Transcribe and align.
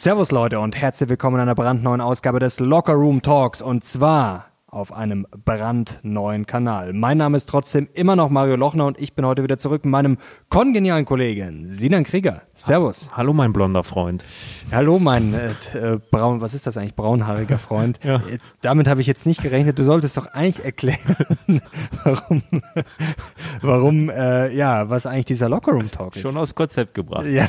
Servus 0.00 0.30
Leute 0.30 0.60
und 0.60 0.76
herzlich 0.76 1.08
willkommen 1.08 1.38
in 1.38 1.42
einer 1.42 1.56
brandneuen 1.56 2.00
Ausgabe 2.00 2.38
des 2.38 2.60
Locker 2.60 2.92
Room 2.92 3.20
Talks. 3.20 3.60
Und 3.60 3.82
zwar 3.82 4.47
auf 4.70 4.92
einem 4.92 5.26
brandneuen 5.44 6.44
Kanal. 6.44 6.92
Mein 6.92 7.18
Name 7.18 7.38
ist 7.38 7.48
trotzdem 7.48 7.88
immer 7.94 8.16
noch 8.16 8.28
Mario 8.28 8.56
Lochner 8.56 8.84
und 8.84 9.00
ich 9.00 9.14
bin 9.14 9.24
heute 9.24 9.42
wieder 9.42 9.56
zurück 9.56 9.84
mit 9.84 9.92
meinem 9.92 10.18
kongenialen 10.50 11.06
Kollegen 11.06 11.66
Sinan 11.66 12.04
Krieger. 12.04 12.42
Servus. 12.52 13.10
Hallo 13.16 13.32
mein 13.32 13.54
blonder 13.54 13.82
Freund. 13.82 14.26
Hallo 14.70 14.98
mein 14.98 15.32
äh, 15.32 15.78
äh, 15.78 15.98
braun, 16.10 16.42
was 16.42 16.52
ist 16.52 16.66
das 16.66 16.76
eigentlich, 16.76 16.94
braunhaariger 16.94 17.56
Freund. 17.56 17.98
ja. 18.04 18.16
Äh, 18.16 18.38
damit 18.60 18.88
habe 18.88 19.00
ich 19.00 19.06
jetzt 19.06 19.24
nicht 19.24 19.42
gerechnet. 19.42 19.78
Du 19.78 19.84
solltest 19.84 20.18
doch 20.18 20.26
eigentlich 20.26 20.62
erklären, 20.62 21.16
warum, 22.04 22.42
warum, 23.62 24.10
äh, 24.10 24.54
ja, 24.54 24.90
was 24.90 25.06
eigentlich 25.06 25.26
dieser 25.26 25.48
Lockerroom 25.48 25.90
Talk 25.90 26.14
ist. 26.14 26.22
Schon 26.22 26.36
aus 26.36 26.54
Konzept 26.54 26.92
gebracht. 26.92 27.26
Ja. 27.26 27.48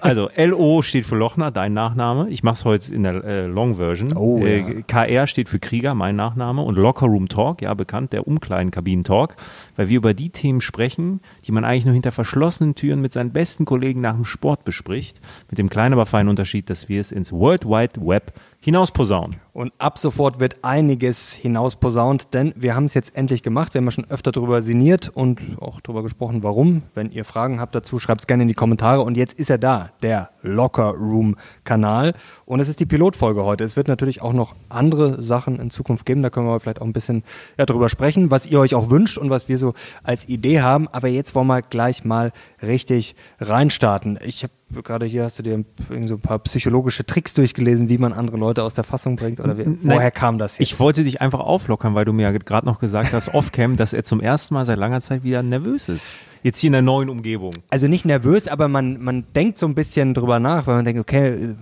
also 0.00 0.28
LO 0.36 0.82
steht 0.82 1.06
für 1.06 1.16
Lochner, 1.16 1.50
dein 1.50 1.72
Nachname. 1.72 2.28
Ich 2.28 2.44
mache 2.44 2.54
es 2.54 2.64
heute 2.64 2.94
in 2.94 3.02
der 3.02 3.24
äh, 3.24 3.46
Long 3.46 3.74
Version. 3.74 4.16
Oh, 4.16 4.38
ja. 4.38 4.46
Äh, 4.46 4.82
KR 4.86 5.26
steht 5.26 5.48
für 5.48 5.58
Krieger, 5.58 5.96
mein 5.96 6.14
Nachname. 6.14 6.51
Aufnahme 6.52 6.68
und 6.68 6.76
Locker 6.76 7.06
Room 7.06 7.28
Talk, 7.28 7.62
ja 7.62 7.72
bekannt, 7.72 8.12
der 8.12 8.26
Umkleidenkabinen-Talk, 8.26 9.36
weil 9.76 9.88
wir 9.88 9.96
über 9.96 10.12
die 10.12 10.28
Themen 10.28 10.60
sprechen, 10.60 11.20
die 11.46 11.52
man 11.52 11.64
eigentlich 11.64 11.86
nur 11.86 11.94
hinter 11.94 12.12
verschlossenen 12.12 12.74
Türen 12.74 13.00
mit 13.00 13.12
seinen 13.12 13.32
besten 13.32 13.64
Kollegen 13.64 14.02
nach 14.02 14.14
dem 14.14 14.26
Sport 14.26 14.64
bespricht, 14.64 15.20
mit 15.48 15.56
dem 15.58 15.70
kleinen, 15.70 15.94
aber 15.94 16.04
feinen 16.04 16.28
Unterschied, 16.28 16.68
dass 16.68 16.90
wir 16.90 17.00
es 17.00 17.10
ins 17.10 17.32
World 17.32 17.64
Wide 17.64 18.06
Web 18.06 18.34
hinausposaunen. 18.62 19.40
Und 19.52 19.72
ab 19.78 19.98
sofort 19.98 20.38
wird 20.38 20.64
einiges 20.64 21.32
hinausposaunt, 21.32 22.32
denn 22.32 22.54
wir 22.56 22.74
haben 22.74 22.84
es 22.84 22.94
jetzt 22.94 23.14
endlich 23.16 23.42
gemacht. 23.42 23.74
Wir 23.74 23.80
haben 23.80 23.86
ja 23.86 23.90
schon 23.90 24.08
öfter 24.08 24.30
darüber 24.30 24.62
sinniert 24.62 25.08
und 25.08 25.40
auch 25.60 25.80
darüber 25.80 26.04
gesprochen, 26.04 26.44
warum. 26.44 26.84
Wenn 26.94 27.10
ihr 27.10 27.24
Fragen 27.24 27.60
habt 27.60 27.74
dazu, 27.74 27.98
schreibt 27.98 28.22
es 28.22 28.26
gerne 28.28 28.44
in 28.44 28.48
die 28.48 28.54
Kommentare. 28.54 29.02
Und 29.02 29.16
jetzt 29.16 29.34
ist 29.34 29.50
er 29.50 29.58
da, 29.58 29.90
der 30.00 30.30
Locker 30.42 30.92
Room 30.92 31.36
Kanal. 31.64 32.14
Und 32.46 32.60
es 32.60 32.68
ist 32.68 32.78
die 32.78 32.86
Pilotfolge 32.86 33.44
heute. 33.44 33.64
Es 33.64 33.76
wird 33.76 33.88
natürlich 33.88 34.22
auch 34.22 34.32
noch 34.32 34.54
andere 34.68 35.20
Sachen 35.20 35.58
in 35.58 35.70
Zukunft 35.70 36.06
geben. 36.06 36.22
Da 36.22 36.30
können 36.30 36.46
wir 36.46 36.60
vielleicht 36.60 36.80
auch 36.80 36.86
ein 36.86 36.92
bisschen 36.92 37.24
ja, 37.58 37.66
drüber 37.66 37.88
sprechen, 37.88 38.30
was 38.30 38.46
ihr 38.46 38.60
euch 38.60 38.76
auch 38.76 38.90
wünscht 38.90 39.18
und 39.18 39.28
was 39.28 39.48
wir 39.48 39.58
so 39.58 39.74
als 40.04 40.28
Idee 40.28 40.60
haben. 40.60 40.86
Aber 40.88 41.08
jetzt 41.08 41.34
wollen 41.34 41.48
wir 41.48 41.62
gleich 41.62 42.04
mal 42.04 42.30
richtig 42.62 43.16
reinstarten. 43.40 44.20
Ich 44.24 44.44
habe 44.44 44.52
gerade 44.80 45.06
hier 45.06 45.24
hast 45.24 45.38
du 45.38 45.42
dir 45.42 45.64
so 46.06 46.14
ein 46.14 46.20
paar 46.20 46.38
psychologische 46.40 47.04
Tricks 47.04 47.34
durchgelesen, 47.34 47.88
wie 47.88 47.98
man 47.98 48.12
andere 48.12 48.36
Leute 48.36 48.62
aus 48.62 48.74
der 48.74 48.84
Fassung 48.84 49.16
bringt 49.16 49.40
oder 49.40 49.58
wie, 49.58 49.64
woher 49.82 50.10
kam 50.10 50.38
das 50.38 50.58
jetzt? 50.58 50.72
Ich 50.72 50.80
wollte 50.80 51.04
dich 51.04 51.20
einfach 51.20 51.40
auflockern, 51.40 51.94
weil 51.94 52.04
du 52.04 52.12
mir 52.12 52.22
ja 52.22 52.32
gerade 52.32 52.66
noch 52.66 52.78
gesagt 52.78 53.12
hast, 53.12 53.28
off-cam, 53.34 53.76
dass 53.76 53.92
er 53.92 54.04
zum 54.04 54.20
ersten 54.20 54.54
Mal 54.54 54.64
seit 54.64 54.78
langer 54.78 55.00
Zeit 55.00 55.24
wieder 55.24 55.42
nervös 55.42 55.88
ist. 55.88 56.18
Jetzt 56.42 56.58
hier 56.58 56.68
in 56.68 56.72
der 56.72 56.82
neuen 56.82 57.08
Umgebung. 57.08 57.52
Also 57.70 57.86
nicht 57.86 58.04
nervös, 58.04 58.48
aber 58.48 58.66
man, 58.68 59.00
man 59.02 59.24
denkt 59.34 59.58
so 59.58 59.66
ein 59.66 59.74
bisschen 59.74 60.14
drüber 60.14 60.40
nach, 60.40 60.66
weil 60.66 60.76
man 60.76 60.84
denkt, 60.84 61.00
okay, 61.00 61.54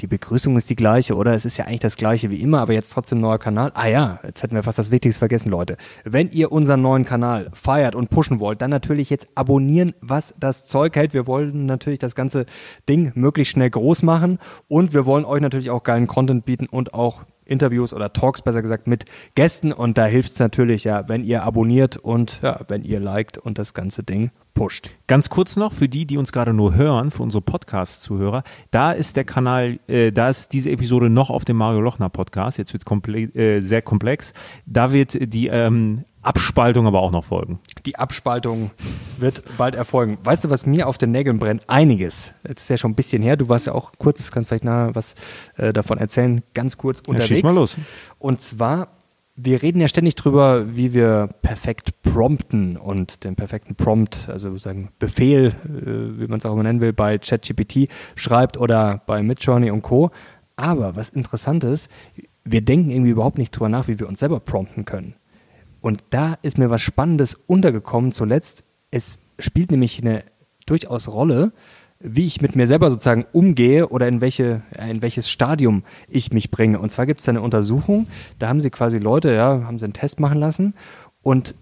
die 0.00 0.06
Begrüßung 0.06 0.56
ist 0.56 0.70
die 0.70 0.76
gleiche, 0.76 1.16
oder? 1.16 1.34
Es 1.34 1.44
ist 1.44 1.56
ja 1.56 1.64
eigentlich 1.64 1.80
das 1.80 1.96
gleiche 1.96 2.30
wie 2.30 2.40
immer, 2.40 2.60
aber 2.60 2.72
jetzt 2.72 2.90
trotzdem 2.90 3.20
neuer 3.20 3.38
Kanal. 3.38 3.72
Ah 3.74 3.88
ja, 3.88 4.20
jetzt 4.24 4.42
hätten 4.42 4.54
wir 4.54 4.62
fast 4.62 4.78
das 4.78 4.90
Wichtigste 4.90 5.18
vergessen, 5.18 5.50
Leute. 5.50 5.76
Wenn 6.04 6.30
ihr 6.30 6.52
unseren 6.52 6.82
neuen 6.82 7.04
Kanal 7.04 7.50
feiert 7.52 7.94
und 7.94 8.08
pushen 8.08 8.38
wollt, 8.38 8.62
dann 8.62 8.70
natürlich 8.70 9.10
jetzt 9.10 9.28
abonnieren, 9.34 9.94
was 10.00 10.34
das 10.38 10.64
Zeug 10.66 10.94
hält. 10.94 11.14
Wir 11.14 11.26
wollen 11.26 11.66
natürlich 11.66 11.98
das 11.98 12.14
ganze 12.14 12.46
Ding 12.88 13.12
möglichst 13.14 13.52
schnell 13.52 13.70
groß 13.70 14.02
machen 14.02 14.38
und 14.68 14.92
wir 14.94 15.04
wollen 15.04 15.24
euch 15.24 15.40
natürlich 15.40 15.70
auch 15.70 15.82
geilen 15.82 16.06
Content 16.06 16.44
bieten 16.44 16.66
und 16.66 16.94
auch 16.94 17.22
Interviews 17.48 17.92
oder 17.92 18.12
Talks 18.12 18.42
besser 18.42 18.62
gesagt 18.62 18.86
mit 18.86 19.04
Gästen. 19.34 19.72
Und 19.72 19.98
da 19.98 20.06
hilft 20.06 20.32
es 20.32 20.38
natürlich 20.38 20.84
ja, 20.84 21.08
wenn 21.08 21.24
ihr 21.24 21.42
abonniert 21.42 21.96
und 21.96 22.40
ja, 22.42 22.60
wenn 22.68 22.82
ihr 22.82 23.00
liked 23.00 23.38
und 23.38 23.58
das 23.58 23.74
ganze 23.74 24.02
Ding 24.02 24.30
pusht. 24.58 24.90
Ganz 25.06 25.30
kurz 25.30 25.56
noch 25.56 25.72
für 25.72 25.88
die, 25.88 26.04
die 26.04 26.18
uns 26.18 26.32
gerade 26.32 26.52
nur 26.52 26.74
hören, 26.74 27.12
für 27.12 27.22
unsere 27.22 27.42
Podcast-Zuhörer, 27.42 28.42
da 28.72 28.90
ist 28.90 29.16
der 29.16 29.22
Kanal, 29.22 29.78
äh, 29.86 30.10
da 30.10 30.28
ist 30.28 30.52
diese 30.52 30.70
Episode 30.70 31.08
noch 31.10 31.30
auf 31.30 31.44
dem 31.44 31.56
Mario 31.56 31.80
Lochner 31.80 32.08
Podcast, 32.08 32.58
jetzt 32.58 32.72
wird 32.72 32.82
es 32.84 33.36
äh, 33.36 33.60
sehr 33.60 33.82
komplex, 33.82 34.34
da 34.66 34.90
wird 34.90 35.32
die 35.32 35.46
ähm, 35.46 36.04
Abspaltung 36.28 36.86
aber 36.86 37.00
auch 37.00 37.10
noch 37.10 37.24
folgen. 37.24 37.58
Die 37.86 37.96
Abspaltung 37.96 38.70
wird 39.16 39.42
bald 39.56 39.74
erfolgen. 39.74 40.18
Weißt 40.22 40.44
du, 40.44 40.50
was 40.50 40.66
mir 40.66 40.86
auf 40.86 40.98
den 40.98 41.10
Nägeln 41.10 41.38
brennt? 41.38 41.68
Einiges. 41.70 42.32
Jetzt 42.46 42.62
ist 42.62 42.68
ja 42.68 42.76
schon 42.76 42.90
ein 42.90 42.94
bisschen 42.94 43.22
her. 43.22 43.38
Du 43.38 43.48
warst 43.48 43.66
ja 43.66 43.72
auch 43.72 43.92
kurz, 43.98 44.30
kannst 44.30 44.50
vielleicht 44.50 44.64
nachher 44.64 44.94
was 44.94 45.14
äh, 45.56 45.72
davon 45.72 45.96
erzählen, 45.96 46.42
ganz 46.52 46.76
kurz 46.76 47.00
unterwegs. 47.00 47.30
Ja, 47.30 47.36
schieß 47.36 47.42
mal 47.44 47.54
los. 47.54 47.78
Und 48.18 48.42
zwar, 48.42 48.88
wir 49.36 49.62
reden 49.62 49.80
ja 49.80 49.88
ständig 49.88 50.16
drüber, 50.16 50.76
wie 50.76 50.92
wir 50.92 51.30
perfekt 51.40 52.02
prompten 52.02 52.76
und 52.76 53.24
den 53.24 53.34
perfekten 53.34 53.74
Prompt, 53.74 54.28
also 54.30 54.50
sozusagen 54.50 54.90
Befehl, 54.98 55.54
äh, 55.64 56.20
wie 56.20 56.26
man 56.26 56.40
es 56.40 56.46
auch 56.46 56.52
immer 56.52 56.64
nennen 56.64 56.82
will, 56.82 56.92
bei 56.92 57.16
ChatGPT 57.16 57.88
schreibt 58.16 58.58
oder 58.58 59.00
bei 59.06 59.22
Midjourney 59.22 59.70
und 59.70 59.80
Co. 59.80 60.10
Aber 60.56 60.94
was 60.94 61.08
interessant 61.08 61.64
ist, 61.64 61.90
wir 62.44 62.60
denken 62.60 62.90
irgendwie 62.90 63.12
überhaupt 63.12 63.38
nicht 63.38 63.52
drüber 63.52 63.68
nach, 63.68 63.88
wie 63.88 63.98
wir 63.98 64.08
uns 64.08 64.18
selber 64.18 64.40
prompten 64.40 64.84
können. 64.84 65.14
Und 65.80 66.02
da 66.10 66.36
ist 66.42 66.58
mir 66.58 66.70
was 66.70 66.82
Spannendes 66.82 67.34
untergekommen 67.34 68.12
zuletzt. 68.12 68.64
Es 68.90 69.18
spielt 69.38 69.70
nämlich 69.70 70.00
eine 70.00 70.24
durchaus 70.66 71.08
Rolle, 71.08 71.52
wie 72.00 72.26
ich 72.26 72.40
mit 72.40 72.54
mir 72.54 72.66
selber 72.66 72.90
sozusagen 72.90 73.26
umgehe 73.32 73.88
oder 73.88 74.06
in, 74.06 74.20
welche, 74.20 74.62
in 74.88 75.02
welches 75.02 75.28
Stadium 75.28 75.82
ich 76.08 76.32
mich 76.32 76.50
bringe. 76.50 76.78
Und 76.78 76.90
zwar 76.90 77.06
gibt 77.06 77.20
es 77.20 77.28
eine 77.28 77.42
Untersuchung, 77.42 78.06
da 78.38 78.48
haben 78.48 78.60
sie 78.60 78.70
quasi 78.70 78.98
Leute, 78.98 79.32
ja, 79.32 79.64
haben 79.64 79.78
sie 79.78 79.84
einen 79.84 79.94
Test 79.94 80.20
machen 80.20 80.38
lassen 80.38 80.74
und 81.22 81.54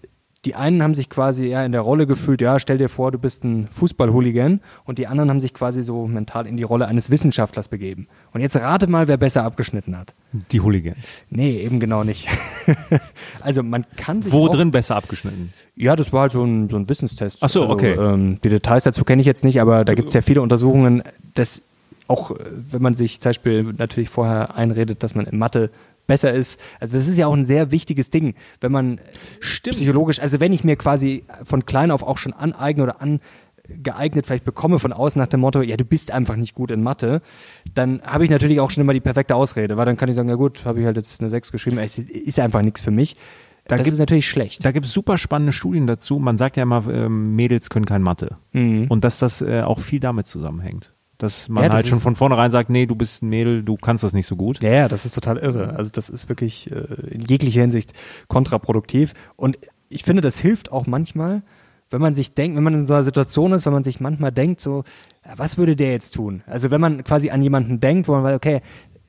die 0.44 0.54
einen 0.54 0.82
haben 0.82 0.94
sich 0.94 1.10
quasi 1.10 1.46
ja 1.46 1.64
in 1.64 1.72
der 1.72 1.80
Rolle 1.80 2.06
gefühlt, 2.06 2.40
ja, 2.40 2.60
stell 2.60 2.78
dir 2.78 2.88
vor, 2.88 3.10
du 3.10 3.18
bist 3.18 3.42
ein 3.42 3.66
Fußballhooligan 3.68 4.60
und 4.84 4.98
die 4.98 5.06
anderen 5.06 5.30
haben 5.30 5.40
sich 5.40 5.52
quasi 5.52 5.82
so 5.82 6.06
mental 6.06 6.46
in 6.46 6.56
die 6.56 6.62
Rolle 6.62 6.86
eines 6.86 7.10
Wissenschaftlers 7.10 7.68
begeben. 7.68 8.06
Und 8.32 8.42
jetzt 8.42 8.54
rate 8.56 8.86
mal, 8.86 9.08
wer 9.08 9.16
besser 9.16 9.42
abgeschnitten 9.44 9.96
hat. 9.96 10.14
Die 10.52 10.60
Hooligans. 10.60 10.98
Nee, 11.30 11.60
eben 11.60 11.80
genau 11.80 12.04
nicht. 12.04 12.28
also 13.40 13.62
man 13.62 13.86
kann 13.96 14.22
sich 14.22 14.32
Wo 14.32 14.48
drin 14.48 14.70
besser 14.70 14.96
abgeschnitten? 14.96 15.52
Ja, 15.74 15.96
das 15.96 16.12
war 16.12 16.22
halt 16.22 16.32
so 16.32 16.44
ein, 16.44 16.68
so 16.70 16.76
ein 16.76 16.88
Wissenstest. 16.88 17.38
Ach 17.40 17.48
so, 17.48 17.62
also, 17.62 17.74
okay. 17.74 17.94
Ähm, 17.94 18.38
die 18.44 18.48
Details 18.48 18.84
dazu 18.84 19.04
kenne 19.04 19.20
ich 19.20 19.26
jetzt 19.26 19.42
nicht, 19.42 19.60
aber 19.60 19.84
da 19.84 19.94
gibt 19.94 20.08
es 20.08 20.14
ja 20.14 20.22
viele 20.22 20.42
Untersuchungen, 20.42 21.02
dass 21.34 21.62
auch 22.08 22.30
äh, 22.30 22.36
wenn 22.70 22.82
man 22.82 22.94
sich 22.94 23.20
zum 23.20 23.30
Beispiel 23.30 23.62
natürlich 23.76 24.08
vorher 24.08 24.56
einredet, 24.56 25.02
dass 25.02 25.14
man 25.14 25.26
in 25.26 25.38
Mathe 25.38 25.70
besser 26.06 26.32
ist. 26.32 26.60
Also 26.80 26.96
das 26.96 27.08
ist 27.08 27.18
ja 27.18 27.26
auch 27.26 27.34
ein 27.34 27.44
sehr 27.44 27.70
wichtiges 27.70 28.10
Ding, 28.10 28.34
wenn 28.60 28.72
man 28.72 29.00
Stimmt. 29.40 29.76
psychologisch, 29.76 30.20
also 30.20 30.40
wenn 30.40 30.52
ich 30.52 30.64
mir 30.64 30.76
quasi 30.76 31.24
von 31.44 31.66
klein 31.66 31.90
auf 31.90 32.02
auch 32.02 32.18
schon 32.18 32.32
aneigne 32.32 32.82
oder 32.82 33.00
angeeignet 33.00 34.26
vielleicht 34.26 34.44
bekomme 34.44 34.78
von 34.78 34.92
außen 34.92 35.20
nach 35.20 35.28
dem 35.28 35.40
Motto, 35.40 35.62
ja, 35.62 35.76
du 35.76 35.84
bist 35.84 36.10
einfach 36.10 36.36
nicht 36.36 36.54
gut 36.54 36.70
in 36.70 36.82
Mathe, 36.82 37.22
dann 37.74 38.02
habe 38.02 38.24
ich 38.24 38.30
natürlich 38.30 38.60
auch 38.60 38.70
schon 38.70 38.82
immer 38.82 38.94
die 38.94 39.00
perfekte 39.00 39.34
Ausrede, 39.34 39.76
weil 39.76 39.86
dann 39.86 39.96
kann 39.96 40.08
ich 40.08 40.14
sagen, 40.14 40.28
ja 40.28 40.36
gut, 40.36 40.64
habe 40.64 40.80
ich 40.80 40.86
halt 40.86 40.96
jetzt 40.96 41.20
eine 41.20 41.30
6 41.30 41.52
geschrieben, 41.52 41.78
ist 41.78 42.38
einfach 42.40 42.62
nichts 42.62 42.80
für 42.80 42.90
mich. 42.90 43.16
Da 43.68 43.76
das 43.76 43.88
ist 43.88 43.98
natürlich 43.98 44.28
schlecht. 44.28 44.64
Da 44.64 44.70
gibt 44.70 44.86
es 44.86 44.92
super 44.92 45.18
spannende 45.18 45.52
Studien 45.52 45.88
dazu. 45.88 46.20
Man 46.20 46.36
sagt 46.36 46.56
ja 46.56 46.62
immer, 46.62 46.86
ähm, 46.88 47.34
Mädels 47.34 47.68
können 47.68 47.84
kein 47.84 48.02
Mathe. 48.02 48.36
Mhm. 48.52 48.86
Und 48.88 49.02
dass 49.02 49.18
das 49.18 49.42
äh, 49.42 49.62
auch 49.62 49.80
viel 49.80 49.98
damit 49.98 50.28
zusammenhängt. 50.28 50.92
Dass 51.18 51.48
man 51.48 51.62
ja, 51.62 51.68
das 51.70 51.76
halt 51.76 51.88
schon 51.88 52.00
von 52.00 52.14
vornherein 52.14 52.50
sagt, 52.50 52.68
nee, 52.68 52.86
du 52.86 52.94
bist 52.94 53.22
ein 53.22 53.28
Mädel, 53.28 53.62
du 53.62 53.76
kannst 53.76 54.04
das 54.04 54.12
nicht 54.12 54.26
so 54.26 54.36
gut. 54.36 54.62
Ja, 54.62 54.70
ja, 54.70 54.88
das 54.88 55.06
ist 55.06 55.14
total 55.14 55.38
irre. 55.38 55.74
Also 55.76 55.90
das 55.90 56.10
ist 56.10 56.28
wirklich 56.28 56.70
äh, 56.70 56.84
in 57.10 57.22
jeglicher 57.22 57.62
Hinsicht 57.62 57.92
kontraproduktiv. 58.28 59.14
Und 59.34 59.58
ich 59.88 60.02
finde, 60.02 60.20
das 60.20 60.38
hilft 60.38 60.70
auch 60.70 60.86
manchmal, 60.86 61.42
wenn 61.90 62.00
man 62.00 62.14
sich 62.14 62.34
denkt, 62.34 62.56
wenn 62.56 62.64
man 62.64 62.74
in 62.74 62.86
so 62.86 62.94
einer 62.94 63.04
Situation 63.04 63.52
ist, 63.52 63.64
wenn 63.64 63.72
man 63.72 63.84
sich 63.84 64.00
manchmal 64.00 64.32
denkt, 64.32 64.60
so, 64.60 64.84
was 65.36 65.56
würde 65.56 65.76
der 65.76 65.92
jetzt 65.92 66.12
tun? 66.12 66.42
Also 66.46 66.70
wenn 66.70 66.80
man 66.80 67.04
quasi 67.04 67.30
an 67.30 67.42
jemanden 67.42 67.80
denkt, 67.80 68.08
wo 68.08 68.12
man 68.12 68.24
weiß, 68.24 68.36
okay, 68.36 68.60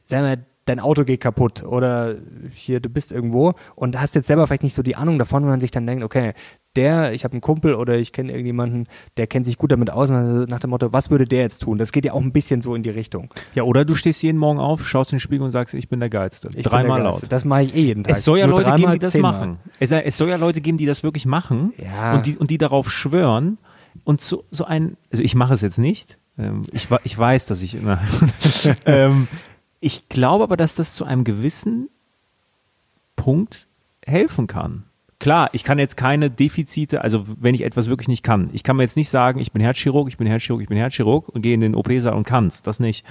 wir, 0.07 0.37
dein 0.67 0.79
Auto 0.79 1.03
geht 1.03 1.21
kaputt 1.21 1.63
oder 1.63 2.15
hier, 2.51 2.79
du 2.79 2.89
bist 2.89 3.11
irgendwo 3.11 3.53
und 3.75 3.99
hast 3.99 4.15
jetzt 4.15 4.27
selber 4.27 4.45
vielleicht 4.47 4.63
nicht 4.63 4.73
so 4.73 4.83
die 4.83 4.95
Ahnung 4.95 5.17
davon, 5.17 5.43
wenn 5.43 5.49
man 5.49 5.61
sich 5.61 5.71
dann 5.71 5.87
denkt, 5.87 6.03
okay, 6.03 6.33
der, 6.77 7.13
ich 7.13 7.23
habe 7.23 7.33
einen 7.33 7.41
Kumpel 7.41 7.75
oder 7.75 7.97
ich 7.97 8.11
kenne 8.13 8.31
irgendjemanden, 8.31 8.87
der 9.17 9.27
kennt 9.27 9.45
sich 9.45 9.57
gut 9.57 9.71
damit 9.71 9.89
aus, 9.89 10.09
nach 10.09 10.59
dem 10.59 10.69
Motto, 10.69 10.93
was 10.93 11.09
würde 11.09 11.25
der 11.25 11.41
jetzt 11.41 11.63
tun? 11.63 11.77
Das 11.77 11.91
geht 11.91 12.05
ja 12.05 12.13
auch 12.13 12.21
ein 12.21 12.31
bisschen 12.31 12.61
so 12.61 12.75
in 12.75 12.83
die 12.83 12.89
Richtung. 12.89 13.29
Ja, 13.55 13.63
oder 13.63 13.83
du 13.83 13.95
stehst 13.95 14.21
jeden 14.23 14.37
Morgen 14.37 14.59
auf, 14.59 14.87
schaust 14.87 15.11
in 15.11 15.17
den 15.17 15.19
Spiegel 15.19 15.43
und 15.43 15.51
sagst, 15.51 15.73
ich 15.73 15.89
bin 15.89 15.99
der 15.99 16.09
Geilste. 16.09 16.49
Ich 16.53 16.63
Dreimal 16.63 17.01
laut. 17.01 17.23
Das 17.29 17.43
mache 17.43 17.63
ich 17.63 17.75
eh 17.75 17.81
jeden 17.81 18.03
Tag. 18.03 18.11
Es 18.11 18.23
soll 18.23 18.39
ja 18.39 18.47
Nur 18.47 18.59
Leute 18.59 18.75
geben, 18.75 18.91
die 18.93 18.99
das 18.99 19.17
machen. 19.17 19.57
Es, 19.79 19.91
es, 19.91 20.17
soll 20.17 20.29
ja 20.29 20.37
Leute 20.37 20.61
geben, 20.61 20.77
die 20.77 20.85
das 20.85 21.03
wirklich 21.03 21.25
machen 21.25 21.73
ja. 21.77 22.13
und, 22.13 22.25
die, 22.25 22.37
und 22.37 22.51
die 22.51 22.57
darauf 22.57 22.91
schwören. 22.91 23.57
Und 24.03 24.21
so, 24.21 24.43
so 24.51 24.65
ein, 24.65 24.95
also 25.11 25.23
ich 25.23 25.35
mache 25.35 25.55
es 25.55 25.61
jetzt 25.61 25.79
nicht. 25.79 26.19
Ähm, 26.37 26.63
ich, 26.71 26.87
ich 27.03 27.17
weiß, 27.17 27.47
dass 27.47 27.61
ich 27.61 27.75
immer. 27.75 27.99
ähm, 28.85 29.27
ich 29.79 30.07
glaube 30.09 30.43
aber, 30.43 30.57
dass 30.57 30.75
das 30.75 30.93
zu 30.93 31.05
einem 31.05 31.23
gewissen 31.23 31.89
Punkt 33.15 33.67
helfen 34.05 34.47
kann. 34.47 34.83
Klar, 35.19 35.49
ich 35.53 35.63
kann 35.63 35.79
jetzt 35.79 35.97
keine 35.97 36.29
Defizite, 36.29 37.01
also 37.01 37.25
wenn 37.39 37.55
ich 37.55 37.63
etwas 37.63 37.87
wirklich 37.87 38.07
nicht 38.07 38.21
kann. 38.21 38.49
Ich 38.53 38.63
kann 38.63 38.75
mir 38.75 38.83
jetzt 38.83 38.97
nicht 38.97 39.09
sagen, 39.09 39.39
ich 39.39 39.51
bin 39.51 39.63
Herzchirurg, 39.63 40.07
ich 40.07 40.17
bin 40.17 40.27
Herzchirurg, 40.27 40.61
ich 40.61 40.67
bin 40.67 40.77
Herzchirurg 40.77 41.27
und 41.29 41.41
gehe 41.41 41.55
in 41.55 41.61
den 41.61 41.73
OP-Saal 41.73 42.13
und 42.13 42.27
kann's. 42.27 42.61
Das 42.61 42.79
nicht. 42.79 43.03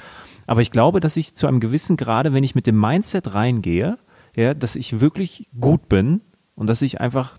Aber 0.47 0.61
ich 0.61 0.70
glaube, 0.70 1.00
dass 1.00 1.17
ich 1.17 1.35
zu 1.35 1.49
einem 1.49 1.58
gewissen 1.58 1.97
Grade, 1.97 2.32
wenn 2.32 2.44
ich 2.44 2.55
mit 2.55 2.69
dem 2.69 2.79
Mindset 2.79 3.35
reingehe, 3.35 3.99
ja, 4.37 4.55
dass 4.55 4.76
ich 4.76 5.00
wirklich 5.00 5.49
gut 5.58 5.88
bin 5.88 6.20
und 6.55 6.69
dass 6.69 6.81
ich 6.82 7.00
einfach 7.00 7.37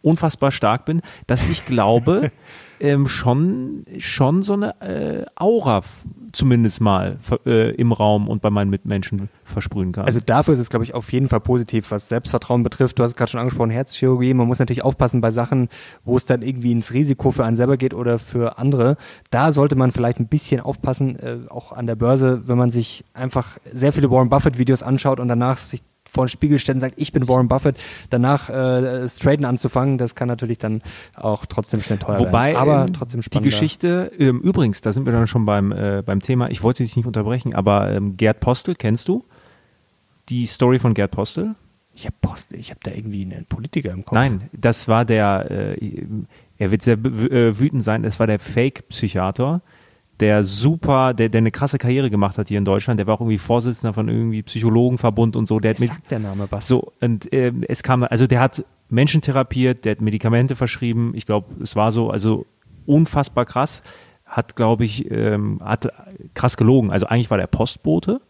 unfassbar 0.00 0.50
stark 0.50 0.86
bin, 0.86 1.02
dass 1.26 1.48
ich 1.48 1.66
glaube, 1.66 2.30
ähm, 2.80 3.06
schon, 3.06 3.84
schon 3.98 4.42
so 4.42 4.54
eine 4.54 4.80
äh, 4.80 5.26
Aura 5.36 5.82
zumindest 6.34 6.80
mal 6.80 7.16
äh, 7.46 7.70
im 7.74 7.92
Raum 7.92 8.28
und 8.28 8.42
bei 8.42 8.50
meinen 8.50 8.70
Mitmenschen 8.70 9.28
versprühen 9.44 9.92
kann. 9.92 10.04
Also 10.04 10.20
dafür 10.20 10.54
ist 10.54 10.60
es, 10.60 10.70
glaube 10.70 10.84
ich, 10.84 10.94
auf 10.94 11.12
jeden 11.12 11.28
Fall 11.28 11.40
positiv, 11.40 11.90
was 11.90 12.08
Selbstvertrauen 12.08 12.62
betrifft. 12.62 12.98
Du 12.98 13.02
hast 13.02 13.12
es 13.12 13.16
gerade 13.16 13.30
schon 13.30 13.40
angesprochen, 13.40 13.70
Herzchirurgie. 13.70 14.34
Man 14.34 14.46
muss 14.46 14.58
natürlich 14.58 14.82
aufpassen 14.84 15.20
bei 15.20 15.30
Sachen, 15.30 15.68
wo 16.04 16.16
es 16.16 16.26
dann 16.26 16.42
irgendwie 16.42 16.72
ins 16.72 16.92
Risiko 16.92 17.30
für 17.30 17.44
einen 17.44 17.56
selber 17.56 17.76
geht 17.76 17.94
oder 17.94 18.18
für 18.18 18.58
andere. 18.58 18.96
Da 19.30 19.52
sollte 19.52 19.76
man 19.76 19.92
vielleicht 19.92 20.18
ein 20.18 20.28
bisschen 20.28 20.60
aufpassen, 20.60 21.16
äh, 21.16 21.38
auch 21.48 21.72
an 21.72 21.86
der 21.86 21.96
Börse, 21.96 22.42
wenn 22.46 22.58
man 22.58 22.70
sich 22.70 23.04
einfach 23.14 23.56
sehr 23.72 23.92
viele 23.92 24.10
Warren 24.10 24.28
Buffett 24.28 24.58
Videos 24.58 24.82
anschaut 24.82 25.20
und 25.20 25.28
danach 25.28 25.56
sich 25.56 25.82
vor 26.14 26.24
den 26.24 26.30
Spiegel 26.30 26.58
stellt 26.58 26.76
und 26.76 26.80
sagt, 26.80 26.94
ich 26.96 27.12
bin 27.12 27.28
Warren 27.28 27.48
Buffett, 27.48 27.76
danach 28.08 28.48
äh, 28.48 29.08
Straden 29.08 29.44
anzufangen, 29.44 29.98
das 29.98 30.14
kann 30.14 30.28
natürlich 30.28 30.58
dann 30.58 30.80
auch 31.16 31.44
trotzdem 31.44 31.82
schnell 31.82 31.98
teuer 31.98 32.20
Wobei, 32.20 32.52
werden. 32.52 32.56
Aber 32.56 32.84
ähm, 32.86 32.92
trotzdem 32.92 33.20
spannend. 33.20 33.44
Die 33.44 33.50
Geschichte, 33.50 34.12
ähm, 34.18 34.40
übrigens, 34.40 34.80
da 34.80 34.92
sind 34.92 35.06
wir 35.06 35.12
dann 35.12 35.26
schon 35.26 35.44
beim, 35.44 35.72
äh, 35.72 36.02
beim 36.04 36.20
Thema, 36.20 36.48
ich 36.50 36.62
wollte 36.62 36.82
dich 36.84 36.96
nicht 36.96 37.06
unterbrechen, 37.06 37.54
aber 37.54 37.90
ähm, 37.90 38.16
Gerd 38.16 38.40
Postel, 38.40 38.74
kennst 38.74 39.08
du? 39.08 39.24
Die 40.28 40.46
Story 40.46 40.78
von 40.78 40.94
Gerd 40.94 41.10
Postel? 41.10 41.54
Ich 41.96 42.06
habe 42.06 42.16
Postel, 42.20 42.58
ich 42.58 42.70
habe 42.70 42.80
da 42.82 42.90
irgendwie 42.92 43.22
einen 43.22 43.44
Politiker 43.44 43.92
im 43.92 44.04
Kopf. 44.04 44.14
Nein, 44.14 44.48
das 44.52 44.88
war 44.88 45.04
der, 45.04 45.50
äh, 45.50 45.96
er 46.58 46.70
wird 46.70 46.82
sehr 46.82 46.94
äh, 46.94 47.58
wütend 47.58 47.82
sein, 47.82 48.04
es 48.04 48.18
war 48.18 48.26
der 48.26 48.38
Fake-Psychiater, 48.38 49.62
der 50.20 50.44
super, 50.44 51.14
der, 51.14 51.28
der 51.28 51.40
eine 51.40 51.50
krasse 51.50 51.78
Karriere 51.78 52.10
gemacht 52.10 52.38
hat 52.38 52.48
hier 52.48 52.58
in 52.58 52.64
Deutschland. 52.64 52.98
Der 52.98 53.06
war 53.06 53.14
auch 53.14 53.20
irgendwie 53.20 53.38
Vorsitzender 53.38 53.92
von 53.92 54.08
irgendwie 54.08 54.42
Psychologenverbund 54.42 55.36
und 55.36 55.46
so. 55.46 55.58
Der 55.58 55.70
hat 55.70 55.80
mit, 55.80 55.88
sagt 55.88 56.10
der 56.10 56.20
Name 56.20 56.46
was? 56.50 56.68
So, 56.68 56.92
und 57.00 57.32
äh, 57.32 57.52
es 57.68 57.82
kam, 57.82 58.04
also 58.04 58.26
der 58.26 58.40
hat 58.40 58.64
Menschen 58.88 59.22
therapiert, 59.22 59.84
der 59.84 59.92
hat 59.92 60.00
Medikamente 60.00 60.56
verschrieben. 60.56 61.12
Ich 61.14 61.26
glaube, 61.26 61.62
es 61.62 61.74
war 61.74 61.90
so, 61.90 62.10
also 62.10 62.46
unfassbar 62.86 63.44
krass. 63.44 63.82
Hat, 64.24 64.56
glaube 64.56 64.84
ich, 64.84 65.10
ähm, 65.10 65.60
hat 65.62 65.88
krass 66.34 66.56
gelogen. 66.56 66.90
Also 66.90 67.06
eigentlich 67.06 67.30
war 67.30 67.38
der 67.38 67.46
Postbote 67.46 68.20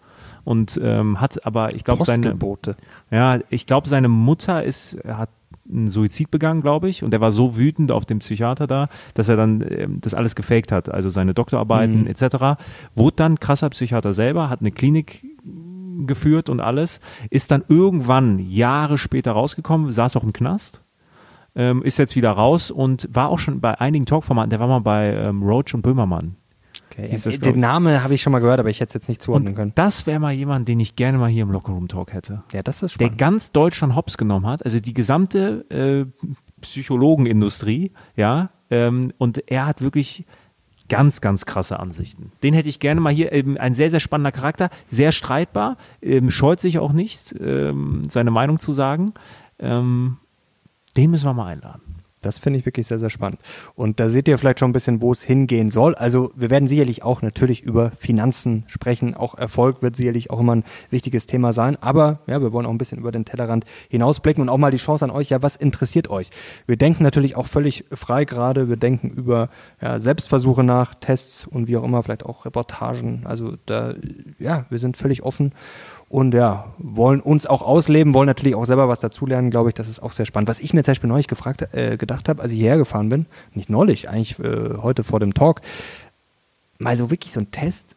und 0.44 0.78
ähm, 0.82 1.20
hat 1.20 1.44
aber, 1.46 1.74
ich 1.74 1.84
glaube, 1.84 2.04
seine, 2.04 2.36
ja, 3.10 3.38
ich 3.48 3.66
glaube, 3.66 3.88
seine 3.88 4.08
Mutter 4.08 4.62
ist, 4.62 4.98
hat 5.06 5.30
einen 5.68 5.88
Suizid 5.88 6.30
begangen, 6.30 6.62
glaube 6.62 6.88
ich, 6.88 7.02
und 7.02 7.10
der 7.10 7.20
war 7.20 7.32
so 7.32 7.56
wütend 7.56 7.90
auf 7.90 8.04
den 8.04 8.18
Psychiater 8.18 8.66
da, 8.66 8.88
dass 9.14 9.28
er 9.28 9.36
dann 9.36 9.60
äh, 9.62 9.88
das 10.00 10.14
alles 10.14 10.34
gefaked 10.34 10.72
hat, 10.72 10.88
also 10.88 11.08
seine 11.08 11.34
Doktorarbeiten 11.34 12.02
mhm. 12.02 12.06
etc. 12.06 12.60
Wurde 12.94 13.16
dann 13.16 13.40
krasser 13.40 13.70
Psychiater 13.70 14.12
selber, 14.12 14.50
hat 14.50 14.60
eine 14.60 14.72
Klinik 14.72 15.24
geführt 16.06 16.48
und 16.48 16.60
alles, 16.60 17.00
ist 17.30 17.50
dann 17.50 17.64
irgendwann 17.68 18.38
Jahre 18.38 18.98
später 18.98 19.32
rausgekommen, 19.32 19.90
saß 19.90 20.16
auch 20.16 20.24
im 20.24 20.32
Knast, 20.32 20.82
ähm, 21.54 21.82
ist 21.82 21.98
jetzt 21.98 22.16
wieder 22.16 22.32
raus 22.32 22.70
und 22.70 23.08
war 23.12 23.28
auch 23.28 23.38
schon 23.38 23.60
bei 23.60 23.80
einigen 23.80 24.06
Talkformaten, 24.06 24.50
der 24.50 24.60
war 24.60 24.68
mal 24.68 24.80
bei 24.80 25.14
ähm, 25.14 25.42
Roach 25.42 25.74
und 25.74 25.82
Böhmermann. 25.82 26.36
Okay. 26.90 27.10
Das, 27.10 27.24
den 27.24 27.58
Namen 27.58 28.02
habe 28.02 28.14
ich 28.14 28.22
schon 28.22 28.32
mal 28.32 28.38
gehört, 28.38 28.60
aber 28.60 28.70
ich 28.70 28.80
hätte 28.80 28.90
es 28.90 28.94
jetzt 28.94 29.08
nicht 29.08 29.20
zuordnen 29.20 29.48
und 29.48 29.54
können. 29.54 29.72
Das 29.74 30.06
wäre 30.06 30.20
mal 30.20 30.32
jemand, 30.32 30.68
den 30.68 30.78
ich 30.80 30.96
gerne 30.96 31.18
mal 31.18 31.28
hier 31.28 31.42
im 31.42 31.50
Lockerroom 31.50 31.88
Talk 31.88 32.12
hätte. 32.12 32.44
Ja, 32.52 32.62
das 32.62 32.82
ist 32.82 32.92
spannend. 32.92 33.12
Der 33.12 33.16
ganz 33.16 33.52
Deutschland 33.52 33.96
hops 33.96 34.16
genommen 34.16 34.46
hat, 34.46 34.64
also 34.64 34.78
die 34.80 34.94
gesamte 34.94 35.64
äh, 35.70 36.06
Psychologenindustrie, 36.60 37.92
ja, 38.16 38.50
ähm, 38.70 39.12
und 39.18 39.50
er 39.50 39.66
hat 39.66 39.82
wirklich 39.82 40.24
ganz, 40.88 41.20
ganz 41.20 41.46
krasse 41.46 41.80
Ansichten. 41.80 42.32
Den 42.42 42.54
hätte 42.54 42.68
ich 42.68 42.80
gerne 42.80 43.00
mal 43.00 43.12
hier. 43.12 43.32
Ähm, 43.32 43.56
ein 43.58 43.74
sehr, 43.74 43.90
sehr 43.90 44.00
spannender 44.00 44.32
Charakter, 44.32 44.70
sehr 44.86 45.12
streitbar, 45.12 45.76
ähm, 46.02 46.30
scheut 46.30 46.60
sich 46.60 46.78
auch 46.78 46.92
nicht, 46.92 47.34
ähm, 47.40 48.02
seine 48.08 48.30
Meinung 48.30 48.58
zu 48.58 48.72
sagen. 48.72 49.14
Ähm, 49.58 50.18
den 50.96 51.10
müssen 51.10 51.26
wir 51.26 51.34
mal 51.34 51.46
einladen. 51.46 51.82
Das 52.24 52.38
finde 52.38 52.58
ich 52.58 52.66
wirklich 52.66 52.86
sehr, 52.86 52.98
sehr 52.98 53.10
spannend. 53.10 53.38
Und 53.74 54.00
da 54.00 54.08
seht 54.08 54.28
ihr 54.28 54.38
vielleicht 54.38 54.60
schon 54.60 54.70
ein 54.70 54.72
bisschen, 54.72 55.00
wo 55.00 55.12
es 55.12 55.22
hingehen 55.22 55.70
soll. 55.70 55.94
Also 55.94 56.30
wir 56.34 56.50
werden 56.50 56.68
sicherlich 56.68 57.02
auch 57.02 57.22
natürlich 57.22 57.62
über 57.62 57.90
Finanzen 57.90 58.64
sprechen. 58.66 59.14
Auch 59.14 59.34
Erfolg 59.34 59.82
wird 59.82 59.96
sicherlich 59.96 60.30
auch 60.30 60.40
immer 60.40 60.56
ein 60.56 60.64
wichtiges 60.90 61.26
Thema 61.26 61.52
sein. 61.52 61.76
Aber 61.80 62.20
ja, 62.26 62.40
wir 62.40 62.52
wollen 62.52 62.66
auch 62.66 62.70
ein 62.70 62.78
bisschen 62.78 62.98
über 62.98 63.12
den 63.12 63.24
Tellerrand 63.24 63.64
hinausblicken 63.88 64.42
und 64.42 64.48
auch 64.48 64.58
mal 64.58 64.70
die 64.70 64.78
Chance 64.78 65.04
an 65.04 65.10
euch. 65.10 65.30
Ja, 65.30 65.42
was 65.42 65.56
interessiert 65.56 66.08
euch? 66.08 66.30
Wir 66.66 66.76
denken 66.76 67.02
natürlich 67.02 67.36
auch 67.36 67.46
völlig 67.46 67.84
frei 67.92 68.24
gerade. 68.24 68.68
Wir 68.68 68.76
denken 68.76 69.10
über 69.10 69.50
ja, 69.80 70.00
Selbstversuche 70.00 70.64
nach, 70.64 70.94
Tests 70.94 71.46
und 71.46 71.68
wie 71.68 71.76
auch 71.76 71.84
immer, 71.84 72.02
vielleicht 72.02 72.24
auch 72.24 72.44
Reportagen. 72.44 73.22
Also 73.24 73.56
da, 73.66 73.94
ja, 74.38 74.66
wir 74.70 74.78
sind 74.78 74.96
völlig 74.96 75.22
offen 75.22 75.52
und 76.14 76.32
ja, 76.32 76.72
wollen 76.78 77.18
uns 77.18 77.44
auch 77.44 77.60
ausleben, 77.60 78.14
wollen 78.14 78.28
natürlich 78.28 78.54
auch 78.54 78.66
selber 78.66 78.86
was 78.86 79.00
dazulernen, 79.00 79.50
glaube 79.50 79.70
ich, 79.70 79.74
das 79.74 79.88
ist 79.88 80.00
auch 80.00 80.12
sehr 80.12 80.26
spannend. 80.26 80.48
Was 80.48 80.60
ich 80.60 80.72
mir 80.72 80.84
zum 80.84 80.92
Beispiel 80.92 81.08
neulich 81.08 81.26
gefragt, 81.26 81.66
äh, 81.74 81.96
gedacht 81.96 82.28
habe, 82.28 82.40
als 82.40 82.52
ich 82.52 82.58
hierher 82.58 82.78
gefahren 82.78 83.08
bin, 83.08 83.26
nicht 83.52 83.68
neulich, 83.68 84.08
eigentlich 84.08 84.38
äh, 84.38 84.76
heute 84.80 85.02
vor 85.02 85.18
dem 85.18 85.34
Talk, 85.34 85.60
mal 86.78 86.94
so 86.94 87.10
wirklich 87.10 87.32
so 87.32 87.40
ein 87.40 87.50
Test, 87.50 87.96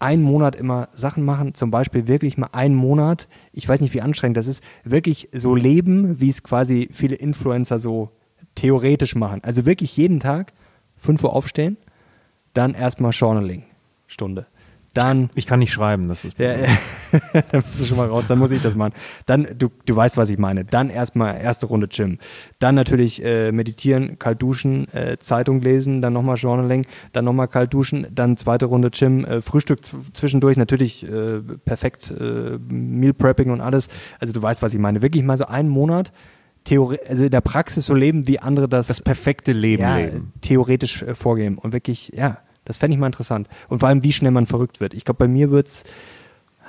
einen 0.00 0.24
Monat 0.24 0.56
immer 0.56 0.88
Sachen 0.92 1.24
machen, 1.24 1.54
zum 1.54 1.70
Beispiel 1.70 2.08
wirklich 2.08 2.36
mal 2.36 2.48
einen 2.50 2.74
Monat, 2.74 3.28
ich 3.52 3.68
weiß 3.68 3.80
nicht, 3.80 3.94
wie 3.94 4.00
anstrengend 4.00 4.36
das 4.36 4.48
ist, 4.48 4.64
wirklich 4.82 5.28
so 5.32 5.54
leben, 5.54 6.20
wie 6.20 6.30
es 6.30 6.42
quasi 6.42 6.88
viele 6.90 7.14
Influencer 7.14 7.78
so 7.78 8.10
theoretisch 8.56 9.14
machen. 9.14 9.40
Also 9.44 9.66
wirklich 9.66 9.96
jeden 9.96 10.18
Tag 10.18 10.52
5 10.96 11.22
Uhr 11.22 11.32
aufstehen, 11.32 11.76
dann 12.54 12.74
erstmal 12.74 13.12
Journaling, 13.12 13.62
Stunde 14.08 14.48
dann. 14.94 15.30
Ich 15.34 15.46
kann 15.46 15.60
nicht 15.60 15.72
schreiben, 15.72 16.08
das 16.08 16.24
ist. 16.24 16.38
Ja, 16.38 16.56
ja. 16.56 16.68
dann 17.32 17.62
bist 17.62 17.80
du 17.80 17.84
schon 17.84 17.96
mal 17.96 18.08
raus, 18.08 18.26
dann 18.26 18.38
muss 18.38 18.50
ich 18.50 18.60
das 18.62 18.74
machen. 18.74 18.92
Dann, 19.26 19.46
du, 19.56 19.68
du 19.86 19.96
weißt, 19.96 20.16
was 20.16 20.30
ich 20.30 20.38
meine. 20.38 20.64
Dann 20.64 20.90
erstmal 20.90 21.40
erste 21.40 21.66
Runde 21.66 21.88
Gym. 21.88 22.18
Dann 22.58 22.74
natürlich 22.74 23.24
äh, 23.24 23.52
meditieren, 23.52 24.18
kalt 24.18 24.42
duschen, 24.42 24.88
äh, 24.92 25.18
Zeitung 25.18 25.60
lesen, 25.60 26.02
dann 26.02 26.12
nochmal 26.12 26.36
Journaling, 26.36 26.86
dann 27.12 27.24
nochmal 27.24 27.48
kalt 27.48 27.72
duschen, 27.72 28.06
dann 28.12 28.36
zweite 28.36 28.66
Runde 28.66 28.90
Gym, 28.90 29.24
äh, 29.24 29.40
Frühstück 29.40 29.80
zwischendurch, 29.84 30.56
natürlich 30.56 31.04
äh, 31.08 31.40
perfekt, 31.64 32.12
äh, 32.18 32.58
Meal 32.68 33.14
Prepping 33.14 33.50
und 33.50 33.60
alles. 33.60 33.88
Also 34.18 34.32
du 34.32 34.42
weißt, 34.42 34.62
was 34.62 34.74
ich 34.74 34.80
meine. 34.80 35.02
Wirklich 35.02 35.22
mal 35.22 35.36
so 35.36 35.46
einen 35.46 35.68
Monat. 35.68 36.12
Theorie, 36.64 36.98
also 37.08 37.24
in 37.24 37.30
der 37.30 37.40
Praxis 37.40 37.86
so 37.86 37.94
leben, 37.94 38.26
wie 38.26 38.38
andere 38.38 38.68
das. 38.68 38.88
Das 38.88 39.00
perfekte 39.00 39.52
Leben 39.52 39.82
ja, 39.82 39.96
leben. 39.96 40.32
Theoretisch 40.42 41.02
äh, 41.02 41.14
vorgeben. 41.14 41.56
Und 41.56 41.72
wirklich, 41.72 42.12
ja, 42.14 42.38
das 42.70 42.78
fände 42.78 42.94
ich 42.94 43.00
mal 43.00 43.06
interessant. 43.06 43.48
Und 43.68 43.80
vor 43.80 43.88
allem, 43.88 44.04
wie 44.04 44.12
schnell 44.12 44.30
man 44.30 44.46
verrückt 44.46 44.80
wird. 44.80 44.94
Ich 44.94 45.04
glaube, 45.04 45.18
bei 45.18 45.28
mir 45.28 45.50
wird 45.50 45.66
es 45.66 45.84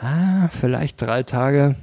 ah, 0.01 0.47
vielleicht 0.49 0.99
drei 0.99 1.21
Tage. 1.21 1.75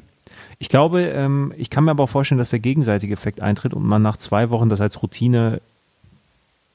Ich 0.59 0.69
glaube, 0.69 1.03
ähm, 1.03 1.55
ich 1.57 1.71
kann 1.71 1.85
mir 1.85 1.93
aber 1.93 2.03
auch 2.03 2.09
vorstellen, 2.09 2.41
dass 2.41 2.51
der 2.51 2.59
gegenseitige 2.59 3.13
Effekt 3.13 3.41
eintritt 3.41 3.75
und 3.75 3.85
man 3.85 4.03
nach 4.03 4.17
zwei 4.17 4.51
Wochen 4.51 4.69
das 4.69 4.81
als 4.81 5.01
Routine 5.03 5.61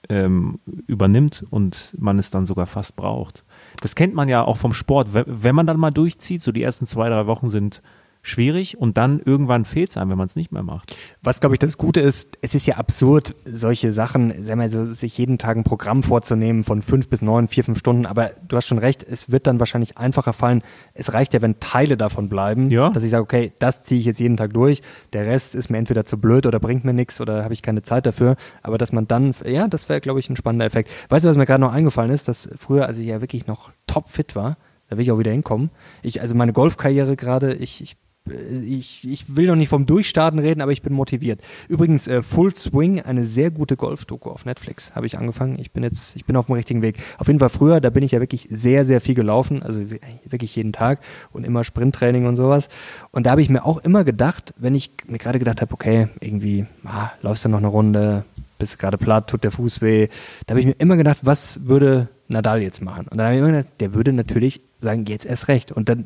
ähm, 0.07 0.59
übernimmt 0.87 1.45
und 1.49 1.93
man 1.99 2.17
es 2.17 2.31
dann 2.31 2.45
sogar 2.45 2.65
fast 2.65 2.95
braucht. 2.95 3.43
Das 3.81 3.95
kennt 3.95 4.13
man 4.13 4.29
ja 4.29 4.41
auch 4.41 4.55
vom 4.55 4.71
Sport. 4.71 5.09
Wenn 5.11 5.55
man 5.55 5.67
dann 5.67 5.79
mal 5.79 5.91
durchzieht, 5.91 6.41
so 6.41 6.53
die 6.53 6.63
ersten 6.63 6.85
zwei, 6.85 7.09
drei 7.09 7.27
Wochen 7.27 7.49
sind 7.49 7.81
schwierig 8.23 8.77
und 8.77 8.97
dann 8.97 9.21
irgendwann 9.23 9.65
fehlt 9.65 9.89
es 9.91 9.97
einem, 9.97 10.09
wenn 10.09 10.17
man 10.17 10.27
es 10.27 10.35
nicht 10.35 10.51
mehr 10.51 10.63
macht. 10.63 10.95
Was, 11.21 11.41
glaube 11.41 11.55
ich, 11.55 11.59
das 11.59 11.77
Gute 11.77 11.99
ist, 11.99 12.37
es 12.41 12.55
ist 12.55 12.65
ja 12.65 12.77
absurd, 12.77 13.35
solche 13.45 13.91
Sachen, 13.91 14.45
sagen 14.45 14.61
wir 14.61 14.69
so, 14.69 14.85
sich 14.85 15.17
jeden 15.17 15.37
Tag 15.37 15.57
ein 15.57 15.65
Programm 15.65 16.03
vorzunehmen 16.03 16.63
von 16.63 16.81
fünf 16.81 17.09
bis 17.09 17.21
neun, 17.21 17.49
vier, 17.49 17.65
fünf 17.65 17.77
Stunden, 17.77 18.05
aber 18.05 18.31
du 18.47 18.55
hast 18.55 18.65
schon 18.65 18.77
recht, 18.77 19.03
es 19.03 19.29
wird 19.29 19.45
dann 19.45 19.59
wahrscheinlich 19.59 19.97
einfacher 19.97 20.31
fallen. 20.31 20.63
Es 20.93 21.13
reicht 21.13 21.33
ja, 21.33 21.41
wenn 21.41 21.59
Teile 21.59 21.97
davon 21.97 22.29
bleiben, 22.29 22.69
ja. 22.69 22.89
dass 22.91 23.03
ich 23.03 23.09
sage, 23.09 23.23
okay, 23.23 23.51
das 23.59 23.83
ziehe 23.83 23.99
ich 23.99 24.05
jetzt 24.05 24.19
jeden 24.19 24.37
Tag 24.37 24.53
durch, 24.53 24.81
der 25.11 25.25
Rest 25.25 25.53
ist 25.53 25.69
mir 25.69 25.77
entweder 25.77 26.05
zu 26.05 26.17
blöd 26.17 26.45
oder 26.45 26.61
bringt 26.61 26.85
mir 26.85 26.93
nichts 26.93 27.19
oder 27.19 27.43
habe 27.43 27.53
ich 27.53 27.61
keine 27.61 27.81
Zeit 27.81 28.05
dafür, 28.05 28.37
aber 28.61 28.77
dass 28.77 28.93
man 28.93 29.05
dann, 29.05 29.35
ja, 29.45 29.67
das 29.67 29.89
wäre, 29.89 29.99
glaube 29.99 30.21
ich, 30.21 30.29
ein 30.29 30.37
spannender 30.37 30.65
Effekt. 30.65 30.89
Weißt 31.09 31.25
du, 31.25 31.29
was 31.29 31.35
mir 31.35 31.45
gerade 31.45 31.61
noch 31.61 31.73
eingefallen 31.73 32.11
ist, 32.11 32.29
dass 32.29 32.49
früher, 32.57 32.87
als 32.87 32.97
ich 32.97 33.07
ja 33.07 33.19
wirklich 33.19 33.47
noch 33.47 33.71
topfit 33.85 34.35
war, 34.35 34.55
da 34.89 34.97
will 34.97 35.03
ich 35.03 35.11
auch 35.11 35.19
wieder 35.19 35.31
hinkommen. 35.31 35.71
Ich, 36.03 36.21
also 36.21 36.35
meine 36.35 36.53
Golfkarriere 36.53 37.15
gerade, 37.15 37.53
ich, 37.53 37.81
ich 37.81 37.97
ich, 38.25 39.05
ich 39.09 39.35
will 39.35 39.47
noch 39.47 39.55
nicht 39.55 39.67
vom 39.67 39.85
Durchstarten 39.85 40.39
reden, 40.39 40.61
aber 40.61 40.71
ich 40.71 40.81
bin 40.81 40.93
motiviert. 40.93 41.41
Übrigens, 41.67 42.07
äh, 42.07 42.23
Full 42.23 42.55
Swing, 42.55 43.01
eine 43.01 43.25
sehr 43.25 43.51
gute 43.51 43.75
Golf-Doku 43.75 44.29
auf 44.29 44.45
Netflix, 44.45 44.95
habe 44.95 45.05
ich 45.05 45.17
angefangen. 45.17 45.59
Ich 45.59 45.71
bin 45.71 45.83
jetzt, 45.83 46.15
ich 46.15 46.23
bin 46.23 46.37
auf 46.37 46.45
dem 46.45 46.55
richtigen 46.55 46.81
Weg. 46.81 46.97
Auf 47.17 47.27
jeden 47.27 47.39
Fall 47.39 47.49
früher, 47.49 47.81
da 47.81 47.89
bin 47.89 48.01
ich 48.03 48.11
ja 48.11 48.21
wirklich 48.21 48.47
sehr, 48.49 48.85
sehr 48.85 49.01
viel 49.01 49.15
gelaufen, 49.15 49.61
also 49.61 49.81
wirklich 50.25 50.55
jeden 50.55 50.71
Tag 50.71 50.99
und 51.33 51.45
immer 51.45 51.65
Sprinttraining 51.65 52.25
und 52.25 52.37
sowas. 52.37 52.69
Und 53.11 53.25
da 53.25 53.31
habe 53.31 53.41
ich 53.41 53.49
mir 53.49 53.65
auch 53.65 53.79
immer 53.79 54.05
gedacht, 54.05 54.53
wenn 54.57 54.73
ich 54.73 54.91
mir 55.07 55.17
gerade 55.17 55.39
gedacht 55.39 55.61
habe, 55.61 55.73
okay, 55.73 56.07
irgendwie, 56.21 56.65
ah, 56.85 57.11
laufst 57.21 57.43
du 57.43 57.49
noch 57.49 57.57
eine 57.57 57.67
Runde, 57.67 58.23
bist 58.57 58.79
gerade 58.79 58.97
platt, 58.97 59.29
tut 59.29 59.43
der 59.43 59.51
Fuß 59.51 59.81
weh. 59.81 60.07
Da 60.45 60.53
habe 60.53 60.61
ich 60.61 60.65
mir 60.65 60.75
immer 60.77 60.95
gedacht, 60.95 61.19
was 61.23 61.59
würde 61.65 62.07
Nadal 62.29 62.61
jetzt 62.61 62.81
machen? 62.81 63.07
Und 63.09 63.17
dann 63.17 63.25
habe 63.25 63.35
ich 63.35 63.41
immer 63.41 63.51
gedacht, 63.51 63.73
der 63.81 63.93
würde 63.93 64.13
natürlich 64.13 64.61
sagen, 64.79 65.05
jetzt 65.07 65.25
erst 65.25 65.49
recht. 65.49 65.73
Und 65.73 65.89
dann 65.89 66.05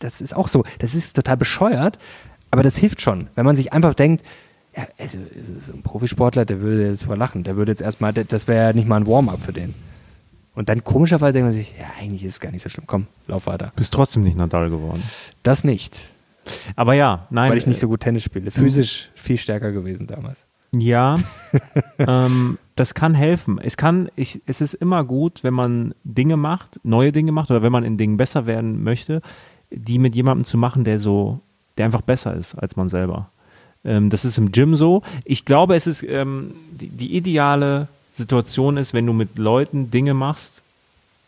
das 0.00 0.20
ist 0.20 0.34
auch 0.34 0.48
so, 0.48 0.64
das 0.80 0.94
ist 0.94 1.14
total 1.14 1.36
bescheuert, 1.36 1.98
aber 2.50 2.62
das 2.62 2.76
hilft 2.76 3.00
schon, 3.00 3.28
wenn 3.36 3.46
man 3.46 3.54
sich 3.54 3.72
einfach 3.72 3.94
denkt, 3.94 4.24
ja, 4.76 4.86
also, 4.98 5.18
so 5.60 5.72
ein 5.72 5.82
Profisportler, 5.82 6.44
der 6.44 6.60
würde 6.60 6.88
jetzt 6.88 7.06
mal 7.08 7.16
lachen, 7.16 7.44
der 7.44 7.56
würde 7.56 7.72
jetzt 7.72 7.82
erstmal, 7.82 8.12
das 8.12 8.48
wäre 8.48 8.66
ja 8.68 8.72
nicht 8.72 8.88
mal 8.88 8.96
ein 8.96 9.06
Warm-up 9.06 9.40
für 9.40 9.52
den. 9.52 9.74
Und 10.54 10.68
dann 10.68 10.84
komischerweise 10.84 11.32
denkt 11.32 11.46
man 11.46 11.52
sich, 11.54 11.72
ja, 11.78 11.86
eigentlich 12.00 12.24
ist 12.24 12.34
es 12.34 12.40
gar 12.40 12.50
nicht 12.50 12.62
so 12.62 12.68
schlimm, 12.68 12.84
komm, 12.86 13.06
lauf 13.26 13.46
weiter. 13.46 13.72
Bist 13.76 13.92
trotzdem 13.92 14.22
nicht 14.22 14.36
Nadal 14.36 14.68
geworden. 14.68 15.02
Das 15.42 15.64
nicht. 15.64 16.08
Aber 16.76 16.94
ja, 16.94 17.26
nein. 17.30 17.50
Weil 17.50 17.58
ich 17.58 17.66
nicht 17.66 17.80
so 17.80 17.88
gut 17.88 18.00
Tennis 18.00 18.24
spiele. 18.24 18.50
Physisch 18.50 19.10
viel 19.14 19.38
stärker 19.38 19.72
gewesen 19.72 20.06
damals. 20.06 20.46
Ja, 20.72 21.18
ähm, 21.98 22.58
das 22.76 22.94
kann 22.94 23.14
helfen. 23.14 23.58
Es 23.58 23.76
kann, 23.76 24.08
ich, 24.16 24.40
es 24.46 24.60
ist 24.60 24.74
immer 24.74 25.04
gut, 25.04 25.42
wenn 25.42 25.54
man 25.54 25.94
Dinge 26.04 26.36
macht, 26.36 26.80
neue 26.84 27.12
Dinge 27.12 27.32
macht 27.32 27.50
oder 27.50 27.62
wenn 27.62 27.72
man 27.72 27.84
in 27.84 27.96
Dingen 27.96 28.16
besser 28.16 28.46
werden 28.46 28.82
möchte, 28.82 29.20
die 29.70 29.98
mit 29.98 30.14
jemandem 30.14 30.44
zu 30.44 30.58
machen, 30.58 30.84
der 30.84 30.98
so, 30.98 31.40
der 31.78 31.86
einfach 31.86 32.02
besser 32.02 32.34
ist 32.34 32.54
als 32.54 32.76
man 32.76 32.88
selber. 32.88 33.30
Ähm, 33.84 34.10
das 34.10 34.24
ist 34.24 34.38
im 34.38 34.52
Gym 34.52 34.76
so. 34.76 35.02
Ich 35.24 35.44
glaube, 35.44 35.74
es 35.76 35.86
ist 35.86 36.02
ähm, 36.02 36.54
die, 36.70 36.88
die 36.88 37.16
ideale 37.16 37.88
Situation 38.12 38.76
ist, 38.76 38.92
wenn 38.94 39.06
du 39.06 39.12
mit 39.12 39.38
Leuten 39.38 39.90
Dinge 39.90 40.14
machst, 40.14 40.62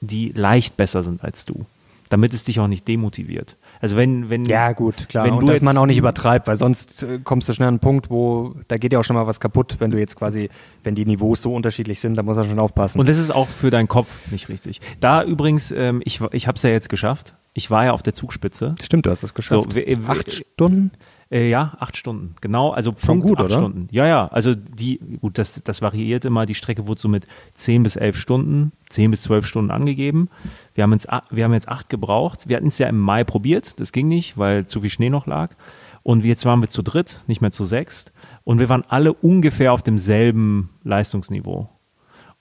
die 0.01 0.33
leicht 0.35 0.77
besser 0.77 1.03
sind 1.03 1.23
als 1.23 1.45
du 1.45 1.65
damit 2.13 2.35
es 2.35 2.45
dich 2.45 2.61
auch 2.61 2.69
nicht 2.69 2.87
demotiviert. 2.87 3.57
Also 3.81 3.97
wenn, 3.97 4.29
wenn 4.29 4.45
ja 4.45 4.73
gut 4.73 5.09
klar 5.09 5.25
wenn 5.25 5.35
und 5.35 5.47
dass 5.47 5.63
man 5.63 5.77
auch 5.79 5.87
nicht 5.87 5.97
übertreibt, 5.97 6.47
weil 6.47 6.57
sonst 6.57 7.03
äh, 7.03 7.19
kommst 7.25 7.49
du 7.49 7.55
schnell 7.55 7.69
an 7.69 7.75
einen 7.75 7.81
Punkt, 7.81 8.11
wo 8.11 8.55
da 8.69 8.77
geht 8.77 8.93
ja 8.93 8.99
auch 8.99 9.03
schon 9.03 9.17
mal 9.17 9.27
was 9.27 9.41
kaputt, 9.41 9.77
wenn 9.79 9.91
du 9.91 9.99
jetzt 9.99 10.17
quasi, 10.17 10.51
wenn 10.85 10.95
die 10.95 11.07
Niveaus 11.07 11.41
so 11.41 11.55
unterschiedlich 11.55 12.01
sind, 12.01 12.19
da 12.19 12.23
muss 12.23 12.37
man 12.37 12.47
schon 12.47 12.59
aufpassen. 12.59 13.01
Und 13.01 13.09
das 13.09 13.17
ist 13.17 13.31
auch 13.31 13.49
für 13.49 13.71
deinen 13.71 13.89
Kopf 13.89 14.21
nicht 14.31 14.51
richtig. 14.51 14.81
Da 15.01 15.25
übrigens, 15.25 15.71
ähm, 15.71 16.03
ich 16.05 16.21
ich 16.33 16.47
habe 16.47 16.57
es 16.57 16.63
ja 16.63 16.71
jetzt 16.71 16.91
geschafft. 16.91 17.35
Ich 17.55 17.71
war 17.71 17.85
ja 17.85 17.93
auf 17.93 18.03
der 18.03 18.15
Zugspitze. 18.15 18.75
Stimmt, 18.83 19.05
du 19.05 19.11
hast 19.11 19.23
es 19.23 19.35
geschafft. 19.35 19.73
So, 19.73 19.81
Acht 20.07 20.33
Stunden. 20.33 20.91
Äh, 21.31 21.49
ja, 21.49 21.73
acht 21.79 21.97
Stunden, 21.97 22.35
genau. 22.43 22.71
Also 22.71 22.95
Schon 22.99 23.21
Punkt 23.21 23.27
gut, 23.27 23.39
acht 23.39 23.47
oder? 23.47 23.55
Stunden. 23.55 23.89
Ja, 23.91 24.07
ja. 24.07 24.29
Also 24.29 24.55
die, 24.55 24.99
gut, 25.21 25.39
das, 25.39 25.63
das 25.63 25.81
variiert 25.81 26.27
immer. 26.27 26.45
Die 26.45 26.55
Strecke 26.55 26.87
wurde 26.87 27.01
so 27.01 27.09
mit 27.09 27.27
zehn 27.55 27.83
bis 27.83 27.97
elf 27.97 28.19
Stunden, 28.19 28.73
zehn 28.91 29.11
bis 29.11 29.23
zwölf 29.23 29.47
Stunden 29.47 29.71
angegeben. 29.71 30.29
Wir 30.75 30.85
haben, 30.85 30.93
jetzt, 30.93 31.09
wir 31.31 31.45
haben 31.45 31.55
jetzt 31.55 31.69
acht 31.69 31.89
gebraucht. 31.89 32.49
Wir 32.49 32.57
hatten 32.57 32.67
es 32.67 32.77
ja 32.79 32.87
im 32.87 32.99
Mai 33.01 33.25
probiert. 33.25 33.81
Das 33.81 33.93
ging 33.93 34.09
nicht, 34.09 34.37
weil 34.37 34.67
zu 34.67 34.83
viel 34.83 34.91
Schnee 34.91 35.09
noch 35.09 35.27
lag. 35.27 35.55
Und 36.03 36.25
jetzt 36.25 36.45
waren 36.45 36.61
wir 36.61 36.69
zu 36.69 36.83
dritt, 36.83 37.23
nicht 37.29 37.41
mehr 37.41 37.51
zu 37.51 37.65
sechst. 37.65 38.13
Und 38.45 38.59
wir 38.59 38.69
waren 38.69 38.83
alle 38.89 39.15
ungefähr 39.15 39.73
auf 39.73 39.83
demselben 39.83 40.69
Leistungsniveau. 40.85 41.71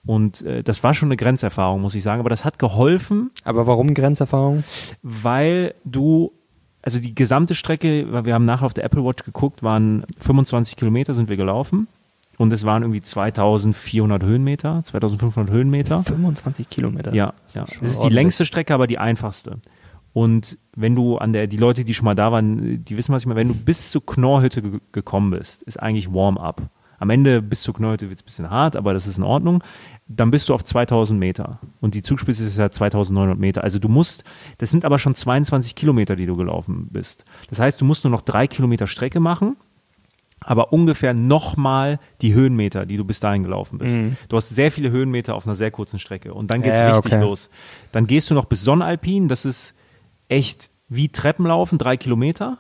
Und 0.06 0.42
äh, 0.42 0.64
das 0.64 0.84
war 0.84 0.94
schon 0.94 1.10
eine 1.10 1.18
Grenzerfahrung, 1.18 1.82
muss 1.82 1.96
ich 1.96 2.04
sagen. 2.04 2.20
Aber 2.20 2.30
das 2.30 2.46
hat 2.46 2.60
geholfen. 2.60 3.32
Aber 3.44 3.68
warum 3.68 3.94
Grenzerfahrung? 3.94 4.64
Weil 5.02 5.76
du 5.84 6.32
also 6.84 7.00
die 7.00 7.14
gesamte 7.14 7.56
Strecke, 7.56 8.26
wir 8.26 8.34
haben 8.34 8.46
nachher 8.46 8.66
auf 8.66 8.74
der 8.74 8.84
Apple 8.84 9.04
Watch 9.04 9.24
geguckt, 9.24 9.64
waren 9.64 10.06
25 10.20 10.76
Kilometer 10.76 11.14
sind 11.14 11.30
wir 11.30 11.38
gelaufen. 11.38 11.88
Und 12.38 12.52
es 12.52 12.64
waren 12.66 12.82
irgendwie 12.82 13.02
2400 13.02 14.24
Höhenmeter, 14.24 14.82
2500 14.84 15.54
Höhenmeter. 15.54 16.04
25 16.04 16.70
Kilometer. 16.70 17.14
Ja, 17.14 17.34
ja. 17.54 17.66
Das 17.66 17.82
ist 17.82 18.04
die 18.04 18.10
längste 18.10 18.46
Strecke, 18.46 18.74
aber 18.74 18.88
die 18.88 18.98
einfachste. 18.98 19.60
Und 20.14 20.58
wenn 20.76 20.96
du 20.96 21.18
an 21.18 21.34
der, 21.34 21.46
die 21.46 21.58
Leute, 21.58 21.84
die 21.86 21.94
schon 21.94 22.06
mal 22.06 22.16
da 22.16 22.32
waren, 22.32 22.84
die 22.84 22.98
wissen, 22.98 23.14
was 23.14 23.22
ich 23.22 23.28
meine, 23.28 23.40
wenn 23.40 23.50
du 23.50 23.54
bis 23.54 23.92
zur 23.92 24.04
Knorrhütte 24.04 24.62
ge 24.62 24.80
gekommen 24.92 25.32
bist, 25.32 25.62
ist 25.64 25.80
eigentlich 25.80 26.12
Warm-up. 26.12 26.64
Am 27.02 27.10
Ende 27.10 27.42
bis 27.42 27.64
zur 27.64 27.74
Knorrhütte 27.74 28.10
wird 28.10 28.20
es 28.20 28.24
ein 28.24 28.26
bisschen 28.26 28.50
hart, 28.50 28.78
aber 28.78 28.94
das 28.94 29.08
ist 29.08 29.18
in 29.18 29.24
Ordnung 29.24 29.62
dann 30.16 30.32
bist 30.32 30.50
du 30.50 30.54
auf 30.54 30.64
2000 30.64 31.20
Meter. 31.20 31.60
Und 31.80 31.96
die 31.96 32.02
Zugspitze 32.02 32.44
ist 32.44 32.58
ja 32.58 32.70
2900 32.70 33.38
Meter. 33.38 33.64
Also 33.64 33.80
du 33.80 33.88
musst, 33.88 34.24
das 34.58 34.70
sind 34.70 34.86
aber 34.86 35.00
schon 35.00 35.16
22 35.16 35.76
Kilometer, 35.76 36.16
die 36.16 36.26
du 36.26 36.36
gelaufen 36.36 36.88
bist. 36.92 37.26
Das 37.50 37.60
heißt, 37.60 37.80
du 37.80 37.86
musst 37.86 38.04
nur 38.04 38.12
noch 38.12 38.22
drei 38.22 38.48
Kilometer 38.48 38.88
Strecke 38.88 39.20
machen, 39.20 39.58
aber 40.40 40.74
ungefähr 40.74 41.14
nochmal 41.14 42.00
die 42.22 42.34
Höhenmeter, 42.34 42.86
die 42.86 42.98
du 42.98 43.06
bis 43.06 43.20
dahin 43.20 43.44
gelaufen 43.44 43.78
bist. 43.78 43.96
Mhm. 43.96 44.18
Du 44.28 44.38
hast 44.38 44.50
sehr 44.50 44.72
viele 44.72 44.92
Höhenmeter 44.92 45.36
auf 45.36 45.46
einer 45.46 45.56
sehr 45.56 45.72
kurzen 45.72 46.00
Strecke. 46.00 46.34
Und 46.34 46.52
dann 46.52 46.62
geht's 46.62 46.80
ja, 46.80 46.92
richtig 46.92 47.14
okay. 47.14 47.22
los. 47.22 47.50
Dann 47.92 48.08
gehst 48.08 48.30
du 48.30 48.34
noch 48.34 48.46
bis 48.46 48.64
Sonnenalpin. 48.64 49.28
Das 49.28 49.46
ist 49.46 49.76
echt 50.28 50.72
wie 50.90 51.10
Treppenlaufen, 51.10 51.78
drei 51.78 51.96
Kilometer. 51.96 52.58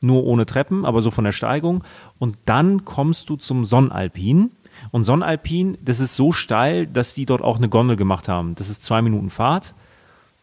Nur 0.00 0.24
ohne 0.24 0.46
Treppen, 0.46 0.84
aber 0.84 1.02
so 1.02 1.10
von 1.10 1.24
der 1.24 1.32
Steigung. 1.32 1.82
Und 2.18 2.36
dann 2.44 2.84
kommst 2.84 3.30
du 3.30 3.36
zum 3.36 3.64
Sonnenalpin. 3.64 4.50
Und 4.90 5.04
Sonnenalpin, 5.04 5.78
das 5.82 6.00
ist 6.00 6.16
so 6.16 6.32
steil, 6.32 6.86
dass 6.86 7.14
die 7.14 7.26
dort 7.26 7.42
auch 7.42 7.56
eine 7.56 7.68
Gondel 7.68 7.96
gemacht 7.96 8.28
haben. 8.28 8.54
Das 8.56 8.68
ist 8.68 8.82
zwei 8.82 9.00
Minuten 9.00 9.30
Fahrt, 9.30 9.74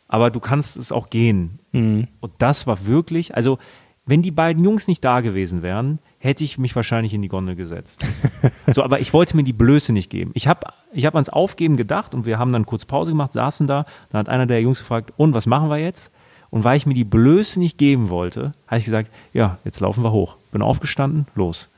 aber 0.08 0.32
du 0.32 0.40
kannst 0.40 0.76
es 0.78 0.92
auch 0.92 1.10
gehen. 1.10 1.60
Mhm. 1.72 2.08
Und 2.20 2.34
das 2.40 2.66
war 2.66 2.86
wirklich, 2.86 3.36
also 3.36 3.60
wenn 4.06 4.22
die 4.22 4.32
beiden 4.32 4.64
Jungs 4.64 4.88
nicht 4.88 5.04
da 5.04 5.22
gewesen 5.22 5.62
wären, 5.62 6.00
hätte 6.18 6.44
ich 6.44 6.58
mich 6.58 6.76
wahrscheinlich 6.76 7.14
in 7.14 7.22
die 7.22 7.30
Gondel 7.30 7.56
gesetzt. 7.56 8.06
so, 8.68 8.84
aber 8.84 9.00
ich 9.00 9.14
wollte 9.14 9.36
mir 9.36 9.44
die 9.44 9.54
Blöße 9.54 9.94
nicht 9.94 10.10
geben. 10.10 10.32
Ich 10.34 10.48
habe 10.48 10.68
ich 10.92 11.06
hab 11.06 11.16
ans 11.16 11.30
Aufgeben 11.30 11.78
gedacht 11.78 12.14
und 12.14 12.26
wir 12.26 12.38
haben 12.38 12.52
dann 12.52 12.66
kurz 12.66 12.86
Pause 12.86 13.12
gemacht, 13.12 13.32
saßen 13.32 13.66
da. 13.66 13.86
Dann 14.10 14.20
hat 14.20 14.30
einer 14.30 14.46
der 14.46 14.62
Jungs 14.62 14.80
gefragt, 14.80 15.14
und 15.16 15.34
was 15.34 15.46
machen 15.46 15.70
wir 15.70 15.78
jetzt? 15.78 16.12
Und 16.54 16.64
weil 16.64 16.78
ich 16.78 16.86
mir 16.86 16.94
die 16.94 17.04
Blöße 17.04 17.58
nicht 17.58 17.80
geben 17.80 18.10
wollte, 18.10 18.54
habe 18.68 18.78
ich 18.78 18.86
gesagt, 18.86 19.10
ja, 19.34 19.58
jetzt 19.66 19.80
laufen 19.80 20.04
wir 20.04 20.12
hoch. 20.12 20.36
Bin 20.52 20.62
aufgestanden, 20.62 21.26
los. 21.34 21.70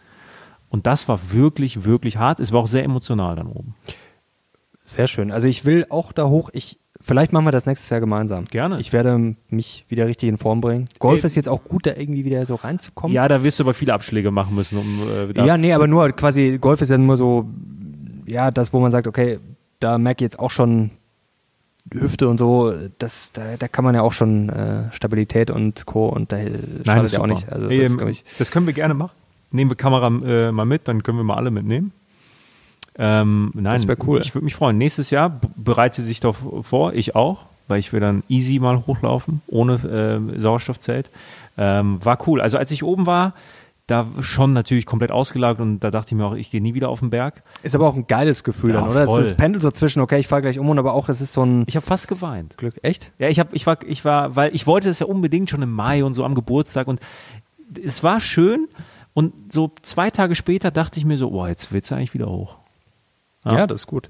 Und 0.67 0.85
das 0.85 1.07
war 1.07 1.31
wirklich, 1.31 1.85
wirklich 1.85 2.17
hart. 2.17 2.41
Es 2.41 2.51
war 2.51 2.59
auch 2.59 2.67
sehr 2.67 2.83
emotional 2.83 3.37
dann 3.37 3.47
oben. 3.47 3.73
Sehr 4.83 5.07
schön. 5.07 5.31
Also 5.31 5.47
ich 5.47 5.63
will 5.63 5.85
auch 5.87 6.11
da 6.11 6.27
hoch. 6.27 6.49
Ich, 6.51 6.77
vielleicht 6.99 7.31
machen 7.31 7.45
wir 7.45 7.53
das 7.53 7.65
nächstes 7.65 7.89
Jahr 7.89 8.01
gemeinsam. 8.01 8.43
Gerne. 8.43 8.81
Ich 8.81 8.91
werde 8.91 9.37
mich 9.47 9.85
wieder 9.87 10.07
richtig 10.07 10.27
in 10.27 10.37
Form 10.37 10.59
bringen. 10.59 10.89
Golf 10.99 11.21
hey. 11.21 11.27
ist 11.27 11.35
jetzt 11.35 11.47
auch 11.47 11.63
gut, 11.63 11.85
da 11.85 11.91
irgendwie 11.95 12.25
wieder 12.25 12.45
so 12.45 12.55
reinzukommen. 12.55 13.15
Ja, 13.15 13.29
da 13.29 13.43
wirst 13.43 13.61
du 13.61 13.63
aber 13.63 13.73
viele 13.73 13.93
Abschläge 13.93 14.29
machen 14.29 14.55
müssen, 14.55 14.77
um 14.77 15.03
äh, 15.09 15.45
Ja, 15.47 15.57
nee, 15.57 15.71
aber 15.71 15.87
nur 15.87 16.11
quasi, 16.11 16.57
Golf 16.59 16.81
ist 16.81 16.89
ja 16.89 16.97
nur 16.97 17.15
so, 17.15 17.47
ja, 18.25 18.51
das, 18.51 18.73
wo 18.73 18.81
man 18.81 18.91
sagt, 18.91 19.07
okay, 19.07 19.39
da 19.79 19.97
merke 19.97 20.25
ich 20.25 20.25
jetzt 20.25 20.39
auch 20.39 20.51
schon 20.51 20.91
Hüfte 21.93 22.27
und 22.27 22.37
so, 22.37 22.73
das, 22.97 23.31
da, 23.33 23.57
da 23.57 23.67
kann 23.67 23.85
man 23.85 23.93
ja 23.93 24.01
auch 24.01 24.13
schon 24.13 24.49
äh, 24.49 24.91
Stabilität 24.91 25.51
und 25.51 25.85
Co. 25.85 26.07
und 26.07 26.31
da 26.31 26.37
schadet 26.85 27.11
ja 27.11 27.19
auch 27.21 27.27
nicht. 27.27 27.47
Also, 27.51 27.69
das, 27.69 27.77
ähm, 27.77 28.15
das 28.39 28.51
können 28.51 28.65
wir 28.65 28.73
gerne 28.73 28.93
machen 28.93 29.11
nehmen 29.55 29.71
wir 29.71 29.75
Kamera 29.75 30.07
äh, 30.07 30.51
mal 30.51 30.65
mit, 30.65 30.87
dann 30.87 31.01
können 31.01 31.17
wir 31.17 31.23
mal 31.23 31.35
alle 31.35 31.51
mitnehmen. 31.51 31.91
Ähm, 32.97 33.51
nein, 33.53 33.73
das 33.73 33.87
wäre 33.87 33.97
cool. 34.05 34.21
Ich 34.21 34.33
würde 34.33 34.45
mich 34.45 34.55
freuen. 34.55 34.77
Nächstes 34.77 35.09
Jahr 35.09 35.41
bereite 35.55 36.01
sich 36.01 36.19
doch 36.19 36.35
vor, 36.61 36.93
ich 36.93 37.15
auch, 37.15 37.45
weil 37.67 37.79
ich 37.79 37.91
will 37.91 37.99
dann 37.99 38.23
easy 38.29 38.59
mal 38.59 38.85
hochlaufen, 38.85 39.41
ohne 39.47 39.73
äh, 39.75 40.39
Sauerstoffzelt. 40.39 41.09
Ähm, 41.57 41.99
war 42.03 42.17
cool. 42.27 42.41
Also 42.41 42.57
als 42.57 42.71
ich 42.71 42.83
oben 42.83 43.05
war, 43.05 43.33
da 43.87 44.07
schon 44.21 44.53
natürlich 44.53 44.85
komplett 44.85 45.11
ausgelagert 45.11 45.61
und 45.61 45.79
da 45.79 45.91
dachte 45.91 46.09
ich 46.09 46.17
mir 46.17 46.25
auch, 46.25 46.33
ich 46.33 46.49
gehe 46.49 46.61
nie 46.61 46.73
wieder 46.73 46.89
auf 46.89 47.01
den 47.01 47.11
Berg. 47.11 47.43
Ist 47.61 47.75
aber 47.75 47.87
auch 47.87 47.95
ein 47.95 48.07
geiles 48.07 48.43
Gefühl 48.43 48.73
ja, 48.73 48.81
dann, 48.81 48.89
oder? 48.89 49.05
Voll. 49.05 49.19
Es 49.19 49.27
ist 49.27 49.31
das 49.31 49.37
Pendel 49.37 49.61
so 49.61 49.69
zwischen, 49.71 50.01
okay, 50.01 50.19
ich 50.19 50.27
fahre 50.27 50.41
gleich 50.41 50.57
um 50.57 50.67
und 50.69 50.79
aber 50.79 50.93
auch, 50.93 51.07
es 51.09 51.21
ist 51.21 51.33
so 51.33 51.43
ein. 51.43 51.63
Ich 51.67 51.75
habe 51.75 51.85
fast 51.85 52.07
geweint. 52.07 52.57
Glück, 52.57 52.79
echt? 52.81 53.11
Ja, 53.19 53.29
ich, 53.29 53.39
hab, 53.39 53.53
ich, 53.53 53.67
war, 53.67 53.77
ich 53.85 54.03
war, 54.03 54.35
weil 54.35 54.55
ich 54.55 54.65
wollte 54.65 54.87
das 54.87 54.99
ja 54.99 55.05
unbedingt 55.05 55.49
schon 55.49 55.61
im 55.61 55.71
Mai 55.71 56.03
und 56.03 56.13
so 56.13 56.23
am 56.23 56.33
Geburtstag 56.33 56.87
und 56.87 56.99
es 57.83 58.03
war 58.03 58.19
schön, 58.19 58.67
und 59.15 59.51
so 59.51 59.71
zwei 59.81 60.11
Tage 60.11 60.35
später 60.35 60.71
dachte 60.71 60.99
ich 60.99 61.05
mir 61.05 61.17
so, 61.17 61.31
boah, 61.31 61.47
jetzt 61.47 61.71
willst 61.71 61.89
du 61.89 61.95
eigentlich 61.95 62.13
wieder 62.13 62.27
hoch. 62.27 62.57
Ja, 63.45 63.59
ja 63.59 63.67
das 63.67 63.81
ist 63.81 63.87
gut. 63.87 64.09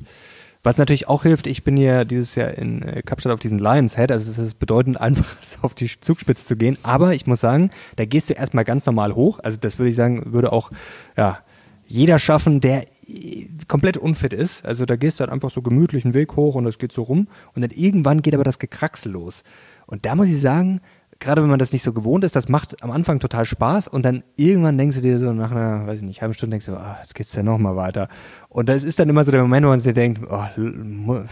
Was 0.65 0.79
natürlich 0.79 1.07
auch 1.07 1.21
hilft, 1.21 1.45
ich 1.45 1.63
bin 1.63 1.77
ja 1.77 2.05
dieses 2.05 2.33
Jahr 2.33 2.49
in 2.49 2.81
äh, 2.81 3.03
Kapstadt 3.03 3.31
auf 3.31 3.39
diesen 3.39 3.59
Lions 3.59 3.97
Head, 3.97 4.11
also 4.11 4.31
es 4.31 4.39
ist 4.39 4.57
bedeutend 4.57 4.99
einfacher, 4.99 5.37
auf 5.61 5.75
die 5.75 5.91
Zugspitze 6.01 6.43
zu 6.43 6.55
gehen. 6.55 6.79
Aber 6.81 7.13
ich 7.13 7.27
muss 7.27 7.39
sagen, 7.39 7.69
da 7.97 8.05
gehst 8.05 8.31
du 8.31 8.33
erstmal 8.33 8.65
ganz 8.65 8.83
normal 8.87 9.13
hoch. 9.13 9.37
Also 9.43 9.59
das 9.61 9.77
würde 9.77 9.91
ich 9.91 9.95
sagen, 9.95 10.33
würde 10.33 10.51
auch, 10.51 10.71
ja, 11.15 11.37
jeder 11.85 12.17
schaffen, 12.17 12.61
der 12.61 12.87
äh, 13.07 13.47
komplett 13.67 13.97
unfit 13.97 14.33
ist. 14.33 14.65
Also 14.65 14.87
da 14.87 14.95
gehst 14.95 15.19
du 15.19 15.21
halt 15.21 15.31
einfach 15.31 15.51
so 15.51 15.61
gemütlich 15.61 16.03
einen 16.03 16.15
Weg 16.15 16.35
hoch 16.35 16.55
und 16.55 16.63
das 16.63 16.79
geht 16.79 16.91
so 16.91 17.03
rum. 17.03 17.27
Und 17.53 17.61
dann 17.61 17.69
irgendwann 17.69 18.23
geht 18.23 18.33
aber 18.33 18.43
das 18.43 18.57
Gekraxel 18.57 19.11
los. 19.11 19.43
Und 19.85 20.07
da 20.07 20.15
muss 20.15 20.29
ich 20.29 20.41
sagen, 20.41 20.81
gerade 21.19 21.41
wenn 21.41 21.49
man 21.49 21.59
das 21.59 21.71
nicht 21.71 21.83
so 21.83 21.93
gewohnt 21.93 22.23
ist, 22.23 22.35
das 22.35 22.49
macht 22.49 22.81
am 22.83 22.91
Anfang 22.91 23.19
total 23.19 23.45
Spaß 23.45 23.87
und 23.87 24.03
dann 24.03 24.23
irgendwann 24.35 24.77
denkst 24.77 24.97
du 24.97 25.01
dir 25.01 25.17
so 25.17 25.33
nach 25.33 25.51
einer, 25.51 25.87
weiß 25.87 25.97
ich 25.97 26.03
nicht, 26.03 26.21
halben 26.21 26.33
Stunde 26.33 26.55
denkst 26.55 26.65
du, 26.65 26.73
ah, 26.73 26.97
jetzt 27.01 27.15
geht's 27.15 27.33
ja 27.35 27.43
noch 27.43 27.57
mal 27.57 27.75
weiter. 27.75 28.09
Und 28.49 28.69
das 28.69 28.83
ist 28.83 28.99
dann 28.99 29.09
immer 29.09 29.23
so 29.23 29.31
der 29.31 29.41
Moment, 29.41 29.65
wo 29.65 29.69
man 29.69 29.79
sich 29.79 29.93
denkt, 29.93 30.21
oh, 30.29 30.43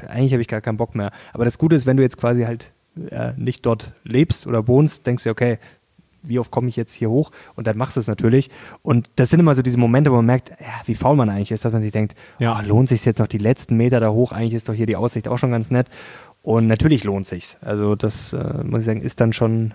eigentlich 0.08 0.34
habe 0.34 0.42
ich 0.42 0.48
gar 0.48 0.62
keinen 0.62 0.78
Bock 0.78 0.96
mehr. 0.96 1.12
Aber 1.34 1.46
das 1.46 1.58
Gute 1.58 1.76
ist, 1.76 1.86
wenn 1.86 1.98
du 1.98 2.04
jetzt 2.04 2.18
quasi 2.18 2.44
halt 2.44 2.72
äh, 3.10 3.34
nicht 3.38 3.66
dort 3.66 3.94
lebst 4.04 4.48
oder 4.48 4.68
wohnst, 4.68 5.06
denkst 5.06 5.24
du, 5.24 5.30
okay, 5.30 5.58
wie 6.24 6.40
oft 6.40 6.52
komme 6.52 6.70
ich 6.70 6.76
jetzt 6.76 6.94
hier 6.94 7.10
hoch? 7.10 7.32
Und 7.56 7.68
dann 7.68 7.78
machst 7.78 7.98
du 7.98 8.00
es 8.00 8.08
natürlich. 8.08 8.50
Und 8.82 9.12
das 9.18 9.30
sind 9.30 9.42
immer 9.42 9.54
so 9.56 9.62
diese 9.62 9.78
Momente, 9.78 10.12
wo 10.12 10.16
man 10.16 10.26
merkt, 10.26 10.50
ja, 10.52 10.82
wie 10.86 10.96
faul 10.96 11.16
man 11.16 11.30
eigentlich 11.30 11.52
ist, 11.52 11.66
dass 11.66 11.74
man 11.74 11.82
sich 11.82 11.92
denkt, 11.92 12.16
ja. 12.40 12.58
oh, 12.58 12.66
lohnt 12.66 12.90
sich 12.90 13.04
jetzt 13.06 13.20
noch 13.20 13.28
die 13.28 13.38
letzten 13.38 13.76
Meter 13.76 14.00
da 14.00 14.10
hoch? 14.10 14.32
Eigentlich 14.32 14.54
ist 14.54 14.70
doch 14.70 14.74
hier 14.74 14.86
die 14.86 14.96
Aussicht 14.96 15.28
auch 15.28 15.38
schon 15.38 15.52
ganz 15.52 15.70
nett. 15.70 15.88
Und 16.44 16.68
natürlich 16.68 17.06
lohnt 17.06 17.26
sich's. 17.26 17.58
Also 17.62 17.96
das 17.96 18.34
äh, 18.34 18.64
muss 18.64 18.82
ich 18.82 18.86
sagen, 18.86 19.02
ist 19.02 19.20
dann 19.22 19.34
schon 19.34 19.74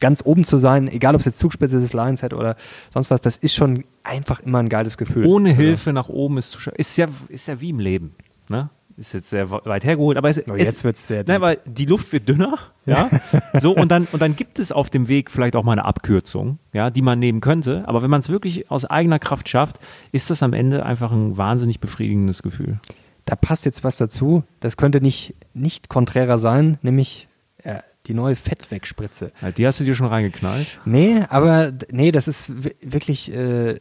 ganz 0.00 0.22
oben 0.24 0.44
zu 0.44 0.58
sein, 0.58 0.86
egal 0.86 1.14
ob 1.14 1.20
es 1.20 1.26
jetzt 1.26 1.38
Zugspitze 1.38 1.76
ist, 1.76 1.94
Lionshead 1.94 2.34
oder 2.34 2.56
sonst 2.92 3.10
was, 3.10 3.22
das 3.22 3.36
ist 3.36 3.54
schon 3.54 3.84
einfach 4.02 4.40
immer 4.40 4.58
ein 4.58 4.68
geiles 4.68 4.98
Gefühl. 4.98 5.24
Ohne 5.26 5.50
also 5.50 5.62
Hilfe 5.62 5.92
nach 5.94 6.10
oben 6.10 6.38
ist 6.38 6.50
zu 6.50 6.60
schaffen. 6.60 6.76
Ist 6.76 6.96
ja, 6.98 7.06
ist 7.28 7.48
ja 7.48 7.60
wie 7.60 7.70
im 7.70 7.80
Leben. 7.80 8.14
Ne? 8.50 8.68
Ist 8.96 9.14
jetzt 9.14 9.30
sehr 9.30 9.50
weit 9.50 9.82
hergeholt, 9.84 10.18
aber 10.18 10.28
es, 10.28 10.46
oh, 10.46 10.54
jetzt 10.54 10.76
es, 10.76 10.84
wird's 10.84 11.08
sehr 11.08 11.24
nein, 11.26 11.40
weil 11.40 11.58
die 11.64 11.86
Luft 11.86 12.12
wird 12.12 12.28
dünner, 12.28 12.58
ja. 12.86 13.10
so 13.58 13.74
und 13.74 13.90
dann 13.90 14.06
und 14.12 14.22
dann 14.22 14.36
gibt 14.36 14.60
es 14.60 14.70
auf 14.70 14.88
dem 14.88 15.08
Weg 15.08 15.32
vielleicht 15.32 15.56
auch 15.56 15.64
mal 15.64 15.72
eine 15.72 15.84
Abkürzung, 15.84 16.58
ja, 16.72 16.90
die 16.90 17.02
man 17.02 17.18
nehmen 17.18 17.40
könnte. 17.40 17.82
Aber 17.88 18.02
wenn 18.02 18.10
man 18.10 18.20
es 18.20 18.28
wirklich 18.28 18.70
aus 18.70 18.84
eigener 18.84 19.18
Kraft 19.18 19.48
schafft, 19.48 19.80
ist 20.12 20.30
das 20.30 20.44
am 20.44 20.52
Ende 20.52 20.86
einfach 20.86 21.10
ein 21.10 21.36
wahnsinnig 21.36 21.80
befriedigendes 21.80 22.42
Gefühl 22.42 22.78
da 23.24 23.36
passt 23.36 23.64
jetzt 23.64 23.84
was 23.84 23.96
dazu. 23.96 24.44
Das 24.60 24.76
könnte 24.76 25.00
nicht, 25.00 25.34
nicht 25.54 25.88
konträrer 25.88 26.38
sein, 26.38 26.78
nämlich 26.82 27.28
äh, 27.62 27.78
die 28.06 28.14
neue 28.14 28.36
Fettwegspritze. 28.36 29.32
Die 29.56 29.66
hast 29.66 29.80
du 29.80 29.84
dir 29.84 29.94
schon 29.94 30.08
reingeknallt? 30.08 30.80
Nee, 30.84 31.22
aber 31.30 31.72
nee, 31.90 32.12
das 32.12 32.28
ist 32.28 32.52
wirklich, 32.82 33.34
äh, 33.34 33.78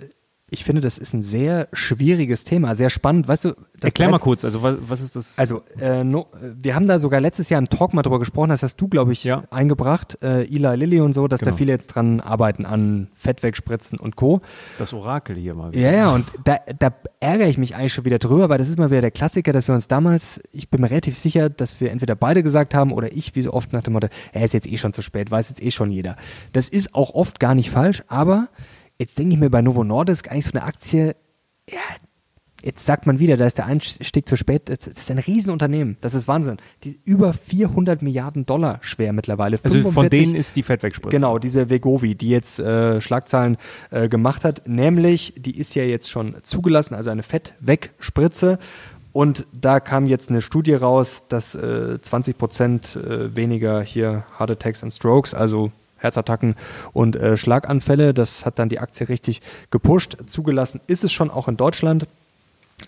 ich 0.53 0.63
finde, 0.63 0.81
das 0.81 0.99
ist 0.99 1.13
ein 1.13 1.23
sehr 1.23 1.67
schwieriges 1.73 2.43
Thema, 2.43 2.75
sehr 2.75 2.91
spannend. 2.91 3.27
Weißt 3.27 3.45
du, 3.45 3.53
erklär 3.81 4.09
mal 4.09 4.19
kurz, 4.19 4.45
also 4.45 4.61
was, 4.61 4.75
was 4.87 5.01
ist 5.01 5.15
das? 5.15 5.39
Also, 5.39 5.63
äh, 5.79 6.03
no, 6.03 6.27
wir 6.61 6.75
haben 6.75 6.85
da 6.85 6.99
sogar 6.99 7.19
letztes 7.19 7.49
Jahr 7.49 7.57
im 7.57 7.69
Talk 7.69 7.95
mal 7.95 8.03
drüber 8.03 8.19
gesprochen, 8.19 8.49
das 8.49 8.61
hast 8.61 8.77
du, 8.77 8.87
glaube 8.87 9.13
ich, 9.13 9.23
ja. 9.23 9.45
eingebracht, 9.49 10.19
äh, 10.21 10.43
Eli 10.43 10.75
Lilly 10.75 11.01
und 11.01 11.13
so, 11.13 11.27
dass 11.27 11.39
genau. 11.39 11.51
da 11.51 11.57
viele 11.57 11.71
jetzt 11.71 11.87
dran 11.87 12.19
arbeiten 12.19 12.67
an 12.67 13.07
Fettwegspritzen 13.15 13.99
und 13.99 14.15
Co. 14.15 14.41
Das 14.77 14.93
Orakel 14.93 15.35
hier 15.37 15.55
mal. 15.55 15.71
Wieder. 15.71 15.91
Ja, 15.91 15.97
ja, 15.97 16.11
und 16.11 16.27
da, 16.43 16.57
da 16.77 16.93
ärgere 17.19 17.47
ich 17.47 17.57
mich 17.57 17.75
eigentlich 17.75 17.93
schon 17.93 18.05
wieder 18.05 18.19
drüber, 18.19 18.47
weil 18.49 18.59
das 18.59 18.69
ist 18.69 18.77
mal 18.77 18.91
wieder 18.91 19.01
der 19.01 19.11
Klassiker, 19.11 19.53
dass 19.53 19.67
wir 19.67 19.73
uns 19.73 19.87
damals, 19.87 20.39
ich 20.51 20.69
bin 20.69 20.81
mir 20.81 20.91
relativ 20.91 21.17
sicher, 21.17 21.49
dass 21.49 21.81
wir 21.81 21.89
entweder 21.89 22.15
beide 22.15 22.43
gesagt 22.43 22.75
haben 22.75 22.91
oder 22.91 23.11
ich, 23.11 23.35
wie 23.35 23.41
so 23.41 23.53
oft 23.53 23.73
nach 23.73 23.81
dem 23.81 23.93
Motto, 23.93 24.07
er 24.31 24.45
ist 24.45 24.53
jetzt 24.53 24.67
eh 24.67 24.77
schon 24.77 24.93
zu 24.93 25.01
spät, 25.01 25.31
weiß 25.31 25.49
jetzt 25.49 25.63
eh 25.63 25.71
schon 25.71 25.89
jeder. 25.89 26.15
Das 26.51 26.69
ist 26.69 26.93
auch 26.93 27.15
oft 27.15 27.39
gar 27.39 27.55
nicht 27.55 27.71
falsch, 27.71 28.03
aber 28.07 28.49
Jetzt 28.99 29.17
denke 29.17 29.33
ich 29.33 29.39
mir 29.39 29.49
bei 29.49 29.61
Novo 29.61 29.83
Nordisk 29.83 30.31
eigentlich 30.31 30.45
so 30.45 30.51
eine 30.51 30.63
Aktie, 30.63 31.15
ja, 31.69 31.79
jetzt 32.63 32.85
sagt 32.85 33.05
man 33.05 33.19
wieder, 33.19 33.37
da 33.37 33.45
ist 33.45 33.57
der 33.57 33.65
Einstieg 33.65 34.27
zu 34.27 34.37
spät. 34.37 34.69
Das 34.69 34.87
ist 34.87 35.11
ein 35.11 35.19
Riesenunternehmen. 35.19 35.97
Das 36.01 36.13
ist 36.13 36.27
Wahnsinn. 36.27 36.57
Die 36.83 36.99
über 37.03 37.33
400 37.33 38.01
Milliarden 38.01 38.45
Dollar 38.45 38.79
schwer 38.81 39.13
mittlerweile. 39.13 39.59
Also 39.63 39.81
45, 39.81 39.93
von 39.93 40.09
denen 40.09 40.35
ist 40.35 40.55
die 40.55 40.63
Fettwegspritze. 40.63 41.15
Genau, 41.15 41.37
diese 41.39 41.69
Vegovi, 41.69 42.15
die 42.15 42.29
jetzt 42.29 42.59
äh, 42.59 43.01
Schlagzeilen 43.01 43.57
äh, 43.91 44.07
gemacht 44.07 44.45
hat. 44.45 44.67
Nämlich, 44.67 45.33
die 45.37 45.57
ist 45.57 45.75
ja 45.75 45.83
jetzt 45.83 46.09
schon 46.09 46.35
zugelassen, 46.43 46.95
also 46.95 47.09
eine 47.09 47.23
Fettwegspritze. 47.23 48.57
Und 49.11 49.45
da 49.51 49.79
kam 49.79 50.07
jetzt 50.07 50.29
eine 50.29 50.41
Studie 50.41 50.73
raus, 50.73 51.23
dass 51.29 51.53
äh, 51.53 52.01
20 52.01 52.37
Prozent 52.37 52.95
äh, 52.95 53.35
weniger 53.35 53.81
hier 53.81 54.23
Heart 54.39 54.51
Attacks 54.51 54.81
und 54.81 54.91
Strokes, 54.91 55.35
also 55.35 55.71
Herzattacken 56.03 56.55
und 56.93 57.15
äh, 57.15 57.37
Schlaganfälle. 57.37 58.13
Das 58.13 58.45
hat 58.45 58.59
dann 58.59 58.69
die 58.69 58.79
Aktie 58.79 59.09
richtig 59.09 59.41
gepusht. 59.71 60.17
Zugelassen 60.27 60.81
ist 60.87 61.03
es 61.03 61.11
schon 61.11 61.31
auch 61.31 61.47
in 61.47 61.57
Deutschland. 61.57 62.07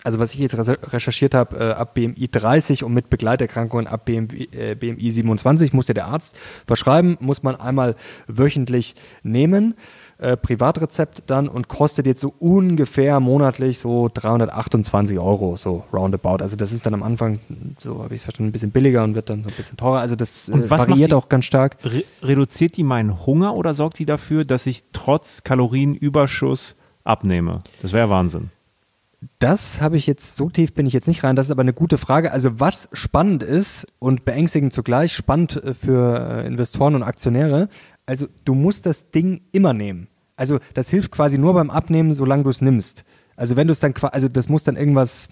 Also 0.04 0.18
was 0.18 0.34
ich 0.34 0.40
jetzt 0.40 0.56
recherchiert 0.58 1.34
habe, 1.34 1.56
äh, 1.56 1.72
ab 1.72 1.94
BMI 1.94 2.28
30 2.30 2.84
und 2.84 2.92
mit 2.92 3.08
Begleiterkrankungen 3.08 3.86
ab 3.86 4.04
BMI, 4.04 4.48
äh, 4.52 4.74
BMI 4.74 5.10
27 5.10 5.72
muss 5.72 5.88
ja 5.88 5.94
der 5.94 6.06
Arzt 6.06 6.36
verschreiben, 6.66 7.16
muss 7.20 7.42
man 7.42 7.56
einmal 7.56 7.96
wöchentlich 8.26 8.94
nehmen 9.22 9.74
äh, 10.18 10.36
Privatrezept 10.36 11.24
dann 11.26 11.48
und 11.48 11.68
kostet 11.68 12.06
jetzt 12.06 12.20
so 12.20 12.32
ungefähr 12.38 13.20
monatlich 13.20 13.78
so 13.78 14.10
328 14.12 15.18
Euro, 15.18 15.56
so 15.56 15.84
roundabout. 15.92 16.42
Also 16.42 16.56
das 16.56 16.72
ist 16.72 16.86
dann 16.86 16.94
am 16.94 17.02
Anfang, 17.02 17.38
so 17.78 18.02
habe 18.02 18.14
ich 18.14 18.20
es 18.20 18.24
verstanden, 18.24 18.48
ein 18.48 18.52
bisschen 18.52 18.70
billiger 18.70 19.04
und 19.04 19.14
wird 19.14 19.28
dann 19.28 19.42
so 19.42 19.50
ein 19.50 19.56
bisschen 19.56 19.76
teurer. 19.76 20.00
Also 20.00 20.16
das 20.16 20.48
äh, 20.48 20.70
variiert 20.70 21.12
auch 21.12 21.28
ganz 21.28 21.44
stark. 21.44 21.76
Re 21.84 22.04
reduziert 22.22 22.76
die 22.76 22.84
meinen 22.84 23.26
Hunger 23.26 23.54
oder 23.54 23.74
sorgt 23.74 23.98
die 23.98 24.06
dafür, 24.06 24.44
dass 24.44 24.66
ich 24.66 24.84
trotz 24.92 25.42
Kalorienüberschuss 25.42 26.76
abnehme? 27.04 27.58
Das 27.82 27.92
wäre 27.92 28.08
Wahnsinn. 28.08 28.50
Das 29.38 29.80
habe 29.80 29.96
ich 29.96 30.06
jetzt, 30.06 30.36
so 30.36 30.50
tief 30.50 30.74
bin 30.74 30.86
ich 30.86 30.92
jetzt 30.92 31.08
nicht 31.08 31.24
rein, 31.24 31.36
das 31.36 31.46
ist 31.46 31.50
aber 31.50 31.62
eine 31.62 31.72
gute 31.72 31.98
Frage. 31.98 32.32
Also 32.32 32.60
was 32.60 32.88
spannend 32.92 33.42
ist 33.42 33.86
und 33.98 34.24
beängstigend 34.24 34.72
zugleich, 34.72 35.14
spannend 35.14 35.62
äh, 35.62 35.74
für 35.74 36.42
äh, 36.42 36.46
Investoren 36.46 36.94
und 36.94 37.02
Aktionäre, 37.02 37.68
also 38.06 38.26
du 38.44 38.54
musst 38.54 38.86
das 38.86 39.10
Ding 39.10 39.42
immer 39.52 39.72
nehmen. 39.72 40.08
Also 40.36 40.58
das 40.74 40.90
hilft 40.90 41.10
quasi 41.10 41.38
nur 41.38 41.54
beim 41.54 41.70
Abnehmen, 41.70 42.14
solange 42.14 42.44
du 42.44 42.50
es 42.50 42.60
nimmst. 42.60 43.04
Also 43.36 43.56
wenn 43.56 43.66
du 43.66 43.72
es 43.72 43.80
dann 43.80 43.94
quasi, 43.94 44.14
also 44.14 44.28
das 44.28 44.48
muss 44.48 44.64
dann 44.64 44.76
irgendwas, 44.76 45.28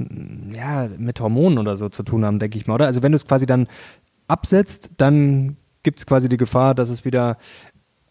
ja, 0.53 0.89
mit 0.99 1.21
Hormonen 1.21 1.59
oder 1.59 1.77
so 1.77 1.89
zu 1.89 2.03
tun 2.03 2.25
haben, 2.25 2.39
denke 2.39 2.59
ich 2.59 2.67
mal, 2.67 2.75
oder? 2.75 2.87
Also 2.87 3.03
wenn 3.03 3.13
du 3.13 3.17
es 3.17 3.27
quasi 3.27 3.47
dann 3.47 3.67
absetzt, 4.29 4.91
dann 4.97 5.57
gibt 5.83 5.99
es 5.99 6.07
quasi 6.07 6.29
die 6.29 6.37
Gefahr, 6.37 6.75
dass 6.75 6.89
es 6.91 7.05
wieder 7.05 7.39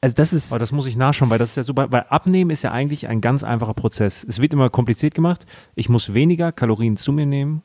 also 0.01 0.15
das 0.15 0.34
ist. 0.34 0.51
Aber 0.51 0.60
das 0.60 0.74
muss 0.74 0.86
ich 0.86 0.98
nachschauen, 0.98 1.29
weil 1.29 1.39
das 1.39 1.51
ist 1.51 1.55
ja 1.55 1.63
super, 1.63 1.89
weil 1.89 2.01
Abnehmen 2.10 2.51
ist 2.51 2.62
ja 2.62 2.72
eigentlich 2.72 3.08
ein 3.08 3.22
ganz 3.22 3.41
einfacher 3.41 3.74
Prozess. 3.74 4.25
Es 4.27 4.41
wird 4.41 4.53
immer 4.53 4.70
kompliziert 4.70 5.15
gemacht. 5.15 5.46
Ich 5.75 5.88
muss 5.88 6.13
weniger 6.13 6.51
Kalorien 6.51 6.98
zu 6.98 7.13
mir 7.13 7.25
nehmen, 7.25 7.63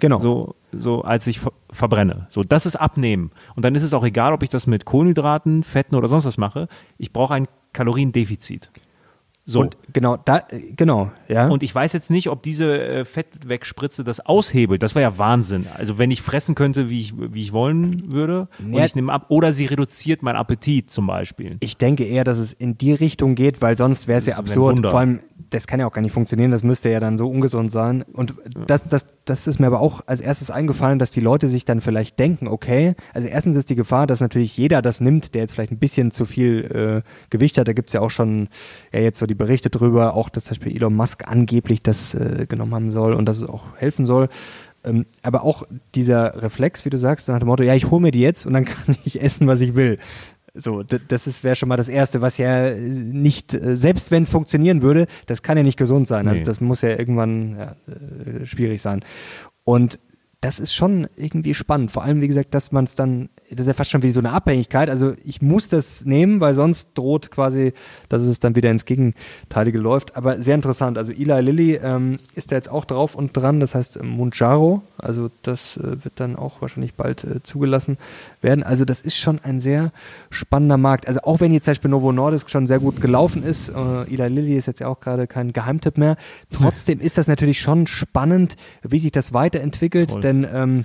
Genau. 0.00 0.20
So, 0.20 0.54
so 0.72 1.02
als 1.02 1.26
ich 1.26 1.40
verbrenne. 1.70 2.26
So, 2.28 2.42
das 2.42 2.66
ist 2.66 2.76
Abnehmen. 2.76 3.30
Und 3.56 3.64
dann 3.64 3.74
ist 3.74 3.82
es 3.82 3.94
auch 3.94 4.04
egal, 4.04 4.32
ob 4.32 4.42
ich 4.42 4.48
das 4.48 4.66
mit 4.66 4.84
Kohlenhydraten, 4.84 5.62
Fetten 5.62 5.96
oder 5.96 6.08
sonst 6.08 6.24
was 6.24 6.38
mache. 6.38 6.68
Ich 6.98 7.12
brauche 7.12 7.34
ein 7.34 7.48
Kaloriendefizit. 7.72 8.70
So. 9.50 9.60
Und 9.60 9.76
genau, 9.92 10.16
da, 10.16 10.42
genau, 10.76 11.10
ja. 11.26 11.48
Und 11.48 11.64
ich 11.64 11.74
weiß 11.74 11.92
jetzt 11.92 12.08
nicht, 12.08 12.28
ob 12.28 12.42
diese 12.44 12.80
äh, 12.80 13.04
Fettwegspritze 13.04 14.04
das 14.04 14.20
aushebelt. 14.20 14.80
Das 14.80 14.94
wäre 14.94 15.10
ja 15.10 15.18
Wahnsinn. 15.18 15.66
Also 15.76 15.98
wenn 15.98 16.12
ich 16.12 16.22
fressen 16.22 16.54
könnte, 16.54 16.88
wie 16.88 17.00
ich, 17.00 17.14
wie 17.16 17.40
ich 17.40 17.52
wollen 17.52 18.12
würde, 18.12 18.46
ja. 18.60 18.78
und 18.78 18.84
ich 18.84 18.94
nehme 18.94 19.12
ab, 19.12 19.26
oder 19.28 19.52
sie 19.52 19.66
reduziert 19.66 20.22
meinen 20.22 20.36
Appetit 20.36 20.90
zum 20.92 21.08
Beispiel. 21.08 21.56
Ich 21.60 21.76
denke 21.76 22.04
eher, 22.04 22.22
dass 22.22 22.38
es 22.38 22.52
in 22.52 22.78
die 22.78 22.92
Richtung 22.92 23.34
geht, 23.34 23.60
weil 23.60 23.76
sonst 23.76 24.06
wäre 24.06 24.18
es 24.18 24.26
ja 24.26 24.36
absurd. 24.36 24.86
Vor 24.86 25.00
allem, 25.00 25.18
das 25.50 25.66
kann 25.66 25.80
ja 25.80 25.86
auch 25.86 25.92
gar 25.92 26.02
nicht 26.02 26.12
funktionieren, 26.12 26.52
das 26.52 26.62
müsste 26.62 26.90
ja 26.90 27.00
dann 27.00 27.18
so 27.18 27.28
ungesund 27.28 27.72
sein. 27.72 28.04
Und 28.12 28.34
das, 28.68 28.86
das, 28.86 29.06
das 29.24 29.48
ist 29.48 29.58
mir 29.58 29.66
aber 29.66 29.80
auch 29.80 30.02
als 30.06 30.20
erstes 30.20 30.52
eingefallen, 30.52 31.00
dass 31.00 31.10
die 31.10 31.20
Leute 31.20 31.48
sich 31.48 31.64
dann 31.64 31.80
vielleicht 31.80 32.20
denken, 32.20 32.46
okay, 32.46 32.94
also 33.14 33.26
erstens 33.26 33.56
ist 33.56 33.68
die 33.68 33.74
Gefahr, 33.74 34.06
dass 34.06 34.20
natürlich 34.20 34.56
jeder 34.56 34.80
das 34.80 35.00
nimmt, 35.00 35.34
der 35.34 35.42
jetzt 35.42 35.52
vielleicht 35.54 35.72
ein 35.72 35.78
bisschen 35.78 36.12
zu 36.12 36.24
viel 36.24 37.02
äh, 37.04 37.10
Gewicht 37.30 37.58
hat. 37.58 37.66
Da 37.66 37.72
gibt's 37.72 37.94
ja 37.94 38.00
auch 38.00 38.10
schon 38.10 38.48
ja 38.92 39.00
jetzt 39.00 39.18
so 39.18 39.26
die 39.26 39.34
Berichte 39.40 39.70
drüber, 39.70 40.14
auch 40.14 40.28
dass 40.28 40.44
zum 40.44 40.50
Beispiel 40.52 40.76
Elon 40.76 40.94
Musk 40.94 41.26
angeblich 41.26 41.82
das 41.82 42.14
äh, 42.14 42.46
genommen 42.48 42.74
haben 42.74 42.90
soll 42.90 43.14
und 43.14 43.26
dass 43.26 43.38
es 43.38 43.44
auch 43.44 43.76
helfen 43.76 44.06
soll. 44.06 44.28
Ähm, 44.84 45.06
aber 45.22 45.42
auch 45.42 45.64
dieser 45.94 46.42
Reflex, 46.42 46.84
wie 46.84 46.90
du 46.90 46.98
sagst, 46.98 47.28
nach 47.28 47.38
dem 47.38 47.48
Motto, 47.48 47.62
ja, 47.62 47.74
ich 47.74 47.90
hole 47.90 48.00
mir 48.00 48.12
die 48.12 48.20
jetzt 48.20 48.46
und 48.46 48.52
dann 48.52 48.64
kann 48.66 48.96
ich 49.04 49.20
essen, 49.20 49.46
was 49.46 49.60
ich 49.60 49.74
will. 49.74 49.98
So, 50.54 50.82
das 50.82 51.44
wäre 51.44 51.54
schon 51.54 51.68
mal 51.68 51.76
das 51.76 51.88
Erste, 51.88 52.20
was 52.22 52.38
ja 52.38 52.68
äh, 52.68 52.80
nicht, 52.80 53.54
äh, 53.54 53.76
selbst 53.76 54.10
wenn 54.10 54.24
es 54.24 54.30
funktionieren 54.30 54.82
würde, 54.82 55.06
das 55.26 55.42
kann 55.42 55.56
ja 55.56 55.62
nicht 55.62 55.78
gesund 55.78 56.08
sein. 56.08 56.26
Also 56.28 56.42
das 56.42 56.60
muss 56.60 56.82
ja 56.82 56.90
irgendwann 56.90 57.56
ja, 57.56 57.76
äh, 58.42 58.46
schwierig 58.46 58.82
sein. 58.82 59.04
Und 59.64 60.00
das 60.40 60.58
ist 60.58 60.74
schon 60.74 61.06
irgendwie 61.16 61.54
spannend. 61.54 61.92
Vor 61.92 62.02
allem, 62.02 62.20
wie 62.20 62.28
gesagt, 62.28 62.54
dass 62.54 62.72
man 62.72 62.84
es 62.84 62.94
dann, 62.94 63.28
das 63.50 63.60
ist 63.60 63.66
ja 63.66 63.74
fast 63.74 63.90
schon 63.90 64.02
wie 64.02 64.10
so 64.10 64.20
eine 64.20 64.32
Abhängigkeit. 64.32 64.88
Also 64.88 65.12
ich 65.24 65.42
muss 65.42 65.68
das 65.68 66.04
nehmen, 66.04 66.40
weil 66.40 66.54
sonst 66.54 66.90
droht 66.94 67.30
quasi, 67.30 67.72
dass 68.08 68.22
es 68.22 68.38
dann 68.38 68.54
wieder 68.54 68.70
ins 68.70 68.84
Gegenteilige 68.84 69.78
läuft. 69.78 70.16
Aber 70.16 70.40
sehr 70.40 70.54
interessant. 70.54 70.96
Also 70.96 71.12
Eli 71.12 71.40
Lilly 71.40 71.80
ähm, 71.82 72.18
ist 72.34 72.52
da 72.52 72.56
jetzt 72.56 72.70
auch 72.70 72.84
drauf 72.84 73.14
und 73.14 73.36
dran. 73.36 73.58
Das 73.58 73.74
heißt 73.74 74.02
Munjaro. 74.02 74.82
Also 74.98 75.30
das 75.42 75.76
äh, 75.76 76.04
wird 76.04 76.20
dann 76.20 76.36
auch 76.36 76.62
wahrscheinlich 76.62 76.94
bald 76.94 77.24
äh, 77.24 77.42
zugelassen 77.42 77.98
werden. 78.40 78.62
Also 78.62 78.84
das 78.84 79.00
ist 79.00 79.16
schon 79.16 79.40
ein 79.42 79.58
sehr 79.58 79.90
spannender 80.30 80.76
Markt. 80.76 81.08
Also 81.08 81.20
auch 81.22 81.40
wenn 81.40 81.52
jetzt 81.52 81.64
zum 81.64 81.72
Beispiel 81.72 81.90
Novo 81.90 82.12
Nordisk 82.12 82.50
schon 82.50 82.66
sehr 82.66 82.78
gut 82.78 83.00
gelaufen 83.00 83.42
ist, 83.42 83.70
äh, 83.70 84.14
Eli 84.14 84.28
Lilly 84.28 84.56
ist 84.56 84.66
jetzt 84.66 84.80
ja 84.80 84.86
auch 84.86 85.00
gerade 85.00 85.26
kein 85.26 85.52
Geheimtipp 85.52 85.98
mehr. 85.98 86.16
Trotzdem 86.52 87.00
ist 87.00 87.18
das 87.18 87.26
natürlich 87.26 87.60
schon 87.60 87.86
spannend, 87.88 88.56
wie 88.82 89.00
sich 89.00 89.12
das 89.12 89.32
weiterentwickelt. 89.32 90.12
Voll 90.12 90.20
denn 90.20 90.46
ähm, 90.52 90.84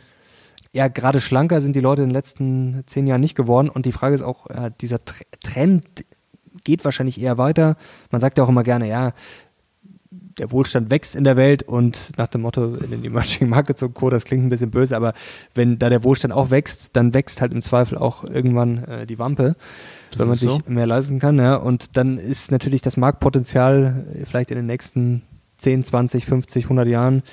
ja, 0.76 0.90
gerade 0.90 1.22
schlanker 1.22 1.62
sind 1.62 1.74
die 1.78 1.80
Leute 1.80 2.02
in 2.02 2.10
den 2.10 2.14
letzten 2.14 2.84
zehn 2.86 3.08
Jahren 3.08 3.22
nicht 3.22 3.36
geworden. 3.36 3.70
Und 3.70 3.86
die 3.86 3.94
Frage 3.94 4.14
ist 4.14 4.24
auch, 4.24 4.50
ja, 4.50 4.70
dieser 4.70 5.00
Trend 5.42 5.86
geht 6.66 6.84
wahrscheinlich 6.84 7.22
eher 7.22 7.38
weiter. 7.38 7.78
Man 8.12 8.20
sagt 8.20 8.38
ja 8.38 8.44
auch 8.44 8.50
immer 8.50 8.64
gerne, 8.64 8.90
ja, 8.90 9.14
der 10.12 10.52
Wohlstand 10.52 10.90
wächst 10.90 11.16
in 11.16 11.24
der 11.24 11.38
Welt 11.38 11.64
und 11.64 12.12
nach 12.18 12.28
dem 12.28 12.42
Motto 12.42 12.76
in 12.76 12.92
den 12.92 13.06
Emerging 13.06 13.48
Markets 13.48 13.84
und 13.84 13.94
Co., 13.94 14.10
das 14.10 14.26
klingt 14.26 14.44
ein 14.44 14.50
bisschen 14.50 14.70
böse, 14.70 14.98
aber 14.98 15.14
wenn 15.54 15.80
da 15.80 15.88
der 15.88 16.04
Wohlstand 16.04 16.34
auch 16.34 16.50
wächst, 16.50 16.90
dann 16.98 17.14
wächst 17.14 17.40
halt 17.40 17.54
im 17.54 17.62
Zweifel 17.62 17.98
auch 17.98 18.26
irgendwann 18.26 18.84
äh, 18.84 19.06
die 19.06 19.18
Wampe, 19.18 19.56
das 20.10 20.20
wenn 20.20 20.28
man 20.28 20.38
sich 20.38 20.52
so. 20.52 20.60
mehr 20.68 20.88
leisten 20.88 21.20
kann. 21.20 21.38
Ja. 21.38 21.56
Und 21.56 21.96
dann 21.96 22.18
ist 22.18 22.52
natürlich 22.52 22.82
das 22.82 22.98
Marktpotenzial 22.98 24.06
vielleicht 24.26 24.52
in 24.52 24.58
den 24.58 24.66
nächsten 24.66 25.22
10, 25.60 25.86
20, 25.86 26.26
50, 26.26 26.66
100 26.66 26.86
Jahren 26.90 27.24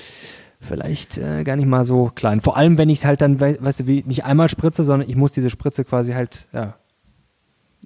vielleicht 0.63 1.19
äh, 1.19 1.45
gar 1.45 1.57
nicht 1.57 1.67
mal 1.67 1.85
so 1.85 2.11
klein. 2.15 2.41
Vor 2.41 2.57
allem, 2.57 2.79
wenn 2.79 2.89
ich 2.89 3.01
es 3.01 3.05
halt 3.05 3.21
dann, 3.21 3.41
we 3.41 3.59
weißt 3.61 3.81
du, 3.81 3.87
wie 3.87 4.05
nicht 4.07 4.25
einmal 4.25 4.49
spritze, 4.49 4.85
sondern 4.85 5.09
ich 5.09 5.17
muss 5.17 5.33
diese 5.33 5.51
Spritze 5.51 5.85
quasi 5.85 6.13
halt, 6.13 6.45
ja, 6.53 6.75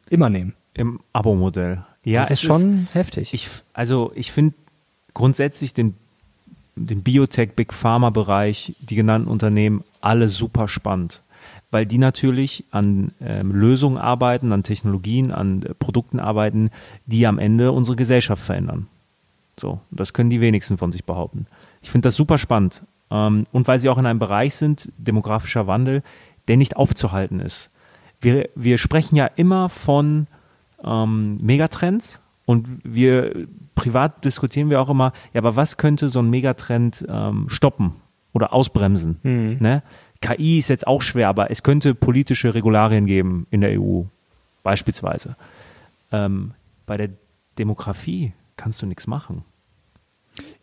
immer 0.08 0.30
nehmen. 0.30 0.54
Im 0.74 1.00
Abo-Modell. 1.12 1.84
Ja, 2.04 2.20
das 2.20 2.30
ist 2.30 2.42
schon 2.42 2.84
ist, 2.84 2.94
heftig. 2.94 3.34
Ich, 3.34 3.48
also 3.72 4.12
ich 4.14 4.30
finde 4.30 4.54
grundsätzlich 5.14 5.74
den, 5.74 5.94
den 6.76 7.02
Biotech, 7.02 7.52
Big 7.56 7.72
Pharma-Bereich, 7.72 8.76
die 8.80 8.94
genannten 8.94 9.28
Unternehmen, 9.28 9.82
alle 10.00 10.28
super 10.28 10.68
spannend. 10.68 11.22
Weil 11.70 11.86
die 11.86 11.98
natürlich 11.98 12.64
an 12.70 13.12
ähm, 13.20 13.52
Lösungen 13.52 13.98
arbeiten, 13.98 14.52
an 14.52 14.62
Technologien, 14.62 15.32
an 15.32 15.62
äh, 15.62 15.74
Produkten 15.74 16.20
arbeiten, 16.20 16.70
die 17.06 17.26
am 17.26 17.38
Ende 17.38 17.72
unsere 17.72 17.96
Gesellschaft 17.96 18.42
verändern. 18.42 18.86
So, 19.58 19.80
das 19.90 20.12
können 20.12 20.30
die 20.30 20.40
wenigsten 20.40 20.76
von 20.76 20.92
sich 20.92 21.04
behaupten. 21.04 21.46
Ich 21.86 21.92
finde 21.92 22.08
das 22.08 22.16
super 22.16 22.36
spannend. 22.36 22.82
Ähm, 23.12 23.44
und 23.52 23.68
weil 23.68 23.78
sie 23.78 23.88
auch 23.88 23.96
in 23.96 24.06
einem 24.06 24.18
Bereich 24.18 24.56
sind, 24.56 24.90
demografischer 24.98 25.68
Wandel, 25.68 26.02
der 26.48 26.56
nicht 26.56 26.76
aufzuhalten 26.76 27.38
ist. 27.38 27.70
Wir, 28.20 28.48
wir 28.56 28.76
sprechen 28.76 29.14
ja 29.14 29.26
immer 29.26 29.68
von 29.68 30.26
ähm, 30.82 31.38
Megatrends 31.40 32.22
und 32.44 32.68
wir 32.82 33.46
privat 33.76 34.24
diskutieren 34.24 34.68
wir 34.68 34.80
auch 34.80 34.88
immer, 34.88 35.12
ja, 35.32 35.40
aber 35.40 35.54
was 35.54 35.76
könnte 35.76 36.08
so 36.08 36.18
ein 36.18 36.28
Megatrend 36.28 37.06
ähm, 37.08 37.48
stoppen 37.48 37.92
oder 38.32 38.52
ausbremsen? 38.52 39.20
Mhm. 39.22 39.58
Ne? 39.60 39.84
KI 40.20 40.58
ist 40.58 40.66
jetzt 40.66 40.88
auch 40.88 41.02
schwer, 41.02 41.28
aber 41.28 41.52
es 41.52 41.62
könnte 41.62 41.94
politische 41.94 42.52
Regularien 42.52 43.06
geben 43.06 43.46
in 43.50 43.60
der 43.60 43.80
EU, 43.80 44.02
beispielsweise. 44.64 45.36
Ähm, 46.10 46.50
bei 46.84 46.96
der 46.96 47.10
Demografie 47.58 48.32
kannst 48.56 48.82
du 48.82 48.86
nichts 48.86 49.06
machen. 49.06 49.44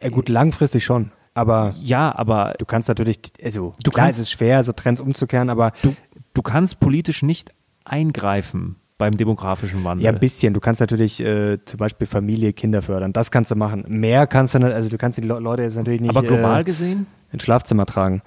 Ja 0.02 0.10
gut, 0.10 0.30
langfristig 0.30 0.84
schon. 0.84 1.12
Aber 1.34 1.74
ja, 1.82 2.14
aber 2.16 2.54
du 2.60 2.66
kannst 2.66 2.88
natürlich, 2.90 3.20
also 3.44 3.74
du 3.84 3.92
klar, 3.92 4.06
kannst, 4.06 4.20
es 4.20 4.28
ist 4.28 4.32
schwer, 4.32 4.64
so 4.64 4.72
Trends 4.72 5.02
umzukehren, 5.02 5.50
aber 5.50 5.72
du, 5.82 5.96
du 6.34 6.42
kannst 6.42 6.80
politisch 6.80 7.24
nicht 7.24 7.52
eingreifen 7.86 8.76
beim 8.98 9.18
demografischen 9.18 9.84
Wandel. 9.84 10.06
Ja, 10.06 10.12
ein 10.12 10.20
bisschen. 10.20 10.54
Du 10.54 10.60
kannst 10.60 10.80
natürlich 10.80 11.20
äh, 11.20 11.58
zum 11.66 11.78
Beispiel 11.78 12.08
Familie, 12.08 12.54
Kinder 12.54 12.82
fördern. 12.82 13.12
Das 13.14 13.32
kannst 13.32 13.52
du 13.52 13.56
machen. 13.56 13.84
Mehr 13.88 14.28
kannst 14.28 14.54
du 14.54 14.60
nicht, 14.60 14.72
also 14.72 14.90
du 14.90 14.98
kannst 14.98 15.18
die 15.18 15.24
Leute 15.24 15.64
jetzt 15.64 15.76
natürlich 15.76 16.02
nicht. 16.02 16.12
Aber 16.12 16.22
global 16.22 16.62
äh, 16.62 16.64
gesehen? 16.64 17.08
Ins 17.32 17.44
Schlafzimmer 17.44 17.86
tragen. 17.86 18.22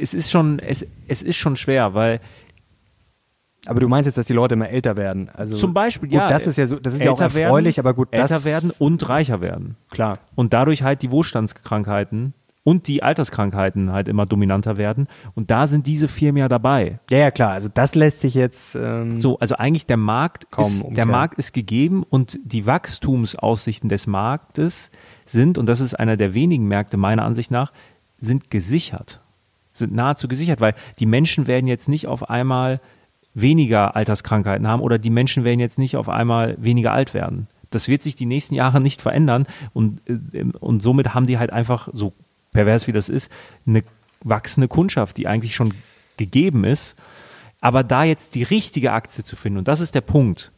Es 0.00 0.12
ist 0.12 0.30
schon, 0.30 0.58
es, 0.58 0.84
es 1.06 1.22
ist 1.22 1.36
schon 1.36 1.56
schwer, 1.56 1.94
weil 1.94 2.20
aber 3.66 3.80
du 3.80 3.88
meinst 3.88 4.06
jetzt, 4.06 4.18
dass 4.18 4.26
die 4.26 4.32
Leute 4.32 4.54
immer 4.54 4.68
älter 4.68 4.96
werden? 4.96 5.30
Also 5.34 5.56
zum 5.56 5.74
Beispiel, 5.74 6.08
gut, 6.08 6.18
ja. 6.18 6.28
Das 6.28 6.46
ist 6.46 6.56
ja 6.56 6.66
so, 6.66 6.78
das 6.78 6.94
ist 6.94 7.04
ja 7.04 7.10
auch 7.10 7.20
erfreulich, 7.20 7.76
werden, 7.76 7.86
aber 7.86 7.94
gut, 7.94 8.08
das 8.12 8.30
älter 8.30 8.44
werden 8.44 8.72
und 8.78 9.08
reicher 9.08 9.40
werden. 9.40 9.76
Klar. 9.90 10.18
Und 10.34 10.52
dadurch 10.52 10.82
halt 10.82 11.02
die 11.02 11.10
Wohlstandskrankheiten 11.10 12.34
und 12.64 12.88
die 12.88 13.02
Alterskrankheiten 13.02 13.92
halt 13.92 14.08
immer 14.08 14.26
dominanter 14.26 14.76
werden. 14.76 15.06
Und 15.34 15.50
da 15.50 15.66
sind 15.66 15.86
diese 15.86 16.08
Firmen 16.08 16.38
ja 16.38 16.48
dabei. 16.48 16.98
Ja, 17.10 17.18
ja, 17.18 17.30
klar. 17.30 17.52
Also 17.52 17.68
das 17.72 17.94
lässt 17.94 18.20
sich 18.20 18.34
jetzt 18.34 18.74
ähm, 18.74 19.20
so. 19.20 19.38
Also 19.38 19.56
eigentlich 19.56 19.86
der 19.86 19.98
Markt 19.98 20.46
ist, 20.56 20.84
der 20.88 21.06
Markt 21.06 21.38
ist 21.38 21.52
gegeben 21.52 22.02
und 22.08 22.38
die 22.42 22.66
Wachstumsaussichten 22.66 23.88
des 23.88 24.06
Marktes 24.06 24.90
sind 25.26 25.58
und 25.58 25.66
das 25.66 25.80
ist 25.80 25.94
einer 25.94 26.16
der 26.16 26.34
wenigen 26.34 26.66
Märkte 26.66 26.96
meiner 26.96 27.24
Ansicht 27.24 27.50
nach 27.50 27.72
sind 28.18 28.50
gesichert, 28.50 29.20
sind 29.74 29.94
nahezu 29.94 30.28
gesichert, 30.28 30.60
weil 30.60 30.74
die 30.98 31.06
Menschen 31.06 31.46
werden 31.46 31.66
jetzt 31.66 31.88
nicht 31.88 32.06
auf 32.06 32.30
einmal 32.30 32.80
weniger 33.34 33.96
Alterskrankheiten 33.96 34.66
haben 34.66 34.80
oder 34.80 34.98
die 34.98 35.10
Menschen 35.10 35.44
werden 35.44 35.60
jetzt 35.60 35.78
nicht 35.78 35.96
auf 35.96 36.08
einmal 36.08 36.56
weniger 36.58 36.92
alt 36.92 37.14
werden. 37.14 37.48
Das 37.70 37.88
wird 37.88 38.02
sich 38.02 38.14
die 38.14 38.26
nächsten 38.26 38.54
Jahre 38.54 38.80
nicht 38.80 39.02
verändern 39.02 39.46
und, 39.72 40.00
äh, 40.08 40.44
und 40.60 40.82
somit 40.82 41.14
haben 41.14 41.26
die 41.26 41.38
halt 41.38 41.52
einfach, 41.52 41.88
so 41.92 42.12
pervers 42.52 42.86
wie 42.86 42.92
das 42.92 43.08
ist, 43.08 43.30
eine 43.66 43.82
wachsende 44.22 44.68
Kundschaft, 44.68 45.16
die 45.16 45.26
eigentlich 45.26 45.54
schon 45.54 45.74
gegeben 46.16 46.64
ist. 46.64 46.96
Aber 47.60 47.82
da 47.82 48.04
jetzt 48.04 48.34
die 48.34 48.42
richtige 48.42 48.92
Aktie 48.92 49.24
zu 49.24 49.36
finden, 49.36 49.58
und 49.58 49.68
das 49.68 49.80
ist 49.80 49.94
der 49.94 50.00
Punkt, 50.00 50.52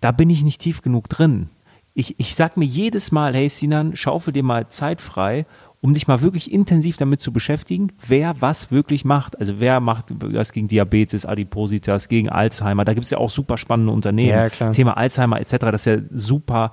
da 0.00 0.12
bin 0.12 0.30
ich 0.30 0.42
nicht 0.42 0.60
tief 0.60 0.82
genug 0.82 1.08
drin. 1.08 1.50
Ich, 1.94 2.18
ich 2.20 2.34
sag 2.34 2.56
mir 2.56 2.64
jedes 2.64 3.10
Mal, 3.10 3.34
hey 3.34 3.48
Sinan, 3.48 3.96
schaufel 3.96 4.32
dir 4.32 4.42
mal 4.42 4.68
Zeit 4.68 5.00
frei 5.00 5.46
um 5.80 5.94
dich 5.94 6.08
mal 6.08 6.22
wirklich 6.22 6.52
intensiv 6.52 6.96
damit 6.96 7.20
zu 7.20 7.32
beschäftigen, 7.32 7.92
wer 8.06 8.40
was 8.40 8.70
wirklich 8.70 9.04
macht. 9.04 9.38
Also 9.38 9.60
wer 9.60 9.80
macht 9.80 10.06
was 10.18 10.52
gegen 10.52 10.68
Diabetes, 10.68 11.26
Adipositas, 11.26 12.08
gegen 12.08 12.28
Alzheimer. 12.28 12.84
Da 12.84 12.94
gibt 12.94 13.04
es 13.04 13.10
ja 13.10 13.18
auch 13.18 13.30
super 13.30 13.56
spannende 13.58 13.92
Unternehmen. 13.92 14.30
Ja, 14.30 14.48
klar. 14.48 14.72
Thema 14.72 14.96
Alzheimer 14.96 15.40
etc. 15.40 15.56
Das 15.58 15.86
ist 15.86 15.86
ja 15.86 15.98
super, 16.10 16.72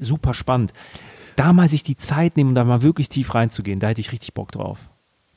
super 0.00 0.34
spannend. 0.34 0.72
Da 1.36 1.52
mal 1.52 1.68
sich 1.68 1.82
die 1.82 1.96
Zeit 1.96 2.36
nehmen, 2.36 2.50
um 2.50 2.54
da 2.54 2.64
mal 2.64 2.82
wirklich 2.82 3.08
tief 3.08 3.34
reinzugehen, 3.34 3.80
da 3.80 3.88
hätte 3.88 4.00
ich 4.00 4.12
richtig 4.12 4.34
Bock 4.34 4.52
drauf. 4.52 4.90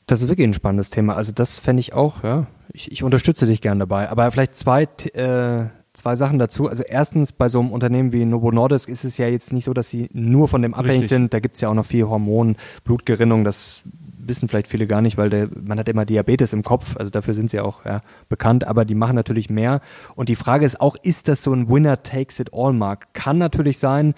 Das 0.06 0.20
ist 0.22 0.28
wirklich 0.28 0.46
ein 0.46 0.54
spannendes 0.54 0.90
Thema. 0.90 1.16
Also 1.16 1.32
das 1.32 1.58
fände 1.58 1.80
ich 1.80 1.92
auch, 1.92 2.22
ja. 2.22 2.46
Ich, 2.72 2.92
ich 2.92 3.02
unterstütze 3.02 3.46
dich 3.46 3.60
gern 3.60 3.78
dabei. 3.78 4.08
Aber 4.10 4.30
vielleicht 4.30 4.54
zwei 4.54 4.82
äh, 4.82 5.66
zwei 5.98 6.16
Sachen 6.16 6.38
dazu. 6.38 6.68
Also 6.68 6.82
erstens, 6.82 7.32
bei 7.32 7.48
so 7.48 7.60
einem 7.60 7.70
Unternehmen 7.70 8.12
wie 8.12 8.24
Novo 8.24 8.50
Nordisk 8.50 8.88
ist 8.88 9.04
es 9.04 9.18
ja 9.18 9.26
jetzt 9.26 9.52
nicht 9.52 9.64
so, 9.64 9.74
dass 9.74 9.90
sie 9.90 10.08
nur 10.12 10.48
von 10.48 10.62
dem 10.62 10.74
abhängig 10.74 11.02
Richtig. 11.02 11.08
sind. 11.08 11.34
Da 11.34 11.40
gibt 11.40 11.56
es 11.56 11.60
ja 11.60 11.68
auch 11.68 11.74
noch 11.74 11.86
viel 11.86 12.04
Hormon, 12.04 12.56
Blutgerinnung, 12.84 13.44
das 13.44 13.82
wissen 14.28 14.48
vielleicht 14.48 14.66
viele 14.66 14.86
gar 14.86 15.00
nicht, 15.00 15.16
weil 15.16 15.30
der, 15.30 15.48
man 15.60 15.78
hat 15.78 15.88
immer 15.88 16.04
Diabetes 16.04 16.52
im 16.52 16.62
Kopf, 16.62 16.96
also 16.96 17.10
dafür 17.10 17.34
sind 17.34 17.50
sie 17.50 17.60
auch 17.60 17.84
ja, 17.84 18.00
bekannt, 18.28 18.64
aber 18.64 18.84
die 18.84 18.94
machen 18.94 19.16
natürlich 19.16 19.50
mehr. 19.50 19.80
Und 20.14 20.28
die 20.28 20.36
Frage 20.36 20.66
ist 20.66 20.80
auch, 20.80 20.96
ist 21.02 21.28
das 21.28 21.42
so 21.42 21.52
ein 21.52 21.68
Winner-Takes-it-all-Markt? 21.68 23.14
Kann 23.14 23.38
natürlich 23.38 23.78
sein, 23.78 24.14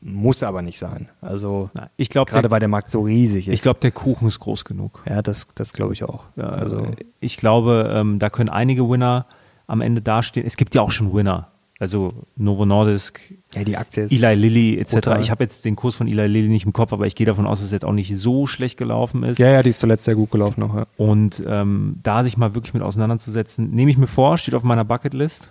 muss 0.00 0.42
aber 0.42 0.60
nicht 0.60 0.78
sein. 0.78 1.08
Also 1.22 1.70
ich 1.96 2.10
glaube, 2.10 2.30
gerade 2.30 2.50
weil 2.50 2.60
der 2.60 2.68
Markt 2.68 2.90
so 2.90 3.02
riesig 3.02 3.48
ist. 3.48 3.54
Ich 3.54 3.62
glaube, 3.62 3.80
der 3.80 3.90
Kuchen 3.90 4.28
ist 4.28 4.38
groß 4.38 4.64
genug. 4.66 5.02
Ja, 5.08 5.22
das, 5.22 5.46
das 5.54 5.72
glaube 5.72 5.94
ich 5.94 6.04
auch. 6.04 6.24
Ja, 6.36 6.50
also 6.50 6.88
ich 7.20 7.38
glaube, 7.38 7.90
ähm, 7.90 8.18
da 8.18 8.28
können 8.28 8.50
einige 8.50 8.88
Winner 8.90 9.26
am 9.66 9.80
Ende 9.80 10.02
dastehen. 10.02 10.46
Es 10.46 10.56
gibt 10.56 10.74
ja 10.74 10.82
auch 10.82 10.90
schon 10.90 11.12
Winner. 11.14 11.48
Also 11.80 12.14
Novo 12.36 12.64
Nordisk, 12.66 13.20
ja, 13.52 13.64
die 13.64 13.76
Aktie 13.76 14.04
ist 14.04 14.12
Eli 14.12 14.34
Lilly 14.34 14.78
etc. 14.78 14.94
Brutal. 14.94 15.20
Ich 15.20 15.30
habe 15.30 15.42
jetzt 15.42 15.64
den 15.64 15.74
Kurs 15.74 15.96
von 15.96 16.06
Eli 16.06 16.26
Lilly 16.26 16.48
nicht 16.48 16.66
im 16.66 16.72
Kopf, 16.72 16.92
aber 16.92 17.06
ich 17.06 17.16
gehe 17.16 17.26
davon 17.26 17.46
aus, 17.46 17.58
dass 17.58 17.66
es 17.66 17.72
jetzt 17.72 17.84
auch 17.84 17.92
nicht 17.92 18.16
so 18.16 18.46
schlecht 18.46 18.78
gelaufen 18.78 19.24
ist. 19.24 19.38
Ja, 19.38 19.50
ja, 19.50 19.62
die 19.62 19.70
ist 19.70 19.80
zuletzt 19.80 20.04
sehr 20.04 20.14
gut 20.14 20.30
gelaufen 20.30 20.60
noch. 20.60 20.74
Ja. 20.74 20.86
Und 20.96 21.42
ähm, 21.46 21.96
da 22.02 22.22
sich 22.22 22.36
mal 22.36 22.54
wirklich 22.54 22.74
mit 22.74 22.82
auseinanderzusetzen, 22.82 23.70
nehme 23.70 23.90
ich 23.90 23.98
mir 23.98 24.06
vor, 24.06 24.38
steht 24.38 24.54
auf 24.54 24.62
meiner 24.62 24.84
Bucketlist, 24.84 25.50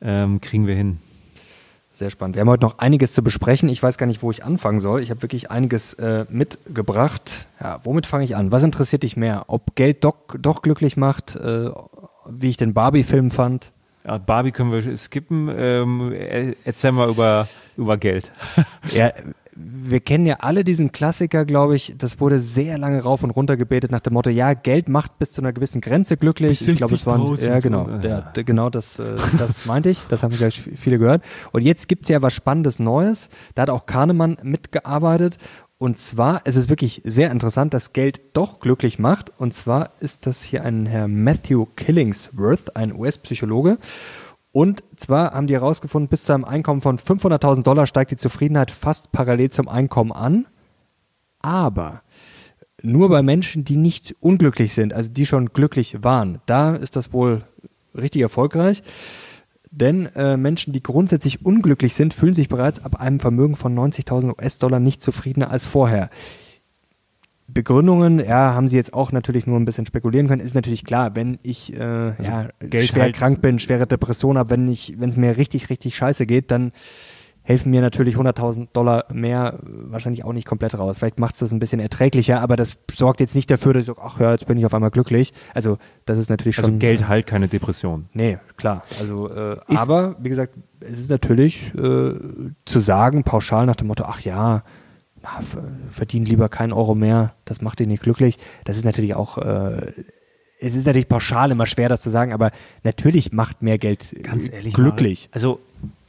ähm, 0.00 0.40
kriegen 0.40 0.68
wir 0.68 0.76
hin. 0.76 0.98
Sehr 1.94 2.10
spannend. 2.10 2.34
Wir 2.34 2.40
haben 2.40 2.48
heute 2.48 2.64
noch 2.64 2.78
einiges 2.78 3.12
zu 3.12 3.22
besprechen. 3.22 3.68
Ich 3.68 3.80
weiß 3.80 3.98
gar 3.98 4.06
nicht, 4.06 4.20
wo 4.20 4.32
ich 4.32 4.44
anfangen 4.44 4.80
soll. 4.80 5.00
Ich 5.00 5.10
habe 5.10 5.22
wirklich 5.22 5.52
einiges 5.52 5.94
äh, 5.94 6.26
mitgebracht. 6.28 7.46
Ja, 7.60 7.78
womit 7.84 8.06
fange 8.06 8.24
ich 8.24 8.34
an? 8.34 8.50
Was 8.50 8.64
interessiert 8.64 9.04
dich 9.04 9.16
mehr? 9.16 9.44
Ob 9.46 9.76
Geld 9.76 10.02
doch, 10.02 10.16
doch 10.36 10.62
glücklich 10.62 10.96
macht, 10.96 11.36
äh, 11.36 11.70
wie 12.28 12.50
ich 12.50 12.56
den 12.56 12.74
Barbie-Film 12.74 13.30
fand. 13.30 13.72
Ja, 14.04 14.18
Barbie 14.18 14.52
können 14.52 14.70
wir 14.70 14.96
skippen. 14.96 15.50
Ähm, 15.56 16.12
erzähl 16.64 16.92
mal 16.92 17.08
über, 17.08 17.48
über 17.76 17.96
Geld. 17.96 18.32
ja, 18.92 19.12
wir 19.56 20.00
kennen 20.00 20.26
ja 20.26 20.36
alle 20.40 20.64
diesen 20.64 20.92
Klassiker, 20.92 21.44
glaube 21.44 21.76
ich. 21.76 21.94
Das 21.96 22.20
wurde 22.20 22.40
sehr 22.40 22.76
lange 22.76 23.02
rauf 23.02 23.22
und 23.22 23.30
runter 23.30 23.56
gebetet 23.56 23.90
nach 23.90 24.00
dem 24.00 24.14
Motto: 24.14 24.30
Ja, 24.30 24.54
Geld 24.54 24.88
macht 24.88 25.18
bis 25.18 25.32
zu 25.32 25.40
einer 25.40 25.52
gewissen 25.52 25.80
Grenze 25.80 26.16
glücklich. 26.16 26.58
Bis 26.58 26.68
ich 26.68 26.76
glaube, 26.76 26.94
es 26.94 27.06
waren 27.06 27.36
ja 27.36 27.60
genau, 27.60 27.84
der, 27.84 28.22
der, 28.22 28.44
genau 28.44 28.68
das, 28.68 28.98
äh, 28.98 29.04
das 29.38 29.66
meinte 29.66 29.90
ich. 29.90 30.02
Das 30.08 30.22
haben 30.22 30.36
gleich 30.36 30.60
viele 30.60 30.98
gehört. 30.98 31.22
Und 31.52 31.62
jetzt 31.62 31.88
gibt 31.88 32.04
es 32.04 32.08
ja 32.08 32.20
was 32.20 32.34
Spannendes 32.34 32.78
Neues. 32.78 33.28
Da 33.54 33.62
hat 33.62 33.70
auch 33.70 33.86
Kahnemann 33.86 34.38
mitgearbeitet 34.42 35.38
und 35.78 35.98
zwar, 35.98 36.42
es 36.44 36.56
ist 36.56 36.68
wirklich 36.68 37.02
sehr 37.04 37.30
interessant, 37.30 37.74
dass 37.74 37.92
Geld 37.92 38.20
doch 38.32 38.60
glücklich 38.60 38.98
macht. 38.98 39.32
Und 39.38 39.54
zwar 39.54 39.90
ist 40.00 40.26
das 40.26 40.42
hier 40.42 40.64
ein 40.64 40.86
Herr 40.86 41.08
Matthew 41.08 41.66
Killingsworth, 41.76 42.76
ein 42.76 42.94
US-Psychologe. 42.94 43.78
Und 44.52 44.84
zwar 44.96 45.32
haben 45.32 45.48
die 45.48 45.54
herausgefunden, 45.54 46.08
bis 46.08 46.24
zu 46.24 46.32
einem 46.32 46.44
Einkommen 46.44 46.80
von 46.80 46.98
500.000 46.98 47.64
Dollar 47.64 47.86
steigt 47.86 48.12
die 48.12 48.16
Zufriedenheit 48.16 48.70
fast 48.70 49.10
parallel 49.10 49.50
zum 49.50 49.68
Einkommen 49.68 50.12
an. 50.12 50.46
Aber 51.42 52.02
nur 52.80 53.08
bei 53.08 53.22
Menschen, 53.22 53.64
die 53.64 53.76
nicht 53.76 54.14
unglücklich 54.20 54.74
sind, 54.74 54.92
also 54.92 55.10
die 55.10 55.26
schon 55.26 55.52
glücklich 55.52 56.04
waren, 56.04 56.40
da 56.46 56.76
ist 56.76 56.94
das 56.94 57.12
wohl 57.12 57.42
richtig 57.96 58.22
erfolgreich. 58.22 58.82
Denn 59.76 60.06
äh, 60.14 60.36
Menschen, 60.36 60.72
die 60.72 60.82
grundsätzlich 60.82 61.44
unglücklich 61.44 61.94
sind, 61.94 62.14
fühlen 62.14 62.34
sich 62.34 62.48
bereits 62.48 62.84
ab 62.84 63.00
einem 63.00 63.18
Vermögen 63.18 63.56
von 63.56 63.76
90.000 63.76 64.38
US-Dollar 64.38 64.78
nicht 64.78 65.02
zufriedener 65.02 65.50
als 65.50 65.66
vorher. 65.66 66.10
Begründungen, 67.48 68.20
ja, 68.20 68.54
haben 68.54 68.68
sie 68.68 68.76
jetzt 68.76 68.94
auch 68.94 69.10
natürlich 69.10 69.46
nur 69.46 69.58
ein 69.58 69.64
bisschen 69.64 69.84
spekulieren 69.84 70.28
können. 70.28 70.40
Ist 70.40 70.54
natürlich 70.54 70.84
klar, 70.84 71.16
wenn 71.16 71.38
ich 71.42 71.74
äh, 71.74 71.82
also 71.82 72.22
ja, 72.22 72.48
schwer 72.84 73.02
halt 73.02 73.16
krank 73.16 73.42
bin, 73.42 73.58
schwere 73.58 73.86
Depression 73.86 74.38
habe, 74.38 74.50
wenn 74.50 74.68
ich, 74.68 74.94
wenn 74.98 75.08
es 75.08 75.16
mir 75.16 75.36
richtig, 75.36 75.68
richtig 75.70 75.96
scheiße 75.96 76.24
geht, 76.24 76.52
dann 76.52 76.70
helfen 77.44 77.70
mir 77.70 77.82
natürlich 77.82 78.16
100.000 78.16 78.68
Dollar 78.72 79.04
mehr 79.12 79.58
wahrscheinlich 79.62 80.24
auch 80.24 80.32
nicht 80.32 80.46
komplett 80.46 80.76
raus. 80.76 80.98
Vielleicht 80.98 81.18
macht 81.18 81.34
es 81.34 81.40
das 81.40 81.52
ein 81.52 81.58
bisschen 81.58 81.78
erträglicher, 81.78 82.40
aber 82.40 82.56
das 82.56 82.78
sorgt 82.90 83.20
jetzt 83.20 83.34
nicht 83.34 83.50
dafür, 83.50 83.74
dass 83.74 83.82
ich 83.82 83.86
sage, 83.86 84.00
ach 84.02 84.18
ja, 84.18 84.32
jetzt 84.32 84.46
bin 84.46 84.56
ich 84.56 84.64
auf 84.64 84.72
einmal 84.72 84.90
glücklich. 84.90 85.34
Also 85.52 85.76
das 86.06 86.18
ist 86.18 86.30
natürlich 86.30 86.56
also 86.56 86.68
schon... 86.68 86.76
Also 86.76 86.80
Geld 86.80 87.06
heilt 87.06 87.26
keine 87.26 87.46
Depression. 87.46 88.06
Nee, 88.14 88.38
klar. 88.56 88.82
Also, 88.98 89.30
äh, 89.30 89.56
aber 89.66 90.16
wie 90.18 90.30
gesagt, 90.30 90.54
es 90.80 90.98
ist 90.98 91.10
natürlich 91.10 91.74
äh, 91.74 92.14
zu 92.64 92.80
sagen, 92.80 93.24
pauschal 93.24 93.66
nach 93.66 93.76
dem 93.76 93.88
Motto, 93.88 94.04
ach 94.06 94.20
ja, 94.20 94.62
na, 95.22 95.40
verdien 95.90 96.24
lieber 96.24 96.48
keinen 96.48 96.72
Euro 96.72 96.94
mehr, 96.94 97.34
das 97.44 97.60
macht 97.60 97.78
dich 97.78 97.86
nicht 97.86 98.02
glücklich. 98.02 98.38
Das 98.64 98.78
ist 98.78 98.84
natürlich 98.84 99.14
auch... 99.14 99.38
Äh, 99.38 99.92
es 100.60 100.74
ist 100.74 100.86
natürlich 100.86 101.08
pauschal 101.08 101.50
immer 101.50 101.66
schwer, 101.66 101.90
das 101.90 102.00
zu 102.00 102.08
sagen, 102.08 102.32
aber 102.32 102.50
natürlich 102.84 103.32
macht 103.32 103.60
mehr 103.60 103.76
Geld 103.76 104.16
Ganz 104.22 104.50
ehrlich, 104.50 104.72
glücklich. 104.72 105.28
Mal, 105.28 105.34
also 105.34 105.60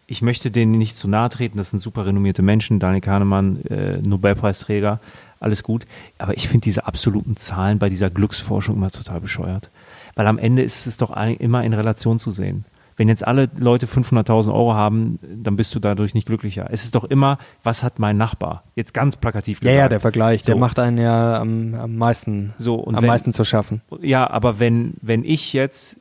ich 0.07 0.21
möchte 0.21 0.51
denen 0.51 0.73
nicht 0.73 0.95
zu 0.95 1.07
nahe 1.07 1.29
treten, 1.29 1.57
das 1.57 1.71
sind 1.71 1.79
super 1.79 2.05
renommierte 2.05 2.41
Menschen, 2.41 2.79
Daniel 2.79 3.01
Kahnemann, 3.01 3.61
äh, 3.65 3.97
Nobelpreisträger, 4.07 4.99
alles 5.39 5.63
gut. 5.63 5.85
Aber 6.17 6.35
ich 6.35 6.47
finde 6.47 6.63
diese 6.63 6.85
absoluten 6.85 7.37
Zahlen 7.37 7.79
bei 7.79 7.89
dieser 7.89 8.09
Glücksforschung 8.09 8.75
immer 8.75 8.91
total 8.91 9.21
bescheuert. 9.21 9.69
Weil 10.15 10.27
am 10.27 10.37
Ende 10.37 10.61
ist 10.61 10.87
es 10.87 10.97
doch 10.97 11.15
immer 11.15 11.63
in 11.63 11.73
Relation 11.73 12.19
zu 12.19 12.31
sehen. 12.31 12.65
Wenn 12.97 13.09
jetzt 13.09 13.27
alle 13.27 13.49
Leute 13.57 13.87
500.000 13.87 14.53
Euro 14.53 14.73
haben, 14.73 15.19
dann 15.21 15.57
bist 15.57 15.75
du 15.75 15.79
dadurch 15.79 16.13
nicht 16.13 16.27
glücklicher. 16.27 16.67
Es 16.71 16.85
ist 16.85 16.95
doch 16.95 17.03
immer, 17.03 17.37
was 17.61 17.83
hat 17.83 17.99
mein 17.99 18.15
Nachbar? 18.15 18.63
Jetzt 18.75 18.93
ganz 18.93 19.17
plakativ 19.17 19.59
gesagt. 19.59 19.75
Ja, 19.75 19.83
ja, 19.83 19.89
der 19.89 19.99
Vergleich, 19.99 20.41
so. 20.41 20.45
der 20.45 20.55
macht 20.55 20.79
einen 20.79 20.97
ja 20.97 21.41
am, 21.41 21.73
am 21.73 21.97
meisten, 21.97 22.53
so, 22.57 22.75
und 22.75 22.95
am 22.95 23.01
wenn, 23.01 23.09
meisten 23.09 23.33
zu 23.33 23.43
schaffen. 23.43 23.81
Ja, 24.01 24.29
aber 24.29 24.59
wenn, 24.59 24.93
wenn 25.01 25.25
ich 25.25 25.51
jetzt 25.51 25.97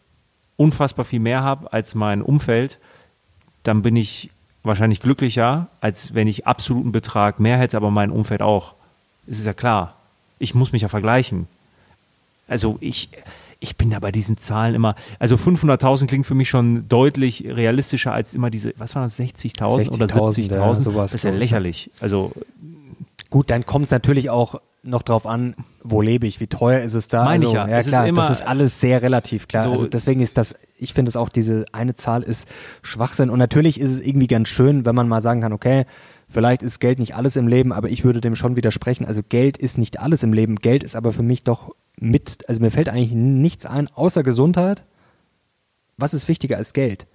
unfassbar 0.56 1.04
viel 1.04 1.18
mehr 1.18 1.42
habe 1.42 1.72
als 1.72 1.96
mein 1.96 2.22
Umfeld, 2.22 2.78
dann 3.64 3.82
bin 3.82 3.96
ich 3.96 4.30
wahrscheinlich 4.62 5.00
glücklicher, 5.00 5.68
als 5.80 6.14
wenn 6.14 6.28
ich 6.28 6.46
absoluten 6.46 6.92
Betrag 6.92 7.40
mehr 7.40 7.58
hätte, 7.58 7.76
aber 7.76 7.90
mein 7.90 8.10
Umfeld 8.10 8.40
auch. 8.40 8.74
Es 9.26 9.38
ist 9.38 9.46
ja 9.46 9.52
klar. 9.52 9.96
Ich 10.38 10.54
muss 10.54 10.72
mich 10.72 10.82
ja 10.82 10.88
vergleichen. 10.88 11.48
Also 12.48 12.76
ich, 12.80 13.08
ich 13.60 13.76
bin 13.76 13.90
da 13.90 13.98
bei 13.98 14.12
diesen 14.12 14.38
Zahlen 14.38 14.74
immer, 14.74 14.94
also 15.18 15.36
500.000 15.36 16.06
klingt 16.06 16.26
für 16.26 16.34
mich 16.34 16.48
schon 16.48 16.88
deutlich 16.88 17.44
realistischer 17.46 18.12
als 18.12 18.34
immer 18.34 18.50
diese, 18.50 18.74
was 18.76 18.94
waren 18.94 19.04
das, 19.04 19.18
60.000 19.18 19.76
60 19.76 19.94
oder 19.94 20.06
70.000? 20.06 20.92
Ja, 20.92 21.02
das 21.02 21.14
ist 21.14 21.24
ja 21.24 21.30
lächerlich. 21.30 21.90
Also 22.00 22.32
Gut, 23.34 23.50
dann 23.50 23.66
kommt 23.66 23.86
es 23.86 23.90
natürlich 23.90 24.30
auch 24.30 24.60
noch 24.84 25.02
drauf 25.02 25.26
an, 25.26 25.54
wo 25.82 26.00
lebe 26.00 26.26
ich, 26.26 26.40
wie 26.40 26.46
teuer 26.46 26.80
ist 26.80 26.94
es 26.94 27.08
da. 27.08 27.24
Meine 27.24 27.46
also, 27.46 27.48
ich 27.48 27.54
ja. 27.54 27.68
ja 27.68 27.78
es 27.78 27.88
klar, 27.88 28.06
ist 28.06 28.16
das 28.16 28.30
ist 28.30 28.46
alles 28.46 28.80
sehr 28.80 29.02
relativ 29.02 29.48
klar. 29.48 29.64
So 29.64 29.70
also 29.72 29.86
deswegen 29.86 30.20
ist 30.20 30.36
das, 30.36 30.54
ich 30.78 30.94
finde 30.94 31.08
es 31.08 31.16
auch, 31.16 31.28
diese 31.28 31.64
eine 31.72 31.94
Zahl 31.94 32.22
ist 32.22 32.48
Schwachsinn. 32.82 33.30
Und 33.30 33.38
natürlich 33.38 33.80
ist 33.80 33.90
es 33.90 34.00
irgendwie 34.00 34.26
ganz 34.26 34.48
schön, 34.48 34.84
wenn 34.86 34.94
man 34.94 35.08
mal 35.08 35.20
sagen 35.20 35.40
kann, 35.40 35.52
okay, 35.52 35.86
vielleicht 36.28 36.62
ist 36.62 36.80
Geld 36.80 36.98
nicht 36.98 37.14
alles 37.14 37.36
im 37.36 37.48
Leben, 37.48 37.72
aber 37.72 37.88
ich 37.88 38.04
würde 38.04 38.20
dem 38.20 38.36
schon 38.36 38.56
widersprechen. 38.56 39.06
Also 39.06 39.22
Geld 39.26 39.56
ist 39.56 39.78
nicht 39.78 40.00
alles 40.00 40.22
im 40.22 40.32
Leben. 40.32 40.56
Geld 40.56 40.82
ist 40.82 40.96
aber 40.96 41.12
für 41.12 41.22
mich 41.22 41.44
doch 41.44 41.74
mit, 41.98 42.48
also 42.48 42.60
mir 42.60 42.70
fällt 42.70 42.88
eigentlich 42.88 43.12
nichts 43.12 43.66
ein, 43.66 43.88
außer 43.88 44.22
Gesundheit. 44.22 44.84
Was 45.96 46.14
ist 46.14 46.28
wichtiger 46.28 46.56
als 46.56 46.72
Geld? 46.72 47.06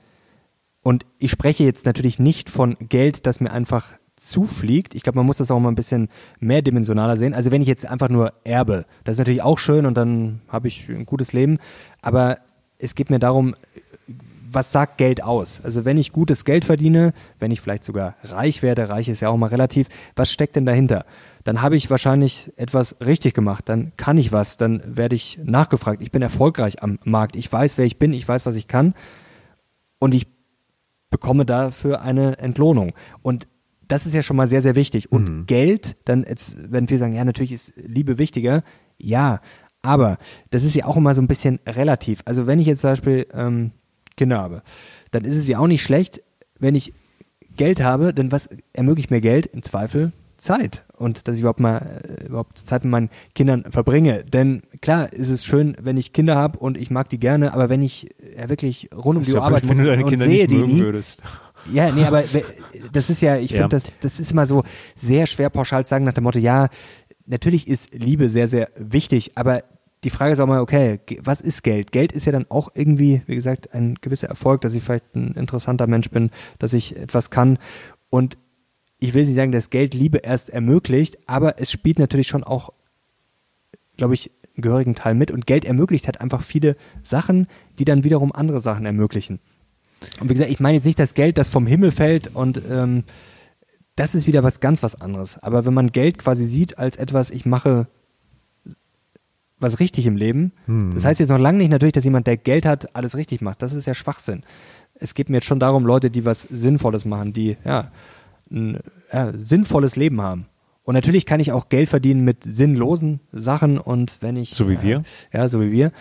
Und 0.84 1.06
ich 1.18 1.32
spreche 1.32 1.64
jetzt 1.64 1.86
natürlich 1.86 2.20
nicht 2.20 2.50
von 2.50 2.78
Geld, 2.80 3.28
das 3.28 3.42
mir 3.42 3.52
einfach 3.52 3.99
zufliegt. 4.20 4.96
Ich 4.96 5.04
glaube, 5.04 5.18
man 5.18 5.26
muss 5.26 5.38
das 5.38 5.52
auch 5.52 5.60
mal 5.60 5.70
ein 5.70 5.76
bisschen 5.76 6.10
mehrdimensionaler 6.40 7.18
sehen. 7.18 7.34
Also 7.34 7.52
wenn 7.52 7.62
ich 7.62 7.68
jetzt 7.68 7.86
einfach 7.86 8.10
nur 8.10 8.34
erbe, 8.44 8.86
das 9.04 9.14
ist 9.14 9.20
natürlich 9.20 9.42
auch 9.42 9.60
schön 9.60 9.86
und 9.86 9.96
dann 9.96 10.42
habe 10.48 10.68
ich 10.68 10.88
ein 10.90 11.06
gutes 11.06 11.34
Leben. 11.34 11.58
Aber 12.02 12.38
es 12.78 12.96
geht 12.96 13.10
mir 13.10 13.20
darum, 13.20 13.56
was 14.52 14.72
sagt 14.72 14.98
Geld 14.98 15.24
aus? 15.24 15.62
Also 15.64 15.86
wenn 15.86 15.98
ich 15.98 16.12
gutes 16.12 16.46
Geld 16.46 16.66
verdiene, 16.66 17.14
wenn 17.40 17.52
ich 17.52 17.62
vielleicht 17.62 17.84
sogar 17.84 18.16
reich 18.24 18.64
werde, 18.64 18.90
reich 18.90 19.08
ist 19.08 19.22
ja 19.22 19.30
auch 19.30 19.38
mal 19.38 19.48
relativ, 19.48 19.88
was 20.16 20.32
steckt 20.32 20.56
denn 20.56 20.66
dahinter? 20.66 21.06
Dann 21.44 21.62
habe 21.62 21.76
ich 21.76 21.90
wahrscheinlich 21.90 22.52
etwas 22.58 22.96
richtig 23.00 23.34
gemacht, 23.34 23.70
dann 23.70 23.92
kann 23.96 24.18
ich 24.18 24.32
was, 24.32 24.58
dann 24.58 24.82
werde 24.86 25.16
ich 25.16 25.40
nachgefragt, 25.44 26.02
ich 26.02 26.12
bin 26.12 26.22
erfolgreich 26.22 26.84
am 26.84 27.00
Markt, 27.06 27.36
ich 27.36 27.52
weiß, 27.52 27.78
wer 27.78 27.86
ich 27.86 27.98
bin, 27.98 28.12
ich 28.12 28.28
weiß, 28.28 28.46
was 28.46 28.56
ich 28.56 28.68
kann 28.68 28.94
und 30.00 30.14
ich 30.14 30.28
bekomme 31.10 31.46
dafür 31.46 32.02
eine 32.02 32.38
Entlohnung. 32.40 32.94
Und 33.22 33.48
das 33.90 34.06
ist 34.06 34.14
ja 34.14 34.22
schon 34.22 34.38
mal 34.38 34.48
sehr, 34.48 34.62
sehr 34.62 34.76
wichtig. 34.76 35.12
Und 35.12 35.30
mhm. 35.30 35.46
Geld, 35.46 35.98
dann 36.06 36.24
jetzt, 36.24 36.56
wenn 36.58 36.90
wir 36.90 36.98
sagen, 36.98 37.14
ja, 37.14 37.26
natürlich 37.26 37.52
ist 37.52 37.74
Liebe 37.76 38.18
wichtiger, 38.18 38.64
ja, 38.98 39.42
aber 39.82 40.18
das 40.52 40.64
ist 40.64 40.76
ja 40.76 40.86
auch 40.86 40.96
immer 40.96 41.16
so 41.16 41.22
ein 41.22 41.28
bisschen 41.28 41.60
relativ. 41.68 42.22
Also 42.26 42.48
wenn 42.48 42.60
ich 42.60 42.68
jetzt 42.68 42.82
zum 42.82 42.92
Beispiel 42.92 43.28
ähm, 43.34 43.72
Kinder 44.16 44.40
habe, 44.40 44.62
dann 45.12 45.26
ist 45.26 45.36
es 45.36 45.48
ja 45.48 45.60
auch 45.60 45.68
nicht 45.68 45.82
schlecht, 45.82 46.22
wenn 46.60 46.76
ich 46.76 46.94
Geld 47.56 47.82
habe, 47.82 48.14
denn 48.14 48.32
was 48.32 48.50
ermöglicht 48.74 49.12
mir 49.12 49.22
Geld? 49.22 49.48
Im 49.48 49.64
Zweifel 49.64 50.14
Zeit 50.38 50.86
und 50.98 51.28
dass 51.28 51.36
ich 51.36 51.42
überhaupt 51.42 51.60
mal 51.60 51.78
äh, 51.78 52.26
überhaupt 52.26 52.60
Zeit 52.60 52.84
mit 52.84 52.92
meinen 52.92 53.10
Kindern 53.36 53.64
verbringe. 53.70 54.24
Denn 54.24 54.62
klar 54.82 55.12
ist 55.12 55.30
es 55.30 55.46
schön, 55.46 55.76
wenn 55.82 55.98
ich 55.98 56.14
Kinder 56.14 56.36
habe 56.36 56.60
und 56.60 56.78
ich 56.78 56.92
mag 56.92 57.10
die 57.10 57.20
gerne, 57.20 57.54
aber 57.54 57.70
wenn 57.70 57.82
ich 57.82 58.10
ja 58.38 58.50
wirklich 58.50 58.90
rund 58.96 59.18
um 59.18 59.24
die 59.24 59.34
Uhr 59.34 59.44
arbeiten 59.44 59.68
muss 59.68 59.80
und 59.80 60.06
Kinder 60.06 60.26
sehe 60.26 60.48
die 60.48 60.58
nie, 60.58 60.80
würdest. 60.80 61.24
Ja, 61.72 61.92
nee, 61.92 62.04
aber 62.04 62.24
das 62.92 63.10
ist 63.10 63.22
ja, 63.22 63.38
ich 63.38 63.52
finde, 63.52 63.64
ja. 63.64 63.68
das, 63.68 63.92
das 64.02 64.20
ist 64.20 64.32
immer 64.32 64.46
so 64.46 64.64
sehr 64.96 65.28
schwer 65.28 65.50
pauschal 65.50 65.86
zu 65.86 65.90
sagen 65.90 66.06
nach 66.06 66.14
dem 66.14 66.24
Motto, 66.24 66.40
ja, 66.40 66.70
natürlich 67.26 67.68
ist 67.68 67.94
Liebe 67.94 68.30
sehr, 68.30 68.48
sehr 68.48 68.70
wichtig, 68.76 69.34
aber 69.36 69.64
die 70.04 70.10
Frage 70.10 70.32
ist 70.32 70.40
auch 70.40 70.48
mal, 70.48 70.62
okay, 70.62 71.00
was 71.22 71.42
ist 71.42 71.64
Geld? 71.64 71.92
Geld 71.92 72.12
ist 72.12 72.26
ja 72.26 72.32
dann 72.32 72.46
auch 72.50 72.70
irgendwie, 72.74 73.22
wie 73.28 73.36
gesagt, 73.36 73.74
ein 73.74 73.96
gewisser 74.02 74.30
Erfolg, 74.30 74.62
dass 74.62 74.74
ich 74.74 74.84
vielleicht 74.84 75.16
ein 75.16 75.34
interessanter 75.34 75.88
Mensch 75.88 76.10
bin, 76.10 76.32
dass 76.58 76.74
ich 76.74 76.96
etwas 76.96 77.30
kann. 77.30 77.58
Und 78.10 78.38
ich 79.00 79.14
will 79.14 79.26
nicht 79.26 79.36
sagen, 79.36 79.52
dass 79.52 79.70
Geld 79.70 79.94
Liebe 79.94 80.20
erst 80.20 80.50
ermöglicht, 80.50 81.18
aber 81.28 81.60
es 81.60 81.72
spielt 81.72 82.00
natürlich 82.00 82.28
schon 82.28 82.44
auch, 82.44 82.72
glaube 83.98 84.14
ich, 84.14 84.32
einen 84.56 84.62
gehörigen 84.62 84.96
Teil 84.96 85.16
mit. 85.16 85.32
Und 85.32 85.48
Geld 85.48 85.66
ermöglicht 85.66 86.06
halt 86.06 86.22
einfach 86.22 86.44
viele 86.44 86.78
Sachen, 87.04 87.48
die 87.78 87.86
dann 87.86 88.04
wiederum 88.06 88.32
andere 88.32 88.62
Sachen 88.62 88.86
ermöglichen. 88.86 89.40
Und 90.20 90.30
wie 90.30 90.34
gesagt, 90.34 90.52
ich 90.52 90.60
meine 90.60 90.76
jetzt 90.76 90.86
nicht 90.86 91.00
das 91.00 91.14
Geld, 91.14 91.38
das 91.38 91.50
vom 91.50 91.68
Himmel 91.68 91.92
fällt 91.92 92.34
und 92.36 92.62
ähm, 92.70 93.04
das 93.96 94.16
ist 94.16 94.28
wieder 94.28 94.44
was 94.44 94.60
ganz 94.60 94.82
was 94.82 95.00
anderes. 95.00 95.38
Aber 95.40 95.66
wenn 95.66 95.74
man 95.74 95.92
Geld 95.92 96.20
quasi 96.20 96.46
sieht 96.46 96.78
als 96.78 96.98
etwas, 96.98 97.32
ich 97.32 97.46
mache 97.46 97.88
was 99.60 99.82
richtig 99.82 100.06
im 100.06 100.16
Leben, 100.16 100.54
hm. 100.66 100.94
das 100.94 101.04
heißt 101.04 101.20
jetzt 101.20 101.30
noch 101.30 101.38
lange 101.38 101.58
nicht 101.58 101.70
natürlich, 101.70 101.94
dass 101.94 102.06
jemand, 102.06 102.28
der 102.28 102.38
Geld 102.38 102.66
hat, 102.66 102.96
alles 102.96 103.18
richtig 103.18 103.42
macht. 103.42 103.62
Das 103.62 103.74
ist 103.74 103.86
ja 103.86 103.94
Schwachsinn. 103.94 104.44
Es 104.94 105.16
geht 105.16 105.30
mir 105.30 105.38
jetzt 105.38 105.48
schon 105.48 105.60
darum, 105.60 105.86
Leute, 105.86 106.10
die 106.10 106.24
was 106.24 106.44
Sinnvolles 106.44 107.04
machen, 107.04 107.34
die 107.34 107.58
ja 107.66 107.92
ein 108.52 108.80
ja, 109.12 109.32
sinnvolles 109.36 109.96
Leben 109.96 110.22
haben. 110.22 110.48
Und 110.84 110.96
natürlich 110.96 111.26
kann 111.26 111.40
ich 111.40 111.52
auch 111.52 111.70
Geld 111.70 111.90
verdienen 111.90 112.24
mit 112.24 112.44
sinnlosen 112.44 113.20
Sachen 113.32 113.78
und 113.78 114.18
wenn 114.22 114.36
ich. 114.36 114.52
So 114.52 114.70
wie 114.70 114.76
äh, 114.76 114.82
wir? 114.82 115.04
Ja, 115.32 115.48
so 115.48 115.62
wie 115.62 115.72
wir. 115.72 115.92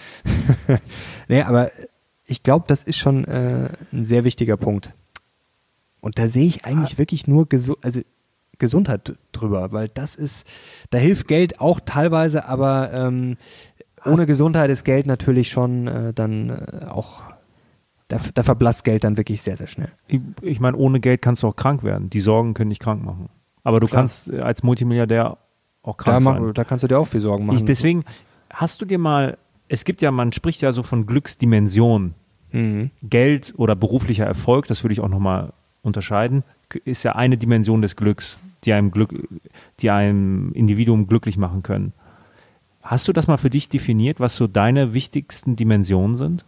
nee, 1.29 1.43
aber 1.43 1.71
ich 2.29 2.43
glaube, 2.43 2.67
das 2.69 2.85
ist 2.85 2.97
schon 2.97 3.25
äh, 3.25 3.71
ein 3.93 4.05
sehr 4.05 4.25
wichtiger 4.25 4.57
Punkt. 4.57 4.95
Und 6.01 6.19
da 6.19 6.29
sehe 6.29 6.47
ich 6.47 6.65
eigentlich 6.65 6.95
ah. 6.95 6.99
wirklich 6.99 7.27
nur 7.27 7.49
Gesu 7.49 7.75
also 7.83 8.01
Gesundheit 8.59 9.17
drüber, 9.33 9.73
weil 9.73 9.89
das 9.89 10.15
ist, 10.15 10.47
da 10.91 10.99
hilft 10.99 11.29
Geld 11.29 11.61
auch 11.61 11.81
teilweise, 11.81 12.49
aber 12.49 12.93
ähm, 12.93 13.37
ohne 14.05 14.27
Gesundheit 14.27 14.69
ist 14.69 14.85
Geld 14.85 15.07
natürlich 15.07 15.49
schon 15.49 15.87
äh, 15.87 16.13
dann 16.13 16.51
äh, 16.51 16.87
auch 16.87 17.23
da, 18.09 18.19
da 18.35 18.43
verblasst 18.43 18.85
Geld 18.85 19.05
dann 19.05 19.17
wirklich 19.17 19.43
sehr, 19.43 19.57
sehr 19.57 19.69
schnell. 19.69 19.93
Ich, 20.07 20.21
ich 20.41 20.61
meine, 20.61 20.77
ohne 20.77 20.99
Geld 20.99 21.23
kannst 21.23 21.43
du 21.43 21.49
auch 21.49 21.57
krank 21.57 21.83
werden. 21.85 22.11
Die 22.11 22.21
Sorgen 22.21 22.55
können 22.55 22.71
dich 22.71 22.81
krank 22.81 23.05
machen. 23.05 23.29
Aber 23.63 23.81
du 23.81 23.87
Klar. 23.87 24.01
kannst 24.01 24.31
äh, 24.31 24.41
als 24.41 24.63
Multimilliardär 24.63 25.39
auch 25.83 25.97
krank 25.97 26.25
da 26.25 26.33
sein. 26.33 26.43
Mach, 26.47 26.55
da 26.55 26.65
kannst 26.65 26.83
du 26.83 26.89
dir 26.89 26.99
auch 26.99 27.07
viel 27.07 27.21
Sorgen 27.21 27.47
machen. 27.47 27.59
Ich, 27.59 27.65
deswegen, 27.65 28.05
hast 28.51 28.81
du 28.81 28.87
dir 28.87 28.99
mal, 28.99 29.39
es 29.69 29.85
gibt 29.85 30.03
ja, 30.03 30.11
man 30.11 30.33
spricht 30.33 30.61
ja 30.63 30.73
so 30.73 30.83
von 30.83 31.07
Glücksdimensionen. 31.07 32.15
Mhm. 32.51 32.91
Geld 33.03 33.55
oder 33.57 33.77
beruflicher 33.77 34.25
Erfolg, 34.25 34.67
das 34.67 34.83
würde 34.83 34.95
ich 34.95 35.01
auch 35.01 35.09
nochmal 35.09 35.53
unterscheiden, 35.83 36.45
ist 36.85 37.03
ja 37.03 37.15
eine 37.15 37.37
Dimension 37.37 37.83
des 37.83 37.97
Glücks, 37.97 38.39
die 38.65 38.73
einem 38.73 38.91
Glück, 38.91 39.15
die 39.81 39.91
einem 39.91 40.53
Individuum 40.53 41.07
glücklich 41.07 41.37
machen 41.37 41.63
können. 41.63 41.93
Hast 42.83 43.07
du 43.07 43.13
das 43.13 43.27
mal 43.27 43.37
für 43.37 43.51
dich 43.51 43.69
definiert, 43.69 44.19
was 44.19 44.37
so 44.37 44.47
deine 44.47 44.95
wichtigsten 44.95 45.57
Dimensionen 45.57 46.17
sind? 46.17 46.47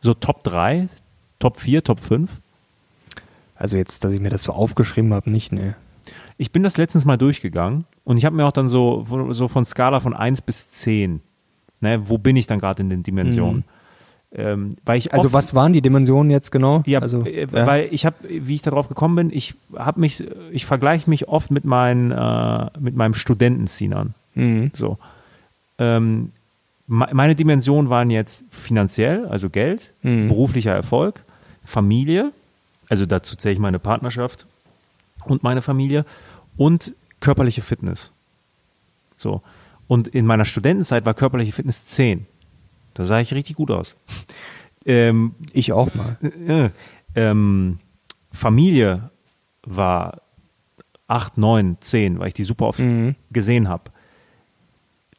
So 0.00 0.12
Top 0.12 0.42
3, 0.42 0.88
Top 1.38 1.56
4, 1.56 1.84
Top 1.84 2.00
5? 2.00 2.40
Also 3.54 3.76
jetzt, 3.76 4.02
dass 4.02 4.12
ich 4.12 4.20
mir 4.20 4.30
das 4.30 4.42
so 4.42 4.52
aufgeschrieben 4.52 5.14
habe, 5.14 5.30
nicht, 5.30 5.52
ne. 5.52 5.76
Ich 6.36 6.50
bin 6.50 6.64
das 6.64 6.76
letztens 6.76 7.04
mal 7.04 7.16
durchgegangen 7.16 7.86
und 8.02 8.16
ich 8.16 8.24
habe 8.24 8.34
mir 8.34 8.44
auch 8.44 8.52
dann 8.52 8.68
so, 8.68 9.06
so 9.30 9.46
von 9.46 9.64
Skala 9.64 10.00
von 10.00 10.14
1 10.14 10.42
bis 10.42 10.72
10, 10.72 11.20
ne, 11.82 12.08
wo 12.08 12.18
bin 12.18 12.36
ich 12.36 12.46
dann 12.46 12.58
gerade 12.58 12.82
in 12.82 12.90
den 12.90 13.02
Dimensionen? 13.02 13.58
Mhm. 13.58 13.64
Ähm, 14.34 14.76
weil 14.86 14.96
ich 14.96 15.12
also 15.12 15.34
was 15.34 15.54
waren 15.54 15.74
die 15.74 15.82
Dimensionen 15.82 16.30
jetzt 16.30 16.50
genau? 16.50 16.82
Ja, 16.86 17.00
also, 17.00 17.22
äh, 17.24 17.42
ja. 17.42 17.66
weil 17.66 17.88
ich 17.90 18.06
habe, 18.06 18.16
wie 18.26 18.54
ich 18.54 18.62
darauf 18.62 18.88
gekommen 18.88 19.16
bin, 19.16 19.30
ich 19.30 19.54
habe 19.76 20.00
mich, 20.00 20.24
ich 20.50 20.64
vergleiche 20.64 21.10
mich 21.10 21.28
oft 21.28 21.50
mit 21.50 21.66
meinen, 21.66 22.12
äh, 22.12 22.70
mit 22.80 22.96
meinem 22.96 23.12
Studentenzienern. 23.12 24.14
Mhm. 24.34 24.70
So. 24.72 24.96
Ähm, 25.78 26.32
meine 26.86 27.34
Dimensionen 27.34 27.90
waren 27.90 28.10
jetzt 28.10 28.44
finanziell, 28.50 29.26
also 29.26 29.50
Geld, 29.50 29.92
mhm. 30.02 30.28
beruflicher 30.28 30.72
Erfolg, 30.72 31.24
Familie, 31.64 32.32
also 32.88 33.06
dazu 33.06 33.36
zähle 33.36 33.54
ich 33.54 33.58
meine 33.58 33.78
Partnerschaft 33.78 34.46
und 35.24 35.42
meine 35.42 35.62
Familie 35.62 36.04
und 36.56 36.94
körperliche 37.20 37.62
Fitness. 37.62 38.12
So. 39.18 39.42
Und 39.92 40.08
in 40.08 40.24
meiner 40.24 40.46
Studentenzeit 40.46 41.04
war 41.04 41.12
körperliche 41.12 41.52
Fitness 41.52 41.84
10. 41.84 42.24
Da 42.94 43.04
sah 43.04 43.20
ich 43.20 43.34
richtig 43.34 43.56
gut 43.56 43.70
aus. 43.70 43.98
Ähm, 44.86 45.34
ich 45.52 45.72
auch 45.72 45.94
mal. 45.94 46.16
Äh, 46.48 46.70
ähm, 47.14 47.78
Familie 48.32 49.10
war 49.66 50.22
8, 51.08 51.36
9, 51.36 51.76
10, 51.78 52.18
weil 52.18 52.28
ich 52.28 52.34
die 52.34 52.44
super 52.44 52.68
oft 52.68 52.78
mhm. 52.78 53.16
gesehen 53.32 53.68
habe. 53.68 53.90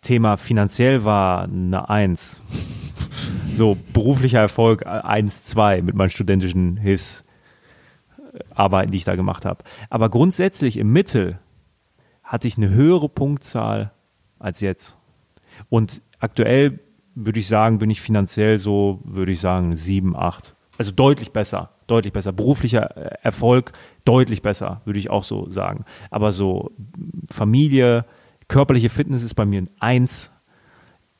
Thema 0.02 0.38
finanziell 0.38 1.06
war 1.06 1.44
eine 1.44 1.88
Eins. 1.88 2.42
So, 3.54 3.78
beruflicher 3.94 4.40
Erfolg 4.40 4.88
1, 4.88 5.46
2 5.46 5.84
mit 5.84 5.94
meinen 5.94 6.10
studentischen 6.10 6.78
Hilfsarbeiten, 6.78 8.90
die 8.90 8.98
ich 8.98 9.06
da 9.06 9.16
gemacht 9.16 9.46
habe. 9.46 9.64
Aber 9.92 10.10
grundsätzlich 10.10 10.78
im 10.78 10.92
Mittel 10.92 11.38
hatte 12.24 12.48
ich 12.48 12.58
eine 12.58 12.72
höhere 12.72 13.08
Punktzahl 13.08 13.93
als 14.44 14.62
jetzt. 14.62 14.98
Und 15.70 16.02
aktuell 16.20 16.80
würde 17.16 17.40
ich 17.40 17.48
sagen, 17.48 17.78
bin 17.78 17.90
ich 17.90 18.02
finanziell 18.02 18.60
so, 18.60 19.00
würde 19.04 19.32
ich 19.32 19.40
sagen, 19.40 19.76
7, 19.76 20.16
8. 20.16 20.56
Also 20.78 20.92
deutlich 20.92 21.32
besser, 21.32 21.72
deutlich 21.88 22.14
besser. 22.14 22.32
Beruflicher 22.34 22.82
Erfolg 23.24 23.72
deutlich 24.06 24.42
besser, 24.42 24.82
würde 24.86 25.00
ich 25.00 25.10
auch 25.10 25.24
so 25.24 25.50
sagen. 25.50 25.86
Aber 26.10 26.32
so 26.32 26.72
Familie, 27.32 28.06
körperliche 28.48 28.90
Fitness 28.90 29.24
ist 29.24 29.36
bei 29.36 29.46
mir 29.46 29.62
ein 29.62 29.70
Eins. 29.80 30.32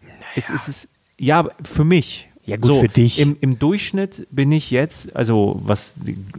Naja. 0.02 0.14
Es, 0.36 0.50
es 0.50 0.68
ist, 0.68 0.90
ja, 1.18 1.48
für 1.62 1.84
mich. 1.84 2.30
Ja, 2.46 2.58
gut, 2.58 2.66
so, 2.66 2.82
für 2.82 2.90
dich. 2.90 3.20
Im, 3.20 3.38
Im 3.40 3.60
Durchschnitt 3.60 4.28
bin 4.32 4.52
ich 4.52 4.72
jetzt, 4.72 5.16
also 5.16 5.62
was 5.64 5.96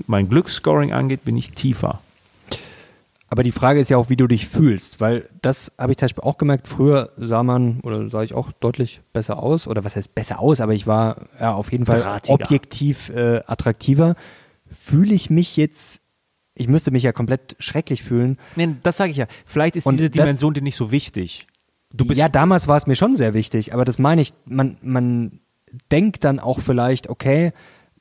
mein 0.06 0.28
Glücksscoring 0.28 0.92
angeht, 0.92 1.24
bin 1.24 1.36
ich 1.36 1.52
tiefer. 1.52 2.00
Aber 3.34 3.42
die 3.42 3.50
Frage 3.50 3.80
ist 3.80 3.90
ja 3.90 3.96
auch, 3.96 4.10
wie 4.10 4.16
du 4.16 4.28
dich 4.28 4.46
fühlst, 4.46 5.00
weil 5.00 5.28
das 5.42 5.72
habe 5.76 5.90
ich 5.90 5.98
zum 5.98 6.06
Beispiel 6.06 6.22
auch 6.22 6.38
gemerkt. 6.38 6.68
Früher 6.68 7.10
sah 7.16 7.42
man 7.42 7.80
oder 7.80 8.08
sah 8.08 8.22
ich 8.22 8.32
auch 8.32 8.52
deutlich 8.52 9.00
besser 9.12 9.42
aus 9.42 9.66
oder 9.66 9.82
was 9.82 9.96
heißt 9.96 10.14
besser 10.14 10.38
aus, 10.38 10.60
aber 10.60 10.72
ich 10.72 10.86
war 10.86 11.16
ja 11.40 11.52
auf 11.52 11.72
jeden 11.72 11.84
Fall 11.84 12.00
Drahtiger. 12.00 12.32
objektiv 12.32 13.08
äh, 13.08 13.40
attraktiver. 13.44 14.14
Fühle 14.70 15.14
ich 15.14 15.30
mich 15.30 15.56
jetzt 15.56 16.00
ich 16.54 16.68
müsste 16.68 16.92
mich 16.92 17.02
ja 17.02 17.10
komplett 17.10 17.56
schrecklich 17.58 18.04
fühlen. 18.04 18.38
Nein, 18.54 18.78
das 18.84 18.98
sage 18.98 19.10
ich 19.10 19.16
ja. 19.16 19.26
Vielleicht 19.44 19.74
ist 19.74 19.86
und 19.86 19.96
diese 19.96 20.10
Dimension 20.10 20.54
dir 20.54 20.62
nicht 20.62 20.76
so 20.76 20.92
wichtig. 20.92 21.48
Du 21.92 22.04
bist 22.04 22.20
ja, 22.20 22.28
damals 22.28 22.68
war 22.68 22.76
es 22.76 22.86
mir 22.86 22.94
schon 22.94 23.16
sehr 23.16 23.34
wichtig, 23.34 23.74
aber 23.74 23.84
das 23.84 23.98
meine 23.98 24.20
ich, 24.20 24.32
man, 24.44 24.76
man 24.80 25.40
denkt 25.90 26.22
dann 26.22 26.38
auch 26.38 26.60
vielleicht, 26.60 27.10
okay, 27.10 27.52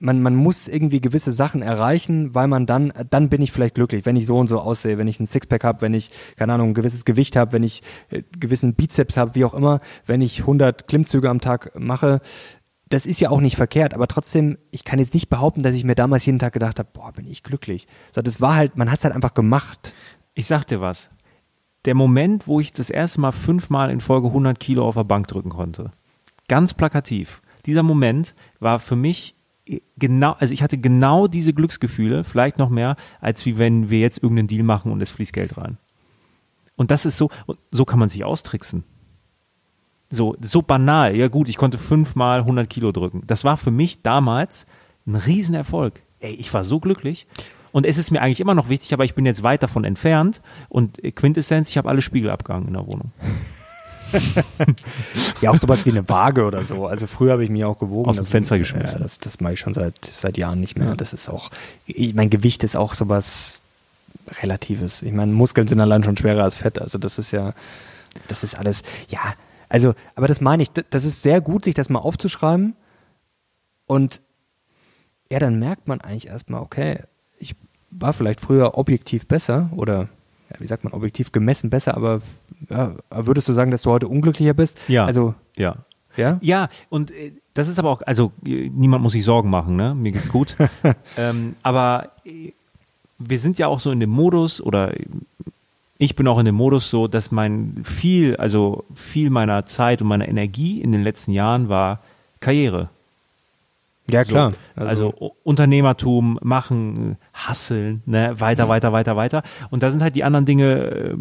man, 0.03 0.21
man 0.21 0.35
muss 0.35 0.67
irgendwie 0.67 0.99
gewisse 0.99 1.31
Sachen 1.31 1.61
erreichen, 1.61 2.35
weil 2.35 2.49
man 2.49 2.65
dann, 2.65 2.91
dann 3.09 3.29
bin 3.29 3.41
ich 3.41 3.53
vielleicht 3.53 3.75
glücklich, 3.75 4.05
wenn 4.05 4.17
ich 4.17 4.25
so 4.25 4.37
und 4.37 4.47
so 4.47 4.59
aussehe, 4.59 4.97
wenn 4.97 5.07
ich 5.07 5.17
ein 5.21 5.25
Sixpack 5.25 5.63
habe, 5.63 5.81
wenn 5.81 5.93
ich, 5.93 6.11
keine 6.35 6.53
Ahnung, 6.53 6.71
ein 6.71 6.73
gewisses 6.73 7.05
Gewicht 7.05 7.37
habe, 7.37 7.53
wenn 7.53 7.63
ich 7.63 7.83
äh, 8.09 8.21
gewissen 8.37 8.73
Bizeps 8.75 9.15
habe, 9.15 9.33
wie 9.35 9.45
auch 9.45 9.53
immer, 9.53 9.79
wenn 10.05 10.19
ich 10.19 10.41
100 10.41 10.89
Klimmzüge 10.89 11.29
am 11.29 11.39
Tag 11.39 11.79
mache. 11.79 12.19
Das 12.89 13.05
ist 13.05 13.21
ja 13.21 13.29
auch 13.29 13.39
nicht 13.39 13.55
verkehrt, 13.55 13.93
aber 13.93 14.07
trotzdem, 14.07 14.57
ich 14.71 14.83
kann 14.83 14.99
jetzt 14.99 15.13
nicht 15.13 15.29
behaupten, 15.29 15.63
dass 15.63 15.73
ich 15.73 15.85
mir 15.85 15.95
damals 15.95 16.25
jeden 16.25 16.37
Tag 16.39 16.51
gedacht 16.51 16.79
habe, 16.79 16.89
boah, 16.91 17.13
bin 17.13 17.25
ich 17.25 17.41
glücklich. 17.41 17.87
So, 18.11 18.21
das 18.21 18.41
war 18.41 18.55
halt, 18.55 18.75
man 18.75 18.91
hat 18.91 18.97
es 18.97 19.05
halt 19.05 19.15
einfach 19.15 19.33
gemacht. 19.33 19.93
Ich 20.33 20.47
sag 20.47 20.65
dir 20.65 20.81
was. 20.81 21.11
Der 21.85 21.95
Moment, 21.95 22.45
wo 22.45 22.59
ich 22.59 22.73
das 22.73 22.89
erste 22.89 23.21
Mal 23.21 23.31
fünfmal 23.31 23.89
in 23.89 24.01
Folge 24.01 24.27
100 24.27 24.59
Kilo 24.59 24.85
auf 24.85 24.95
der 24.95 25.05
Bank 25.05 25.29
drücken 25.29 25.49
konnte, 25.49 25.91
ganz 26.49 26.73
plakativ, 26.73 27.41
dieser 27.65 27.83
Moment 27.83 28.35
war 28.59 28.79
für 28.79 28.97
mich 28.97 29.35
genau, 29.97 30.33
also 30.33 30.53
ich 30.53 30.63
hatte 30.63 30.77
genau 30.77 31.27
diese 31.27 31.53
Glücksgefühle, 31.53 32.23
vielleicht 32.23 32.57
noch 32.59 32.69
mehr, 32.69 32.95
als 33.21 33.45
wie 33.45 33.57
wenn 33.57 33.89
wir 33.89 33.99
jetzt 33.99 34.21
irgendeinen 34.21 34.47
Deal 34.47 34.63
machen 34.63 34.91
und 34.91 35.01
es 35.01 35.11
fließt 35.11 35.33
Geld 35.33 35.57
rein. 35.57 35.77
Und 36.75 36.91
das 36.91 37.05
ist 37.05 37.17
so, 37.17 37.29
so 37.71 37.85
kann 37.85 37.99
man 37.99 38.09
sich 38.09 38.23
austricksen. 38.23 38.83
So, 40.09 40.35
so 40.41 40.61
banal. 40.61 41.15
Ja 41.15 41.27
gut, 41.27 41.49
ich 41.49 41.57
konnte 41.57 41.77
fünfmal 41.77 42.39
100 42.39 42.69
Kilo 42.69 42.91
drücken. 42.91 43.23
Das 43.25 43.43
war 43.43 43.57
für 43.57 43.71
mich 43.71 44.01
damals 44.01 44.65
ein 45.07 45.15
Riesenerfolg. 45.15 46.01
Ey, 46.19 46.33
ich 46.35 46.53
war 46.53 46.63
so 46.63 46.79
glücklich. 46.79 47.27
Und 47.71 47.85
es 47.85 47.97
ist 47.97 48.11
mir 48.11 48.21
eigentlich 48.21 48.39
immer 48.39 48.53
noch 48.53 48.69
wichtig, 48.69 48.93
aber 48.93 49.05
ich 49.05 49.15
bin 49.15 49.25
jetzt 49.25 49.43
weit 49.43 49.63
davon 49.63 49.83
entfernt. 49.83 50.41
Und 50.69 50.99
Quintessenz, 51.15 51.69
ich 51.69 51.77
habe 51.77 51.89
alle 51.89 52.01
Spiegel 52.01 52.29
abgehangen 52.29 52.67
in 52.67 52.73
der 52.73 52.85
Wohnung. 52.85 53.11
ja, 55.41 55.51
auch 55.51 55.55
sowas 55.55 55.85
wie 55.85 55.91
eine 55.91 56.07
Waage 56.09 56.45
oder 56.45 56.63
so. 56.63 56.87
Also 56.87 57.07
früher 57.07 57.33
habe 57.33 57.43
ich 57.43 57.49
mich 57.49 57.63
auch 57.65 57.79
gewogen. 57.79 58.09
Aus 58.09 58.17
dem 58.17 58.25
Fenster 58.25 58.57
geschmissen. 58.57 58.97
Ja, 58.97 59.03
das, 59.03 59.19
das 59.19 59.39
mache 59.39 59.53
ich 59.53 59.59
schon 59.59 59.73
seit, 59.73 59.95
seit 60.05 60.37
Jahren 60.37 60.59
nicht 60.59 60.77
mehr. 60.77 60.89
Ja. 60.89 60.95
Das 60.95 61.13
ist 61.13 61.29
auch, 61.29 61.49
mein 62.13 62.29
Gewicht 62.29 62.63
ist 62.63 62.75
auch 62.75 62.93
sowas 62.93 63.59
Relatives. 64.41 65.01
Ich 65.01 65.11
meine, 65.11 65.31
Muskeln 65.31 65.67
sind 65.67 65.79
allein 65.79 66.03
schon 66.03 66.17
schwerer 66.17 66.43
als 66.43 66.55
Fett. 66.55 66.81
Also 66.81 66.97
das 66.97 67.17
ist 67.17 67.31
ja, 67.31 67.53
das 68.27 68.43
ist 68.43 68.55
alles, 68.55 68.83
ja, 69.09 69.19
also, 69.69 69.93
aber 70.15 70.27
das 70.27 70.39
meine 70.39 70.63
ich, 70.63 70.69
das 70.71 71.03
ist 71.03 71.23
sehr 71.23 71.41
gut, 71.41 71.65
sich 71.65 71.73
das 71.73 71.89
mal 71.89 71.99
aufzuschreiben. 71.99 72.75
Und 73.87 74.21
ja, 75.31 75.39
dann 75.39 75.59
merkt 75.59 75.87
man 75.87 75.99
eigentlich 76.01 76.27
erstmal, 76.27 76.61
okay, 76.61 76.99
ich 77.39 77.55
war 77.89 78.13
vielleicht 78.13 78.39
früher 78.39 78.77
objektiv 78.77 79.27
besser 79.27 79.69
oder 79.75 80.09
ja, 80.49 80.59
wie 80.59 80.67
sagt 80.67 80.83
man, 80.83 80.93
objektiv 80.93 81.31
gemessen 81.31 81.69
besser, 81.69 81.95
aber 81.95 82.21
ja, 82.69 82.95
würdest 83.09 83.47
du 83.47 83.53
sagen, 83.53 83.71
dass 83.71 83.83
du 83.83 83.91
heute 83.91 84.07
unglücklicher 84.07 84.53
bist? 84.53 84.77
Ja. 84.87 85.05
Also, 85.05 85.35
ja. 85.55 85.77
Ja? 86.15 86.37
Ja, 86.41 86.69
und 86.89 87.11
äh, 87.11 87.33
das 87.53 87.67
ist 87.67 87.79
aber 87.79 87.89
auch, 87.89 88.01
also 88.03 88.31
niemand 88.43 89.03
muss 89.03 89.13
sich 89.13 89.25
Sorgen 89.25 89.49
machen, 89.49 89.75
ne? 89.75 89.95
Mir 89.95 90.11
geht's 90.11 90.29
gut. 90.29 90.55
ähm, 91.17 91.55
aber 91.63 92.11
äh, 92.25 92.51
wir 93.17 93.39
sind 93.39 93.57
ja 93.57 93.67
auch 93.67 93.79
so 93.79 93.91
in 93.91 93.99
dem 93.99 94.09
Modus 94.09 94.61
oder 94.61 94.93
ich 95.97 96.15
bin 96.15 96.27
auch 96.27 96.39
in 96.39 96.45
dem 96.45 96.55
Modus 96.55 96.89
so, 96.89 97.07
dass 97.07 97.31
mein 97.31 97.81
viel, 97.83 98.35
also 98.35 98.83
viel 98.93 99.29
meiner 99.29 99.65
Zeit 99.65 100.01
und 100.01 100.07
meiner 100.07 100.27
Energie 100.27 100.81
in 100.81 100.91
den 100.91 101.03
letzten 101.03 101.31
Jahren 101.31 101.69
war 101.69 101.99
Karriere. 102.39 102.89
Ja, 104.09 104.23
klar. 104.25 104.51
So, 104.51 104.57
also, 104.75 105.11
also, 105.11 105.31
Unternehmertum, 105.43 106.37
machen, 106.41 107.17
hasseln, 107.33 108.03
ne, 108.05 108.39
weiter, 108.39 108.67
weiter, 108.67 108.91
weiter, 108.91 109.15
weiter. 109.15 109.43
Und 109.69 109.81
da 109.81 109.91
sind 109.91 110.01
halt 110.01 110.15
die 110.15 110.23
anderen 110.23 110.45
Dinge 110.45 110.73
äh, 110.73 111.17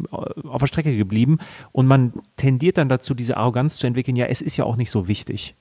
auf 0.49 0.61
der 0.61 0.67
Strecke 0.67 0.97
geblieben. 0.97 1.39
Und 1.71 1.87
man 1.87 2.13
tendiert 2.37 2.79
dann 2.79 2.89
dazu, 2.89 3.15
diese 3.15 3.37
Arroganz 3.37 3.77
zu 3.77 3.87
entwickeln, 3.87 4.17
ja, 4.17 4.27
es 4.27 4.43
ist 4.43 4.57
ja 4.57 4.65
auch 4.65 4.77
nicht 4.77 4.91
so 4.91 5.07
wichtig. 5.07 5.55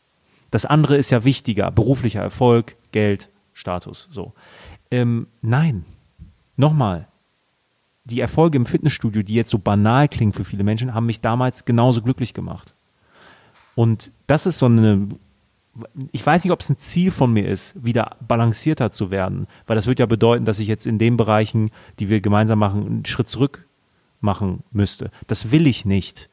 Das 0.49 0.65
andere 0.65 0.97
ist 0.97 1.11
ja 1.11 1.23
wichtiger, 1.23 1.69
beruflicher 1.71 2.21
Erfolg, 2.21 2.75
Geld, 2.91 3.29
Status, 3.53 4.09
so. 4.11 4.33
Ähm, 4.89 5.27
nein, 5.41 5.85
nochmal, 6.57 7.07
die 8.03 8.19
Erfolge 8.19 8.57
im 8.57 8.65
Fitnessstudio, 8.65 9.21
die 9.21 9.35
jetzt 9.35 9.51
so 9.51 9.59
banal 9.59 10.09
klingen 10.09 10.33
für 10.33 10.43
viele 10.43 10.63
Menschen, 10.63 10.93
haben 10.93 11.05
mich 11.05 11.21
damals 11.21 11.65
genauso 11.65 12.01
glücklich 12.01 12.33
gemacht. 12.33 12.73
Und 13.75 14.11
das 14.27 14.45
ist 14.45 14.59
so 14.59 14.65
eine 14.65 15.07
ich 16.11 16.25
weiß 16.25 16.43
nicht, 16.43 16.51
ob 16.51 16.59
es 16.59 16.69
ein 16.69 16.77
Ziel 16.77 17.11
von 17.11 17.31
mir 17.31 17.47
ist, 17.47 17.73
wieder 17.83 18.17
balancierter 18.27 18.91
zu 18.91 19.11
werden, 19.11 19.47
weil 19.67 19.75
das 19.75 19.87
wird 19.87 19.99
ja 19.99 20.05
bedeuten, 20.05 20.45
dass 20.45 20.59
ich 20.59 20.67
jetzt 20.67 20.85
in 20.85 20.97
den 20.97 21.17
Bereichen, 21.17 21.71
die 21.99 22.09
wir 22.09 22.21
gemeinsam 22.21 22.59
machen, 22.59 22.85
einen 22.85 23.05
Schritt 23.05 23.27
zurück 23.27 23.67
machen 24.19 24.63
müsste. 24.71 25.11
Das 25.27 25.51
will 25.51 25.67
ich 25.67 25.85
nicht. 25.85 26.29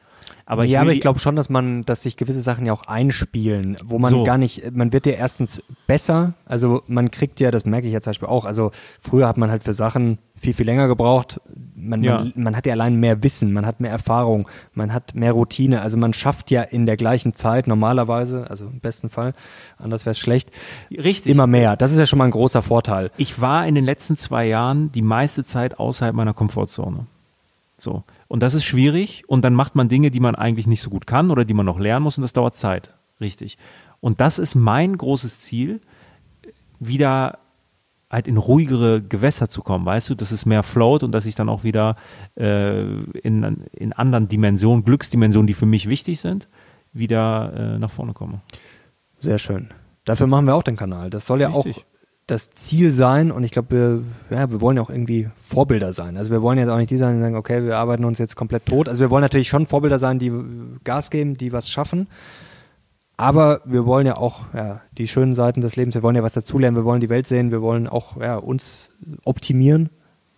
Aber 0.50 0.64
ja, 0.64 0.80
aber 0.80 0.94
ich 0.94 1.02
glaube 1.02 1.18
schon, 1.18 1.36
dass 1.36 1.50
man, 1.50 1.82
dass 1.82 2.04
sich 2.04 2.16
gewisse 2.16 2.40
Sachen 2.40 2.64
ja 2.64 2.72
auch 2.72 2.84
einspielen, 2.84 3.76
wo 3.84 3.98
man 3.98 4.08
so. 4.08 4.24
gar 4.24 4.38
nicht, 4.38 4.74
man 4.74 4.94
wird 4.94 5.04
ja 5.04 5.12
erstens 5.12 5.62
besser, 5.86 6.32
also 6.46 6.82
man 6.86 7.10
kriegt 7.10 7.38
ja, 7.38 7.50
das 7.50 7.66
merke 7.66 7.86
ich 7.86 7.92
ja 7.92 8.00
zum 8.00 8.12
Beispiel 8.12 8.28
auch, 8.28 8.46
also 8.46 8.70
früher 8.98 9.28
hat 9.28 9.36
man 9.36 9.50
halt 9.50 9.62
für 9.62 9.74
Sachen 9.74 10.16
viel, 10.34 10.54
viel 10.54 10.64
länger 10.64 10.88
gebraucht, 10.88 11.38
man, 11.76 12.02
ja. 12.02 12.16
man, 12.16 12.32
man 12.34 12.56
hat 12.56 12.64
ja 12.64 12.72
allein 12.72 12.96
mehr 12.96 13.22
Wissen, 13.22 13.52
man 13.52 13.66
hat 13.66 13.80
mehr 13.80 13.90
Erfahrung, 13.90 14.48
man 14.72 14.94
hat 14.94 15.14
mehr 15.14 15.32
Routine, 15.32 15.82
also 15.82 15.98
man 15.98 16.14
schafft 16.14 16.50
ja 16.50 16.62
in 16.62 16.86
der 16.86 16.96
gleichen 16.96 17.34
Zeit 17.34 17.66
normalerweise, 17.66 18.48
also 18.48 18.68
im 18.68 18.80
besten 18.80 19.10
Fall, 19.10 19.34
anders 19.76 20.06
wäre 20.06 20.12
es 20.12 20.18
schlecht, 20.18 20.50
Richtig. 20.90 21.30
immer 21.30 21.46
mehr. 21.46 21.76
Das 21.76 21.92
ist 21.92 21.98
ja 21.98 22.06
schon 22.06 22.18
mal 22.18 22.24
ein 22.24 22.30
großer 22.30 22.62
Vorteil. 22.62 23.10
Ich 23.18 23.38
war 23.38 23.66
in 23.66 23.74
den 23.74 23.84
letzten 23.84 24.16
zwei 24.16 24.46
Jahren 24.46 24.90
die 24.92 25.02
meiste 25.02 25.44
Zeit 25.44 25.78
außerhalb 25.78 26.14
meiner 26.14 26.32
Komfortzone. 26.32 27.04
So. 27.76 28.02
Und 28.28 28.42
das 28.42 28.54
ist 28.54 28.64
schwierig 28.64 29.24
und 29.26 29.42
dann 29.42 29.54
macht 29.54 29.74
man 29.74 29.88
Dinge, 29.88 30.10
die 30.10 30.20
man 30.20 30.34
eigentlich 30.34 30.66
nicht 30.66 30.82
so 30.82 30.90
gut 30.90 31.06
kann 31.06 31.30
oder 31.30 31.44
die 31.44 31.54
man 31.54 31.66
noch 31.66 31.78
lernen 31.78 32.04
muss 32.04 32.18
und 32.18 32.22
das 32.22 32.34
dauert 32.34 32.54
Zeit. 32.54 32.94
Richtig. 33.20 33.58
Und 34.00 34.20
das 34.20 34.38
ist 34.38 34.54
mein 34.54 34.96
großes 34.96 35.40
Ziel, 35.40 35.80
wieder 36.78 37.38
halt 38.10 38.28
in 38.28 38.36
ruhigere 38.36 39.02
Gewässer 39.02 39.48
zu 39.48 39.62
kommen, 39.62 39.84
weißt 39.84 40.10
du, 40.10 40.14
dass 40.14 40.30
es 40.30 40.46
mehr 40.46 40.62
float 40.62 41.02
und 41.02 41.12
dass 41.12 41.26
ich 41.26 41.34
dann 41.34 41.48
auch 41.48 41.62
wieder 41.62 41.96
äh, 42.36 42.82
in, 42.82 43.66
in 43.72 43.92
anderen 43.92 44.28
Dimensionen, 44.28 44.84
Glücksdimensionen, 44.84 45.46
die 45.46 45.54
für 45.54 45.66
mich 45.66 45.88
wichtig 45.88 46.20
sind, 46.20 46.48
wieder 46.92 47.52
äh, 47.54 47.78
nach 47.78 47.90
vorne 47.90 48.14
komme. 48.14 48.40
Sehr 49.18 49.38
schön. 49.38 49.68
Dafür 50.04 50.26
machen 50.26 50.46
wir 50.46 50.54
auch 50.54 50.62
den 50.62 50.76
Kanal. 50.76 51.10
Das 51.10 51.26
soll 51.26 51.42
ja 51.42 51.48
Richtig. 51.48 51.76
auch 51.76 51.82
das 52.28 52.50
Ziel 52.50 52.92
sein 52.92 53.32
und 53.32 53.42
ich 53.42 53.50
glaube, 53.50 53.70
wir, 53.70 54.36
ja, 54.36 54.50
wir 54.50 54.60
wollen 54.60 54.76
ja 54.76 54.82
auch 54.82 54.90
irgendwie 54.90 55.30
Vorbilder 55.34 55.94
sein. 55.94 56.18
Also 56.18 56.30
wir 56.30 56.42
wollen 56.42 56.58
jetzt 56.58 56.68
auch 56.68 56.76
nicht 56.76 56.90
die 56.90 56.98
sein, 56.98 57.16
die 57.16 57.22
sagen, 57.22 57.36
okay, 57.36 57.64
wir 57.64 57.78
arbeiten 57.78 58.04
uns 58.04 58.18
jetzt 58.18 58.36
komplett 58.36 58.66
tot. 58.66 58.86
Also 58.86 59.00
wir 59.00 59.10
wollen 59.10 59.22
natürlich 59.22 59.48
schon 59.48 59.64
Vorbilder 59.64 59.98
sein, 59.98 60.18
die 60.18 60.30
Gas 60.84 61.10
geben, 61.10 61.38
die 61.38 61.54
was 61.54 61.70
schaffen. 61.70 62.06
Aber 63.16 63.62
wir 63.64 63.86
wollen 63.86 64.06
ja 64.06 64.18
auch 64.18 64.42
ja, 64.52 64.82
die 64.92 65.08
schönen 65.08 65.34
Seiten 65.34 65.62
des 65.62 65.74
Lebens, 65.76 65.94
wir 65.94 66.02
wollen 66.02 66.16
ja 66.16 66.22
was 66.22 66.34
dazulernen, 66.34 66.76
wir 66.76 66.84
wollen 66.84 67.00
die 67.00 67.08
Welt 67.08 67.26
sehen, 67.26 67.50
wir 67.50 67.62
wollen 67.62 67.88
auch 67.88 68.20
ja, 68.20 68.36
uns 68.36 68.90
optimieren. 69.24 69.88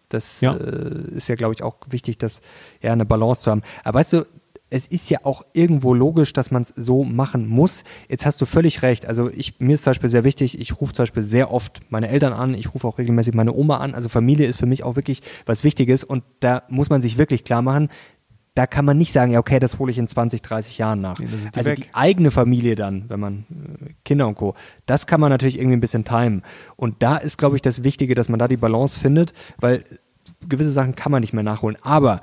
Das 0.09 0.40
ja. 0.40 0.55
Äh, 0.55 1.11
ist 1.11 1.29
ja, 1.29 1.35
glaube 1.35 1.55
ich, 1.55 1.62
auch 1.64 1.76
wichtig, 1.88 2.18
dass 2.18 2.40
ja 2.81 2.92
eine 2.92 3.05
Balance 3.05 3.42
zu 3.42 3.50
haben. 3.50 3.62
Aber 3.83 3.98
weißt 3.98 4.12
du, 4.12 4.26
es 4.70 4.87
ist 4.87 5.11
ja 5.11 5.18
auch 5.24 5.42
irgendwo 5.52 5.94
logisch, 5.94 6.33
dass 6.33 6.50
man 6.50 6.62
es 6.62 6.68
so 6.68 7.04
machen 7.04 7.46
muss. 7.46 7.83
Jetzt 8.09 8.24
hast 8.24 8.40
du 8.40 8.46
völlig 8.46 8.83
recht. 8.83 9.06
Also 9.06 9.28
ich, 9.28 9.59
mir 9.59 9.74
ist 9.74 9.85
zum 9.85 9.90
Beispiel 9.90 10.09
sehr 10.09 10.24
wichtig, 10.24 10.61
ich 10.61 10.80
rufe 10.80 10.94
zum 10.94 11.02
Beispiel 11.02 11.24
sehr 11.24 11.52
oft 11.52 11.80
meine 11.90 12.09
Eltern 12.09 12.33
an, 12.33 12.54
ich 12.54 12.72
rufe 12.72 12.87
auch 12.87 12.98
regelmäßig 12.98 13.35
meine 13.35 13.52
Oma 13.52 13.78
an. 13.78 13.94
Also 13.94 14.09
Familie 14.09 14.46
ist 14.46 14.59
für 14.59 14.66
mich 14.66 14.85
auch 14.85 14.96
wirklich 14.96 15.22
was 15.44 15.64
Wichtiges 15.64 16.04
und 16.04 16.22
da 16.38 16.62
muss 16.68 16.88
man 16.88 17.02
sich 17.02 17.18
wirklich 17.18 17.44
klar 17.44 17.62
machen, 17.62 17.88
da 18.54 18.66
kann 18.66 18.85
man 18.85 18.98
nicht 18.98 19.12
sagen, 19.12 19.33
ja, 19.33 19.38
okay, 19.38 19.59
das 19.59 19.78
hole 19.78 19.90
ich 19.90 19.98
in 19.98 20.09
20, 20.09 20.42
30 20.42 20.78
Jahren 20.78 21.00
nach. 21.00 21.18
Nee, 21.18 21.26
die 21.26 21.56
also 21.56 21.70
weg. 21.70 21.76
die 21.76 21.94
eigene 21.94 22.30
Familie 22.30 22.74
dann, 22.74 23.09
wenn 23.09 23.20
man 23.20 23.46
äh, 23.80 23.92
Kinder 24.04 24.26
und 24.26 24.35
Co., 24.35 24.54
das 24.87 25.06
kann 25.06 25.20
man 25.20 25.30
natürlich 25.30 25.56
irgendwie 25.56 25.76
ein 25.76 25.80
bisschen 25.80 26.04
timen. 26.04 26.42
Und 26.76 27.02
da 27.02 27.16
ist, 27.16 27.38
glaube 27.38 27.56
ich, 27.56 27.62
das 27.62 27.85
Wichtige, 27.85 28.14
dass 28.14 28.28
man 28.28 28.38
da 28.38 28.48
die 28.48 28.56
Balance 28.56 28.98
findet, 28.98 29.33
weil 29.59 29.85
gewisse 30.48 30.72
Sachen 30.72 30.94
kann 30.94 31.12
man 31.12 31.20
nicht 31.20 31.33
mehr 31.33 31.42
nachholen. 31.42 31.76
Aber 31.83 32.20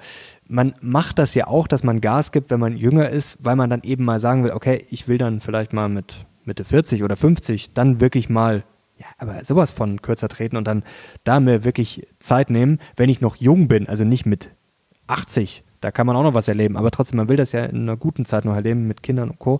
man 0.47 0.73
macht 0.81 1.19
das 1.19 1.35
ja 1.35 1.47
auch, 1.47 1.67
dass 1.67 1.83
man 1.83 2.01
Gas 2.01 2.31
gibt, 2.31 2.49
wenn 2.49 2.59
man 2.59 2.77
jünger 2.77 3.09
ist, 3.09 3.37
weil 3.41 3.55
man 3.55 3.69
dann 3.69 3.83
eben 3.83 4.05
mal 4.05 4.19
sagen 4.19 4.43
will, 4.43 4.51
okay, 4.51 4.85
ich 4.89 5.07
will 5.07 5.17
dann 5.17 5.39
vielleicht 5.39 5.73
mal 5.73 5.89
mit 5.89 6.25
Mitte 6.45 6.63
40 6.63 7.03
oder 7.03 7.17
50 7.17 7.73
dann 7.73 7.99
wirklich 7.99 8.29
mal, 8.29 8.63
ja, 8.97 9.05
aber 9.17 9.43
sowas 9.43 9.71
von 9.71 10.01
kürzer 10.01 10.29
treten 10.29 10.57
und 10.57 10.65
dann 10.65 10.83
da 11.23 11.39
mir 11.39 11.63
wirklich 11.63 12.07
Zeit 12.19 12.49
nehmen, 12.49 12.79
wenn 12.95 13.09
ich 13.09 13.21
noch 13.21 13.35
jung 13.35 13.67
bin, 13.67 13.87
also 13.87 14.03
nicht 14.03 14.25
mit 14.25 14.51
80, 15.07 15.63
da 15.81 15.91
kann 15.91 16.07
man 16.07 16.15
auch 16.15 16.23
noch 16.23 16.33
was 16.33 16.47
erleben, 16.47 16.77
aber 16.77 16.89
trotzdem, 16.89 17.17
man 17.17 17.29
will 17.29 17.37
das 17.37 17.51
ja 17.51 17.65
in 17.65 17.83
einer 17.83 17.97
guten 17.97 18.25
Zeit 18.25 18.45
noch 18.45 18.55
erleben 18.55 18.87
mit 18.87 19.03
Kindern 19.03 19.29
und 19.29 19.39
Co. 19.39 19.59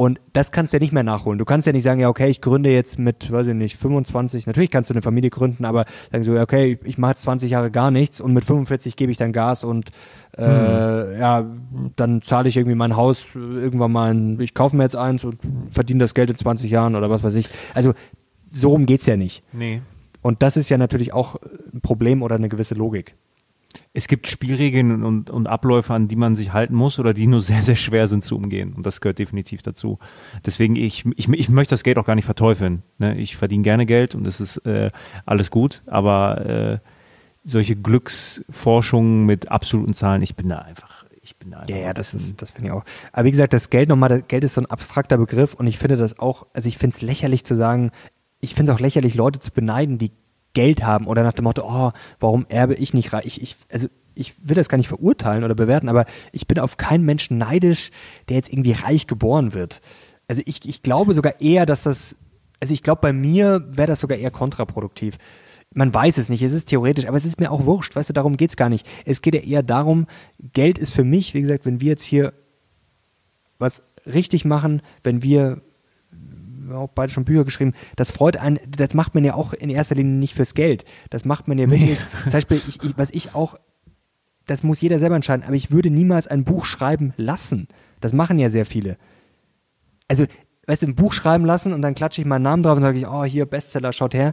Und 0.00 0.18
das 0.32 0.50
kannst 0.50 0.72
du 0.72 0.78
ja 0.78 0.80
nicht 0.80 0.94
mehr 0.94 1.02
nachholen. 1.02 1.38
Du 1.38 1.44
kannst 1.44 1.66
ja 1.66 1.74
nicht 1.74 1.82
sagen, 1.82 2.00
ja, 2.00 2.08
okay, 2.08 2.30
ich 2.30 2.40
gründe 2.40 2.70
jetzt 2.70 2.98
mit, 2.98 3.30
weiß 3.30 3.46
ich 3.48 3.52
nicht, 3.52 3.76
25. 3.76 4.46
Natürlich 4.46 4.70
kannst 4.70 4.88
du 4.88 4.94
eine 4.94 5.02
Familie 5.02 5.28
gründen, 5.28 5.66
aber 5.66 5.84
sagen 6.10 6.24
du, 6.24 6.40
okay, 6.40 6.78
ich 6.84 6.96
mache 6.96 7.10
jetzt 7.10 7.20
20 7.20 7.50
Jahre 7.50 7.70
gar 7.70 7.90
nichts 7.90 8.18
und 8.18 8.32
mit 8.32 8.46
45 8.46 8.96
gebe 8.96 9.12
ich 9.12 9.18
dann 9.18 9.34
Gas 9.34 9.62
und 9.62 9.90
äh, 10.38 10.42
hm. 10.46 11.20
ja, 11.20 11.46
dann 11.96 12.22
zahle 12.22 12.48
ich 12.48 12.56
irgendwie 12.56 12.76
mein 12.76 12.96
Haus 12.96 13.26
irgendwann 13.34 13.92
mal, 13.92 14.14
ein, 14.14 14.40
ich 14.40 14.54
kaufe 14.54 14.74
mir 14.74 14.84
jetzt 14.84 14.96
eins 14.96 15.22
und 15.22 15.38
verdiene 15.70 16.00
das 16.00 16.14
Geld 16.14 16.30
in 16.30 16.36
20 16.36 16.70
Jahren 16.70 16.96
oder 16.96 17.10
was 17.10 17.22
weiß 17.22 17.34
ich. 17.34 17.50
Also 17.74 17.92
so 18.50 18.70
rum 18.70 18.86
geht's 18.86 19.04
ja 19.04 19.18
nicht. 19.18 19.44
Nee. 19.52 19.82
Und 20.22 20.40
das 20.40 20.56
ist 20.56 20.70
ja 20.70 20.78
natürlich 20.78 21.12
auch 21.12 21.36
ein 21.74 21.82
Problem 21.82 22.22
oder 22.22 22.36
eine 22.36 22.48
gewisse 22.48 22.74
Logik. 22.74 23.16
Es 23.92 24.08
gibt 24.08 24.26
Spielregeln 24.26 25.04
und, 25.04 25.30
und 25.30 25.46
Abläufe, 25.46 25.94
an 25.94 26.08
die 26.08 26.16
man 26.16 26.34
sich 26.34 26.52
halten 26.52 26.74
muss 26.74 26.98
oder 26.98 27.14
die 27.14 27.26
nur 27.26 27.40
sehr, 27.40 27.62
sehr 27.62 27.76
schwer 27.76 28.08
sind 28.08 28.24
zu 28.24 28.36
umgehen. 28.36 28.72
Und 28.74 28.86
das 28.86 29.00
gehört 29.00 29.18
definitiv 29.18 29.62
dazu. 29.62 29.98
Deswegen, 30.44 30.76
ich, 30.76 31.04
ich, 31.16 31.28
ich 31.28 31.48
möchte 31.48 31.72
das 31.72 31.82
Geld 31.82 31.98
auch 31.98 32.04
gar 32.04 32.14
nicht 32.14 32.24
verteufeln. 32.24 32.82
Ne? 32.98 33.16
Ich 33.16 33.36
verdiene 33.36 33.62
gerne 33.62 33.86
Geld 33.86 34.14
und 34.14 34.24
das 34.24 34.40
ist 34.40 34.58
äh, 34.58 34.90
alles 35.26 35.50
gut, 35.50 35.82
aber 35.86 36.46
äh, 36.46 36.78
solche 37.42 37.76
Glücksforschungen 37.76 39.26
mit 39.26 39.50
absoluten 39.50 39.94
Zahlen, 39.94 40.22
ich 40.22 40.36
bin 40.36 40.48
da 40.48 40.58
einfach 40.58 41.00
ich 41.22 41.36
bin 41.36 41.50
da 41.50 41.64
ja, 41.68 41.76
ja, 41.76 41.94
das 41.94 42.14
ist, 42.14 42.40
das 42.42 42.50
finde 42.50 42.68
ich 42.68 42.74
auch. 42.74 42.84
Aber 43.12 43.24
wie 43.24 43.30
gesagt, 43.30 43.52
das 43.52 43.70
Geld 43.70 43.88
nochmal, 43.88 44.08
das 44.08 44.26
Geld 44.26 44.42
ist 44.42 44.54
so 44.54 44.62
ein 44.62 44.66
abstrakter 44.66 45.18
Begriff 45.18 45.54
und 45.54 45.66
ich 45.66 45.78
finde 45.78 45.96
das 45.96 46.18
auch, 46.18 46.46
also 46.54 46.68
ich 46.68 46.78
finde 46.78 46.96
es 46.96 47.02
lächerlich 47.02 47.44
zu 47.44 47.54
sagen, 47.54 47.90
ich 48.40 48.54
finde 48.54 48.72
es 48.72 48.76
auch 48.76 48.80
lächerlich, 48.80 49.14
Leute 49.14 49.38
zu 49.38 49.50
beneiden, 49.50 49.98
die 49.98 50.12
Geld 50.52 50.82
haben 50.82 51.06
oder 51.06 51.22
nach 51.22 51.32
dem 51.32 51.44
Motto, 51.44 51.62
oh, 51.64 51.92
warum 52.18 52.46
erbe 52.48 52.74
ich 52.74 52.94
nicht 52.94 53.12
reich? 53.12 53.38
Ich, 53.40 53.56
also 53.70 53.88
ich 54.14 54.48
will 54.48 54.56
das 54.56 54.68
gar 54.68 54.78
nicht 54.78 54.88
verurteilen 54.88 55.44
oder 55.44 55.54
bewerten, 55.54 55.88
aber 55.88 56.04
ich 56.32 56.46
bin 56.46 56.58
auf 56.58 56.76
keinen 56.76 57.04
Menschen 57.04 57.38
neidisch, 57.38 57.90
der 58.28 58.36
jetzt 58.36 58.52
irgendwie 58.52 58.72
reich 58.72 59.06
geboren 59.06 59.54
wird. 59.54 59.80
Also 60.28 60.42
ich, 60.44 60.68
ich 60.68 60.82
glaube 60.82 61.14
sogar 61.14 61.40
eher, 61.40 61.66
dass 61.66 61.84
das, 61.84 62.16
also 62.60 62.74
ich 62.74 62.82
glaube, 62.82 63.00
bei 63.00 63.12
mir 63.12 63.66
wäre 63.70 63.88
das 63.88 64.00
sogar 64.00 64.18
eher 64.18 64.30
kontraproduktiv. 64.30 65.16
Man 65.72 65.94
weiß 65.94 66.18
es 66.18 66.28
nicht, 66.28 66.42
es 66.42 66.52
ist 66.52 66.68
theoretisch, 66.68 67.06
aber 67.06 67.16
es 67.16 67.24
ist 67.24 67.38
mir 67.38 67.50
auch 67.50 67.64
wurscht, 67.64 67.94
weißt 67.94 68.10
du, 68.10 68.14
darum 68.14 68.36
geht's 68.36 68.56
gar 68.56 68.68
nicht. 68.68 68.86
Es 69.04 69.22
geht 69.22 69.34
ja 69.34 69.40
eher 69.40 69.62
darum, 69.62 70.06
Geld 70.52 70.78
ist 70.78 70.92
für 70.92 71.04
mich, 71.04 71.32
wie 71.34 71.42
gesagt, 71.42 71.64
wenn 71.64 71.80
wir 71.80 71.90
jetzt 71.90 72.04
hier 72.04 72.34
was 73.58 73.82
richtig 74.06 74.44
machen, 74.44 74.82
wenn 75.02 75.22
wir 75.22 75.62
haben 76.70 76.82
auch 76.82 76.88
beide 76.94 77.12
schon 77.12 77.24
Bücher 77.24 77.44
geschrieben, 77.44 77.72
das 77.96 78.10
freut 78.10 78.36
einen, 78.36 78.58
das 78.68 78.94
macht 78.94 79.14
man 79.14 79.24
ja 79.24 79.34
auch 79.34 79.52
in 79.52 79.70
erster 79.70 79.94
Linie 79.94 80.14
nicht 80.14 80.34
fürs 80.34 80.54
Geld. 80.54 80.84
Das 81.10 81.24
macht 81.24 81.48
man 81.48 81.58
ja 81.58 81.68
wirklich, 81.70 82.00
nee. 82.00 82.22
zum 82.24 82.32
Beispiel, 82.32 82.60
ich, 82.68 82.82
ich, 82.82 82.96
was 82.96 83.10
ich 83.10 83.34
auch, 83.34 83.56
das 84.46 84.62
muss 84.62 84.80
jeder 84.80 84.98
selber 84.98 85.16
entscheiden, 85.16 85.44
aber 85.44 85.54
ich 85.54 85.70
würde 85.70 85.90
niemals 85.90 86.26
ein 86.26 86.44
Buch 86.44 86.64
schreiben 86.64 87.12
lassen. 87.16 87.68
Das 88.00 88.12
machen 88.12 88.38
ja 88.38 88.48
sehr 88.48 88.66
viele. 88.66 88.96
Also, 90.08 90.24
weißt 90.66 90.82
du, 90.82 90.86
ein 90.86 90.94
Buch 90.94 91.12
schreiben 91.12 91.44
lassen 91.44 91.72
und 91.72 91.82
dann 91.82 91.94
klatsche 91.94 92.20
ich 92.20 92.26
meinen 92.26 92.42
Namen 92.42 92.62
drauf 92.62 92.76
und 92.76 92.82
sage 92.82 92.98
ich, 92.98 93.06
oh, 93.06 93.24
hier, 93.24 93.46
Bestseller, 93.46 93.92
schaut 93.92 94.14
her. 94.14 94.32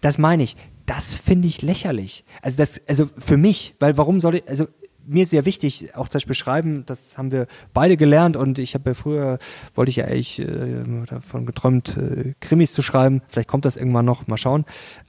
Das 0.00 0.18
meine 0.18 0.42
ich. 0.42 0.56
Das 0.86 1.16
finde 1.16 1.48
ich 1.48 1.62
lächerlich. 1.62 2.24
Also 2.42 2.58
das, 2.58 2.80
also 2.86 3.06
für 3.06 3.36
mich, 3.36 3.74
weil 3.80 3.96
warum 3.96 4.20
soll 4.20 4.36
ich, 4.36 4.48
also 4.48 4.66
mir 5.06 5.22
ist 5.22 5.30
sehr 5.30 5.44
wichtig, 5.44 5.94
auch 5.94 6.08
das 6.08 6.24
Beschreiben, 6.24 6.84
das 6.86 7.16
haben 7.16 7.32
wir 7.32 7.46
beide 7.72 7.96
gelernt 7.96 8.36
und 8.36 8.58
ich 8.58 8.74
habe 8.74 8.90
ja 8.90 8.94
früher, 8.94 9.38
wollte 9.74 9.90
ich 9.90 9.96
ja 9.96 10.04
eigentlich 10.04 10.40
äh, 10.40 10.84
davon 11.06 11.46
geträumt, 11.46 11.96
äh, 11.96 12.34
Krimis 12.40 12.72
zu 12.72 12.82
schreiben. 12.82 13.22
Vielleicht 13.28 13.48
kommt 13.48 13.64
das 13.64 13.76
irgendwann 13.76 14.04
noch, 14.04 14.26
mal 14.26 14.36
schauen. 14.36 14.64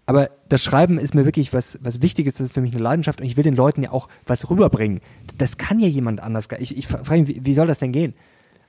Aber 0.06 0.30
das 0.48 0.64
Schreiben 0.64 0.98
ist 1.00 1.16
mir 1.16 1.26
wirklich 1.26 1.54
was, 1.54 1.80
was 1.82 2.02
Wichtiges, 2.02 2.36
das 2.36 2.48
ist 2.48 2.54
für 2.54 2.62
mich 2.62 2.74
eine 2.74 2.84
Leidenschaft 2.84 3.20
und 3.20 3.28
ich 3.28 3.38
will 3.38 3.43
den 3.43 3.56
Leuten 3.56 3.84
ja 3.84 3.91
auch 3.91 4.08
was 4.26 4.50
rüberbringen. 4.50 5.02
Das 5.38 5.58
kann 5.58 5.80
ja 5.80 5.88
jemand 5.88 6.22
anders. 6.22 6.48
Ich, 6.60 6.78
ich 6.78 6.88
frage 6.88 7.22
mich, 7.22 7.28
wie, 7.28 7.45
wie 7.45 7.54
soll 7.54 7.68
das 7.68 7.80
denn 7.80 7.91
gehen? 7.91 8.14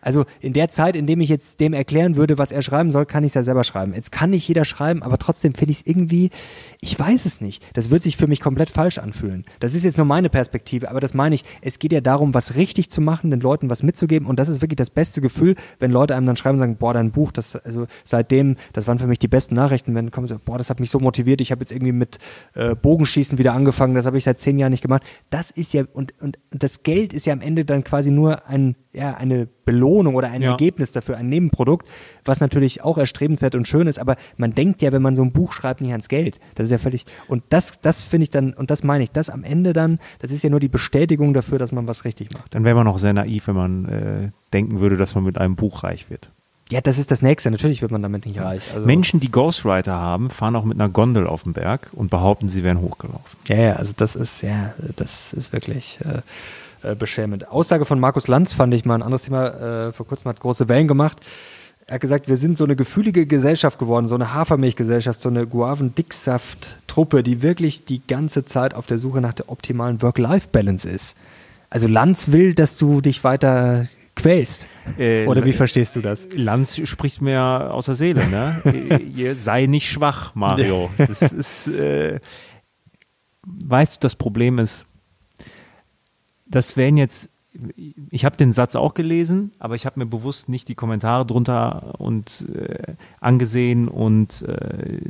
Also 0.00 0.24
in 0.40 0.52
der 0.52 0.68
Zeit, 0.68 0.96
in 0.96 1.06
dem 1.06 1.20
ich 1.20 1.28
jetzt 1.28 1.60
dem 1.60 1.72
erklären 1.72 2.16
würde, 2.16 2.38
was 2.38 2.52
er 2.52 2.62
schreiben 2.62 2.90
soll, 2.90 3.06
kann 3.06 3.24
ich 3.24 3.30
es 3.30 3.34
ja 3.34 3.42
selber 3.42 3.64
schreiben. 3.64 3.92
Jetzt 3.94 4.12
kann 4.12 4.30
nicht 4.30 4.46
jeder 4.46 4.64
schreiben, 4.64 5.02
aber 5.02 5.18
trotzdem 5.18 5.54
finde 5.54 5.72
ich 5.72 5.78
es 5.78 5.86
irgendwie, 5.86 6.30
ich 6.80 6.98
weiß 6.98 7.26
es 7.26 7.40
nicht. 7.40 7.64
Das 7.74 7.90
wird 7.90 8.02
sich 8.02 8.16
für 8.16 8.26
mich 8.26 8.40
komplett 8.40 8.70
falsch 8.70 8.98
anfühlen. 8.98 9.44
Das 9.60 9.74
ist 9.74 9.84
jetzt 9.84 9.96
nur 9.96 10.06
meine 10.06 10.28
Perspektive, 10.28 10.90
aber 10.90 11.00
das 11.00 11.14
meine 11.14 11.34
ich, 11.34 11.44
es 11.62 11.78
geht 11.78 11.92
ja 11.92 12.00
darum, 12.00 12.34
was 12.34 12.54
richtig 12.54 12.90
zu 12.90 13.00
machen, 13.00 13.30
den 13.30 13.40
Leuten 13.40 13.70
was 13.70 13.82
mitzugeben 13.82 14.26
und 14.26 14.38
das 14.38 14.48
ist 14.48 14.60
wirklich 14.60 14.76
das 14.76 14.90
beste 14.90 15.20
Gefühl, 15.20 15.56
wenn 15.78 15.90
Leute 15.90 16.14
einem 16.16 16.26
dann 16.26 16.36
schreiben 16.36 16.56
und 16.56 16.60
sagen, 16.60 16.76
boah, 16.76 16.94
dein 16.94 17.10
Buch, 17.10 17.32
das, 17.32 17.56
also 17.56 17.86
seitdem, 18.04 18.56
das 18.72 18.86
waren 18.86 18.98
für 18.98 19.06
mich 19.06 19.18
die 19.18 19.28
besten 19.28 19.54
Nachrichten, 19.54 19.94
wenn 19.94 20.10
kommen 20.10 20.28
so, 20.28 20.38
boah, 20.44 20.58
das 20.58 20.70
hat 20.70 20.80
mich 20.80 20.90
so 20.90 21.00
motiviert, 21.00 21.40
ich 21.40 21.50
habe 21.50 21.60
jetzt 21.60 21.72
irgendwie 21.72 21.92
mit 21.92 22.18
äh, 22.54 22.74
Bogenschießen 22.74 23.38
wieder 23.38 23.52
angefangen, 23.52 23.94
das 23.94 24.06
habe 24.06 24.18
ich 24.18 24.24
seit 24.24 24.40
zehn 24.40 24.58
Jahren 24.58 24.70
nicht 24.70 24.82
gemacht. 24.82 25.02
Das 25.30 25.50
ist 25.50 25.72
ja, 25.74 25.84
und, 25.92 26.14
und 26.20 26.38
das 26.50 26.82
Geld 26.82 27.12
ist 27.12 27.26
ja 27.26 27.32
am 27.32 27.40
Ende 27.40 27.64
dann 27.64 27.84
quasi 27.84 28.10
nur 28.10 28.46
ein, 28.48 28.76
ja, 28.98 29.14
eine 29.14 29.48
Belohnung 29.64 30.14
oder 30.14 30.30
ein 30.30 30.42
ja. 30.42 30.50
Ergebnis 30.50 30.92
dafür, 30.92 31.16
ein 31.16 31.28
Nebenprodukt, 31.28 31.86
was 32.24 32.40
natürlich 32.40 32.82
auch 32.82 32.98
erstrebenswert 32.98 33.54
und 33.54 33.68
schön 33.68 33.86
ist, 33.86 33.98
aber 33.98 34.16
man 34.36 34.54
denkt 34.54 34.82
ja, 34.82 34.92
wenn 34.92 35.02
man 35.02 35.16
so 35.16 35.22
ein 35.22 35.32
Buch 35.32 35.52
schreibt, 35.52 35.80
nicht 35.80 35.92
ans 35.92 36.08
Geld. 36.08 36.40
Das 36.56 36.64
ist 36.64 36.70
ja 36.70 36.78
völlig, 36.78 37.06
und 37.28 37.44
das, 37.50 37.80
das 37.80 38.02
finde 38.02 38.24
ich 38.24 38.30
dann, 38.30 38.52
und 38.52 38.70
das 38.70 38.82
meine 38.82 39.04
ich, 39.04 39.10
das 39.10 39.30
am 39.30 39.44
Ende 39.44 39.72
dann, 39.72 39.98
das 40.18 40.30
ist 40.30 40.42
ja 40.42 40.50
nur 40.50 40.60
die 40.60 40.68
Bestätigung 40.68 41.32
dafür, 41.32 41.58
dass 41.58 41.72
man 41.72 41.86
was 41.86 42.04
richtig 42.04 42.32
macht. 42.32 42.54
Dann 42.54 42.64
wäre 42.64 42.74
man 42.74 42.84
noch 42.84 42.98
sehr 42.98 43.12
naiv, 43.12 43.46
wenn 43.46 43.56
man 43.56 43.84
äh, 43.86 44.30
denken 44.52 44.80
würde, 44.80 44.96
dass 44.96 45.14
man 45.14 45.24
mit 45.24 45.38
einem 45.38 45.56
Buch 45.56 45.84
reich 45.84 46.10
wird. 46.10 46.30
Ja, 46.70 46.82
das 46.82 46.98
ist 46.98 47.10
das 47.10 47.22
Nächste. 47.22 47.50
Natürlich 47.50 47.80
wird 47.80 47.92
man 47.92 48.02
damit 48.02 48.26
nicht 48.26 48.40
reich. 48.40 48.74
Also 48.74 48.86
Menschen, 48.86 49.20
die 49.20 49.30
Ghostwriter 49.30 49.94
haben, 49.94 50.28
fahren 50.28 50.54
auch 50.54 50.64
mit 50.64 50.78
einer 50.78 50.90
Gondel 50.90 51.26
auf 51.26 51.44
den 51.44 51.54
Berg 51.54 51.90
und 51.92 52.10
behaupten, 52.10 52.48
sie 52.48 52.62
wären 52.62 52.80
hochgelaufen. 52.80 53.38
Ja, 53.46 53.56
ja, 53.56 53.72
also 53.76 53.94
das 53.96 54.14
ist, 54.14 54.42
ja, 54.42 54.74
das 54.96 55.32
ist 55.32 55.52
wirklich. 55.54 55.98
Äh, 56.04 56.20
äh, 56.82 56.94
beschämend. 56.94 57.48
Aussage 57.48 57.84
von 57.84 58.00
Markus 58.00 58.28
Lanz 58.28 58.52
fand 58.52 58.74
ich 58.74 58.84
mal 58.84 58.96
ein 58.96 59.02
anderes 59.02 59.22
Thema. 59.22 59.88
Äh, 59.88 59.92
vor 59.92 60.06
kurzem 60.06 60.28
hat 60.28 60.40
große 60.40 60.68
Wellen 60.68 60.88
gemacht. 60.88 61.18
Er 61.86 61.94
hat 61.94 62.00
gesagt, 62.02 62.28
wir 62.28 62.36
sind 62.36 62.58
so 62.58 62.64
eine 62.64 62.76
gefühlige 62.76 63.26
Gesellschaft 63.26 63.78
geworden, 63.78 64.08
so 64.08 64.14
eine 64.14 64.34
Hafermilchgesellschaft, 64.34 65.20
so 65.20 65.30
eine 65.30 65.46
Guaven-Dicksaft-Truppe, 65.46 67.22
die 67.22 67.40
wirklich 67.40 67.86
die 67.86 68.06
ganze 68.06 68.44
Zeit 68.44 68.74
auf 68.74 68.86
der 68.86 68.98
Suche 68.98 69.22
nach 69.22 69.32
der 69.32 69.48
optimalen 69.48 70.02
Work-Life-Balance 70.02 70.86
ist. 70.86 71.16
Also 71.70 71.86
Lanz 71.86 72.30
will, 72.30 72.54
dass 72.54 72.76
du 72.76 73.00
dich 73.00 73.24
weiter 73.24 73.88
quälst. 74.18 74.68
Äh, 74.98 75.26
Oder 75.26 75.44
wie 75.46 75.52
verstehst 75.52 75.96
du 75.96 76.00
das? 76.00 76.28
Lanz 76.34 76.78
spricht 76.86 77.22
mir 77.22 77.40
aus 77.42 77.86
der 77.86 77.94
Seele, 77.94 78.26
ne? 78.26 79.34
Sei 79.36 79.66
nicht 79.66 79.90
schwach, 79.90 80.34
Mario. 80.34 80.90
Das 80.98 81.22
ist, 81.22 81.68
äh, 81.68 82.20
weißt 83.46 83.96
du, 83.96 83.98
das 84.00 84.16
Problem 84.16 84.58
ist, 84.58 84.87
das 86.48 86.76
wären 86.76 86.96
jetzt, 86.96 87.30
ich 88.10 88.24
habe 88.24 88.36
den 88.36 88.52
Satz 88.52 88.76
auch 88.76 88.94
gelesen, 88.94 89.52
aber 89.58 89.74
ich 89.74 89.86
habe 89.86 89.98
mir 89.98 90.06
bewusst 90.06 90.48
nicht 90.48 90.68
die 90.68 90.74
Kommentare 90.74 91.26
drunter 91.26 91.94
und 91.98 92.46
äh, 92.54 92.94
angesehen 93.20 93.88
und 93.88 94.42
äh, 94.42 95.00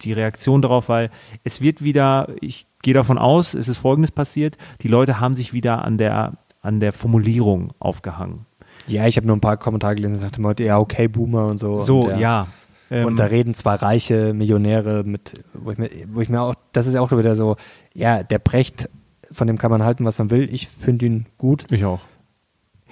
die 0.00 0.12
Reaktion 0.12 0.62
darauf, 0.62 0.88
weil 0.88 1.10
es 1.44 1.60
wird 1.60 1.82
wieder, 1.82 2.28
ich 2.40 2.66
gehe 2.82 2.94
davon 2.94 3.18
aus, 3.18 3.54
es 3.54 3.68
ist 3.68 3.78
Folgendes 3.78 4.12
passiert, 4.12 4.56
die 4.82 4.88
Leute 4.88 5.20
haben 5.20 5.34
sich 5.34 5.52
wieder 5.52 5.84
an 5.84 5.98
der, 5.98 6.34
an 6.60 6.80
der 6.80 6.92
Formulierung 6.92 7.72
aufgehangen. 7.78 8.46
Ja, 8.88 9.06
ich 9.06 9.16
habe 9.16 9.26
nur 9.26 9.36
ein 9.36 9.40
paar 9.40 9.56
Kommentare 9.56 9.96
gelesen, 9.96 10.16
sagte 10.16 10.40
mal, 10.40 10.54
ja, 10.58 10.78
okay, 10.78 11.08
Boomer 11.08 11.46
und 11.46 11.58
so. 11.58 11.80
So, 11.80 12.00
und 12.02 12.08
der, 12.10 12.18
ja. 12.18 12.46
Und 12.88 12.96
ähm, 12.96 13.16
da 13.16 13.24
reden 13.24 13.54
zwei 13.54 13.74
reiche 13.74 14.32
Millionäre 14.32 15.02
mit, 15.02 15.34
wo 15.54 15.72
ich 15.72 15.78
mir, 15.78 15.90
wo 16.12 16.20
ich 16.20 16.28
mir 16.28 16.40
auch, 16.40 16.54
das 16.72 16.86
ist 16.86 16.94
ja 16.94 17.00
auch 17.00 17.10
wieder 17.10 17.34
so, 17.34 17.56
ja, 17.94 18.22
der 18.22 18.38
Brecht 18.38 18.88
von 19.30 19.46
dem 19.46 19.58
kann 19.58 19.70
man 19.70 19.82
halten, 19.82 20.04
was 20.04 20.18
man 20.18 20.30
will. 20.30 20.48
Ich 20.52 20.68
finde 20.68 21.06
ihn 21.06 21.26
gut. 21.38 21.64
Ich 21.70 21.84
auch. 21.84 22.06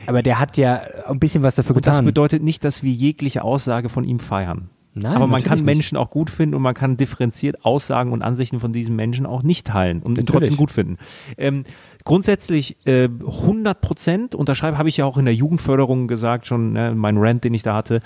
Aber 0.06 0.22
der 0.22 0.38
hat 0.38 0.56
ja 0.56 0.82
ein 1.06 1.20
bisschen 1.20 1.42
was 1.42 1.54
dafür 1.54 1.76
und 1.76 1.82
getan. 1.82 1.94
Das 1.94 2.04
bedeutet 2.04 2.42
nicht, 2.42 2.64
dass 2.64 2.82
wir 2.82 2.92
jegliche 2.92 3.42
Aussage 3.42 3.88
von 3.88 4.04
ihm 4.04 4.18
feiern. 4.18 4.70
Nein, 4.96 5.16
Aber 5.16 5.26
man 5.26 5.42
kann 5.42 5.56
nicht. 5.56 5.64
Menschen 5.64 5.98
auch 5.98 6.08
gut 6.08 6.30
finden 6.30 6.54
und 6.54 6.62
man 6.62 6.74
kann 6.74 6.96
differenziert 6.96 7.64
Aussagen 7.64 8.12
und 8.12 8.22
Ansichten 8.22 8.60
von 8.60 8.72
diesem 8.72 8.94
Menschen 8.94 9.26
auch 9.26 9.42
nicht 9.42 9.66
teilen 9.66 10.00
und 10.02 10.18
ihn 10.18 10.26
trotzdem 10.26 10.56
gut 10.56 10.70
finden. 10.70 10.98
Ähm, 11.36 11.64
grundsätzlich 12.04 12.76
äh, 12.86 13.08
100 13.08 13.80
Prozent 13.80 14.34
unterschreibe, 14.36 14.78
habe 14.78 14.88
ich 14.88 14.98
ja 14.98 15.04
auch 15.04 15.18
in 15.18 15.24
der 15.24 15.34
Jugendförderung 15.34 16.06
gesagt, 16.06 16.46
schon 16.46 16.70
ne, 16.70 16.94
mein 16.94 17.16
Rant, 17.16 17.42
den 17.42 17.54
ich 17.54 17.64
da 17.64 17.74
hatte, 17.74 18.00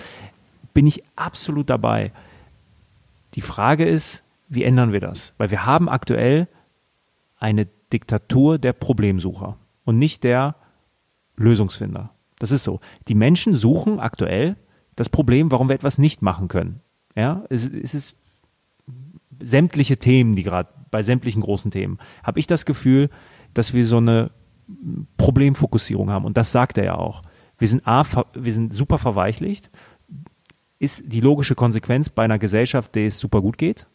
bin 0.73 0.87
ich 0.87 1.03
absolut 1.15 1.69
dabei. 1.69 2.11
Die 3.35 3.43
Frage 3.43 3.85
ist, 3.85 4.23
wie 4.49 4.65
ändern 4.65 4.93
wir 4.93 5.01
das? 5.01 5.35
Weil 5.37 5.51
wir 5.51 5.67
haben 5.67 5.91
aktuell 5.91 6.49
eine 7.39 7.69
Diktatur 7.93 8.59
der 8.59 8.73
Problemsucher 8.73 9.59
und 9.85 9.99
nicht 9.99 10.25
der 10.25 10.57
Lösungsfinder. 11.37 12.11
Das 12.39 12.51
ist 12.53 12.65
so. 12.65 12.81
Die 13.09 13.15
Menschen 13.15 13.55
suchen 13.55 14.01
aktuell 14.01 14.57
das 14.97 15.09
Problem, 15.09 15.51
warum 15.51 15.69
wir 15.69 15.75
etwas 15.75 15.99
nicht 15.99 16.23
machen 16.23 16.49
können. 16.49 16.81
Ja, 17.17 17.45
es, 17.51 17.69
es 17.69 17.95
ist 17.95 18.17
sämtliche 19.41 19.97
Themen, 19.97 20.35
die 20.35 20.43
gerade 20.43 20.69
bei 20.91 21.03
sämtlichen 21.03 21.43
großen 21.43 21.71
Themen, 21.71 21.99
habe 22.23 22.41
ich 22.41 22.47
das 22.47 22.65
Gefühl, 22.65 23.11
dass 23.55 23.75
wir 23.75 23.85
so 23.85 23.99
eine 23.99 24.31
Problemfokussierung 25.17 26.11
haben. 26.11 26.25
Und 26.25 26.37
das 26.37 26.53
sagt 26.53 26.79
er 26.79 26.85
ja 26.85 26.95
auch. 26.97 27.23
Wir 27.59 27.69
sind, 27.69 27.87
A, 27.87 28.05
wir 28.35 28.53
sind 28.53 28.73
super 28.73 28.99
verweichlicht. 28.99 29.71
Ist 30.79 31.05
die 31.13 31.21
logische 31.21 31.55
Konsequenz 31.55 32.09
bei 32.09 32.25
einer 32.25 32.39
Gesellschaft, 32.39 32.95
der 32.95 33.07
es 33.07 33.19
super 33.19 33.41
gut 33.41 33.59
geht. 33.59 33.87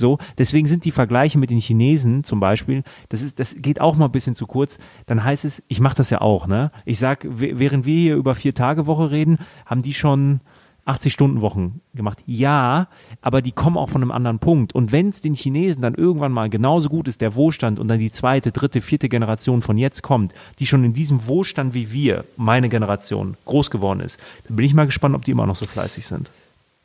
So, 0.00 0.18
deswegen 0.38 0.66
sind 0.66 0.86
die 0.86 0.90
Vergleiche 0.90 1.38
mit 1.38 1.50
den 1.50 1.60
Chinesen 1.60 2.24
zum 2.24 2.40
Beispiel, 2.40 2.82
das 3.10 3.20
ist, 3.20 3.38
das 3.38 3.54
geht 3.56 3.80
auch 3.80 3.96
mal 3.96 4.06
ein 4.06 4.12
bisschen 4.12 4.34
zu 4.34 4.46
kurz. 4.46 4.78
Dann 5.06 5.22
heißt 5.22 5.44
es, 5.44 5.62
ich 5.68 5.80
mache 5.80 5.96
das 5.96 6.08
ja 6.08 6.22
auch, 6.22 6.46
ne? 6.46 6.72
Ich 6.86 6.98
sag, 6.98 7.26
während 7.28 7.84
wir 7.84 8.00
hier 8.00 8.16
über 8.16 8.34
vier 8.34 8.54
Tage 8.54 8.86
Woche 8.86 9.10
reden, 9.10 9.38
haben 9.66 9.82
die 9.82 9.92
schon 9.92 10.40
80 10.86 11.12
Stunden 11.12 11.40
Wochen 11.42 11.82
gemacht. 11.94 12.22
Ja, 12.24 12.88
aber 13.20 13.42
die 13.42 13.52
kommen 13.52 13.76
auch 13.76 13.90
von 13.90 14.00
einem 14.00 14.10
anderen 14.10 14.38
Punkt. 14.38 14.74
Und 14.74 14.90
wenn 14.90 15.10
es 15.10 15.20
den 15.20 15.34
Chinesen 15.34 15.82
dann 15.82 15.94
irgendwann 15.94 16.32
mal 16.32 16.48
genauso 16.48 16.88
gut 16.88 17.06
ist, 17.06 17.20
der 17.20 17.34
Wohlstand 17.34 17.78
und 17.78 17.88
dann 17.88 17.98
die 17.98 18.10
zweite, 18.10 18.52
dritte, 18.52 18.80
vierte 18.80 19.10
Generation 19.10 19.60
von 19.60 19.76
jetzt 19.76 20.02
kommt, 20.02 20.32
die 20.58 20.66
schon 20.66 20.82
in 20.82 20.94
diesem 20.94 21.26
Wohlstand 21.26 21.74
wie 21.74 21.92
wir, 21.92 22.24
meine 22.38 22.70
Generation, 22.70 23.36
groß 23.44 23.70
geworden 23.70 24.00
ist, 24.00 24.18
dann 24.48 24.56
bin 24.56 24.64
ich 24.64 24.72
mal 24.72 24.86
gespannt, 24.86 25.14
ob 25.14 25.24
die 25.24 25.32
immer 25.32 25.46
noch 25.46 25.56
so 25.56 25.66
fleißig 25.66 26.06
sind. 26.06 26.32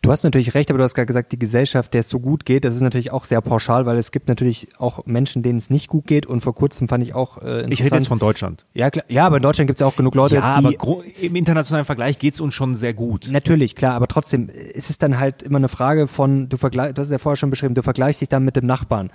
Du 0.06 0.12
hast 0.12 0.22
natürlich 0.22 0.54
recht, 0.54 0.70
aber 0.70 0.78
du 0.78 0.84
hast 0.84 0.94
gerade 0.94 1.08
gesagt, 1.08 1.32
die 1.32 1.40
Gesellschaft, 1.40 1.96
der 1.96 2.02
es 2.02 2.10
so 2.10 2.20
gut 2.20 2.46
geht, 2.46 2.64
das 2.64 2.76
ist 2.76 2.82
natürlich 2.82 3.12
auch 3.12 3.24
sehr 3.24 3.42
pauschal, 3.42 3.88
weil 3.88 3.98
es 3.98 4.12
gibt 4.12 4.28
natürlich 4.28 4.68
auch 4.78 5.04
Menschen, 5.08 5.42
denen 5.42 5.58
es 5.58 5.72
nicht 5.72 5.88
gut 5.88 6.06
geht 6.06 6.28
und 6.28 6.42
vor 6.42 6.54
kurzem 6.54 6.88
fand 6.88 7.04
ich 7.04 7.16
auch 7.16 7.42
äh, 7.42 7.66
Ich 7.72 7.84
rede 7.84 7.96
jetzt 7.96 8.08
von 8.08 8.20
Deutschland. 8.20 8.68
Ja, 8.76 8.92
klar, 8.92 9.04
ja, 9.08 9.26
aber 9.26 9.38
in 9.38 9.42
Deutschland 9.42 9.66
gibt 9.66 9.82
es 9.82 9.88
auch 9.88 9.96
genug 9.96 10.14
Leute, 10.14 10.36
ja, 10.36 10.62
die... 10.62 10.80
aber 10.80 11.02
im 11.20 11.36
internationalen 11.36 11.86
Vergleich 11.86 12.20
geht 12.20 12.36
es 12.36 12.40
uns 12.40 12.54
schon 12.54 12.76
sehr 12.76 12.94
gut. 12.94 13.30
Natürlich, 13.32 13.76
klar, 13.76 13.96
aber 13.96 14.08
trotzdem 14.08 14.48
ist 14.50 14.92
es 14.92 15.00
dann 15.00 15.18
halt 15.18 15.42
immer 15.42 15.58
eine 15.58 15.70
Frage 15.70 16.06
von, 16.06 16.50
du 16.50 16.58
vergleichst, 16.58 17.00
das 17.00 17.08
ist 17.08 17.12
ja 17.12 17.18
vorher 17.18 17.38
schon 17.38 17.50
beschrieben, 17.50 17.74
du 17.74 17.82
vergleichst 17.82 18.22
dich 18.22 18.30
dann 18.30 18.46
mit 18.46 18.56
dem 18.56 18.68
Nachbarn 18.68 19.10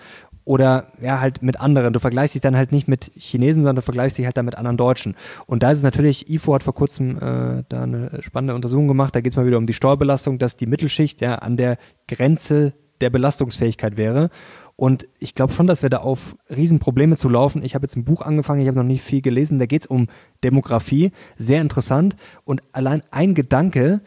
oder 0.51 0.89
ja 1.01 1.21
halt 1.21 1.45
mit 1.45 1.61
anderen. 1.61 1.93
Du 1.93 2.01
vergleichst 2.01 2.35
dich 2.35 2.43
dann 2.43 2.57
halt 2.57 2.73
nicht 2.73 2.89
mit 2.89 3.13
Chinesen, 3.17 3.63
sondern 3.63 3.77
du 3.77 3.83
vergleichst 3.83 4.19
dich 4.19 4.25
halt 4.25 4.37
dann 4.37 4.47
mit 4.47 4.59
anderen 4.59 4.77
Deutschen. 4.77 5.15
Und 5.47 5.63
da 5.63 5.71
ist 5.71 5.79
es 5.79 5.85
natürlich, 5.85 6.29
IFO 6.29 6.55
hat 6.55 6.65
vor 6.65 6.75
kurzem 6.75 7.19
äh, 7.19 7.63
da 7.69 7.85
eine 7.85 8.19
spannende 8.21 8.57
Untersuchung 8.57 8.89
gemacht, 8.89 9.15
da 9.15 9.21
geht 9.21 9.33
es 9.33 9.37
mal 9.37 9.47
wieder 9.47 9.59
um 9.59 9.69
die 9.69 9.75
Steuerbelastung, 9.75 10.41
dass 10.41 10.57
die 10.57 10.67
Mittelschicht 10.67 11.21
ja 11.21 11.37
an 11.37 11.57
der 11.57 11.77
Grenze 12.09 12.73
der 13.01 13.11
Belastungsfähigkeit 13.11 13.97
wäre. 13.97 14.29
Und 14.75 15.07
ich 15.21 15.37
glaube 15.37 15.53
schon, 15.53 15.69
dass 15.69 15.83
wir 15.83 15.91
da 15.91 15.99
auf 15.99 16.35
Riesenprobleme 16.49 17.17
zu 17.17 17.29
laufen. 17.29 17.63
Ich 17.63 17.77
habe 17.77 17.85
jetzt 17.85 17.97
ein 17.97 18.05
Buch 18.05 18.23
angefangen, 18.23 18.61
ich 18.61 18.67
habe 18.67 18.79
noch 18.79 18.85
nicht 18.85 19.05
viel 19.05 19.23
gelesen, 19.23 19.61
da 19.61 19.67
geht 19.67 19.83
es 19.83 19.87
um 19.87 20.09
Demografie, 20.43 21.13
sehr 21.37 21.61
interessant. 21.61 22.17
Und 22.43 22.65
allein 22.73 23.05
ein 23.13 23.35
Gedanke, 23.35 24.01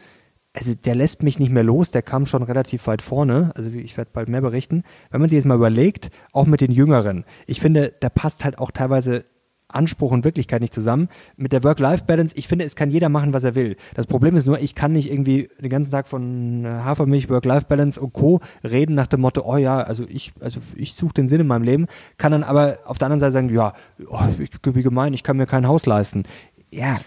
also 0.54 0.74
der 0.74 0.94
lässt 0.94 1.22
mich 1.22 1.38
nicht 1.38 1.50
mehr 1.50 1.64
los, 1.64 1.90
der 1.90 2.02
kam 2.02 2.26
schon 2.26 2.42
relativ 2.42 2.86
weit 2.86 3.02
vorne, 3.02 3.50
also 3.56 3.70
ich 3.70 3.96
werde 3.96 4.10
bald 4.12 4.28
mehr 4.28 4.40
berichten. 4.40 4.84
Wenn 5.10 5.20
man 5.20 5.28
sich 5.28 5.36
jetzt 5.36 5.46
mal 5.46 5.56
überlegt, 5.56 6.10
auch 6.32 6.46
mit 6.46 6.60
den 6.60 6.70
Jüngeren, 6.70 7.24
ich 7.46 7.60
finde, 7.60 7.92
da 8.00 8.08
passt 8.08 8.44
halt 8.44 8.58
auch 8.58 8.70
teilweise 8.70 9.24
Anspruch 9.68 10.12
und 10.12 10.24
Wirklichkeit 10.24 10.60
nicht 10.60 10.74
zusammen. 10.74 11.08
Mit 11.36 11.52
der 11.52 11.64
Work-Life-Balance, 11.64 12.36
ich 12.36 12.46
finde, 12.46 12.64
es 12.64 12.76
kann 12.76 12.90
jeder 12.90 13.08
machen, 13.08 13.32
was 13.32 13.42
er 13.42 13.56
will. 13.56 13.76
Das 13.94 14.06
Problem 14.06 14.36
ist 14.36 14.46
nur, 14.46 14.60
ich 14.60 14.74
kann 14.74 14.92
nicht 14.92 15.10
irgendwie 15.10 15.48
den 15.60 15.70
ganzen 15.70 15.90
Tag 15.90 16.06
von 16.06 16.64
Hafermilch, 16.64 17.28
Work-Life-Balance 17.28 18.00
und 18.00 18.12
Co. 18.12 18.40
reden 18.62 18.94
nach 18.94 19.06
dem 19.08 19.22
Motto, 19.22 19.42
oh 19.44 19.56
ja, 19.56 19.80
also 19.80 20.04
ich, 20.08 20.32
also 20.38 20.60
ich 20.76 20.94
suche 20.94 21.14
den 21.14 21.28
Sinn 21.28 21.40
in 21.40 21.46
meinem 21.46 21.64
Leben, 21.64 21.86
kann 22.16 22.30
dann 22.30 22.44
aber 22.44 22.76
auf 22.84 22.98
der 22.98 23.06
anderen 23.06 23.20
Seite 23.20 23.32
sagen, 23.32 23.52
ja, 23.52 23.72
oh, 24.06 24.20
wie 24.38 24.82
gemein, 24.82 25.14
ich 25.14 25.22
kann 25.24 25.36
mir 25.36 25.46
kein 25.46 25.66
Haus 25.66 25.86
leisten. 25.86 26.22
Ja, 26.70 26.98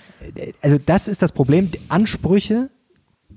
also 0.62 0.78
das 0.84 1.08
ist 1.08 1.22
das 1.22 1.32
Problem. 1.32 1.72
Die 1.72 1.80
Ansprüche 1.90 2.70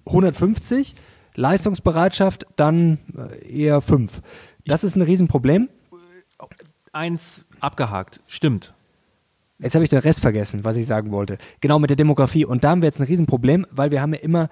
150, 0.07 0.95
Leistungsbereitschaft 1.35 2.47
dann 2.57 2.99
äh, 3.17 3.63
eher 3.63 3.81
5. 3.81 4.21
Das 4.67 4.85
ist 4.85 4.97
ein 4.97 5.03
Riesenproblem. 5.03 5.69
Eins 6.93 7.47
abgehakt, 7.61 8.21
stimmt. 8.27 8.75
Jetzt 9.59 9.75
habe 9.75 9.85
ich 9.85 9.91
den 9.91 9.99
Rest 9.99 10.21
vergessen, 10.21 10.65
was 10.65 10.77
ich 10.77 10.87
sagen 10.87 11.13
wollte. 11.13 11.39
Genau 11.61 11.79
mit 11.79 11.91
der 11.91 11.97
Demografie. 11.97 12.45
Und 12.45 12.65
da 12.65 12.71
haben 12.71 12.83
wir 12.83 12.87
jetzt 12.87 13.01
ein 13.01 13.07
Riesenproblem, 13.07 13.67
weil 13.71 13.91
wir 13.91 14.01
haben 14.01 14.15
ja 14.15 14.21
immer 14.21 14.49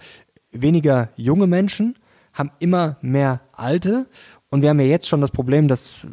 weniger 0.53 1.09
junge 1.17 1.47
Menschen, 1.47 1.95
haben 2.35 2.51
immer 2.59 2.99
mehr 3.01 3.41
Alte 3.53 4.07
und 4.51 4.63
wir 4.63 4.71
haben 4.71 4.81
ja 4.81 4.87
jetzt 4.87 5.07
schon 5.07 5.21
das 5.21 5.31
Problem, 5.31 5.69
dass 5.69 6.07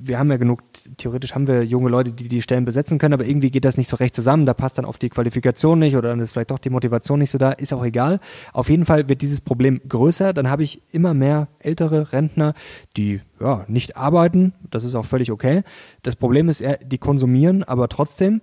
wir 0.00 0.18
haben 0.18 0.30
ja 0.30 0.38
genug, 0.38 0.62
theoretisch 0.96 1.34
haben 1.34 1.46
wir 1.46 1.64
junge 1.64 1.90
Leute, 1.90 2.12
die 2.12 2.28
die 2.28 2.40
Stellen 2.40 2.64
besetzen 2.64 2.98
können, 2.98 3.12
aber 3.12 3.26
irgendwie 3.26 3.50
geht 3.50 3.66
das 3.66 3.76
nicht 3.76 3.88
so 3.88 3.96
recht 3.96 4.14
zusammen. 4.14 4.46
Da 4.46 4.54
passt 4.54 4.78
dann 4.78 4.86
oft 4.86 5.02
die 5.02 5.10
Qualifikation 5.10 5.78
nicht 5.78 5.94
oder 5.94 6.08
dann 6.08 6.20
ist 6.20 6.32
vielleicht 6.32 6.50
doch 6.50 6.58
die 6.58 6.70
Motivation 6.70 7.18
nicht 7.18 7.30
so 7.30 7.36
da. 7.36 7.52
Ist 7.52 7.74
auch 7.74 7.84
egal. 7.84 8.20
Auf 8.54 8.70
jeden 8.70 8.86
Fall 8.86 9.10
wird 9.10 9.20
dieses 9.20 9.42
Problem 9.42 9.82
größer. 9.86 10.32
Dann 10.32 10.48
habe 10.48 10.62
ich 10.62 10.80
immer 10.92 11.12
mehr 11.12 11.48
ältere 11.58 12.10
Rentner, 12.12 12.54
die 12.96 13.20
ja 13.38 13.66
nicht 13.68 13.98
arbeiten. 13.98 14.54
Das 14.70 14.82
ist 14.82 14.94
auch 14.94 15.04
völlig 15.04 15.30
okay. 15.30 15.62
Das 16.02 16.16
Problem 16.16 16.48
ist, 16.48 16.64
die 16.86 16.98
konsumieren, 16.98 17.64
aber 17.64 17.90
trotzdem. 17.90 18.40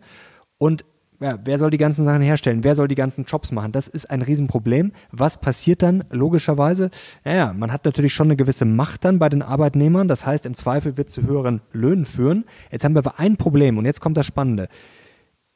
Und 0.60 0.86
ja, 1.20 1.40
wer 1.44 1.58
soll 1.58 1.70
die 1.70 1.78
ganzen 1.78 2.06
Sachen 2.06 2.22
herstellen? 2.22 2.64
Wer 2.64 2.76
soll 2.76 2.88
die 2.88 2.96
ganzen 2.96 3.26
Jobs 3.26 3.52
machen? 3.52 3.72
Das 3.72 3.88
ist 3.88 4.10
ein 4.10 4.22
Riesenproblem. 4.22 4.92
Was 5.12 5.40
passiert 5.40 5.82
dann 5.82 6.04
logischerweise? 6.12 6.90
Naja, 7.24 7.54
man 7.54 7.72
hat 7.72 7.86
natürlich 7.86 8.14
schon 8.14 8.28
eine 8.28 8.36
gewisse 8.36 8.66
Macht 8.66 9.06
dann 9.06 9.20
bei 9.20 9.30
den 9.30 9.42
Arbeitnehmern. 9.42 10.08
Das 10.08 10.26
heißt, 10.26 10.46
im 10.46 10.56
Zweifel 10.56 10.98
wird 10.98 11.10
zu 11.10 11.24
höheren 11.24 11.62
Löhnen 11.72 12.06
führen. 12.06 12.46
Jetzt 12.72 12.84
haben 12.84 12.96
wir 12.96 13.00
aber 13.00 13.20
ein 13.20 13.38
Problem 13.38 13.78
und 13.78 13.86
jetzt 13.86 14.02
kommt 14.02 14.18
das 14.18 14.26
Spannende. 14.26 14.68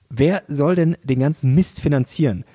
Wer 0.10 0.44
soll 0.48 0.76
denn 0.76 0.98
den 1.04 1.20
ganzen 1.20 1.54
Mist 1.54 1.82
finanzieren? 1.82 2.46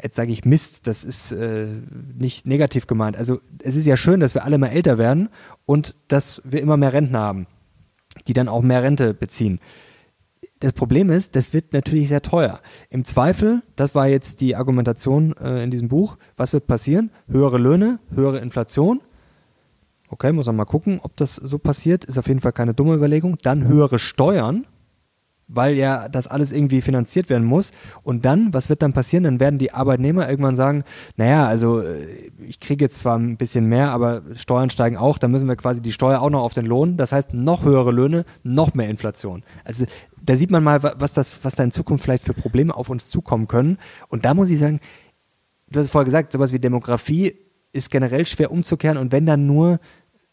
Jetzt 0.00 0.16
sage 0.16 0.30
ich 0.30 0.44
Mist, 0.44 0.86
das 0.86 1.04
ist 1.04 1.32
äh, 1.32 1.68
nicht 2.14 2.46
negativ 2.46 2.86
gemeint. 2.86 3.16
Also 3.16 3.40
es 3.62 3.76
ist 3.76 3.86
ja 3.86 3.96
schön, 3.96 4.20
dass 4.20 4.34
wir 4.34 4.44
alle 4.44 4.58
mal 4.58 4.68
älter 4.68 4.98
werden 4.98 5.30
und 5.64 5.96
dass 6.08 6.42
wir 6.44 6.60
immer 6.60 6.76
mehr 6.76 6.92
Rentner 6.92 7.20
haben, 7.20 7.46
die 8.28 8.34
dann 8.34 8.48
auch 8.48 8.60
mehr 8.60 8.82
Rente 8.82 9.14
beziehen 9.14 9.58
das 10.60 10.72
Problem 10.72 11.10
ist, 11.10 11.36
das 11.36 11.52
wird 11.52 11.72
natürlich 11.72 12.08
sehr 12.08 12.22
teuer. 12.22 12.60
Im 12.88 13.04
Zweifel, 13.04 13.62
das 13.76 13.94
war 13.94 14.08
jetzt 14.08 14.40
die 14.40 14.56
Argumentation 14.56 15.34
äh, 15.36 15.62
in 15.62 15.70
diesem 15.70 15.88
Buch, 15.88 16.16
was 16.36 16.52
wird 16.52 16.66
passieren? 16.66 17.10
Höhere 17.28 17.58
Löhne, 17.58 18.00
höhere 18.14 18.38
Inflation. 18.38 19.02
Okay, 20.08 20.32
muss 20.32 20.46
man 20.46 20.56
mal 20.56 20.64
gucken, 20.64 21.00
ob 21.02 21.16
das 21.16 21.34
so 21.34 21.58
passiert. 21.58 22.04
Ist 22.04 22.18
auf 22.18 22.28
jeden 22.28 22.40
Fall 22.40 22.52
keine 22.52 22.74
dumme 22.74 22.94
Überlegung. 22.94 23.36
Dann 23.42 23.66
höhere 23.66 23.98
Steuern 23.98 24.66
weil 25.48 25.76
ja 25.76 26.08
das 26.08 26.26
alles 26.26 26.52
irgendwie 26.52 26.80
finanziert 26.80 27.30
werden 27.30 27.46
muss. 27.46 27.72
Und 28.02 28.24
dann, 28.24 28.52
was 28.52 28.68
wird 28.68 28.82
dann 28.82 28.92
passieren? 28.92 29.24
Dann 29.24 29.40
werden 29.40 29.58
die 29.58 29.72
Arbeitnehmer 29.72 30.28
irgendwann 30.28 30.56
sagen, 30.56 30.84
naja, 31.16 31.46
also 31.46 31.80
äh, 31.80 32.30
ich 32.46 32.60
kriege 32.60 32.84
jetzt 32.84 32.98
zwar 32.98 33.18
ein 33.18 33.36
bisschen 33.36 33.66
mehr, 33.66 33.90
aber 33.90 34.22
Steuern 34.34 34.70
steigen 34.70 34.96
auch, 34.96 35.18
dann 35.18 35.30
müssen 35.30 35.48
wir 35.48 35.56
quasi 35.56 35.80
die 35.80 35.92
Steuer 35.92 36.20
auch 36.20 36.30
noch 36.30 36.42
auf 36.42 36.54
den 36.54 36.66
Lohn. 36.66 36.96
Das 36.96 37.12
heißt, 37.12 37.32
noch 37.34 37.64
höhere 37.64 37.92
Löhne, 37.92 38.24
noch 38.42 38.74
mehr 38.74 38.88
Inflation. 38.88 39.44
Also 39.64 39.84
da 40.22 40.36
sieht 40.36 40.50
man 40.50 40.64
mal, 40.64 40.82
was 40.82 41.12
das, 41.12 41.44
was 41.44 41.54
da 41.54 41.64
in 41.64 41.70
Zukunft 41.70 42.04
vielleicht 42.04 42.24
für 42.24 42.34
Probleme 42.34 42.74
auf 42.74 42.90
uns 42.90 43.10
zukommen 43.10 43.46
können. 43.46 43.78
Und 44.08 44.24
da 44.24 44.34
muss 44.34 44.50
ich 44.50 44.58
sagen, 44.58 44.80
du 45.70 45.80
hast 45.80 45.90
vorher 45.90 46.04
gesagt, 46.04 46.32
sowas 46.32 46.52
wie 46.52 46.58
Demografie 46.58 47.36
ist 47.72 47.90
generell 47.90 48.26
schwer 48.26 48.50
umzukehren 48.50 48.96
und 48.96 49.12
wenn 49.12 49.26
dann 49.26 49.46
nur 49.46 49.78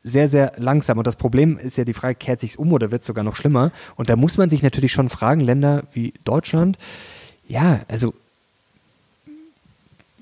sehr, 0.03 0.27
sehr 0.27 0.53
langsam. 0.57 0.97
Und 0.97 1.07
das 1.07 1.15
Problem 1.15 1.57
ist 1.57 1.77
ja 1.77 1.85
die 1.85 1.93
Frage, 1.93 2.15
kehrt 2.15 2.39
sich's 2.39 2.55
um 2.55 2.71
oder 2.73 2.91
wird 2.91 3.01
es 3.01 3.07
sogar 3.07 3.23
noch 3.23 3.35
schlimmer? 3.35 3.71
Und 3.95 4.09
da 4.09 4.15
muss 4.15 4.37
man 4.37 4.49
sich 4.49 4.61
natürlich 4.61 4.91
schon 4.91 5.09
fragen, 5.09 5.39
Länder 5.39 5.83
wie 5.93 6.13
Deutschland, 6.25 6.77
ja, 7.47 7.81
also 7.87 8.13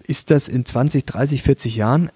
ist 0.04 0.32
das 0.32 0.48
in 0.48 0.66
20, 0.66 1.06
30, 1.06 1.42
40 1.42 1.76
Jahren, 1.76 2.10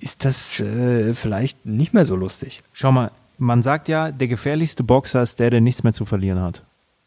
ist 0.00 0.24
das 0.24 0.60
äh, 0.60 1.14
vielleicht 1.14 1.66
nicht 1.66 1.92
mehr 1.92 2.06
so 2.06 2.16
lustig? 2.16 2.62
Schau 2.72 2.92
mal, 2.92 3.10
man 3.36 3.62
sagt 3.62 3.88
ja, 3.88 4.10
der 4.10 4.28
gefährlichste 4.28 4.82
Boxer 4.82 5.22
ist 5.22 5.38
der, 5.38 5.50
der 5.50 5.60
nichts 5.60 5.82
mehr 5.82 5.92
zu 5.92 6.04
verlieren 6.04 6.40
hat. 6.40 6.62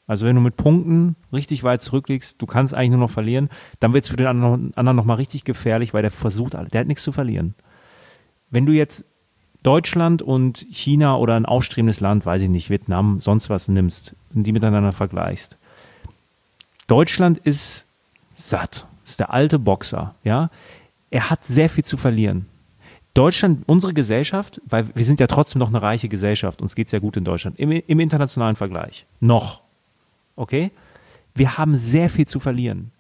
Also 0.07 0.25
wenn 0.25 0.35
du 0.35 0.41
mit 0.41 0.57
Punkten 0.57 1.15
richtig 1.31 1.63
weit 1.63 1.81
zurückliegst, 1.81 2.41
du 2.41 2.45
kannst 2.45 2.73
eigentlich 2.73 2.91
nur 2.91 2.99
noch 2.99 3.09
verlieren, 3.09 3.49
dann 3.79 3.93
wird 3.93 4.03
es 4.03 4.09
für 4.09 4.17
den 4.17 4.27
anderen, 4.27 4.73
anderen 4.75 4.97
nochmal 4.97 5.17
richtig 5.17 5.45
gefährlich, 5.45 5.93
weil 5.93 6.01
der 6.01 6.11
versucht, 6.11 6.53
der 6.53 6.81
hat 6.81 6.87
nichts 6.87 7.03
zu 7.03 7.11
verlieren. 7.11 7.53
Wenn 8.49 8.65
du 8.65 8.73
jetzt 8.73 9.05
Deutschland 9.63 10.21
und 10.21 10.65
China 10.71 11.17
oder 11.17 11.35
ein 11.35 11.45
aufstrebendes 11.45 11.99
Land, 11.99 12.25
weiß 12.25 12.41
ich 12.43 12.49
nicht, 12.49 12.69
Vietnam, 12.69 13.19
sonst 13.19 13.49
was 13.49 13.67
nimmst 13.67 14.15
und 14.33 14.43
die 14.43 14.51
miteinander 14.51 14.91
vergleichst. 14.91 15.57
Deutschland 16.87 17.37
ist 17.37 17.85
satt, 18.33 18.87
ist 19.05 19.19
der 19.19 19.31
alte 19.33 19.59
Boxer, 19.59 20.15
ja. 20.23 20.49
Er 21.09 21.29
hat 21.29 21.43
sehr 21.43 21.69
viel 21.69 21.83
zu 21.83 21.97
verlieren. 21.97 22.45
Deutschland, 23.13 23.63
unsere 23.67 23.93
Gesellschaft, 23.93 24.61
weil 24.65 24.87
wir 24.95 25.03
sind 25.03 25.19
ja 25.19 25.27
trotzdem 25.27 25.59
noch 25.59 25.67
eine 25.67 25.81
reiche 25.81 26.07
Gesellschaft, 26.07 26.61
uns 26.61 26.75
geht 26.75 26.87
es 26.87 26.93
ja 26.93 26.99
gut 26.99 27.17
in 27.17 27.25
Deutschland, 27.25 27.59
im, 27.59 27.71
im 27.71 27.99
internationalen 27.99 28.55
Vergleich. 28.55 29.05
Noch. 29.19 29.61
Okay? 30.37 30.71
Wir 31.35 31.57
haben 31.57 31.75
sehr 31.75 32.09
viel 32.09 32.25
zu 32.25 32.39
verlieren 32.39 32.91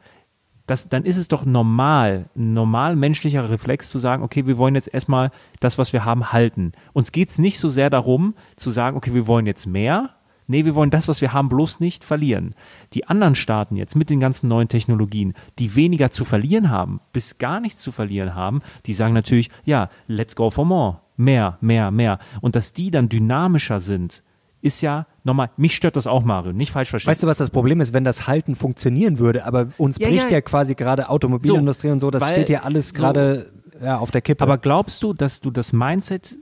das, 0.67 0.89
dann 0.89 1.03
ist 1.03 1.17
es 1.17 1.27
doch 1.27 1.45
normal, 1.45 2.29
ein 2.35 2.53
normal 2.53 2.95
menschlicher 2.95 3.49
Reflex 3.49 3.89
zu 3.89 3.99
sagen, 3.99 4.23
okay, 4.23 4.45
wir 4.45 4.57
wollen 4.57 4.75
jetzt 4.75 4.93
erstmal 4.93 5.31
das, 5.59 5.77
was 5.77 5.93
wir 5.93 6.05
haben, 6.05 6.31
halten. 6.31 6.71
Uns 6.93 7.11
geht 7.11 7.29
es 7.29 7.39
nicht 7.39 7.59
so 7.59 7.69
sehr 7.69 7.89
darum, 7.89 8.35
zu 8.55 8.69
sagen, 8.69 8.97
okay, 8.97 9.13
wir 9.13 9.27
wollen 9.27 9.45
jetzt 9.45 9.67
mehr. 9.67 10.11
Nee, 10.47 10.65
wir 10.65 10.75
wollen 10.75 10.89
das, 10.89 11.07
was 11.07 11.21
wir 11.21 11.33
haben, 11.33 11.49
bloß 11.49 11.79
nicht 11.79 12.03
verlieren. 12.03 12.53
Die 12.93 13.07
anderen 13.07 13.35
Staaten 13.35 13.75
jetzt 13.75 13.95
mit 13.95 14.09
den 14.09 14.19
ganzen 14.19 14.49
neuen 14.49 14.67
Technologien, 14.67 15.33
die 15.59 15.75
weniger 15.75 16.11
zu 16.11 16.25
verlieren 16.25 16.69
haben, 16.69 16.99
bis 17.13 17.37
gar 17.37 17.59
nichts 17.59 17.81
zu 17.81 17.91
verlieren 17.91 18.35
haben, 18.35 18.61
die 18.85 18.93
sagen 18.93 19.13
natürlich, 19.13 19.49
ja, 19.63 19.89
let's 20.07 20.35
go 20.35 20.49
for 20.49 20.65
more. 20.65 20.99
Mehr, 21.15 21.57
mehr, 21.61 21.91
mehr. 21.91 22.19
Und 22.41 22.55
dass 22.55 22.73
die 22.73 22.91
dann 22.91 23.07
dynamischer 23.07 23.79
sind, 23.79 24.23
ist 24.61 24.81
ja 24.81 25.05
nochmal, 25.23 25.49
mich 25.57 25.75
stört 25.75 25.95
das 25.95 26.07
auch, 26.07 26.23
Mario, 26.23 26.53
nicht 26.53 26.71
falsch 26.71 26.89
verstehen. 26.89 27.11
Weißt 27.11 27.23
du, 27.23 27.27
was 27.27 27.37
das 27.37 27.49
Problem 27.49 27.81
ist, 27.81 27.93
wenn 27.93 28.03
das 28.03 28.27
Halten 28.27 28.55
funktionieren 28.55 29.19
würde, 29.19 29.45
aber 29.45 29.67
uns 29.77 29.97
ja, 29.99 30.07
bricht 30.07 30.25
ja, 30.25 30.37
ja 30.37 30.41
quasi 30.41 30.75
gerade 30.75 31.09
Automobilindustrie 31.09 31.87
so, 31.87 31.93
und 31.93 31.99
so, 31.99 32.11
das 32.11 32.29
steht 32.29 32.49
ja 32.49 32.61
alles 32.61 32.93
gerade 32.93 33.51
so, 33.79 33.85
ja, 33.85 33.97
auf 33.97 34.11
der 34.11 34.21
Kippe. 34.21 34.43
Aber 34.43 34.57
glaubst 34.57 35.03
du, 35.03 35.13
dass 35.13 35.41
du 35.41 35.51
das 35.51 35.73
Mindset, 35.73 36.37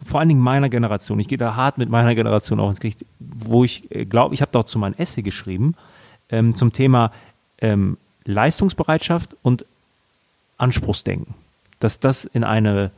vor 0.00 0.20
allen 0.20 0.28
Dingen 0.28 0.40
meiner 0.40 0.68
Generation, 0.68 1.18
ich 1.20 1.28
gehe 1.28 1.38
da 1.38 1.56
hart 1.56 1.78
mit 1.78 1.88
meiner 1.88 2.14
Generation 2.14 2.60
auch 2.60 2.70
ins 2.70 2.80
Gericht, 2.80 3.04
wo 3.20 3.64
ich 3.64 3.90
äh, 3.90 4.04
glaube, 4.04 4.34
ich 4.34 4.42
habe 4.42 4.52
doch 4.52 4.64
zu 4.64 4.78
meinem 4.78 4.94
Essay 4.94 5.22
geschrieben, 5.22 5.74
ähm, 6.30 6.54
zum 6.54 6.72
Thema 6.72 7.10
ähm, 7.58 7.96
Leistungsbereitschaft 8.24 9.36
und 9.42 9.64
Anspruchsdenken, 10.56 11.34
dass 11.80 12.00
das 12.00 12.24
in 12.24 12.44
eine 12.44 12.90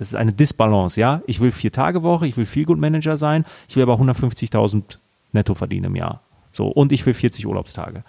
das 0.00 0.08
ist 0.08 0.14
eine 0.14 0.32
Disbalance, 0.32 0.98
ja. 0.98 1.20
Ich 1.26 1.40
will 1.40 1.52
vier 1.52 1.72
Tage 1.72 2.02
Woche, 2.02 2.26
ich 2.26 2.34
will 2.38 2.46
viel 2.46 2.64
Good 2.64 2.78
Manager 2.78 3.18
sein, 3.18 3.44
ich 3.68 3.76
will 3.76 3.82
aber 3.82 4.00
150.000 4.00 4.96
netto 5.32 5.54
verdienen 5.54 5.84
im 5.84 5.96
Jahr. 5.96 6.22
So, 6.52 6.68
und 6.68 6.90
ich 6.90 7.04
will 7.04 7.12
40 7.12 7.46
Urlaubstage. 7.46 8.02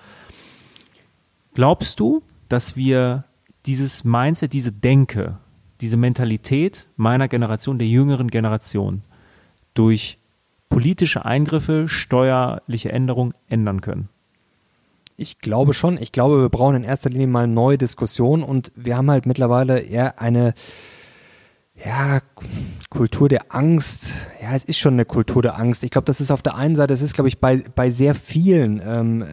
Glaubst 1.54 2.00
du, 2.00 2.24
dass 2.48 2.78
wir 2.78 3.26
dieses 3.66 4.06
Mindset, 4.06 4.54
diese 4.54 4.72
Denke, 4.72 5.38
diese 5.82 5.98
Mentalität 5.98 6.88
meiner 6.96 7.28
Generation, 7.28 7.78
der 7.78 7.90
jüngeren 7.90 8.30
Generation, 8.30 9.02
durch 9.74 10.18
politische 10.70 11.26
Eingriffe, 11.26 11.90
steuerliche 11.90 12.94
Änderungen 12.94 13.34
ändern 13.50 13.82
können? 13.82 14.08
Ich 15.18 15.40
glaube 15.40 15.74
schon. 15.74 16.02
Ich 16.02 16.14
glaube, 16.14 16.40
wir 16.40 16.48
brauchen 16.48 16.78
in 16.78 16.84
erster 16.86 17.10
Linie 17.10 17.28
mal 17.28 17.48
neue 17.48 17.78
Diskussionen 17.78 18.44
und 18.44 18.72
wir 18.76 18.96
haben 18.96 19.12
halt 19.12 19.26
mittlerweile 19.26 19.80
eher 19.80 20.22
eine 20.22 20.54
ja, 21.76 22.22
Kultur 22.92 23.30
der 23.30 23.56
Angst. 23.56 24.12
Ja, 24.42 24.54
es 24.54 24.66
ist 24.66 24.78
schon 24.78 24.96
eine 24.96 25.06
Kultur 25.06 25.42
der 25.42 25.58
Angst. 25.58 25.82
Ich 25.86 25.92
glaube, 25.92 26.04
das 26.06 26.20
ist 26.20 26.30
auf 26.30 26.42
der 26.42 26.56
einen 26.56 26.76
Seite, 26.76 26.92
das 26.92 27.02
ist, 27.02 27.14
glaube 27.14 27.30
ich, 27.30 27.40
bei, 27.40 27.64
bei 27.74 27.90
sehr 27.90 28.14
vielen 28.16 28.82
ähm, 28.86 29.24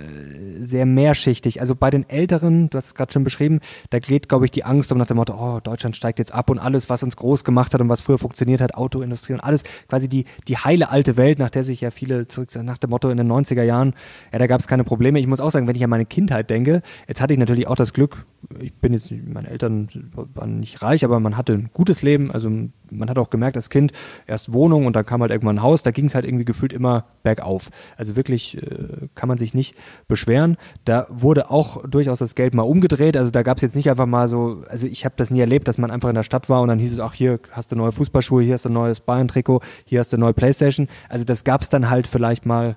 sehr 0.61 0.87
mehrschichtig. 0.87 1.61
Also 1.61 1.75
bei 1.75 1.91
den 1.91 2.09
Älteren, 2.09 2.71
du 2.71 2.79
hast 2.79 2.87
es 2.87 2.95
gerade 2.95 3.13
schon 3.13 3.25
beschrieben, 3.25 3.59
da 3.91 3.99
geht, 3.99 4.29
glaube 4.29 4.45
ich, 4.45 4.53
die 4.53 4.63
Angst 4.63 4.93
um 4.93 4.99
nach 4.99 5.09
dem 5.09 5.17
Motto, 5.17 5.35
oh, 5.35 5.59
Deutschland 5.59 5.97
steigt 5.97 6.21
jetzt 6.21 6.33
ab 6.33 6.51
und 6.51 6.61
alles, 6.61 6.89
was 6.89 7.03
uns 7.03 7.17
groß 7.17 7.43
gemacht 7.43 7.75
hat 7.75 7.81
und 7.81 7.89
was 7.89 8.01
früher 8.01 8.19
funktioniert 8.19 8.61
hat, 8.61 8.77
Autoindustrie 8.77 9.33
und 9.33 9.41
alles, 9.41 9.65
quasi 9.89 10.09
die, 10.09 10.25
die 10.47 10.57
heile 10.57 10.91
alte 10.91 11.17
Welt, 11.17 11.41
nach 11.41 11.51
der 11.51 11.65
sich 11.65 11.81
ja 11.81 11.91
viele 11.91 12.29
zurück, 12.29 12.51
nach 12.63 12.79
dem 12.79 12.91
Motto 12.91 13.11
in 13.11 13.17
den 13.17 13.31
90er 13.31 13.65
Jahren, 13.65 13.95
ja, 14.33 14.39
da 14.39 14.47
gab 14.47 14.61
es 14.61 14.69
keine 14.69 14.85
Probleme. 14.85 15.19
Ich 15.19 15.27
muss 15.27 15.41
auch 15.41 15.51
sagen, 15.51 15.67
wenn 15.67 15.75
ich 15.75 15.83
an 15.83 15.91
meine 15.91 16.07
Kindheit 16.07 16.49
denke, 16.49 16.81
jetzt 17.09 17.21
hatte 17.21 17.33
ich 17.33 17.41
natürlich 17.41 17.67
auch 17.67 17.77
das 17.77 17.93
Glück, 17.93 18.25
ich 18.61 18.73
bin 18.75 18.93
jetzt, 18.93 19.11
meine 19.11 19.49
Eltern 19.49 19.89
waren 20.35 20.61
nicht 20.61 20.81
reich, 20.81 21.05
aber 21.05 21.19
man 21.19 21.37
hatte 21.37 21.55
ein 21.55 21.71
gutes 21.73 22.03
Leben, 22.03 22.31
also 22.31 22.49
man 22.91 23.09
hat 23.11 23.19
auch 23.19 23.31
gemerkt, 23.31 23.57
das 23.57 23.71
Kind, 23.71 23.93
erst 24.27 24.53
Wohnung 24.53 24.87
und 24.87 24.97
dann 24.97 25.05
kam 25.05 25.21
halt 25.21 25.31
irgendwann 25.31 25.57
ein 25.59 25.63
Haus, 25.63 25.83
da 25.83 25.91
ging 25.91 26.07
es 26.07 26.15
halt 26.15 26.25
irgendwie 26.25 26.45
gefühlt 26.45 26.73
immer 26.73 27.07
bergauf. 27.23 27.71
Also 27.97 28.17
wirklich 28.17 28.57
äh, 28.57 29.09
kann 29.15 29.29
man 29.29 29.39
sich 29.39 29.55
nicht 29.55 29.77
beschweren. 30.07 30.57
Da 30.85 31.07
wurde 31.11 31.51
auch 31.51 31.85
durchaus 31.87 32.19
das 32.19 32.35
Geld 32.35 32.55
mal 32.55 32.63
umgedreht. 32.63 33.17
Also 33.17 33.31
da 33.31 33.43
gab 33.43 33.59
es 33.59 33.63
jetzt 33.63 33.77
nicht 33.77 33.91
einfach 33.91 34.07
mal 34.07 34.29
so, 34.29 34.63
also 34.69 34.87
ich 34.87 35.05
habe 35.05 35.15
das 35.17 35.31
nie 35.31 35.41
erlebt, 35.41 35.69
dass 35.69 35.79
man 35.79 35.91
einfach 35.91 36.09
in 36.09 36.15
der 36.15 36.23
Stadt 36.23 36.49
war 36.49 36.63
und 36.63 36.69
dann 36.69 36.79
hieß 36.79 36.95
es, 36.95 37.01
ach 37.01 37.15
hier 37.15 37.41
hast 37.53 37.73
du 37.73 37.77
neue 37.77 37.93
Fußballschuhe, 37.93 38.43
hier 38.43 38.55
hast 38.55 38.65
du 38.65 38.71
ein 38.71 38.75
neues 38.75 39.01
Bayern-Trikot, 39.01 39.61
hier 39.85 40.01
hast 40.01 40.13
du 40.13 40.17
eine 40.17 40.25
neue 40.25 40.35
Playstation. 40.35 40.89
Also 41.09 41.25
das 41.25 41.45
gab 41.45 41.63
es 41.63 41.69
dann 41.69 41.91
halt 41.91 42.07
vielleicht 42.07 42.47
mal 42.47 42.77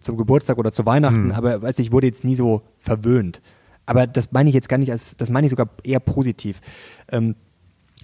zum 0.00 0.16
Geburtstag 0.16 0.58
oder 0.58 0.72
zu 0.72 0.86
Weihnachten, 0.86 1.26
mhm. 1.26 1.32
aber 1.32 1.62
weiß 1.62 1.78
ich, 1.80 1.92
wurde 1.92 2.06
jetzt 2.06 2.24
nie 2.24 2.34
so 2.34 2.62
verwöhnt. 2.76 3.40
Aber 3.86 4.06
das 4.06 4.32
meine 4.32 4.50
ich 4.50 4.54
jetzt 4.54 4.68
gar 4.68 4.76
nicht 4.76 4.90
als, 4.92 5.16
das 5.16 5.30
meine 5.30 5.46
ich 5.46 5.50
sogar 5.50 5.70
eher 5.82 6.00
positiv. 6.00 6.60
Ähm, 7.10 7.36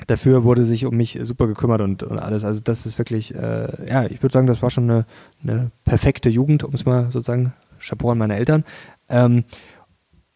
dafür 0.06 0.44
wurde 0.44 0.64
sich 0.64 0.86
um 0.86 0.96
mich 0.96 1.18
super 1.22 1.46
gekümmert 1.46 1.80
und, 1.80 2.02
und 2.02 2.18
alles. 2.18 2.44
Also 2.44 2.60
das 2.60 2.86
ist 2.86 2.98
wirklich, 2.98 3.34
äh, 3.34 3.88
ja, 3.88 4.04
ich 4.04 4.22
würde 4.22 4.32
sagen, 4.32 4.46
das 4.46 4.62
war 4.62 4.70
schon 4.70 4.90
eine, 4.90 5.06
eine 5.42 5.70
perfekte 5.84 6.30
Jugend, 6.30 6.64
um 6.64 6.74
es 6.74 6.84
mal 6.84 7.10
sozusagen, 7.10 7.52
Chapeau 7.78 8.10
an 8.10 8.18
meine 8.18 8.36
Eltern. 8.36 8.64
Ähm, 9.10 9.44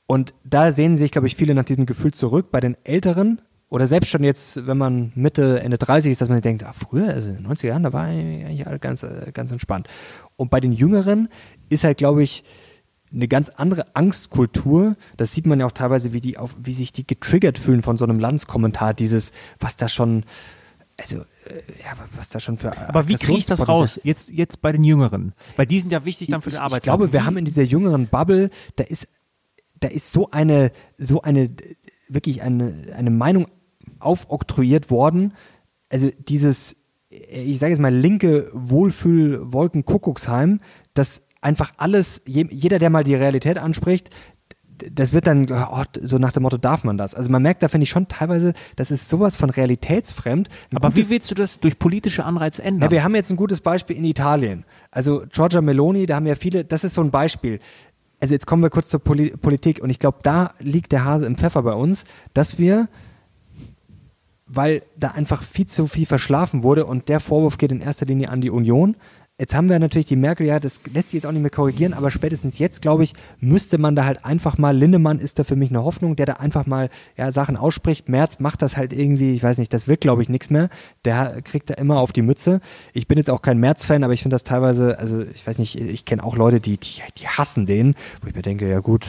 und 0.07 0.35
da 0.45 0.73
sehen 0.73 0.97
sich, 0.97 1.11
glaube 1.11 1.27
ich, 1.27 1.37
viele 1.37 1.55
nach 1.55 1.65
diesem 1.65 1.87
Gefühl 1.87 2.13
zurück. 2.13 2.51
Bei 2.51 2.61
den 2.61 2.77
Älteren 2.85 3.41
oder 3.71 3.87
selbst 3.87 4.11
schon 4.11 4.25
jetzt, 4.25 4.67
wenn 4.67 4.79
man 4.79 5.13
Mitte, 5.15 5.61
Ende 5.61 5.77
30 5.77 6.13
ist, 6.13 6.21
dass 6.21 6.31
man 6.31 6.41
denkt, 6.41 6.65
ah, 6.65 6.73
früher, 6.73 7.09
also 7.09 7.29
in 7.29 7.37
den 7.37 7.47
90er 7.47 7.67
Jahren, 7.67 7.83
da 7.83 7.93
war 7.93 8.05
eigentlich 8.05 8.67
alles 8.67 8.81
ganz, 8.81 9.03
äh, 9.03 9.31
ganz 9.33 9.53
entspannt. 9.53 9.89
Und 10.37 10.51
bei 10.51 10.61
den 10.61 10.73
Jüngeren 10.73 11.29
ist 11.69 11.85
halt, 11.85 11.99
glaube 11.99 12.23
ich, 12.23 12.45
eine 13.13 13.29
ganz 13.29 13.49
andere 13.51 13.97
Angstkultur. 13.97 14.97
Das 15.17 15.33
sieht 15.33 15.47
man 15.47 15.61
ja 15.61 15.67
auch 15.67 15.73
teilweise, 15.73 16.13
wie 16.13 16.21
die 16.21 16.39
auf, 16.39 16.55
wie 16.63 16.75
sich 16.75 16.93
die 16.93 17.07
getriggert 17.07 17.59
fühlen 17.59 17.83
von 17.83 17.97
so 17.97 18.05
einem 18.05 18.19
Landskommentar, 18.19 18.95
dieses, 18.95 19.33
was 19.59 19.77
da 19.77 19.89
schon, 19.89 20.25
also, 20.99 21.17
äh, 21.17 21.23
ja, 21.83 21.97
was 22.17 22.29
da 22.29 22.41
schon 22.41 22.59
für. 22.59 22.77
Aber 22.89 23.09
wie 23.09 23.15
kriege 23.15 23.39
ich 23.39 23.47
das 23.47 23.69
raus? 23.69 24.01
Jetzt, 24.03 24.31
jetzt 24.31 24.61
bei 24.61 24.73
den 24.73 24.85
Jüngeren. 24.85 25.33
Weil 25.57 25.67
die 25.67 25.81
sind 25.81 25.93
ja 25.93 26.05
wichtig 26.05 26.29
dann 26.29 26.43
für 26.43 26.51
die 26.51 26.59
Arbeit. 26.59 26.79
Ich 26.79 26.85
glaube, 26.85 27.13
wir 27.13 27.25
haben 27.25 27.37
in 27.37 27.45
dieser 27.45 27.63
jüngeren 27.63 28.09
Bubble, 28.09 28.51
da 28.77 28.85
ist, 28.85 29.09
da 29.81 29.89
ist 29.89 30.13
so 30.13 30.31
eine, 30.31 30.73
so 30.99 31.23
eine, 31.23 31.51
wirklich 32.09 32.43
eine, 32.43 32.93
eine 32.95 33.11
Meinung 33.11 33.47
aufoktroyiert 34.01 34.91
worden. 34.91 35.33
Also 35.89 36.11
dieses, 36.29 36.77
ich 37.09 37.59
sage 37.59 37.73
jetzt 37.73 37.81
mal 37.81 37.95
linke 37.95 38.51
Wohlfühl-Wolken-Kuckucksheim, 38.53 40.61
das 40.95 41.23
einfach 41.41 41.73
alles, 41.77 42.23
jeder, 42.27 42.79
der 42.79 42.91
mal 42.91 43.05
die 43.05 43.15
Realität 43.15 43.59
anspricht, 43.59 44.11
das 44.93 45.13
wird 45.13 45.27
dann 45.27 45.51
oh, 45.51 45.83
so 46.03 46.19
nach 46.19 46.33
dem 46.33 46.45
Motto, 46.45 46.57
darf 46.57 46.85
man 46.85 46.97
das? 46.97 47.15
Also 47.15 47.31
man 47.31 47.43
merkt 47.43 47.63
da, 47.63 47.69
finde 47.69 47.85
ich 47.85 47.91
schon 47.91 48.09
teilweise, 48.09 48.55
das 48.77 48.91
ist 48.91 49.09
sowas 49.09 49.37
von 49.37 49.51
realitätsfremd. 49.51 50.49
Aber 50.75 50.91
gutes, 50.91 51.07
wie 51.07 51.11
willst 51.11 51.31
du 51.31 51.35
das 51.35 51.61
durch 51.61 51.79
politische 51.79 52.25
Anreize 52.25 52.63
ändern? 52.63 52.89
Ja, 52.89 52.91
wir 52.91 53.05
haben 53.05 53.15
jetzt 53.15 53.31
ein 53.31 53.37
gutes 53.37 53.61
Beispiel 53.61 53.97
in 53.97 54.05
Italien. 54.05 54.65
Also 54.91 55.25
Giorgia 55.33 55.61
Meloni, 55.61 56.07
da 56.07 56.17
haben 56.17 56.27
ja 56.27 56.35
viele, 56.35 56.65
das 56.65 56.85
ist 56.85 56.95
so 56.95 57.01
ein 57.01 57.11
Beispiel. 57.11 57.59
Also 58.21 58.35
jetzt 58.35 58.47
kommen 58.47 58.63
wir 58.63 58.71
kurz 58.71 58.89
zur 58.89 59.01
Poli 59.01 59.31
Politik 59.31 59.81
und 59.81 59.91
ich 59.91 59.99
glaube, 59.99 60.19
da 60.23 60.53
liegt 60.59 60.93
der 60.93 61.05
Hase 61.05 61.27
im 61.27 61.37
Pfeffer 61.37 61.63
bei 61.63 61.75
uns, 61.75 62.05
dass 62.35 62.59
wir 62.59 62.89
weil 64.51 64.83
da 64.97 65.09
einfach 65.09 65.43
viel 65.43 65.67
zu 65.67 65.87
viel 65.87 66.07
verschlafen 66.07 66.63
wurde 66.63 66.87
und 66.87 67.09
der 67.09 67.21
Vorwurf 67.21 67.59
geht 67.59 67.71
in 67.71 67.81
erster 67.81 68.07
Linie 68.07 68.31
an 68.31 68.41
die 68.41 68.51
Union, 68.51 68.97
Jetzt 69.41 69.55
haben 69.55 69.69
wir 69.69 69.79
natürlich 69.79 70.07
die 70.07 70.17
Merkel, 70.17 70.47
ja, 70.47 70.59
das 70.59 70.81
lässt 70.93 71.11
sich 71.11 71.19
jetzt 71.19 71.27
auch 71.27 71.31
nicht 71.31 71.43
mehr 71.43 71.51
korrigieren, 71.51 71.95
aber 71.95 72.11
spätestens 72.11 72.59
jetzt, 72.59 72.83
glaube 72.83 73.05
ich, 73.05 73.13
müsste 73.39 73.79
man 73.79 73.95
da 73.95 74.05
halt 74.05 74.25
einfach 74.25 74.59
mal, 74.59 74.77
Lindemann 74.77 75.21
ist 75.21 75.39
da 75.39 75.45
für 75.45 75.55
mich 75.55 75.71
eine 75.71 75.85
Hoffnung, 75.85 76.17
der 76.17 76.27
da 76.27 76.33
einfach 76.35 76.67
mal 76.67 76.91
ja, 77.17 77.31
Sachen 77.31 77.57
ausspricht. 77.57 78.09
Merz 78.09 78.41
macht 78.41 78.63
das 78.63 78.77
halt 78.77 78.93
irgendwie, 78.93 79.37
ich 79.37 79.43
weiß 79.45 79.59
nicht, 79.59 79.73
das 79.73 79.87
wird, 79.87 80.01
glaube 80.01 80.23
ich, 80.23 80.29
nichts 80.29 80.51
mehr. 80.51 80.71
Der 81.05 81.41
kriegt 81.43 81.71
da 81.71 81.75
immer 81.75 82.01
auf 82.01 82.13
die 82.13 82.23
Mütze. 82.23 82.61
Ich 82.95 83.07
bin 83.07 83.17
jetzt 83.17 83.31
auch 83.31 83.41
kein 83.41 83.59
Merz-Fan, 83.59 84.03
aber 84.03 84.13
ich 84.13 84.23
finde 84.23 84.35
das 84.35 84.43
teilweise, 84.43 84.99
also 84.99 85.23
ich 85.23 85.47
weiß 85.47 85.59
nicht, 85.59 85.81
ich 85.81 86.05
kenne 86.05 86.25
auch 86.25 86.37
Leute, 86.37 86.59
die, 86.59 86.77
die, 86.77 87.01
die 87.19 87.29
hassen 87.29 87.65
den, 87.65 87.95
wo 88.21 88.27
ich 88.27 88.35
mir 88.35 88.43
denke, 88.43 88.69
ja 88.69 88.81
gut, 88.81 89.07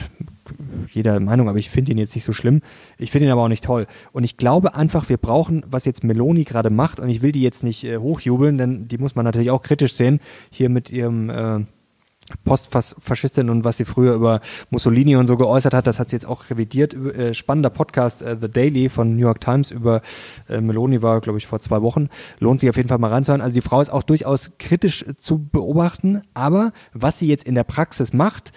jeder 0.92 1.20
Meinung, 1.20 1.48
aber 1.48 1.58
ich 1.58 1.70
finde 1.70 1.92
ihn 1.92 1.98
jetzt 1.98 2.14
nicht 2.14 2.24
so 2.24 2.32
schlimm. 2.32 2.62
Ich 2.98 3.10
finde 3.10 3.26
ihn 3.26 3.32
aber 3.32 3.42
auch 3.42 3.48
nicht 3.48 3.64
toll. 3.64 3.86
Und 4.12 4.24
ich 4.24 4.36
glaube 4.36 4.74
einfach, 4.74 5.08
wir 5.08 5.16
brauchen, 5.16 5.64
was 5.68 5.84
jetzt 5.84 6.04
Meloni 6.04 6.44
gerade 6.44 6.70
macht, 6.70 7.00
und 7.00 7.08
ich 7.08 7.22
will 7.22 7.32
die 7.32 7.42
jetzt 7.42 7.62
nicht 7.62 7.84
äh, 7.84 7.98
hochjubeln, 7.98 8.58
denn 8.58 8.88
die 8.88 8.98
muss 8.98 9.14
man 9.14 9.24
natürlich 9.24 9.50
auch 9.50 9.62
kritisch 9.62 9.94
sehen, 9.94 10.20
hier 10.50 10.68
mit 10.68 10.90
ihrem 10.90 11.30
äh, 11.30 11.60
Postfaschistin 12.44 13.50
und 13.50 13.64
was 13.64 13.76
sie 13.76 13.84
früher 13.84 14.14
über 14.14 14.40
Mussolini 14.70 15.16
und 15.16 15.26
so 15.26 15.36
geäußert 15.36 15.74
hat, 15.74 15.86
das 15.86 15.98
hat 15.98 16.10
sie 16.10 16.16
jetzt 16.16 16.26
auch 16.26 16.48
revidiert. 16.50 16.94
Äh, 16.94 17.34
spannender 17.34 17.70
Podcast, 17.70 18.22
äh, 18.22 18.36
The 18.40 18.48
Daily 18.48 18.88
von 18.88 19.16
New 19.16 19.22
York 19.22 19.40
Times 19.40 19.70
über 19.70 20.00
äh, 20.48 20.60
Meloni 20.60 21.02
war, 21.02 21.20
glaube 21.20 21.38
ich, 21.38 21.46
vor 21.46 21.60
zwei 21.60 21.82
Wochen. 21.82 22.08
Lohnt 22.38 22.60
sich 22.60 22.70
auf 22.70 22.76
jeden 22.76 22.88
Fall 22.88 22.98
mal 22.98 23.10
reinzuhören. 23.10 23.40
Also 23.40 23.54
die 23.54 23.60
Frau 23.60 23.80
ist 23.80 23.90
auch 23.90 24.02
durchaus 24.02 24.52
kritisch 24.58 25.04
zu 25.18 25.38
beobachten, 25.38 26.22
aber 26.34 26.72
was 26.92 27.18
sie 27.18 27.28
jetzt 27.28 27.46
in 27.46 27.54
der 27.54 27.64
Praxis 27.64 28.12
macht, 28.12 28.52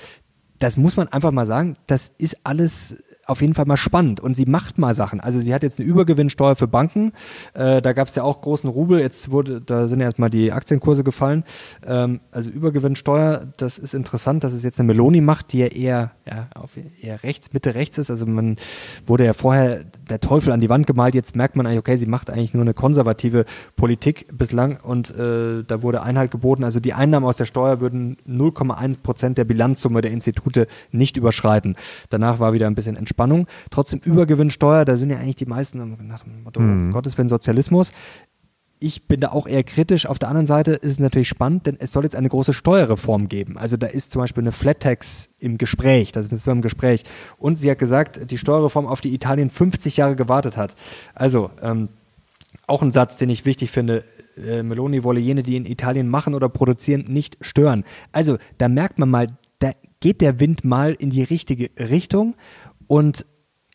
das 0.60 0.78
muss 0.78 0.98
man 0.98 1.08
einfach 1.08 1.32
mal 1.32 1.46
sagen, 1.46 1.76
das 1.88 2.12
ist 2.18 2.38
alles 2.44 2.96
auf 3.26 3.42
jeden 3.42 3.54
Fall 3.54 3.66
mal 3.66 3.78
spannend 3.78 4.20
und 4.20 4.36
sie 4.36 4.46
macht 4.46 4.78
mal 4.78 4.96
Sachen. 4.96 5.20
Also 5.20 5.40
sie 5.40 5.54
hat 5.54 5.64
jetzt 5.64 5.80
eine 5.80 5.88
Übergewinnsteuer 5.88 6.56
für 6.56 6.68
Banken. 6.68 7.14
Äh, 7.54 7.82
da 7.82 7.94
gab 7.94 8.10
es 8.10 8.16
ja 8.16 8.24
auch 8.24 8.42
großen 8.42 8.70
Rubel. 8.70 9.00
Jetzt 9.00 9.32
wurde, 9.32 9.62
da 9.62 9.88
sind 9.88 10.02
ja 10.02 10.08
erstmal 10.08 10.30
die 10.30 10.52
Aktienkurse 10.52 11.04
gefallen. 11.04 11.44
Ähm, 11.86 12.20
also 12.32 12.50
Übergewinnsteuer, 12.50 13.48
das 13.58 13.80
ist 13.80 13.94
interessant, 13.94 14.44
dass 14.44 14.54
es 14.54 14.64
jetzt 14.64 14.80
eine 14.80 14.88
Meloni 14.88 15.22
macht, 15.22 15.54
die 15.54 15.60
ja 15.60 15.68
eher, 15.68 16.12
ja, 16.26 16.48
auf 16.56 16.78
eher 17.02 17.24
rechts, 17.24 17.54
Mitte 17.54 17.76
rechts 17.76 17.98
ist. 17.98 18.10
Also 18.10 18.26
man 18.26 18.58
wurde 19.06 19.26
ja 19.26 19.34
vorher 19.34 19.86
der 20.10 20.20
Teufel 20.20 20.52
an 20.52 20.60
die 20.60 20.70
Wand 20.70 20.88
gemalt. 20.88 21.16
Jetzt 21.16 21.36
merkt 21.36 21.56
man 21.56 21.66
eigentlich, 21.66 21.80
okay, 21.80 21.96
sie 21.98 22.06
macht 22.06 22.30
eigentlich 22.30 22.54
nur 22.54 22.62
eine 22.62 22.74
konservative 22.74 23.46
Politik 23.76 24.28
bislang 24.34 24.78
und 24.82 25.12
äh, 25.12 25.64
da 25.64 25.82
wurde 25.82 26.04
Einhalt 26.04 26.32
geboten. 26.32 26.64
Also 26.64 26.80
die 26.80 26.94
Einnahmen 26.94 27.26
aus 27.26 27.38
der 27.38 27.46
Steuer 27.46 27.80
würden 27.80 28.18
0,1 28.28 29.02
Prozent 29.02 29.38
der 29.38 29.46
Bilanzsumme 29.46 30.02
der 30.02 30.12
Institute 30.12 30.68
nicht 30.92 31.18
überschreiten. 31.18 31.76
Danach 32.10 32.40
war 32.40 32.54
wieder 32.54 32.68
ein 32.68 32.76
bisschen 32.76 32.96
Entspannung. 32.96 33.48
Trotzdem 33.70 34.00
Übergewinnsteuer, 34.04 34.86
da 34.86 34.96
sind 34.96 35.10
ja 35.10 35.18
eigentlich 35.18 35.38
die 35.38 35.46
meisten 35.46 35.98
nach 36.08 36.24
dem 36.24 36.44
Motto, 36.44 36.60
mhm. 36.60 36.92
Gottes 36.92 37.18
Willen 37.18 37.30
Sozialismus. 37.30 37.92
Ich 38.84 39.08
bin 39.08 39.22
da 39.22 39.30
auch 39.30 39.48
eher 39.48 39.64
kritisch. 39.64 40.08
Auf 40.08 40.20
der 40.20 40.28
anderen 40.28 40.46
Seite 40.46 40.72
ist 40.72 40.92
es 40.92 41.00
natürlich 41.00 41.30
spannend, 41.30 41.68
denn 41.68 41.78
es 41.80 41.94
soll 41.94 42.04
jetzt 42.04 42.18
eine 42.18 42.28
große 42.28 42.52
Steuerreform 42.52 43.30
geben. 43.30 43.58
Also 43.58 43.78
da 43.78 43.88
ist 43.88 44.12
zum 44.12 44.22
Beispiel 44.22 44.44
eine 44.44 44.52
Flat 44.52 44.82
Tax 44.82 45.30
im 45.40 45.58
Gespräch. 45.58 46.12
Das 46.12 46.34
ist 46.34 46.44
so 46.44 46.52
im 46.52 46.62
Gespräch. 46.62 47.04
Und 47.38 47.58
sie 47.58 47.72
hat 47.72 47.80
gesagt, 47.80 48.30
die 48.30 48.38
Steuerreform, 48.38 48.86
auf 48.86 49.00
die 49.00 49.14
Italien 49.14 49.50
50 49.50 49.96
Jahre 49.96 50.18
gewartet 50.18 50.58
hat. 50.58 50.76
Also, 51.16 51.50
ähm, 51.62 51.88
auch 52.68 52.82
ein 52.82 52.92
Satz, 52.92 53.16
den 53.16 53.30
ich 53.30 53.46
wichtig 53.46 53.72
finde. 53.72 54.04
Äh, 54.36 54.64
Meloni 54.64 55.06
wolle 55.06 55.22
jene, 55.22 55.44
die 55.44 55.56
in 55.56 55.66
Italien 55.66 56.10
machen 56.10 56.36
oder 56.36 56.50
produzieren, 56.50 57.06
nicht 57.08 57.38
stören. 57.40 57.86
Also, 58.12 58.38
da 58.58 58.68
merkt 58.68 59.00
man 59.00 59.10
mal, 59.10 59.28
da 59.60 59.72
geht 60.02 60.20
der 60.20 60.42
Wind 60.42 60.66
mal 60.66 60.92
in 60.92 61.10
die 61.10 61.24
richtige 61.24 61.70
Richtung. 61.80 62.36
Und 62.88 63.26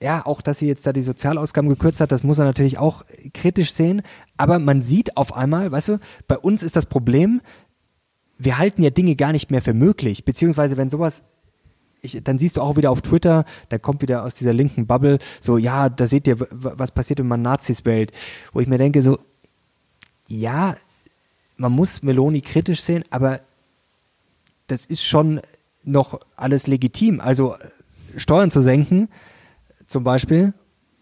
ja, 0.00 0.24
auch, 0.24 0.42
dass 0.42 0.58
sie 0.60 0.68
jetzt 0.68 0.86
da 0.86 0.92
die 0.92 1.00
Sozialausgaben 1.00 1.68
gekürzt 1.68 2.00
hat, 2.00 2.12
das 2.12 2.22
muss 2.22 2.38
er 2.38 2.44
natürlich 2.44 2.78
auch 2.78 3.04
kritisch 3.34 3.72
sehen. 3.72 4.02
Aber 4.36 4.58
man 4.58 4.80
sieht 4.80 5.16
auf 5.16 5.34
einmal, 5.34 5.72
weißt 5.72 5.88
du, 5.88 5.98
bei 6.28 6.38
uns 6.38 6.62
ist 6.62 6.76
das 6.76 6.86
Problem, 6.86 7.40
wir 8.38 8.58
halten 8.58 8.82
ja 8.82 8.90
Dinge 8.90 9.16
gar 9.16 9.32
nicht 9.32 9.50
mehr 9.50 9.62
für 9.62 9.74
möglich. 9.74 10.24
Beziehungsweise, 10.24 10.76
wenn 10.76 10.90
sowas 10.90 11.22
ich, 12.00 12.22
dann 12.22 12.38
siehst 12.38 12.56
du 12.56 12.60
auch 12.60 12.76
wieder 12.76 12.92
auf 12.92 13.02
Twitter, 13.02 13.44
da 13.70 13.78
kommt 13.78 14.02
wieder 14.02 14.24
aus 14.24 14.34
dieser 14.34 14.52
linken 14.52 14.86
Bubble, 14.86 15.18
so, 15.40 15.58
ja, 15.58 15.88
da 15.88 16.06
seht 16.06 16.28
ihr, 16.28 16.36
was 16.38 16.92
passiert, 16.92 17.18
wenn 17.18 17.26
man 17.26 17.42
Nazis 17.42 17.84
wählt. 17.84 18.12
Wo 18.52 18.60
ich 18.60 18.68
mir 18.68 18.78
denke, 18.78 19.02
so, 19.02 19.18
ja, 20.28 20.76
man 21.56 21.72
muss 21.72 22.02
Meloni 22.02 22.40
kritisch 22.40 22.82
sehen, 22.82 23.04
aber 23.10 23.40
das 24.68 24.86
ist 24.86 25.02
schon 25.02 25.40
noch 25.82 26.20
alles 26.36 26.66
legitim. 26.66 27.20
Also 27.20 27.56
Steuern 28.16 28.50
zu 28.50 28.60
senken, 28.60 29.08
zum 29.88 30.04
Beispiel, 30.04 30.54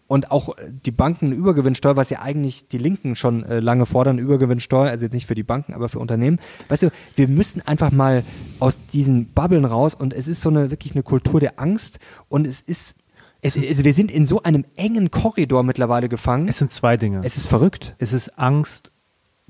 und 0.07 0.31
auch 0.31 0.55
die 0.85 0.91
Banken 0.91 1.31
Übergewinnsteuer, 1.31 1.97
was 1.97 2.09
ja 2.09 2.21
eigentlich 2.21 2.69
die 2.69 2.77
Linken 2.77 3.15
schon 3.15 3.43
äh, 3.43 3.59
lange 3.59 3.85
fordern, 3.85 4.17
Übergewinnsteuer, 4.17 4.89
also 4.89 5.03
jetzt 5.05 5.13
nicht 5.13 5.27
für 5.27 5.35
die 5.35 5.43
Banken, 5.43 5.73
aber 5.73 5.89
für 5.89 5.99
Unternehmen. 5.99 6.39
Weißt 6.69 6.83
du, 6.83 6.91
wir 7.15 7.27
müssen 7.27 7.61
einfach 7.61 7.91
mal 7.91 8.23
aus 8.59 8.79
diesen 8.93 9.27
Bubbeln 9.27 9.65
raus 9.65 9.93
und 9.93 10.13
es 10.13 10.27
ist 10.27 10.41
so 10.41 10.49
eine 10.49 10.71
wirklich 10.71 10.95
eine 10.95 11.03
Kultur 11.03 11.39
der 11.39 11.59
Angst 11.59 11.99
und 12.29 12.47
es 12.47 12.61
ist 12.61 12.95
es, 13.39 13.55
es, 13.55 13.83
wir 13.83 13.93
sind 13.93 14.09
in 14.09 14.25
so 14.25 14.41
einem 14.41 14.65
engen 14.77 15.11
Korridor 15.11 15.61
mittlerweile 15.61 16.09
gefangen. 16.09 16.47
Es 16.47 16.57
sind 16.57 16.71
zwei 16.71 16.97
Dinge. 16.97 17.21
Es 17.23 17.37
ist 17.37 17.47
verrückt. 17.47 17.95
Es 17.99 18.11
ist 18.11 18.39
Angst. 18.39 18.91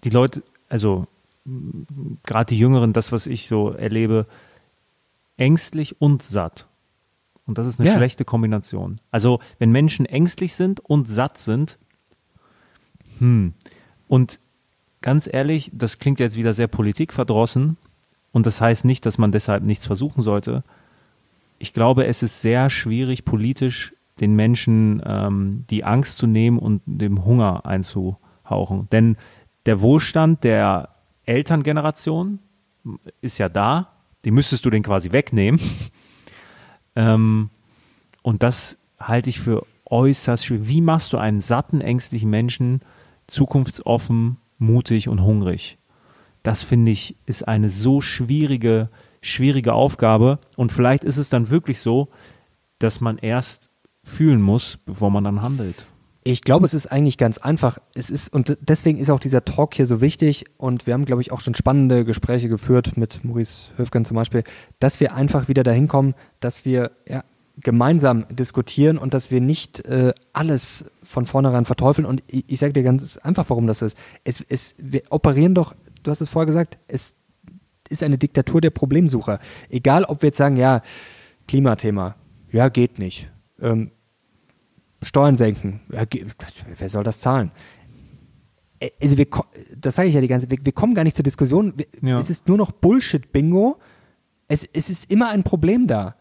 Die 0.04 0.10
Leute, 0.10 0.44
also 0.68 1.08
gerade 2.24 2.50
die 2.50 2.60
Jüngeren, 2.60 2.92
das, 2.92 3.14
was 3.14 3.28
ich 3.28 3.48
so 3.48 3.72
erlebe, 3.72 4.26
ängstlich 5.38 6.02
und 6.02 6.22
satt. 6.22 6.68
Und 7.48 7.58
das 7.58 7.66
ist 7.66 7.80
eine 7.80 7.90
ja. 7.90 7.96
schlechte 7.96 8.26
Kombination. 8.26 9.00
Also, 9.10 9.40
wenn 9.58 9.72
Menschen 9.72 10.06
ängstlich 10.06 10.54
sind 10.54 10.80
und 10.82 11.08
satt 11.10 11.38
sind, 11.38 11.80
hm. 13.20 13.54
Und 14.08 14.40
ganz 15.02 15.30
ehrlich, 15.32 15.72
das 15.74 16.00
klingt 16.00 16.20
jetzt 16.20 16.38
wieder 16.38 16.54
sehr 16.54 16.68
politikverdrossen. 16.68 17.78
Und 18.32 18.46
das 18.46 18.62
heißt 18.62 18.86
nicht, 18.86 19.06
dass 19.06 19.18
man 19.18 19.32
deshalb 19.32 19.64
nichts 19.64 19.86
versuchen 19.86 20.22
sollte. 20.22 20.64
Ich 21.60 21.74
glaube, 21.74 22.06
es 22.06 22.24
ist 22.24 22.42
sehr 22.42 22.70
schwierig, 22.70 23.26
politisch 23.26 23.94
den 24.20 24.36
Menschen 24.36 25.02
ähm, 25.06 25.66
die 25.70 25.84
Angst 25.84 26.18
zu 26.18 26.28
nehmen 26.28 26.60
und 26.60 26.82
dem 26.86 27.26
Hunger 27.26 27.66
einzuhauchen. 27.66 28.88
Denn 28.92 29.18
der 29.66 29.82
Wohlstand 29.82 30.44
der 30.44 30.90
Elterngeneration 31.26 32.40
ist 33.22 33.38
ja 33.38 33.50
da. 33.50 33.90
Die 34.26 34.32
müsstest 34.32 34.66
du 34.66 34.70
den 34.70 34.84
quasi 34.84 35.12
wegnehmen. 35.12 35.60
Ähm, 36.98 37.52
und 38.24 38.44
das 38.44 38.80
halte 39.00 39.30
ich 39.30 39.40
für 39.40 39.66
äußerst 39.86 40.46
schwierig. 40.46 40.68
Wie 40.68 40.82
machst 40.82 41.14
du 41.14 41.18
einen 41.18 41.40
satten, 41.40 41.80
ängstlichen 41.80 42.30
Menschen 42.30 42.82
zukunftsoffen, 43.28 44.38
mutig 44.58 45.08
und 45.08 45.22
hungrig? 45.22 45.78
Das 46.44 46.64
finde 46.64 46.92
ich 46.92 47.16
ist 47.26 47.48
eine 47.48 47.70
so 47.70 48.02
schwierige, 48.02 48.90
schwierige 49.22 49.74
Aufgabe. 49.74 50.40
Und 50.58 50.72
vielleicht 50.72 51.04
ist 51.04 51.18
es 51.18 51.30
dann 51.30 51.50
wirklich 51.50 51.80
so, 51.80 52.10
dass 52.80 53.00
man 53.00 53.18
erst 53.18 53.70
fühlen 54.04 54.42
muss, 54.42 54.78
bevor 54.86 55.12
man 55.12 55.24
dann 55.24 55.42
handelt. 55.42 55.88
Ich 56.30 56.42
glaube, 56.42 56.66
es 56.66 56.74
ist 56.74 56.88
eigentlich 56.88 57.18
ganz 57.18 57.38
einfach. 57.38 57.80
Es 57.96 58.10
ist, 58.10 58.34
und 58.34 58.58
deswegen 58.60 58.98
ist 58.98 59.10
auch 59.10 59.20
dieser 59.22 59.46
Talk 59.46 59.76
hier 59.76 59.86
so 59.86 60.02
wichtig. 60.02 60.44
Und 60.58 60.86
wir 60.86 60.94
haben, 60.94 61.06
glaube 61.06 61.22
ich, 61.22 61.32
auch 61.32 61.40
schon 61.40 61.56
spannende 61.56 62.04
Gespräche 62.04 62.50
geführt 62.50 62.98
mit 62.98 63.24
Maurice 63.24 63.72
Höfgen 63.78 64.04
zum 64.04 64.16
Beispiel, 64.16 64.44
dass 64.80 65.00
wir 65.00 65.14
einfach 65.14 65.48
wieder 65.48 65.64
dahin 65.64 65.88
kommen, 65.88 66.16
dass 66.42 66.66
wir 66.66 66.92
ja, 67.08 67.24
gemeinsam 67.62 68.26
diskutieren 68.28 68.98
und 68.98 69.14
dass 69.14 69.32
wir 69.32 69.40
nicht 69.40 69.86
äh, 69.86 70.14
alles 70.34 70.92
von 71.02 71.26
vornherein 71.26 71.64
verteufeln. 71.64 72.06
Und 72.06 72.26
ich, 72.28 72.44
ich 72.48 72.60
sage 72.60 72.74
dir 72.74 72.84
ganz 72.84 73.16
einfach, 73.16 73.50
warum 73.50 73.66
das 73.66 73.82
ist. 73.82 73.98
Es, 74.26 74.42
es, 74.42 74.76
wir 74.78 75.04
operieren 75.12 75.56
doch, 75.56 75.76
du 76.04 76.12
hast 76.12 76.20
es 76.20 76.30
vorher 76.30 76.48
gesagt, 76.48 76.78
es 76.90 77.16
ist 77.88 78.04
eine 78.04 78.18
Diktatur 78.18 78.60
der 78.60 78.72
Problemsucher. 78.72 79.40
Egal, 79.70 80.04
ob 80.04 80.24
wir 80.24 80.28
jetzt 80.28 80.38
sagen, 80.38 80.58
ja, 80.58 80.82
Klimathema, 81.48 82.16
ja, 82.52 82.68
geht 82.68 83.00
nicht. 83.00 83.32
Ähm, 83.62 83.92
Steuern 85.02 85.36
senken. 85.36 85.82
Ja, 85.92 86.04
wer 86.78 86.90
soll 86.90 87.04
das 87.04 87.20
zahlen? 87.20 87.52
Also 89.02 89.18
wir, 89.18 89.28
das 89.76 89.96
sage 89.96 90.10
ich 90.10 90.16
ja 90.16 90.22
die 90.22 90.28
ganze 90.28 90.48
Zeit, 90.48 90.60
wir, 90.60 90.66
wir 90.66 90.74
kommen 90.74 90.94
gar 90.94 91.04
nicht 91.04 91.16
zur 91.16 91.24
Diskussion. 91.24 91.74
Wir, 91.76 91.86
ja. 92.02 92.20
Es 92.20 92.30
ist 92.30 92.48
nur 92.48 92.58
noch 92.58 92.72
Bullshit-Bingo. 92.72 93.78
Es, 94.48 94.64
es 94.64 94.90
ist 94.90 95.12
immer 95.12 95.30
ein 95.30 95.44
Problem 95.44 95.88
da. 95.88 96.16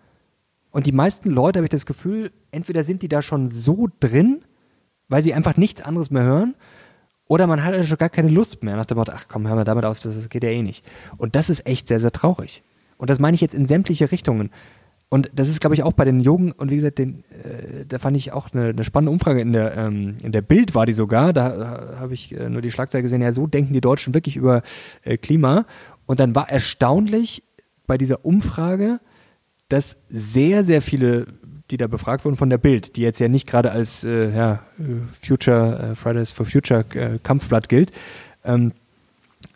Und 0.70 0.87
die 0.87 0.93
meisten 0.93 1.31
Leute, 1.31 1.59
habe 1.59 1.66
ich 1.66 1.70
das 1.70 1.87
Gefühl, 1.87 2.33
entweder 2.51 2.85
sind 2.85 3.03
die 3.03 3.09
da 3.09 3.22
schon 3.22 3.49
so 3.49 3.89
drin, 4.01 4.45
weil 5.09 5.22
sie 5.22 5.33
einfach 5.33 5.57
nichts 5.57 5.81
anderes 5.81 6.11
mehr 6.11 6.24
hören, 6.24 6.55
oder 7.29 7.47
man 7.47 7.64
hat 7.64 7.74
also 7.74 7.89
schon 7.89 7.99
gar 7.99 8.09
keine 8.09 8.29
Lust 8.29 8.62
mehr 8.62 8.77
nach 8.77 8.87
dem 8.87 8.99
Motto, 8.99 9.12
ach 9.14 9.27
komm, 9.29 9.49
hör 9.49 9.57
mal 9.57 9.64
damit 9.64 9.85
auf, 9.85 9.99
das 9.99 10.29
geht 10.29 10.45
ja 10.45 10.51
eh 10.51 10.62
nicht. 10.62 10.85
Und 11.16 11.35
das 11.35 11.51
ist 11.51 11.66
echt 11.66 11.89
sehr, 11.89 11.99
sehr 11.99 12.12
traurig. 12.12 12.62
Und 12.99 13.11
das 13.11 13.18
meine 13.18 13.35
ich 13.35 13.41
jetzt 13.41 13.55
in 13.55 13.66
sämtliche 13.66 14.11
Richtungen. 14.12 14.51
Und 15.09 15.31
das 15.35 15.49
ist, 15.49 15.61
glaube 15.61 15.75
ich, 15.75 15.85
auch 15.85 15.93
bei 15.93 16.05
den 16.05 16.21
Jungen, 16.21 16.51
und 16.51 16.71
wie 16.71 16.77
gesagt, 16.77 16.99
den, 16.99 17.23
äh, 17.31 17.87
da 17.87 17.99
fand 17.99 18.17
ich 18.17 18.33
auch 18.33 18.53
eine, 18.53 18.71
eine 18.71 18.83
spannende 18.83 19.13
Umfrage 19.13 19.41
in 19.41 19.53
der, 19.53 19.77
ähm, 19.77 20.17
in 20.23 20.33
der 20.33 20.43
Bild 20.43 20.75
war 20.75 20.85
die 20.85 20.95
sogar, 20.95 21.33
da 21.33 21.95
äh, 21.95 21.97
habe 21.97 22.15
ich 22.15 22.37
äh, 22.37 22.49
nur 22.49 22.61
die 22.61 22.73
Schlagzeile 22.73 23.03
gesehen, 23.03 23.23
ja, 23.23 23.33
so 23.33 23.47
denken 23.47 23.73
die 23.73 23.81
Deutschen 23.81 24.15
wirklich 24.15 24.35
über 24.35 24.63
äh, 25.03 25.17
Klima. 25.17 25.65
Und 26.07 26.19
dann 26.19 26.35
war 26.35 26.51
erstaunlich 26.51 27.45
bei 27.87 27.99
dieser 27.99 28.25
Umfrage, 28.25 28.99
dass 29.69 29.97
sehr, 30.09 30.65
sehr 30.65 30.83
viele, 30.83 31.27
die 31.71 31.77
da 31.77 31.87
befragt 31.87 32.25
wurden 32.25 32.37
von 32.37 32.51
der 32.51 32.59
Bild, 32.59 32.97
die 32.97 33.03
jetzt 33.03 33.21
ja 33.21 33.29
nicht 33.29 33.47
gerade 33.47 33.71
als 33.71 34.03
äh, 34.03 34.35
ja, 34.35 34.63
Future, 35.23 35.93
äh, 35.93 35.95
Fridays 35.95 36.33
for 36.33 36.47
Future 36.47 36.85
Kampfblatt 37.23 37.69
gilt, 37.69 37.93
ähm, 38.45 38.73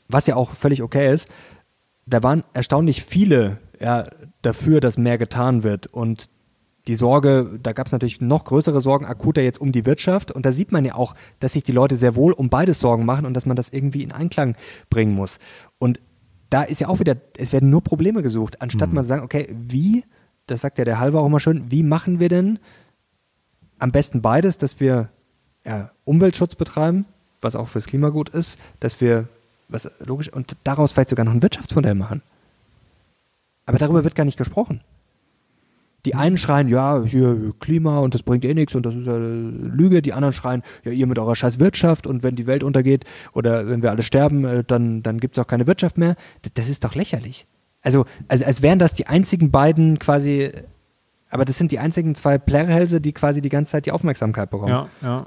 was 0.08 0.28
ja 0.28 0.36
auch 0.36 0.52
völlig 0.52 0.82
okay 0.82 1.12
ist, 1.12 1.28
da 2.06 2.22
waren 2.22 2.44
erstaunlich 2.52 3.02
viele 3.02 3.58
ja, 3.80 4.06
dafür, 4.42 4.80
dass 4.80 4.98
mehr 4.98 5.18
getan 5.18 5.62
wird. 5.62 5.86
Und 5.86 6.28
die 6.86 6.94
Sorge, 6.94 7.58
da 7.62 7.72
gab 7.72 7.86
es 7.86 7.92
natürlich 7.92 8.20
noch 8.20 8.44
größere 8.44 8.80
Sorgen, 8.80 9.04
akuter 9.04 9.42
jetzt 9.42 9.60
um 9.60 9.72
die 9.72 9.86
Wirtschaft. 9.86 10.32
Und 10.32 10.46
da 10.46 10.52
sieht 10.52 10.72
man 10.72 10.84
ja 10.84 10.94
auch, 10.94 11.14
dass 11.38 11.52
sich 11.52 11.62
die 11.62 11.72
Leute 11.72 11.96
sehr 11.96 12.16
wohl 12.16 12.32
um 12.32 12.48
beides 12.48 12.80
Sorgen 12.80 13.04
machen 13.04 13.26
und 13.26 13.34
dass 13.34 13.46
man 13.46 13.56
das 13.56 13.68
irgendwie 13.70 14.02
in 14.02 14.12
Einklang 14.12 14.56
bringen 14.88 15.14
muss. 15.14 15.38
Und 15.78 16.00
da 16.48 16.62
ist 16.62 16.80
ja 16.80 16.88
auch 16.88 16.98
wieder, 16.98 17.16
es 17.36 17.52
werden 17.52 17.70
nur 17.70 17.82
Probleme 17.82 18.22
gesucht, 18.22 18.60
anstatt 18.60 18.88
mhm. 18.88 18.96
man 18.96 19.04
zu 19.04 19.08
sagen, 19.08 19.22
okay, 19.22 19.54
wie, 19.54 20.04
das 20.46 20.62
sagt 20.62 20.78
ja 20.78 20.84
der 20.84 20.98
Halber 20.98 21.20
auch 21.20 21.26
immer 21.26 21.40
schön, 21.40 21.70
wie 21.70 21.82
machen 21.82 22.18
wir 22.18 22.28
denn 22.28 22.58
am 23.78 23.92
besten 23.92 24.20
beides, 24.20 24.58
dass 24.58 24.80
wir 24.80 25.08
ja, 25.64 25.90
Umweltschutz 26.04 26.54
betreiben, 26.54 27.06
was 27.40 27.56
auch 27.56 27.68
fürs 27.68 27.86
Klima 27.86 28.10
gut 28.10 28.28
ist, 28.28 28.58
dass 28.80 29.00
wir, 29.00 29.28
was 29.68 29.90
logisch, 30.00 30.32
und 30.32 30.56
daraus 30.64 30.92
vielleicht 30.92 31.10
sogar 31.10 31.24
noch 31.24 31.32
ein 31.32 31.42
Wirtschaftsmodell 31.42 31.94
machen. 31.94 32.22
Aber 33.70 33.78
darüber 33.78 34.02
wird 34.02 34.16
gar 34.16 34.24
nicht 34.24 34.36
gesprochen. 34.36 34.80
Die 36.04 36.16
einen 36.16 36.38
schreien, 36.38 36.66
ja, 36.66 37.04
hier 37.04 37.54
Klima 37.60 38.00
und 38.00 38.14
das 38.14 38.24
bringt 38.24 38.44
eh 38.44 38.52
nichts 38.52 38.74
und 38.74 38.84
das 38.84 38.96
ist 38.96 39.06
eine 39.06 39.20
Lüge. 39.20 40.02
Die 40.02 40.12
anderen 40.12 40.32
schreien, 40.32 40.64
ja, 40.82 40.90
ihr 40.90 41.06
mit 41.06 41.20
eurer 41.20 41.36
scheiß 41.36 41.60
Wirtschaft 41.60 42.04
und 42.08 42.24
wenn 42.24 42.34
die 42.34 42.48
Welt 42.48 42.64
untergeht 42.64 43.04
oder 43.32 43.68
wenn 43.68 43.84
wir 43.84 43.90
alle 43.90 44.02
sterben, 44.02 44.44
äh, 44.44 44.64
dann, 44.64 45.04
dann 45.04 45.20
gibt's 45.20 45.38
auch 45.38 45.46
keine 45.46 45.68
Wirtschaft 45.68 45.98
mehr. 45.98 46.16
Das 46.54 46.68
ist 46.68 46.82
doch 46.82 46.96
lächerlich. 46.96 47.46
Also, 47.80 48.06
also 48.26 48.44
als 48.44 48.60
wären 48.60 48.80
das 48.80 48.92
die 48.92 49.06
einzigen 49.06 49.52
beiden 49.52 50.00
quasi, 50.00 50.50
aber 51.28 51.44
das 51.44 51.56
sind 51.56 51.70
die 51.70 51.78
einzigen 51.78 52.16
zwei 52.16 52.38
Plärrhälse, 52.38 53.00
die 53.00 53.12
quasi 53.12 53.40
die 53.40 53.50
ganze 53.50 53.70
Zeit 53.70 53.86
die 53.86 53.92
Aufmerksamkeit 53.92 54.50
bekommen. 54.50 54.72
Ja, 54.72 54.88
ja. 55.00 55.26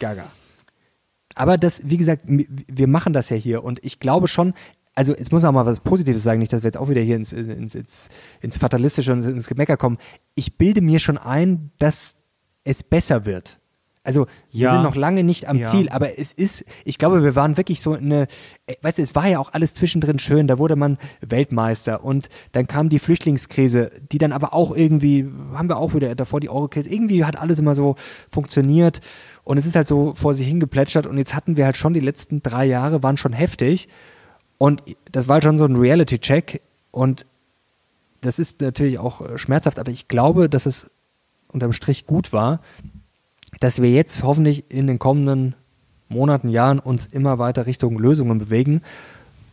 Gaga. 0.00 0.24
Aber 1.34 1.58
das, 1.58 1.82
wie 1.84 1.98
gesagt, 1.98 2.22
wir 2.26 2.88
machen 2.88 3.12
das 3.12 3.28
ja 3.28 3.36
hier 3.36 3.62
und 3.64 3.84
ich 3.84 4.00
glaube 4.00 4.28
schon, 4.28 4.54
also 4.94 5.14
jetzt 5.14 5.32
muss 5.32 5.44
auch 5.44 5.52
mal 5.52 5.66
was 5.66 5.80
Positives 5.80 6.22
sagen, 6.22 6.40
nicht, 6.40 6.52
dass 6.52 6.62
wir 6.62 6.68
jetzt 6.68 6.76
auch 6.76 6.88
wieder 6.88 7.00
hier 7.00 7.16
ins, 7.16 7.32
ins, 7.32 7.74
ins, 7.74 8.08
ins 8.40 8.58
Fatalistische 8.58 9.12
und 9.12 9.24
ins 9.24 9.46
Gemecker 9.46 9.76
kommen. 9.76 9.98
Ich 10.34 10.58
bilde 10.58 10.82
mir 10.82 10.98
schon 10.98 11.18
ein, 11.18 11.70
dass 11.78 12.16
es 12.64 12.82
besser 12.82 13.24
wird. 13.24 13.58
Also 14.04 14.26
wir 14.50 14.62
ja. 14.62 14.72
sind 14.72 14.82
noch 14.82 14.96
lange 14.96 15.22
nicht 15.22 15.48
am 15.48 15.58
ja. 15.58 15.70
Ziel, 15.70 15.88
aber 15.88 16.18
es 16.18 16.32
ist, 16.32 16.64
ich 16.84 16.98
glaube, 16.98 17.22
wir 17.22 17.36
waren 17.36 17.56
wirklich 17.56 17.80
so 17.80 17.92
eine, 17.92 18.26
äh, 18.66 18.74
weißt 18.82 18.98
du, 18.98 19.02
es 19.02 19.14
war 19.14 19.28
ja 19.28 19.38
auch 19.38 19.52
alles 19.52 19.74
zwischendrin 19.74 20.18
schön, 20.18 20.48
da 20.48 20.58
wurde 20.58 20.74
man 20.74 20.98
Weltmeister 21.20 22.04
und 22.04 22.28
dann 22.50 22.66
kam 22.66 22.88
die 22.88 22.98
Flüchtlingskrise, 22.98 23.92
die 24.10 24.18
dann 24.18 24.32
aber 24.32 24.54
auch 24.54 24.74
irgendwie, 24.74 25.30
haben 25.54 25.68
wir 25.68 25.76
auch 25.76 25.94
wieder 25.94 26.16
davor 26.16 26.40
die 26.40 26.50
Euro-Krise, 26.50 26.88
irgendwie 26.88 27.24
hat 27.24 27.38
alles 27.38 27.60
immer 27.60 27.76
so 27.76 27.94
funktioniert 28.28 29.00
und 29.44 29.56
es 29.56 29.66
ist 29.66 29.76
halt 29.76 29.86
so 29.86 30.14
vor 30.16 30.34
sich 30.34 30.48
hingeplätschert 30.48 31.06
und 31.06 31.16
jetzt 31.16 31.36
hatten 31.36 31.56
wir 31.56 31.64
halt 31.64 31.76
schon 31.76 31.94
die 31.94 32.00
letzten 32.00 32.42
drei 32.42 32.64
Jahre, 32.64 33.04
waren 33.04 33.16
schon 33.16 33.32
heftig 33.32 33.88
und 34.62 34.80
das 35.10 35.26
war 35.26 35.42
schon 35.42 35.58
so 35.58 35.64
ein 35.64 35.74
Reality-Check 35.74 36.62
und 36.92 37.26
das 38.20 38.38
ist 38.38 38.60
natürlich 38.60 39.00
auch 39.00 39.20
äh, 39.20 39.36
schmerzhaft, 39.36 39.80
aber 39.80 39.90
ich 39.90 40.06
glaube, 40.06 40.48
dass 40.48 40.66
es 40.66 40.88
unterm 41.48 41.72
Strich 41.72 42.06
gut 42.06 42.32
war, 42.32 42.60
dass 43.58 43.82
wir 43.82 43.90
jetzt 43.90 44.22
hoffentlich 44.22 44.70
in 44.70 44.86
den 44.86 45.00
kommenden 45.00 45.56
Monaten, 46.08 46.48
Jahren 46.48 46.78
uns 46.78 47.06
immer 47.06 47.40
weiter 47.40 47.66
Richtung 47.66 47.98
Lösungen 47.98 48.38
bewegen 48.38 48.82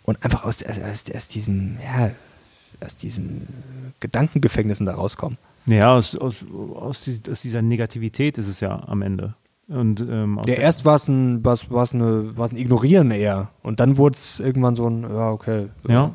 und 0.04 0.24
einfach 0.24 0.44
aus, 0.44 0.64
aus, 0.64 1.06
aus 1.12 1.28
diesem, 1.28 1.80
ja, 1.84 2.12
aus 2.86 2.96
diesen 2.96 3.48
Gedankengefängnissen 4.02 4.86
da 4.86 4.94
rauskommen. 4.94 5.40
Ja, 5.66 5.96
aus, 5.96 6.16
aus, 6.16 6.36
aus, 6.76 7.02
dieser 7.42 7.64
Negativität 7.64 8.38
ist 8.38 8.48
es 8.48 8.60
ja 8.60 8.84
am 8.88 9.02
Ende. 9.02 9.34
Und, 9.70 10.02
ähm, 10.02 10.42
ja, 10.48 10.56
erst 10.56 10.84
war 10.84 10.96
es 10.96 11.08
ein, 11.08 11.46
war's, 11.46 11.70
war's 11.70 11.94
eine, 11.94 12.36
war's 12.36 12.52
ein 12.52 12.58
Ignorieren 12.58 13.12
eher. 13.12 13.50
Und 13.62 13.80
dann 13.80 13.98
wurde 13.98 14.16
es 14.16 14.40
irgendwann 14.40 14.76
so 14.76 14.90
ein, 14.90 15.04
ja, 15.04 15.30
okay. 15.30 15.68
Ja, 15.88 16.12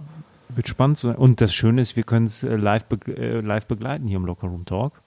wird 0.48 0.68
spannend. 0.68 1.04
Und 1.04 1.40
das 1.40 1.54
Schöne 1.54 1.80
ist, 1.80 1.96
wir 1.96 2.02
können 2.02 2.26
es 2.26 2.42
äh, 2.42 2.56
live, 2.56 2.86
be 2.86 2.98
äh, 3.16 3.40
live 3.40 3.66
begleiten 3.66 4.08
hier 4.08 4.16
im 4.16 4.26
Locker 4.26 4.48
Room 4.48 4.64
Talk. 4.64 5.00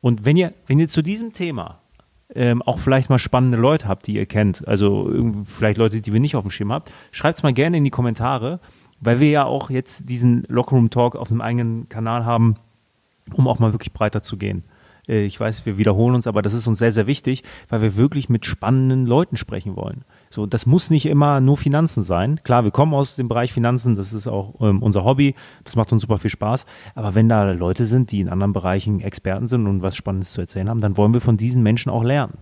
Und 0.00 0.24
wenn 0.24 0.36
ihr, 0.36 0.54
wenn 0.66 0.78
ihr 0.78 0.88
zu 0.88 1.02
diesem 1.02 1.32
Thema 1.32 1.80
ähm, 2.34 2.62
auch 2.62 2.78
vielleicht 2.78 3.10
mal 3.10 3.18
spannende 3.18 3.56
Leute 3.56 3.88
habt, 3.88 4.06
die 4.06 4.14
ihr 4.14 4.26
kennt, 4.26 4.66
also 4.68 5.10
vielleicht 5.44 5.78
Leute, 5.78 6.00
die 6.00 6.12
wir 6.12 6.20
nicht 6.20 6.36
auf 6.36 6.44
dem 6.44 6.50
Schirm 6.50 6.72
habt, 6.72 6.92
schreibt 7.10 7.38
es 7.38 7.42
mal 7.42 7.52
gerne 7.52 7.78
in 7.78 7.84
die 7.84 7.90
Kommentare, 7.90 8.60
weil 9.00 9.18
wir 9.18 9.30
ja 9.30 9.44
auch 9.44 9.70
jetzt 9.70 10.08
diesen 10.08 10.44
Locker 10.48 10.76
Room 10.76 10.90
Talk 10.90 11.16
auf 11.16 11.30
einem 11.30 11.40
eigenen 11.40 11.88
Kanal 11.88 12.24
haben, 12.24 12.54
um 13.32 13.48
auch 13.48 13.58
mal 13.58 13.72
wirklich 13.72 13.92
breiter 13.92 14.22
zu 14.22 14.36
gehen. 14.36 14.64
Äh, 15.08 15.24
ich 15.24 15.38
weiß, 15.38 15.66
wir 15.66 15.78
wiederholen 15.78 16.14
uns, 16.14 16.26
aber 16.26 16.42
das 16.42 16.54
ist 16.54 16.66
uns 16.66 16.78
sehr, 16.78 16.92
sehr 16.92 17.06
wichtig, 17.06 17.42
weil 17.68 17.82
wir 17.82 17.96
wirklich 17.96 18.28
mit 18.28 18.46
spannenden 18.46 19.06
Leuten 19.06 19.36
sprechen 19.36 19.76
wollen. 19.76 20.04
So, 20.30 20.46
das 20.46 20.66
muss 20.66 20.90
nicht 20.90 21.06
immer 21.06 21.40
nur 21.40 21.56
Finanzen 21.56 22.02
sein. 22.02 22.40
Klar, 22.44 22.64
wir 22.64 22.70
kommen 22.70 22.94
aus 22.94 23.16
dem 23.16 23.28
Bereich 23.28 23.52
Finanzen, 23.52 23.96
das 23.96 24.12
ist 24.12 24.28
auch 24.28 24.60
ähm, 24.60 24.82
unser 24.82 25.04
Hobby, 25.04 25.34
das 25.64 25.76
macht 25.76 25.92
uns 25.92 26.02
super 26.02 26.18
viel 26.18 26.30
Spaß. 26.30 26.66
Aber 26.94 27.14
wenn 27.14 27.28
da 27.28 27.50
Leute 27.52 27.84
sind, 27.84 28.12
die 28.12 28.20
in 28.20 28.28
anderen 28.28 28.52
Bereichen 28.52 29.00
Experten 29.00 29.46
sind 29.46 29.66
und 29.66 29.82
was 29.82 29.96
Spannendes 29.96 30.32
zu 30.32 30.40
erzählen 30.40 30.68
haben, 30.68 30.80
dann 30.80 30.96
wollen 30.96 31.14
wir 31.14 31.20
von 31.20 31.36
diesen 31.36 31.62
Menschen 31.62 31.90
auch 31.90 32.04
lernen. 32.04 32.38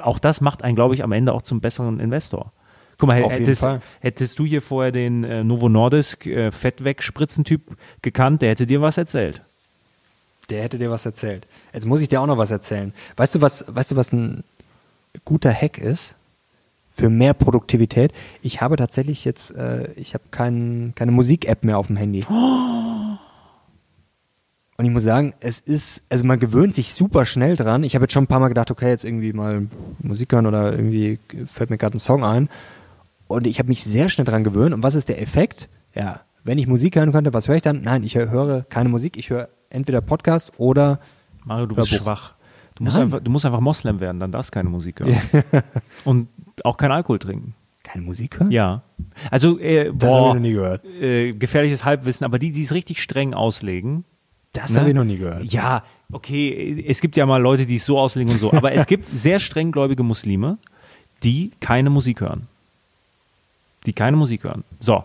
Auch 0.00 0.18
das 0.18 0.40
macht 0.40 0.64
einen, 0.64 0.74
glaube 0.74 0.94
ich, 0.94 1.04
am 1.04 1.12
Ende 1.12 1.32
auch 1.32 1.42
zum 1.42 1.60
besseren 1.60 2.00
Investor. 2.00 2.52
Guck 2.98 3.08
mal, 3.08 3.22
hättest, 3.22 3.66
hättest, 4.00 4.38
du 4.38 4.44
hier 4.44 4.62
vorher 4.62 4.92
den 4.92 5.24
äh, 5.24 5.42
Novo 5.42 5.68
Nordisk 5.68 6.26
äh, 6.26 6.52
Fettwegspritzen-Typ 6.52 7.76
gekannt, 8.02 8.42
der 8.42 8.50
hätte 8.50 8.66
dir 8.66 8.80
was 8.80 8.98
erzählt. 8.98 9.42
Der 10.50 10.62
hätte 10.62 10.78
dir 10.78 10.90
was 10.90 11.06
erzählt. 11.06 11.46
Jetzt 11.72 11.86
muss 11.86 12.00
ich 12.00 12.08
dir 12.08 12.20
auch 12.20 12.26
noch 12.26 12.38
was 12.38 12.50
erzählen. 12.50 12.92
Weißt 13.16 13.34
du, 13.34 13.40
was, 13.40 13.64
weißt 13.74 13.92
du, 13.92 13.96
was 13.96 14.12
ein 14.12 14.44
guter 15.24 15.52
Hack 15.52 15.78
ist? 15.78 16.14
Für 16.90 17.10
mehr 17.10 17.34
Produktivität. 17.34 18.12
Ich 18.42 18.60
habe 18.60 18.76
tatsächlich 18.76 19.24
jetzt, 19.24 19.50
äh, 19.56 19.90
ich 19.94 20.14
habe 20.14 20.24
kein, 20.30 20.92
keine 20.94 21.10
Musik-App 21.10 21.64
mehr 21.64 21.78
auf 21.78 21.88
dem 21.88 21.96
Handy. 21.96 22.24
Und 24.76 24.86
ich 24.86 24.90
muss 24.90 25.04
sagen, 25.04 25.34
es 25.40 25.60
ist, 25.60 26.02
also 26.08 26.24
man 26.24 26.38
gewöhnt 26.40 26.74
sich 26.74 26.94
super 26.94 27.26
schnell 27.26 27.56
dran. 27.56 27.84
Ich 27.84 27.94
habe 27.94 28.04
jetzt 28.04 28.12
schon 28.12 28.24
ein 28.24 28.28
paar 28.28 28.40
Mal 28.40 28.48
gedacht, 28.48 28.70
okay, 28.70 28.88
jetzt 28.88 29.04
irgendwie 29.04 29.32
mal 29.32 29.68
Musik 30.00 30.32
hören 30.32 30.46
oder 30.46 30.72
irgendwie 30.72 31.18
fällt 31.46 31.70
mir 31.70 31.78
gerade 31.78 31.96
ein 31.96 32.00
Song 32.00 32.24
ein. 32.24 32.48
Und 33.28 33.46
ich 33.46 33.58
habe 33.58 33.68
mich 33.68 33.84
sehr 33.84 34.08
schnell 34.08 34.24
dran 34.24 34.44
gewöhnt. 34.44 34.74
Und 34.74 34.82
was 34.82 34.94
ist 34.94 35.08
der 35.08 35.22
Effekt? 35.22 35.68
Ja, 35.94 36.22
wenn 36.42 36.58
ich 36.58 36.66
Musik 36.66 36.96
hören 36.96 37.12
könnte, 37.12 37.32
was 37.32 37.48
höre 37.48 37.56
ich 37.56 37.62
dann? 37.62 37.82
Nein, 37.82 38.02
ich 38.02 38.16
höre 38.16 38.64
keine 38.68 38.88
Musik. 38.88 39.16
Ich 39.16 39.30
höre 39.30 39.48
entweder 39.74 40.00
Podcast 40.00 40.52
oder. 40.58 41.00
Mario, 41.44 41.66
du 41.66 41.74
bist 41.74 41.90
schwach. 41.90 42.34
Du 42.76 42.82
musst, 42.82 42.98
einfach, 42.98 43.20
du 43.20 43.30
musst 43.30 43.46
einfach 43.46 43.60
Moslem 43.60 44.00
werden, 44.00 44.18
dann 44.18 44.32
darfst 44.32 44.52
du 44.52 44.58
keine 44.58 44.68
Musik 44.68 44.98
hören. 44.98 45.16
Und 46.04 46.28
auch 46.64 46.76
kein 46.76 46.90
Alkohol 46.90 47.20
trinken. 47.20 47.54
Keine 47.84 48.04
Musik 48.04 48.40
hören? 48.40 48.50
Ja. 48.50 48.82
Also, 49.30 49.60
äh, 49.60 49.92
das 49.94 50.10
habe 50.10 50.28
ich 50.28 50.34
noch 50.34 50.40
nie 50.40 50.52
gehört. 50.52 50.84
Äh, 50.84 51.34
gefährliches 51.34 51.84
Halbwissen, 51.84 52.24
aber 52.24 52.40
die, 52.40 52.50
die 52.50 52.62
es 52.62 52.72
richtig 52.72 53.00
streng 53.00 53.32
auslegen. 53.32 54.04
Das 54.52 54.70
ne? 54.70 54.80
habe 54.80 54.88
ich 54.88 54.96
noch 54.96 55.04
nie 55.04 55.18
gehört. 55.18 55.44
Ja, 55.44 55.84
okay, 56.10 56.84
es 56.88 57.00
gibt 57.00 57.16
ja 57.16 57.26
mal 57.26 57.40
Leute, 57.40 57.66
die 57.66 57.76
es 57.76 57.86
so 57.86 57.98
auslegen 57.98 58.32
und 58.32 58.40
so, 58.40 58.52
aber 58.52 58.72
es 58.72 58.86
gibt 58.86 59.08
sehr 59.14 59.38
strenggläubige 59.38 60.02
Muslime, 60.02 60.58
die 61.22 61.52
keine 61.60 61.90
Musik 61.90 62.22
hören 62.22 62.48
die 63.86 63.92
keine 63.92 64.16
Musik 64.16 64.44
hören. 64.44 64.64
So. 64.80 65.04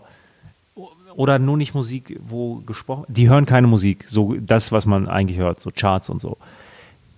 Oder 1.20 1.38
nur 1.38 1.58
nicht 1.58 1.74
Musik, 1.74 2.18
wo 2.26 2.62
gesprochen, 2.64 3.04
die 3.08 3.28
hören 3.28 3.44
keine 3.44 3.66
Musik, 3.66 4.06
so 4.08 4.36
das, 4.40 4.72
was 4.72 4.86
man 4.86 5.06
eigentlich 5.06 5.36
hört, 5.36 5.60
so 5.60 5.68
Charts 5.70 6.08
und 6.08 6.18
so. 6.18 6.38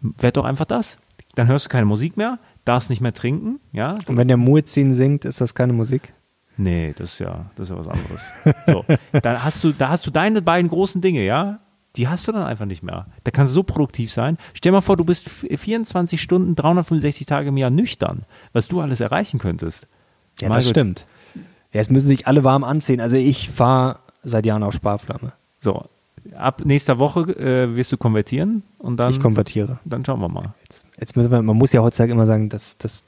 Werd 0.00 0.36
doch 0.36 0.44
einfach 0.44 0.64
das. 0.64 0.98
Dann 1.36 1.46
hörst 1.46 1.66
du 1.66 1.68
keine 1.68 1.86
Musik 1.86 2.16
mehr, 2.16 2.40
darfst 2.64 2.90
nicht 2.90 3.00
mehr 3.00 3.12
trinken, 3.12 3.61
ja. 3.70 3.98
Und 4.09 4.16
wenn 4.16 4.26
der 4.26 4.38
Muezzin 4.38 4.92
singt, 4.92 5.24
ist 5.24 5.40
das 5.40 5.55
keine 5.55 5.72
Musik? 5.72 6.14
Nee, 6.57 6.94
das 6.98 7.12
ist 7.12 7.18
ja, 7.20 7.46
das 7.55 7.70
ist 7.70 7.76
ja 7.76 7.78
was 7.78 7.86
anderes. 7.86 8.28
so, 8.66 8.84
dann 9.22 9.44
hast 9.44 9.62
du, 9.62 9.70
da 9.70 9.90
hast 9.90 10.05
du 10.05 10.11
deine 10.11 10.42
beiden 10.42 10.68
großen 10.68 11.00
Dinge, 11.00 11.24
ja. 11.24 11.61
Die 11.94 12.09
hast 12.09 12.26
du 12.26 12.32
dann 12.32 12.42
einfach 12.42 12.66
nicht 12.66 12.82
mehr. 12.82 13.07
Da 13.22 13.30
kannst 13.30 13.53
du 13.53 13.55
so 13.55 13.62
produktiv 13.62 14.12
sein. 14.12 14.36
Stell 14.55 14.70
dir 14.72 14.78
mal 14.78 14.80
vor, 14.80 14.96
du 14.96 15.05
bist 15.05 15.28
24 15.28 16.20
Stunden, 16.20 16.57
365 16.57 17.24
Tage 17.24 17.50
im 17.50 17.57
Jahr 17.57 17.70
nüchtern, 17.70 18.24
was 18.53 18.66
du 18.66 18.80
alles 18.80 18.98
erreichen 18.98 19.38
könntest. 19.38 19.86
Ja, 20.40 20.48
Margot, 20.48 20.64
das 20.64 20.70
stimmt. 20.70 21.07
Ja, 21.73 21.81
es 21.81 21.91
müssen 21.91 22.09
sich 22.09 22.27
alle 22.27 22.45
warm 22.45 22.64
anziehen. 22.64 23.01
Also 23.01 23.16
ich 23.16 23.51
fahre 23.51 23.99
seit 24.23 24.47
Jahren 24.47 24.62
auf 24.62 24.75
Sparflamme. 24.75 25.33
So, 25.61 25.85
ab 26.37 26.62
nächster 26.64 26.99
Woche 26.99 27.20
äh, 27.39 27.75
wirst 27.77 27.93
du 27.93 27.97
konvertieren 27.97 28.62
und 28.79 28.99
dann. 28.99 29.11
Ich 29.11 29.20
konvertiere. 29.20 29.79
Dann 29.85 30.05
schauen 30.05 30.20
wir 30.20 30.29
mal. 30.29 30.55
Jetzt, 30.62 30.85
jetzt 30.99 31.16
müssen 31.16 31.31
wir, 31.31 31.43
man 31.43 31.57
muss 31.57 31.73
ja 31.73 31.83
heutzutage 31.83 32.12
immer 32.12 32.27
sagen, 32.27 32.49
dass 32.49 32.77
das 32.79 33.05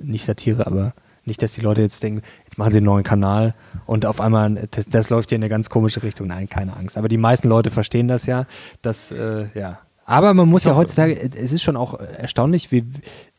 nicht 0.00 0.24
Satire, 0.24 0.66
aber 0.66 0.92
nicht, 1.24 1.40
dass 1.40 1.52
die 1.52 1.60
Leute 1.60 1.82
jetzt 1.82 2.02
denken, 2.02 2.22
jetzt 2.44 2.58
machen 2.58 2.72
sie 2.72 2.78
einen 2.78 2.86
neuen 2.86 3.04
Kanal 3.04 3.54
und 3.86 4.06
auf 4.06 4.20
einmal, 4.20 4.68
das, 4.72 4.86
das 4.86 5.10
läuft 5.10 5.28
hier 5.28 5.36
in 5.36 5.42
eine 5.42 5.50
ganz 5.50 5.70
komische 5.70 6.02
Richtung. 6.02 6.26
Nein, 6.26 6.48
keine 6.48 6.76
Angst. 6.76 6.98
Aber 6.98 7.08
die 7.08 7.16
meisten 7.16 7.48
Leute 7.48 7.70
verstehen 7.70 8.08
das 8.08 8.26
ja, 8.26 8.46
dass, 8.82 9.12
äh, 9.12 9.46
ja, 9.54 9.78
aber 10.04 10.34
man 10.34 10.48
muss 10.48 10.64
ja 10.64 10.74
heutzutage, 10.74 11.14
es 11.14 11.52
ist 11.52 11.62
schon 11.62 11.76
auch 11.76 11.98
erstaunlich, 11.98 12.72
wie 12.72 12.84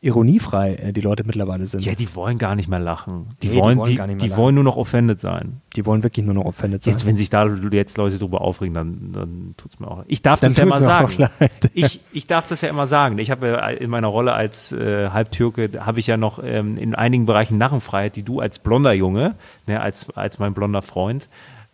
ironiefrei 0.00 0.74
äh, 0.74 0.92
die 0.92 1.02
Leute 1.02 1.24
mittlerweile 1.24 1.66
sind. 1.66 1.84
Ja, 1.84 1.94
die 1.94 2.14
wollen 2.14 2.38
gar 2.38 2.54
nicht 2.54 2.68
mehr 2.68 2.78
lachen. 2.78 3.26
Die, 3.42 3.48
nee, 3.48 3.56
wollen, 3.56 3.82
die, 3.84 3.98
wollen, 3.98 4.18
die, 4.18 4.28
die 4.28 4.36
wollen 4.36 4.54
nur 4.54 4.64
noch 4.64 4.76
offended 4.76 5.20
sein. 5.20 5.60
Die 5.76 5.84
wollen 5.84 6.02
wirklich 6.02 6.24
nur 6.24 6.34
noch 6.34 6.44
offended 6.44 6.82
sein. 6.82 6.92
Jetzt, 6.92 7.06
wenn 7.06 7.16
sich 7.16 7.28
da 7.28 7.46
jetzt 7.46 7.98
Leute 7.98 8.18
drüber 8.18 8.40
aufregen, 8.40 8.74
dann, 8.74 9.12
dann 9.12 9.54
tut 9.56 9.74
es 9.74 9.80
mir 9.80 9.88
auch. 9.88 10.04
Ich 10.06 10.22
darf 10.22 10.40
dann 10.40 10.50
das 10.50 10.56
ja 10.56 10.64
immer 10.64 10.80
sagen. 10.80 11.28
Ich, 11.74 12.00
ich 12.12 12.26
darf 12.26 12.46
das 12.46 12.60
ja 12.60 12.68
immer 12.68 12.86
sagen. 12.86 13.18
Ich 13.18 13.30
habe 13.30 13.48
ja 13.48 13.68
in 13.68 13.90
meiner 13.90 14.08
Rolle 14.08 14.32
als 14.32 14.72
äh, 14.72 15.10
Halbtürke, 15.10 15.70
habe 15.80 16.00
ich 16.00 16.06
ja 16.06 16.16
noch 16.16 16.42
ähm, 16.42 16.76
in 16.76 16.94
einigen 16.94 17.26
Bereichen 17.26 17.58
Narrenfreiheit, 17.58 18.16
die 18.16 18.22
du 18.22 18.40
als 18.40 18.58
blonder 18.58 18.92
Junge, 18.92 19.34
ne, 19.66 19.80
als, 19.80 20.10
als 20.10 20.38
mein 20.38 20.54
blonder 20.54 20.82
Freund, 20.82 21.28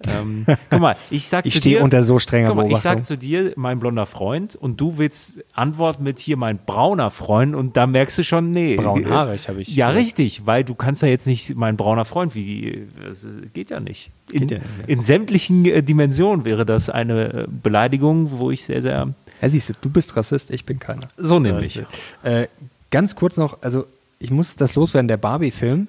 ähm, 0.06 0.46
guck 0.70 0.80
mal, 0.80 0.96
ich 1.10 1.28
sag 1.28 1.44
ich 1.46 1.54
zu 1.54 1.60
dir. 1.60 1.68
Ich 1.68 1.74
stehe 1.74 1.84
unter 1.84 2.02
so 2.04 2.18
strenger 2.18 2.48
mal, 2.48 2.62
Beobachtung. 2.62 2.76
Ich 2.76 2.82
sag 2.82 3.04
zu 3.04 3.18
dir, 3.18 3.52
mein 3.56 3.78
blonder 3.78 4.06
Freund, 4.06 4.56
und 4.56 4.80
du 4.80 4.98
willst 4.98 5.44
antworten 5.52 6.02
mit 6.04 6.18
hier 6.18 6.36
mein 6.36 6.58
brauner 6.64 7.10
Freund, 7.10 7.54
und 7.54 7.76
da 7.76 7.86
merkst 7.86 8.18
du 8.18 8.24
schon, 8.24 8.50
nee. 8.50 8.76
Braunhaarig 8.76 9.48
habe 9.48 9.60
ich. 9.62 9.68
Ja, 9.68 9.90
ja, 9.90 9.94
richtig, 9.94 10.46
weil 10.46 10.64
du 10.64 10.74
kannst 10.74 11.02
ja 11.02 11.08
jetzt 11.08 11.26
nicht 11.26 11.54
mein 11.54 11.76
brauner 11.76 12.04
Freund, 12.04 12.34
wie, 12.34 12.86
das 13.06 13.26
geht 13.52 13.70
ja 13.70 13.80
nicht. 13.80 14.10
In, 14.32 14.48
ja, 14.48 14.56
ja. 14.58 14.62
in 14.86 15.02
sämtlichen 15.02 15.64
äh, 15.66 15.82
Dimensionen 15.82 16.44
wäre 16.44 16.64
das 16.64 16.88
eine 16.88 17.32
äh, 17.32 17.46
Beleidigung, 17.48 18.38
wo 18.38 18.50
ich 18.50 18.64
sehr, 18.64 18.82
sehr. 18.82 19.08
Ja, 19.42 19.48
siehst 19.48 19.70
du, 19.70 19.74
du 19.80 19.90
bist 19.90 20.16
Rassist, 20.16 20.50
ich 20.50 20.64
bin 20.64 20.78
keiner. 20.78 21.08
So 21.16 21.38
nämlich. 21.38 21.82
Äh, 22.22 22.46
ganz 22.90 23.16
kurz 23.16 23.36
noch, 23.36 23.58
also 23.62 23.84
ich 24.18 24.30
muss 24.30 24.56
das 24.56 24.74
loswerden, 24.74 25.08
der 25.08 25.16
Barbie-Film. 25.16 25.88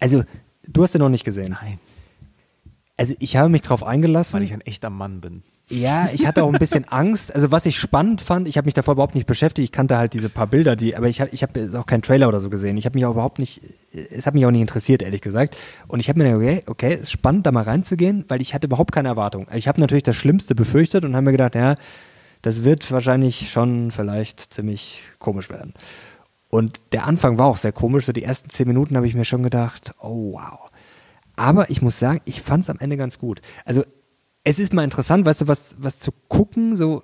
Also, 0.00 0.24
du 0.66 0.82
hast 0.82 0.94
den 0.94 1.00
noch 1.00 1.08
nicht 1.08 1.24
gesehen. 1.24 1.56
Nein. 1.60 1.78
Also 2.98 3.14
ich 3.20 3.36
habe 3.36 3.48
mich 3.48 3.62
darauf 3.62 3.84
eingelassen. 3.84 4.34
Weil 4.34 4.42
ich 4.42 4.52
ein 4.52 4.60
echter 4.60 4.90
Mann 4.90 5.20
bin. 5.20 5.42
Ja, 5.68 6.08
ich 6.12 6.26
hatte 6.26 6.42
auch 6.42 6.52
ein 6.52 6.58
bisschen 6.58 6.84
Angst. 6.88 7.32
Also 7.32 7.52
was 7.52 7.64
ich 7.64 7.78
spannend 7.78 8.20
fand, 8.20 8.48
ich 8.48 8.56
habe 8.56 8.64
mich 8.66 8.74
davor 8.74 8.94
überhaupt 8.94 9.14
nicht 9.14 9.26
beschäftigt. 9.26 9.64
Ich 9.64 9.72
kannte 9.72 9.96
halt 9.96 10.14
diese 10.14 10.28
paar 10.28 10.48
Bilder, 10.48 10.74
die, 10.74 10.96
aber 10.96 11.08
ich 11.08 11.20
habe 11.20 11.30
ich 11.32 11.44
hab 11.44 11.56
auch 11.76 11.86
keinen 11.86 12.02
Trailer 12.02 12.26
oder 12.26 12.40
so 12.40 12.50
gesehen. 12.50 12.76
Ich 12.76 12.86
habe 12.86 12.96
mich 12.96 13.06
auch 13.06 13.12
überhaupt 13.12 13.38
nicht, 13.38 13.60
es 13.92 14.26
hat 14.26 14.34
mich 14.34 14.44
auch 14.46 14.50
nicht 14.50 14.62
interessiert, 14.62 15.02
ehrlich 15.02 15.20
gesagt. 15.20 15.56
Und 15.86 16.00
ich 16.00 16.08
habe 16.08 16.18
mir 16.18 16.24
gedacht, 16.24 16.68
okay, 16.68 16.88
okay, 16.88 16.94
ist 17.02 17.12
spannend, 17.12 17.46
da 17.46 17.52
mal 17.52 17.62
reinzugehen, 17.62 18.24
weil 18.26 18.40
ich 18.40 18.52
hatte 18.52 18.66
überhaupt 18.66 18.90
keine 18.90 19.08
Erwartung. 19.08 19.46
Ich 19.54 19.68
habe 19.68 19.80
natürlich 19.80 20.04
das 20.04 20.16
Schlimmste 20.16 20.56
befürchtet 20.56 21.04
und 21.04 21.14
habe 21.14 21.26
mir 21.26 21.32
gedacht, 21.32 21.54
ja, 21.54 21.76
das 22.42 22.64
wird 22.64 22.90
wahrscheinlich 22.90 23.50
schon 23.50 23.92
vielleicht 23.92 24.40
ziemlich 24.40 25.04
komisch 25.20 25.50
werden. 25.50 25.74
Und 26.48 26.80
der 26.92 27.06
Anfang 27.06 27.38
war 27.38 27.46
auch 27.46 27.58
sehr 27.58 27.72
komisch. 27.72 28.06
So 28.06 28.12
die 28.12 28.24
ersten 28.24 28.48
zehn 28.48 28.66
Minuten 28.66 28.96
habe 28.96 29.06
ich 29.06 29.14
mir 29.14 29.26
schon 29.26 29.42
gedacht, 29.42 29.92
oh 30.00 30.32
wow 30.32 30.67
aber 31.38 31.70
ich 31.70 31.82
muss 31.82 31.98
sagen, 31.98 32.20
ich 32.24 32.42
fand 32.42 32.64
es 32.64 32.70
am 32.70 32.78
Ende 32.78 32.96
ganz 32.96 33.18
gut. 33.18 33.40
Also 33.64 33.84
es 34.44 34.58
ist 34.58 34.72
mal 34.72 34.84
interessant, 34.84 35.24
weißt 35.24 35.42
du, 35.42 35.48
was, 35.48 35.76
was 35.78 35.98
zu 35.98 36.10
gucken, 36.28 36.76
so 36.76 37.02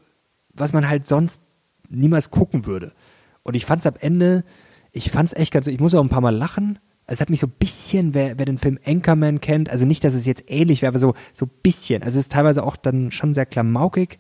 was 0.53 0.73
man 0.73 0.89
halt 0.89 1.07
sonst 1.07 1.43
niemals 1.89 2.31
gucken 2.31 2.67
würde. 2.67 2.93
Und 3.43 3.55
ich 3.55 3.67
fand 3.67 3.81
es 3.81 3.87
am 3.87 3.97
Ende, 3.99 4.45
ich 4.93 5.11
fand 5.11 5.29
es 5.29 5.37
echt 5.37 5.53
ganz, 5.53 5.67
ich 5.67 5.81
muss 5.81 5.95
auch 5.95 6.03
ein 6.03 6.09
paar 6.09 6.21
Mal 6.21 6.35
lachen. 6.35 6.79
Es 7.07 7.21
hat 7.21 7.29
mich 7.29 7.41
so 7.41 7.47
ein 7.47 7.55
bisschen, 7.59 8.15
wer, 8.15 8.39
wer 8.39 8.47
den 8.47 8.59
Film 8.59 8.79
Anchorman 8.85 9.41
kennt, 9.41 9.69
also 9.69 9.85
nicht, 9.85 10.05
dass 10.05 10.15
es 10.15 10.25
jetzt 10.25 10.45
ähnlich 10.49 10.81
wäre, 10.81 10.91
aber 10.91 10.99
so 10.99 11.15
so 11.33 11.47
bisschen. 11.47 12.03
Also 12.03 12.19
es 12.19 12.27
ist 12.27 12.33
teilweise 12.33 12.65
auch 12.65 12.77
dann 12.77 13.11
schon 13.11 13.35
sehr 13.35 13.47
klamaukig, 13.47 14.19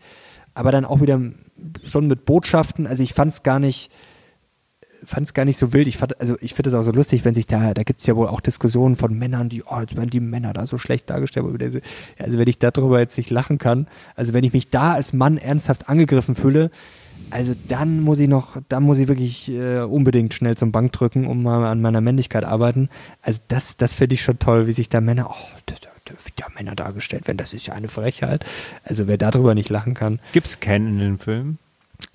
aber 0.53 0.71
dann 0.71 0.85
auch 0.85 1.01
wieder 1.01 1.21
schon 1.89 2.07
mit 2.07 2.27
Botschaften. 2.27 2.87
Also 2.87 3.03
ich 3.03 3.15
fand 3.15 3.33
es 3.33 3.43
gar 3.43 3.59
nicht, 3.59 3.91
fand 5.05 5.27
es 5.27 5.35
gar 5.35 5.45
nicht 5.45 5.57
so 5.57 5.73
wild. 5.73 5.87
Ich 5.87 5.97
fand, 5.97 6.21
also 6.21 6.37
ich 6.41 6.55
finde 6.55 6.71
es 6.71 6.77
auch 6.77 6.83
so 6.83 6.93
lustig, 6.93 7.25
wenn 7.25 7.35
sich 7.35 7.47
da, 7.47 7.75
da 7.75 7.83
gibt 7.83 8.01
es 8.01 8.07
ja 8.07 8.17
wohl 8.17 8.29
auch 8.29 8.41
Diskussionen 8.41 8.97
von 8.97 9.17
Männern, 9.17 9.49
die, 9.49 9.63
oh, 9.63 9.81
jetzt 9.81 9.97
werden 9.97 10.11
die 10.11 10.21
Männer 10.21 10.53
da 10.53 10.67
so 10.67 10.79
schlecht 10.79 11.11
dargestellt. 11.11 11.47
Also 12.19 12.39
wenn 12.39 12.49
ich 12.49 12.59
darüber 12.59 13.01
jetzt 13.01 13.17
nicht 13.17 13.31
lachen 13.31 13.59
kann, 13.59 13.87
also 14.17 14.33
wenn 14.33 14.45
ich 14.45 14.53
mich 14.53 14.71
da 14.71 14.93
als 14.95 15.13
Mann 15.13 15.37
ernsthaft 15.37 15.89
angegriffen 15.89 16.35
fühle, 16.35 16.71
also 17.31 17.55
dann 17.69 18.01
muss 18.01 18.19
ich 18.19 18.29
noch, 18.29 18.57
dann 18.69 18.83
muss 18.83 18.99
ich 18.99 19.09
wirklich 19.09 19.51
äh, 19.51 19.81
unbedingt 19.81 20.35
schnell 20.35 20.57
zum 20.57 20.73
Bank 20.73 20.93
drücken, 20.93 21.27
um 21.27 21.43
mal 21.43 21.65
an 21.67 21.81
meiner 21.81 22.01
Männlichkeit 22.01 22.45
arbeiten. 22.45 22.89
Also 23.23 23.41
das, 23.49 23.77
das 23.77 23.95
finde 23.95 24.15
ich 24.15 24.23
schon 24.23 24.39
toll, 24.39 24.67
wie 24.67 24.73
sich 24.73 24.89
da 24.89 25.01
Männer, 25.01 25.31
oh, 25.31 25.59
da, 25.67 25.75
da, 26.05 26.15
da 26.37 26.47
Männer 26.55 26.75
dargestellt 26.75 27.27
werden, 27.27 27.39
das 27.39 27.53
ist 27.53 27.67
ja 27.67 27.75
eine 27.75 27.89
Frechheit. 27.89 28.45
Also 28.85 29.07
wer 29.07 29.19
darüber 29.19 29.55
nicht 29.55 29.71
lachen 29.71 29.95
kann. 29.95 30.21
Gibt's 30.33 30.61
Ken 30.61 30.87
in 30.87 30.99
den 30.99 31.19
Film? 31.19 31.59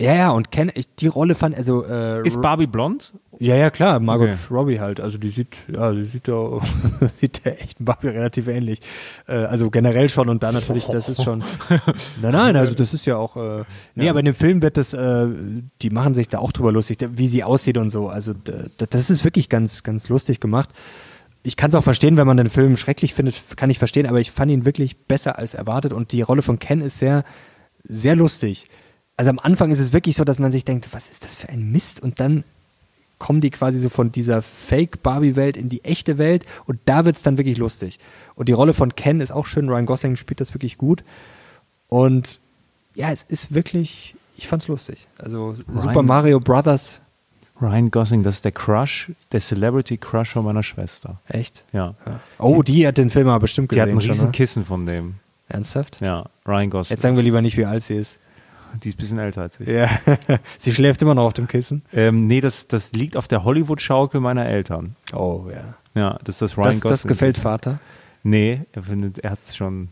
Ja, 0.00 0.14
ja, 0.14 0.30
und 0.30 0.50
Ken, 0.50 0.70
ich, 0.74 0.86
die 0.94 1.08
Rolle 1.08 1.34
fand, 1.34 1.56
also 1.56 1.84
äh, 1.84 2.26
Ist 2.26 2.40
Barbie 2.40 2.66
blond? 2.66 3.12
Ja, 3.38 3.56
ja, 3.56 3.70
klar, 3.70 4.00
Margot 4.00 4.28
okay. 4.28 4.38
Robbie 4.50 4.80
halt. 4.80 5.00
Also 5.00 5.16
die 5.18 5.30
sieht, 5.30 5.56
ja, 5.70 5.92
die 5.92 6.04
sieht 6.04 6.28
ja 6.28 6.58
sieht 7.20 7.44
der 7.44 7.60
echten 7.60 7.84
Barbie 7.84 8.08
relativ 8.08 8.48
ähnlich. 8.48 8.80
Äh, 9.26 9.32
also 9.32 9.70
generell 9.70 10.08
schon 10.08 10.28
und 10.28 10.42
da 10.42 10.52
natürlich, 10.52 10.86
das 10.86 11.08
ist 11.08 11.22
schon. 11.22 11.42
nein, 12.22 12.32
nein, 12.32 12.56
also 12.56 12.74
das 12.74 12.94
ist 12.94 13.06
ja 13.06 13.16
auch. 13.16 13.36
Äh, 13.36 13.64
nee, 13.94 14.04
ja. 14.04 14.10
aber 14.10 14.20
in 14.20 14.26
dem 14.26 14.34
Film 14.34 14.62
wird 14.62 14.76
das, 14.76 14.94
äh, 14.94 15.26
die 15.82 15.90
machen 15.90 16.14
sich 16.14 16.28
da 16.28 16.38
auch 16.38 16.52
drüber 16.52 16.72
lustig, 16.72 16.98
wie 17.12 17.28
sie 17.28 17.44
aussieht 17.44 17.78
und 17.78 17.90
so. 17.90 18.08
Also 18.08 18.34
das 18.34 19.10
ist 19.10 19.24
wirklich 19.24 19.48
ganz, 19.48 19.82
ganz 19.82 20.08
lustig 20.08 20.40
gemacht. 20.40 20.70
Ich 21.42 21.56
kann 21.56 21.70
es 21.70 21.74
auch 21.74 21.84
verstehen, 21.84 22.16
wenn 22.18 22.26
man 22.26 22.36
den 22.36 22.50
Film 22.50 22.76
schrecklich 22.76 23.14
findet, 23.14 23.36
kann 23.56 23.70
ich 23.70 23.78
verstehen, 23.78 24.06
aber 24.06 24.20
ich 24.20 24.30
fand 24.30 24.50
ihn 24.50 24.66
wirklich 24.66 24.98
besser 25.04 25.38
als 25.38 25.54
erwartet 25.54 25.94
und 25.94 26.12
die 26.12 26.20
Rolle 26.20 26.42
von 26.42 26.58
Ken 26.58 26.82
ist 26.82 26.98
sehr, 26.98 27.24
sehr 27.84 28.16
lustig 28.16 28.66
Also 29.20 29.28
am 29.28 29.38
Anfang 29.38 29.70
ist 29.70 29.80
es 29.80 29.92
wirklich 29.92 30.16
so, 30.16 30.24
dass 30.24 30.38
man 30.38 30.50
sich 30.50 30.64
denkt, 30.64 30.88
was 30.92 31.10
ist 31.10 31.26
das 31.26 31.36
für 31.36 31.50
ein 31.50 31.70
Mist? 31.70 32.02
Und 32.02 32.20
dann 32.20 32.42
kommen 33.18 33.42
die 33.42 33.50
quasi 33.50 33.78
so 33.78 33.90
von 33.90 34.10
dieser 34.10 34.40
Fake-Barbie-Welt 34.40 35.58
in 35.58 35.68
die 35.68 35.84
echte 35.84 36.16
Welt 36.16 36.46
und 36.64 36.78
da 36.86 37.04
wird 37.04 37.16
es 37.16 37.22
dann 37.22 37.36
wirklich 37.36 37.58
lustig. 37.58 37.98
Und 38.34 38.48
die 38.48 38.54
Rolle 38.54 38.72
von 38.72 38.96
Ken 38.96 39.20
ist 39.20 39.30
auch 39.30 39.44
schön, 39.44 39.68
Ryan 39.68 39.84
Gosling 39.84 40.16
spielt 40.16 40.40
das 40.40 40.54
wirklich 40.54 40.78
gut. 40.78 41.04
Und 41.88 42.40
ja, 42.94 43.12
es 43.12 43.22
ist 43.24 43.52
wirklich, 43.52 44.16
ich 44.38 44.48
fand's 44.48 44.68
lustig. 44.68 45.06
Also 45.18 45.50
Ryan, 45.50 45.78
Super 45.78 46.02
Mario 46.02 46.40
Brothers. 46.40 47.02
Ryan 47.60 47.90
Gosling, 47.90 48.22
das 48.22 48.36
ist 48.36 48.46
der 48.46 48.52
Crush, 48.52 49.12
der 49.32 49.40
Celebrity 49.40 49.98
Crush 49.98 50.30
von 50.30 50.46
meiner 50.46 50.62
Schwester. 50.62 51.20
Echt? 51.28 51.62
Ja. 51.74 51.94
ja. 52.06 52.20
Oh, 52.38 52.62
die 52.62 52.86
hat 52.86 52.96
den 52.96 53.10
Film 53.10 53.28
aber 53.28 53.40
bestimmt 53.40 53.68
gesehen. 53.68 53.84
Die 53.84 53.92
hat 53.92 54.02
ein 54.02 54.10
riesen? 54.10 54.32
Kissen 54.32 54.64
von 54.64 54.86
dem. 54.86 55.16
Ernsthaft? 55.46 56.00
Ja, 56.00 56.24
Ryan 56.46 56.70
Gosling. 56.70 56.96
Jetzt 56.96 57.02
sagen 57.02 57.16
wir 57.16 57.22
lieber 57.22 57.42
nicht, 57.42 57.58
wie 57.58 57.66
alt 57.66 57.82
sie 57.82 57.96
ist. 57.96 58.18
Die 58.82 58.88
ist 58.88 58.94
ein 58.94 58.98
bisschen 58.98 59.18
älter 59.18 59.42
als 59.42 59.60
ich. 59.60 59.68
Ja. 59.68 59.88
sie 60.58 60.72
schläft 60.72 61.02
immer 61.02 61.14
noch 61.14 61.24
auf 61.24 61.32
dem 61.32 61.48
Kissen? 61.48 61.82
Ähm, 61.92 62.20
nee, 62.20 62.40
das, 62.40 62.68
das 62.68 62.92
liegt 62.92 63.16
auf 63.16 63.28
der 63.28 63.44
Hollywood-Schaukel 63.44 64.20
meiner 64.20 64.46
Eltern. 64.46 64.96
Oh, 65.12 65.46
ja. 65.50 65.74
Ja, 65.94 66.18
das 66.24 66.36
ist 66.36 66.42
das 66.42 66.58
Ryan 66.58 66.66
das, 66.66 66.80
Gosling. 66.80 66.90
Das 66.90 67.06
gefällt 67.06 67.36
Vater? 67.36 67.80
Nee, 68.22 68.62
er 68.72 68.82
findet, 68.82 69.18
er 69.18 69.30
hat 69.30 69.40
es 69.42 69.56
schon. 69.56 69.88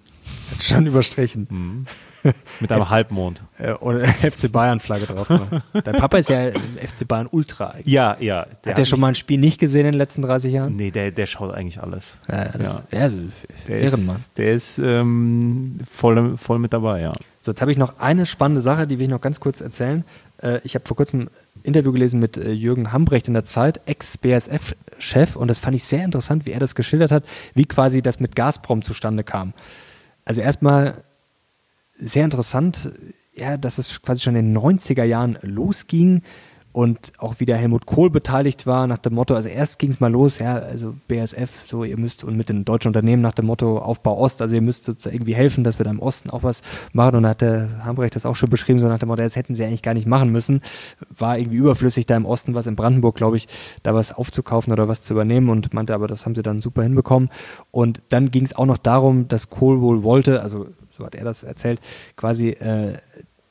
Hat 0.53 0.63
schon 0.63 0.87
überstrichen. 0.87 1.47
Mhm. 1.51 1.87
Mit 2.61 2.73
einem 2.73 2.85
FC, 2.85 2.91
Halbmond. 2.91 3.43
Äh, 3.59 3.73
oder 3.73 4.07
FC 4.09 4.51
Bayern-Flagge 4.51 5.07
drauf. 5.07 5.29
Dein 5.73 5.95
Papa 5.95 6.19
ist 6.19 6.29
ja 6.29 6.51
FC 6.51 7.07
Bayern 7.07 7.29
Ultra 7.31 7.69
eigentlich. 7.69 7.87
Ja, 7.87 8.17
ja. 8.21 8.47
Der 8.65 8.73
hat 8.73 8.79
der 8.79 8.85
schon 8.85 9.01
mal 9.01 9.09
ein 9.09 9.15
Spiel 9.15 9.39
nicht 9.39 9.59
gesehen 9.59 9.87
in 9.87 9.93
den 9.93 9.99
letzten 9.99 10.23
30 10.23 10.53
Jahren? 10.53 10.77
Nee, 10.77 10.91
der, 10.91 11.11
der 11.11 11.27
schaut 11.27 11.55
eigentlich 11.55 11.81
alles. 11.81 12.19
Ja, 12.29 12.45
das, 12.47 12.83
ja. 12.91 12.99
ja 12.99 13.11
der 13.69 13.81
Ehrenmann. 13.81 14.17
Ist, 14.17 14.39
der 14.39 14.53
ist 14.53 14.79
ähm, 14.79 15.79
voll, 15.89 16.37
voll 16.37 16.59
mit 16.59 16.73
dabei, 16.73 17.01
ja. 17.01 17.13
So, 17.49 17.53
jetzt 17.53 17.63
habe 17.63 17.73
ich 17.73 17.79
noch 17.79 17.99
eine 17.99 18.27
spannende 18.27 18.61
Sache, 18.61 18.87
die 18.87 18.99
will 18.99 19.07
ich 19.07 19.11
noch 19.11 19.23
ganz 19.23 19.41
kurz 19.41 19.63
erzählen. 19.63 20.05
Äh, 20.43 20.61
ich 20.65 20.75
habe 20.75 20.85
vor 20.87 20.99
kurzem 20.99 21.21
ein 21.21 21.31
Interview 21.63 21.93
gelesen 21.93 22.21
mit 22.21 22.37
äh, 22.37 22.51
Jürgen 22.51 22.93
Hambrecht 22.93 23.27
in 23.27 23.33
der 23.33 23.47
Zeit, 23.47 23.81
Ex-BSF-Chef, 23.87 25.35
und 25.35 25.49
das 25.49 25.59
fand 25.59 25.75
ich 25.75 25.85
sehr 25.85 26.05
interessant, 26.05 26.45
wie 26.45 26.51
er 26.51 26.61
das 26.61 26.75
geschildert 26.75 27.11
hat, 27.11 27.25
wie 27.55 27.65
quasi 27.65 28.03
das 28.03 28.21
mit 28.21 28.37
Gazprom 28.37 28.83
zustande 28.83 29.25
kam. 29.25 29.55
Also 30.27 30.43
erstmal 30.43 31.03
sehr 31.99 32.25
interessant, 32.25 32.93
ja, 33.35 33.57
dass 33.57 33.79
es 33.79 34.03
quasi 34.03 34.21
schon 34.21 34.37
in 34.37 34.53
den 34.53 34.63
90er 34.63 35.05
Jahren 35.05 35.39
losging 35.41 36.21
und 36.79 37.13
auch 37.19 37.41
wieder 37.41 37.57
Helmut 37.57 37.87
Kohl 37.87 38.09
beteiligt 38.09 38.65
war 38.65 38.87
nach 38.87 38.99
dem 38.99 39.15
Motto, 39.15 39.35
also 39.35 39.49
erst 39.49 39.81
ging 39.81 39.91
es 39.91 39.99
mal 39.99 40.13
los, 40.13 40.39
ja, 40.39 40.55
also 40.55 40.95
BSF, 41.09 41.67
so 41.67 41.83
ihr 41.83 41.99
müsst 41.99 42.23
und 42.23 42.37
mit 42.37 42.49
den 42.49 42.65
deutschen 42.65 42.91
Unternehmen 42.91 43.21
nach 43.21 43.35
dem 43.35 43.47
Motto 43.47 43.79
Aufbau 43.79 44.17
Ost, 44.17 44.41
also 44.43 44.55
ihr 44.55 44.61
müsst 44.61 44.85
sozusagen 44.85 45.17
irgendwie 45.17 45.35
helfen, 45.35 45.65
dass 45.65 45.81
wir 45.81 45.85
da 45.85 45.91
im 45.91 45.99
Osten 45.99 46.31
auch 46.31 46.45
was 46.45 46.63
machen. 46.93 47.17
Und 47.17 47.25
da 47.25 47.31
hat 47.31 47.41
der 47.41 47.85
Hambrecht 47.85 48.15
das 48.15 48.25
auch 48.25 48.37
schon 48.37 48.49
beschrieben, 48.49 48.79
so 48.79 48.87
nach 48.87 49.01
dem 49.01 49.09
Motto, 49.09 49.25
das 49.25 49.35
hätten 49.35 49.57
sie 49.57 49.65
eigentlich 49.65 49.83
gar 49.83 49.93
nicht 49.93 50.07
machen 50.07 50.31
müssen, 50.31 50.61
war 51.11 51.37
irgendwie 51.37 51.57
überflüssig 51.57 52.07
da 52.07 52.17
im 52.17 52.25
Osten 52.25 52.55
was 52.55 52.69
in 52.69 52.77
Brandenburg, 52.77 53.17
glaube 53.17 53.39
ich, 53.39 53.49
da 53.83 53.93
was 53.93 54.13
aufzukaufen 54.13 54.73
oder 54.73 54.87
was 54.87 55.03
zu 55.03 55.15
übernehmen 55.15 55.49
und 55.49 55.75
meinte 55.75 55.95
aber, 55.95 56.07
das 56.07 56.27
haben 56.27 56.37
sie 56.37 56.43
dann 56.43 56.61
super 56.61 56.85
hinbekommen. 56.85 57.29
Und 57.73 58.03
dann 58.11 58.31
ging 58.31 58.45
es 58.45 58.55
auch 58.55 58.67
noch 58.67 58.79
darum, 58.79 59.27
dass 59.27 59.51
Kohl 59.51 59.81
wohl 59.81 60.05
wollte, 60.05 60.43
also 60.43 60.69
so 60.97 61.05
hat 61.05 61.17
er 61.17 61.25
das 61.25 61.43
erzählt, 61.43 61.81
quasi, 62.15 62.51
äh, 62.51 62.93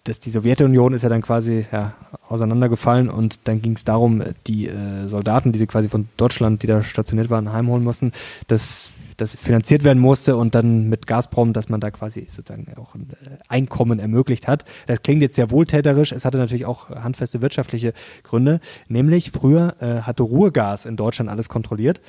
dass 0.08 0.20
die 0.20 0.30
Sowjetunion 0.30 0.94
ist 0.94 1.04
ja 1.04 1.10
dann 1.10 1.22
quasi 1.22 1.66
ja, 1.72 1.94
auseinandergefallen 2.28 3.10
und 3.10 3.40
dann 3.44 3.62
ging 3.62 3.74
es 3.74 3.84
darum, 3.84 4.24
die 4.48 4.68
äh, 4.68 5.08
Soldaten, 5.08 5.52
die 5.52 5.60
sie 5.60 5.68
quasi 5.68 5.90
von 5.90 6.08
Deutschland, 6.16 6.64
die 6.64 6.68
da 6.68 6.82
stationiert 6.82 7.30
waren, 7.30 7.52
heimholen 7.52 7.84
mussten, 7.84 8.14
dass 8.48 8.92
das 9.18 9.34
finanziert 9.36 9.84
werden 9.84 9.98
musste 10.00 10.38
und 10.38 10.54
dann 10.54 10.90
mit 10.90 11.08
Gazprom, 11.08 11.52
dass 11.52 11.70
man 11.70 11.82
da 11.82 11.90
quasi 11.90 12.28
sozusagen 12.30 12.68
auch 12.78 12.94
ein 12.96 13.10
äh, 13.26 13.38
Einkommen 13.48 14.00
ermöglicht 14.00 14.48
hat. 14.48 14.64
Das 14.86 15.02
klingt 15.02 15.24
jetzt 15.24 15.36
sehr 15.36 15.52
wohltäterisch, 15.52 16.12
es 16.12 16.24
hatte 16.24 16.38
natürlich 16.38 16.66
auch 16.66 16.90
handfeste 16.92 17.42
wirtschaftliche 17.42 17.94
Gründe, 18.24 18.60
nämlich 18.88 19.32
früher 19.32 19.76
äh, 19.80 20.02
hatte 20.02 20.24
Ruhrgas 20.24 20.86
in 20.86 20.96
Deutschland 20.96 21.30
alles 21.30 21.50
kontrolliert 21.50 22.00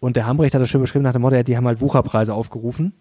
und 0.00 0.16
der 0.16 0.26
Hambrecht 0.26 0.54
hat 0.54 0.62
das 0.62 0.70
schön 0.70 0.80
beschrieben 0.80 1.04
nach 1.04 1.12
dem 1.12 1.22
Motto, 1.22 1.40
die 1.42 1.56
haben 1.56 1.66
halt 1.66 1.80
Wucherpreise 1.80 2.34
aufgerufen 2.34 2.94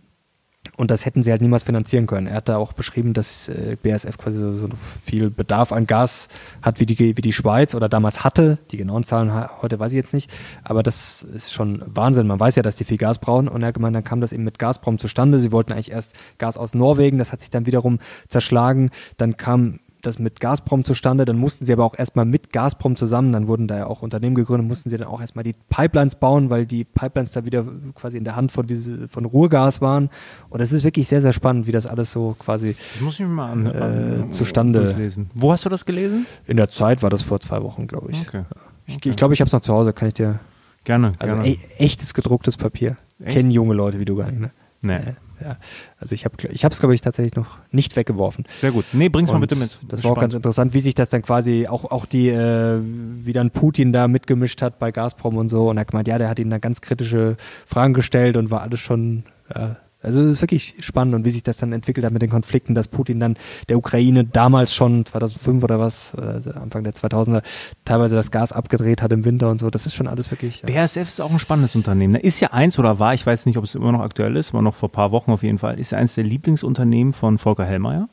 und 0.76 0.89
das 0.89 1.05
hätten 1.05 1.21
sie 1.21 1.32
halt 1.32 1.41
niemals 1.41 1.63
finanzieren 1.63 2.07
können. 2.07 2.28
Er 2.28 2.36
hat 2.36 2.49
da 2.49 2.57
auch 2.57 2.74
beschrieben, 2.74 3.13
dass 3.13 3.47
äh, 3.47 3.78
BASF 3.82 4.17
quasi 4.17 4.41
so, 4.57 4.67
viel 5.03 5.30
Bedarf 5.30 5.71
an 5.71 5.86
Gas 5.86 6.30
hat 6.61 6.80
wie 6.80 6.88
die, 6.88 7.15
wie 7.15 7.21
die 7.21 7.34
Schweiz 7.34 7.76
oder 7.76 7.89
damals 7.89 8.24
hatte. 8.24 8.57
Die 8.71 8.78
genauen 8.78 9.03
Zahlen 9.03 9.32
heute 9.61 9.80
weiß 9.80 9.91
ich 9.91 9.97
jetzt 9.97 10.13
nicht. 10.13 10.32
Aber 10.63 10.82
das 10.82 11.21
ist 11.21 11.53
schon 11.53 11.84
Wahnsinn. 11.86 12.26
Man 12.26 12.39
weiß 12.39 12.55
ja, 12.55 12.63
dass 12.63 12.76
die 12.76 12.86
viel 12.86 12.97
Gas 12.97 13.19
brauchen. 13.19 13.47
Und 13.47 13.61
er 13.61 13.67
hat 13.67 13.76
gemeint, 13.76 13.95
dann 13.95 14.03
kam 14.03 14.19
das 14.19 14.32
eben 14.32 14.43
mit 14.43 14.57
Gazprom 14.57 14.97
zustande. 14.97 15.38
Sie 15.38 15.51
wollten 15.51 15.74
eigentlich 15.74 15.91
erst 15.91 16.15
Gas 16.39 16.57
aus 16.57 16.74
Norwegen. 16.74 17.19
Das 17.19 17.32
hat 17.32 17.41
sich 17.41 17.51
dann 17.51 17.67
wiederum 17.67 17.99
zerschlagen. 18.28 18.89
Dann 19.17 19.38
kam 19.38 19.80
das 20.03 20.19
mit 20.19 20.39
Gazprom 20.39 20.83
zustande. 20.83 21.25
Dann 21.25 21.37
mussten 21.37 21.65
sie 21.65 21.73
aber 21.73 21.85
auch 21.85 21.97
erstmal 21.97 22.25
mit 22.25 22.51
Gazprom 22.53 22.95
zusammen, 22.95 23.31
dann 23.31 23.47
wurden 23.47 23.67
da 23.67 23.77
ja 23.77 23.87
auch 23.87 24.01
Unternehmen 24.01 24.35
gegründet, 24.35 24.67
mussten 24.67 24.89
sie 24.89 24.97
dann 24.97 25.07
auch 25.07 25.21
erstmal 25.21 25.43
die 25.43 25.55
Pipelines 25.69 26.15
bauen, 26.15 26.49
weil 26.49 26.65
die 26.65 26.83
Pipelines 26.83 27.31
da 27.31 27.45
wieder 27.45 27.65
quasi 27.95 28.17
in 28.17 28.23
der 28.23 28.35
Hand 28.35 28.51
von, 28.51 28.67
diese, 28.67 29.07
von 29.07 29.25
Ruhrgas 29.25 29.81
waren. 29.81 30.09
Und 30.49 30.59
es 30.59 30.71
ist 30.71 30.83
wirklich 30.83 31.07
sehr, 31.07 31.21
sehr 31.21 31.33
spannend, 31.33 31.67
wie 31.67 31.71
das 31.71 31.85
alles 31.85 32.11
so 32.11 32.35
quasi 32.37 32.75
ich 32.95 33.19
mal 33.19 33.51
an, 33.51 34.27
äh, 34.27 34.29
zustande. 34.29 34.91
Lesen. 34.93 35.29
Wo 35.33 35.51
hast 35.51 35.65
du 35.65 35.69
das 35.69 35.85
gelesen? 35.85 36.25
In 36.45 36.57
der 36.57 36.69
Zeit 36.69 37.01
war 37.01 37.09
das 37.09 37.21
vor 37.21 37.39
zwei 37.39 37.63
Wochen, 37.63 37.87
glaube 37.87 38.11
ich. 38.11 38.21
Okay. 38.21 38.43
Ich 38.85 38.99
glaube, 38.99 39.11
ich, 39.11 39.15
glaub, 39.15 39.31
ich 39.31 39.39
habe 39.39 39.47
es 39.47 39.53
noch 39.53 39.61
zu 39.61 39.73
Hause, 39.73 39.93
kann 39.93 40.09
ich 40.09 40.13
dir. 40.15 40.39
Gerne. 40.83 41.13
Also 41.17 41.35
gerne. 41.35 41.49
E 41.49 41.57
echtes 41.77 42.13
gedrucktes 42.13 42.57
Papier. 42.57 42.97
Echt? 43.23 43.37
Kennen 43.37 43.51
junge 43.51 43.73
Leute 43.73 43.99
wie 43.99 44.05
du 44.05 44.15
gar 44.17 44.29
nicht, 44.29 44.41
ne? 44.41 44.51
Nee. 44.81 44.99
Äh, 45.43 45.47
ja. 45.47 45.57
Also 45.99 46.13
ich 46.15 46.25
habe 46.25 46.35
ich 46.49 46.63
es, 46.63 46.79
glaube 46.79 46.95
ich, 46.95 47.01
tatsächlich 47.01 47.35
noch 47.35 47.57
nicht 47.71 47.95
weggeworfen. 47.95 48.45
Sehr 48.57 48.71
gut. 48.71 48.85
Nee, 48.93 49.09
bring's 49.09 49.31
mal 49.31 49.39
bitte 49.39 49.55
mit. 49.55 49.71
Das, 49.71 49.79
das 49.81 49.91
war 49.91 49.97
spannend. 49.97 50.17
auch 50.17 50.21
ganz 50.21 50.33
interessant, 50.33 50.73
wie 50.73 50.81
sich 50.81 50.95
das 50.95 51.09
dann 51.09 51.21
quasi 51.21 51.67
auch, 51.67 51.85
auch 51.91 52.05
die, 52.05 52.29
äh, 52.29 52.79
wie 52.81 53.33
dann 53.33 53.51
Putin 53.51 53.93
da 53.93 54.07
mitgemischt 54.07 54.61
hat 54.61 54.79
bei 54.79 54.91
Gazprom 54.91 55.37
und 55.37 55.49
so. 55.49 55.69
Und 55.69 55.77
er 55.77 55.81
hat 55.81 55.91
gemeint, 55.91 56.07
ja, 56.07 56.17
der 56.17 56.29
hat 56.29 56.39
ihnen 56.39 56.49
da 56.49 56.57
ganz 56.57 56.81
kritische 56.81 57.37
Fragen 57.65 57.93
gestellt 57.93 58.37
und 58.37 58.51
war 58.51 58.61
alles 58.61 58.79
schon 58.79 59.23
ja, 59.53 59.77
also 60.03 60.21
es 60.21 60.31
ist 60.31 60.41
wirklich 60.41 60.75
spannend 60.79 61.15
und 61.15 61.25
wie 61.25 61.31
sich 61.31 61.43
das 61.43 61.57
dann 61.57 61.71
entwickelt 61.71 62.05
hat 62.05 62.11
mit 62.11 62.21
den 62.21 62.29
Konflikten, 62.29 62.75
dass 62.75 62.87
Putin 62.87 63.19
dann 63.19 63.37
der 63.69 63.77
Ukraine 63.77 64.25
damals 64.25 64.73
schon 64.73 65.05
2005 65.05 65.63
oder 65.63 65.79
was, 65.79 66.13
äh, 66.15 66.49
Anfang 66.53 66.83
der 66.83 66.93
2000er, 66.93 67.41
teilweise 67.85 68.15
das 68.15 68.29
Gas 68.29 68.51
abgedreht 68.51 69.01
hat 69.01 69.11
im 69.13 69.23
Winter 69.25 69.49
und 69.49 69.59
so. 69.59 69.69
Das 69.69 69.85
ist 69.85 69.95
schon 69.95 70.07
alles 70.07 70.29
wirklich. 70.29 70.61
Ja. 70.61 70.81
BASF 70.81 71.07
ist 71.07 71.21
auch 71.21 71.31
ein 71.31 71.39
spannendes 71.39 71.75
Unternehmen. 71.75 72.15
Ist 72.15 72.41
ja 72.41 72.51
eins 72.51 72.77
oder 72.77 72.99
war, 72.99 73.13
ich 73.13 73.25
weiß 73.25 73.45
nicht, 73.45 73.57
ob 73.57 73.63
es 73.63 73.75
immer 73.75 73.91
noch 73.91 74.01
aktuell 74.01 74.35
ist, 74.35 74.53
aber 74.53 74.61
noch 74.61 74.75
vor 74.75 74.89
ein 74.89 74.91
paar 74.91 75.11
Wochen 75.11 75.31
auf 75.31 75.41
jeden 75.41 75.57
Fall, 75.57 75.79
ist 75.79 75.91
ja 75.91 75.97
eins 75.97 76.15
der 76.15 76.25
Lieblingsunternehmen 76.25 77.13
von 77.13 77.37
Volker 77.37 77.65
Hellmeier. 77.65 78.09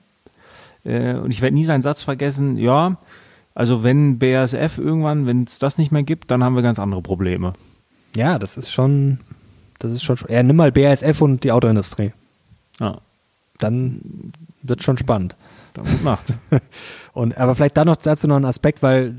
Äh, 0.84 1.14
und 1.14 1.32
ich 1.32 1.42
werde 1.42 1.54
nie 1.54 1.64
seinen 1.64 1.82
Satz 1.82 2.02
vergessen, 2.02 2.56
ja, 2.56 2.98
also 3.54 3.82
wenn 3.82 4.18
BASF 4.18 4.78
irgendwann, 4.78 5.26
wenn 5.26 5.42
es 5.42 5.58
das 5.58 5.76
nicht 5.76 5.90
mehr 5.90 6.04
gibt, 6.04 6.30
dann 6.30 6.44
haben 6.44 6.54
wir 6.54 6.62
ganz 6.62 6.78
andere 6.78 7.02
Probleme. 7.02 7.52
Ja, 8.16 8.38
das 8.38 8.56
ist 8.56 8.70
schon 8.70 9.18
das 9.80 9.90
ist 9.90 10.04
schon. 10.04 10.16
Ja, 10.28 10.42
nimm 10.42 10.56
mal 10.56 10.70
BASF 10.70 11.20
und 11.20 11.42
die 11.42 11.50
Autoindustrie. 11.50 12.12
Ja. 12.78 12.98
Dann 13.58 14.00
wird 14.62 14.82
schon 14.82 14.96
spannend. 14.96 15.34
Dann 15.74 15.84
gut 15.86 16.04
macht. 16.04 16.34
und, 17.12 17.36
aber 17.36 17.54
vielleicht 17.54 17.76
da 17.76 17.84
noch 17.84 17.96
dazu 17.96 18.28
noch 18.28 18.36
ein 18.36 18.44
Aspekt, 18.44 18.82
weil 18.82 19.16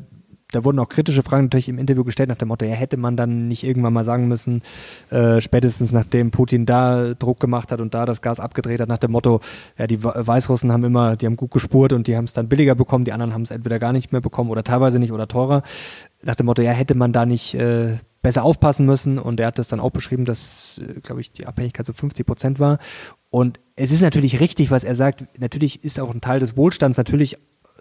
da 0.51 0.63
wurden 0.63 0.79
auch 0.79 0.89
kritische 0.89 1.23
Fragen 1.23 1.45
natürlich 1.45 1.69
im 1.69 1.79
Interview 1.79 2.03
gestellt 2.03 2.29
nach 2.29 2.37
dem 2.37 2.49
Motto, 2.49 2.65
ja, 2.65 2.73
hätte 2.73 2.97
man 2.97 3.15
dann 3.15 3.47
nicht 3.47 3.63
irgendwann 3.63 3.93
mal 3.93 4.03
sagen 4.03 4.27
müssen, 4.27 4.61
äh, 5.09 5.41
spätestens 5.41 5.93
nachdem 5.93 6.29
Putin 6.29 6.65
da 6.65 7.13
Druck 7.13 7.39
gemacht 7.39 7.71
hat 7.71 7.81
und 7.81 7.93
da 7.93 8.05
das 8.05 8.21
Gas 8.21 8.39
abgedreht 8.39 8.81
hat, 8.81 8.89
nach 8.89 8.97
dem 8.97 9.11
Motto, 9.11 9.39
ja, 9.77 9.87
die 9.87 10.03
Weißrussen 10.03 10.71
haben 10.71 10.83
immer, 10.83 11.15
die 11.15 11.25
haben 11.25 11.37
gut 11.37 11.51
gespurt 11.51 11.93
und 11.93 12.07
die 12.07 12.17
haben 12.17 12.25
es 12.25 12.33
dann 12.33 12.49
billiger 12.49 12.75
bekommen, 12.75 13.05
die 13.05 13.13
anderen 13.13 13.33
haben 13.33 13.43
es 13.43 13.51
entweder 13.51 13.79
gar 13.79 13.93
nicht 13.93 14.11
mehr 14.11 14.21
bekommen 14.21 14.49
oder 14.49 14.63
teilweise 14.63 14.99
nicht 14.99 15.13
oder 15.13 15.27
teurer. 15.27 15.63
Nach 16.21 16.35
dem 16.35 16.45
Motto, 16.45 16.61
ja, 16.61 16.71
hätte 16.71 16.95
man 16.95 17.13
da 17.13 17.25
nicht 17.25 17.55
äh, 17.55 17.95
besser 18.21 18.43
aufpassen 18.43 18.85
müssen. 18.85 19.19
Und 19.19 19.39
er 19.39 19.47
hat 19.47 19.59
das 19.59 19.67
dann 19.67 19.79
auch 19.79 19.91
beschrieben, 19.91 20.25
dass, 20.25 20.79
äh, 20.79 20.99
glaube 21.01 21.21
ich, 21.21 21.31
die 21.31 21.47
Abhängigkeit 21.47 21.85
so 21.85 21.93
50 21.93 22.25
Prozent 22.25 22.59
war. 22.59 22.79
Und 23.29 23.59
es 23.75 23.91
ist 23.91 24.01
natürlich 24.01 24.39
richtig, 24.39 24.71
was 24.71 24.83
er 24.83 24.95
sagt. 24.95 25.25
Natürlich 25.39 25.83
ist 25.83 25.99
auch 25.99 26.13
ein 26.13 26.21
Teil 26.21 26.39
des 26.39 26.57
Wohlstands, 26.57 26.97
natürlich 26.97 27.37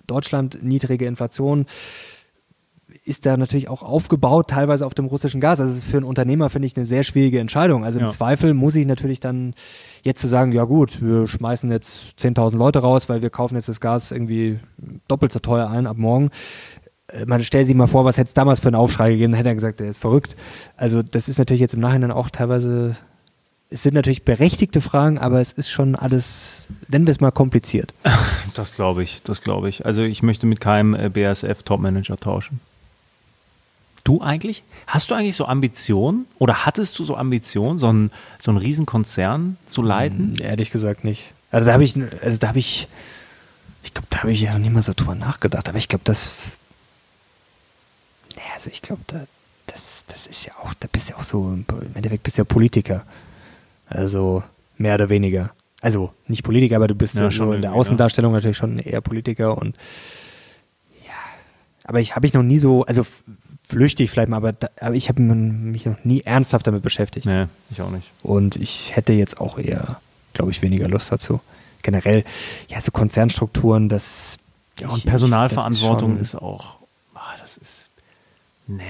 Deutschland, 0.06 0.62
niedrige 0.62 1.06
Inflation, 1.06 1.66
ist 3.04 3.26
da 3.26 3.36
natürlich 3.36 3.68
auch 3.68 3.82
aufgebaut, 3.82 4.50
teilweise 4.50 4.84
auf 4.84 4.94
dem 4.94 5.06
russischen 5.06 5.40
Gas. 5.40 5.60
Also 5.60 5.80
für 5.80 5.98
einen 5.98 6.06
Unternehmer 6.06 6.50
finde 6.50 6.66
ich 6.66 6.76
eine 6.76 6.86
sehr 6.86 7.04
schwierige 7.04 7.40
Entscheidung. 7.40 7.84
Also 7.84 7.98
im 7.98 8.06
ja. 8.06 8.10
Zweifel 8.10 8.54
muss 8.54 8.74
ich 8.74 8.86
natürlich 8.86 9.20
dann 9.20 9.54
jetzt 10.02 10.20
zu 10.20 10.28
sagen, 10.28 10.52
ja 10.52 10.64
gut, 10.64 11.02
wir 11.02 11.26
schmeißen 11.26 11.70
jetzt 11.70 12.14
10.000 12.20 12.56
Leute 12.56 12.80
raus, 12.80 13.08
weil 13.08 13.22
wir 13.22 13.30
kaufen 13.30 13.56
jetzt 13.56 13.68
das 13.68 13.80
Gas 13.80 14.10
irgendwie 14.10 14.60
doppelt 15.08 15.32
so 15.32 15.38
teuer 15.38 15.70
ein 15.70 15.86
ab 15.86 15.96
morgen. 15.96 16.30
Äh, 17.12 17.26
man 17.26 17.42
stellt 17.44 17.66
sich 17.66 17.76
mal 17.76 17.86
vor, 17.86 18.04
was 18.04 18.16
hätte 18.16 18.28
es 18.28 18.34
damals 18.34 18.60
für 18.60 18.68
einen 18.68 18.76
Aufschrei 18.76 19.10
gegeben, 19.10 19.34
hätte 19.34 19.48
er 19.48 19.54
gesagt, 19.54 19.80
er 19.80 19.90
ist 19.90 20.00
verrückt. 20.00 20.36
Also 20.76 21.02
das 21.02 21.28
ist 21.28 21.38
natürlich 21.38 21.60
jetzt 21.60 21.74
im 21.74 21.80
Nachhinein 21.80 22.10
auch 22.10 22.30
teilweise, 22.30 22.96
es 23.70 23.82
sind 23.82 23.94
natürlich 23.94 24.24
berechtigte 24.24 24.80
Fragen, 24.80 25.18
aber 25.18 25.40
es 25.40 25.52
ist 25.52 25.70
schon 25.70 25.94
alles, 25.94 26.66
nennen 26.88 27.06
wir 27.06 27.12
es 27.12 27.20
mal 27.20 27.30
kompliziert. 27.30 27.94
Das 28.54 28.74
glaube 28.74 29.04
ich, 29.04 29.22
das 29.22 29.42
glaube 29.42 29.68
ich. 29.68 29.86
Also 29.86 30.02
ich 30.02 30.24
möchte 30.24 30.44
mit 30.44 30.60
keinem 30.60 30.94
äh, 30.94 31.08
BASF 31.08 31.62
Topmanager 31.62 32.16
tauschen. 32.16 32.58
Du 34.02 34.20
eigentlich? 34.22 34.64
Hast 34.88 35.10
du 35.10 35.14
eigentlich 35.14 35.36
so 35.36 35.46
Ambitionen 35.46 36.26
oder 36.38 36.66
hattest 36.66 36.98
du 36.98 37.04
so 37.04 37.16
Ambitionen, 37.16 37.78
so 37.78 37.86
einen, 37.88 38.10
so 38.40 38.50
einen 38.50 38.58
Riesenkonzern 38.58 39.56
zu 39.66 39.82
leiten? 39.82 40.34
Hm, 40.36 40.44
ehrlich 40.44 40.72
gesagt 40.72 41.04
nicht. 41.04 41.32
Also 41.52 41.66
da 41.66 41.74
habe 41.74 41.84
ich, 41.84 41.94
also 42.22 42.38
da 42.38 42.48
habe 42.48 42.58
ich, 42.58 42.88
Ich 43.84 43.94
glaube, 43.94 44.08
da 44.10 44.18
habe 44.22 44.32
ich 44.32 44.40
ja 44.40 44.52
noch 44.52 44.58
nie 44.58 44.70
mal 44.70 44.82
so 44.82 44.92
drüber 44.96 45.14
nachgedacht, 45.14 45.68
aber 45.68 45.78
ich 45.78 45.88
glaube, 45.88 46.02
das. 46.04 46.32
Ja, 48.60 48.66
also 48.66 48.70
ich 48.70 48.82
glaube, 48.82 49.02
da, 49.06 49.20
das, 49.66 50.04
das 50.06 50.26
ist 50.26 50.44
ja 50.44 50.52
auch, 50.62 50.74
da 50.74 50.88
bist 50.90 51.08
du 51.08 51.12
ja 51.12 51.18
auch 51.18 51.22
so, 51.22 51.48
im 51.48 51.64
Endeffekt 51.94 52.22
bist 52.22 52.36
du 52.36 52.42
ja 52.42 52.44
Politiker. 52.44 53.04
Also 53.86 54.42
mehr 54.76 54.94
oder 54.94 55.08
weniger. 55.08 55.50
Also 55.80 56.12
nicht 56.26 56.42
Politiker, 56.42 56.76
aber 56.76 56.88
du 56.88 56.94
bist 56.94 57.14
ja, 57.14 57.30
schon 57.30 57.54
in 57.54 57.62
der 57.62 57.72
Außendarstellung 57.72 58.32
ja. 58.32 58.36
natürlich 58.36 58.56
schon 58.56 58.78
eher 58.78 59.00
Politiker 59.00 59.56
und 59.56 59.76
ja, 61.06 61.14
aber 61.84 62.00
ich 62.00 62.14
habe 62.14 62.26
ich 62.26 62.34
noch 62.34 62.42
nie 62.42 62.58
so, 62.58 62.84
also 62.84 63.06
flüchtig 63.66 64.10
vielleicht 64.10 64.28
mal, 64.28 64.36
aber, 64.36 64.52
da, 64.52 64.68
aber 64.78 64.94
ich 64.94 65.08
habe 65.08 65.22
mich 65.22 65.86
noch 65.86 66.04
nie 66.04 66.20
ernsthaft 66.20 66.66
damit 66.66 66.82
beschäftigt. 66.82 67.24
Nee, 67.24 67.46
ich 67.70 67.80
auch 67.80 67.90
nicht. 67.90 68.10
Und 68.22 68.56
ich 68.56 68.94
hätte 68.94 69.14
jetzt 69.14 69.40
auch 69.40 69.58
eher, 69.58 70.00
glaube 70.34 70.50
ich, 70.50 70.60
weniger 70.60 70.86
Lust 70.86 71.10
dazu. 71.10 71.40
Generell, 71.82 72.24
ja, 72.68 72.80
so 72.82 72.90
Konzernstrukturen, 72.90 73.88
das. 73.88 74.36
Ja, 74.78 74.88
und 74.90 74.98
ich, 74.98 75.06
Personalverantwortung 75.06 76.16
ich, 76.16 76.20
ist, 76.20 76.34
ist, 76.34 76.42
auch, 76.42 76.76
ach, 77.14 77.38
das 77.40 77.56
ist, 77.56 77.79
nee. 78.76 78.82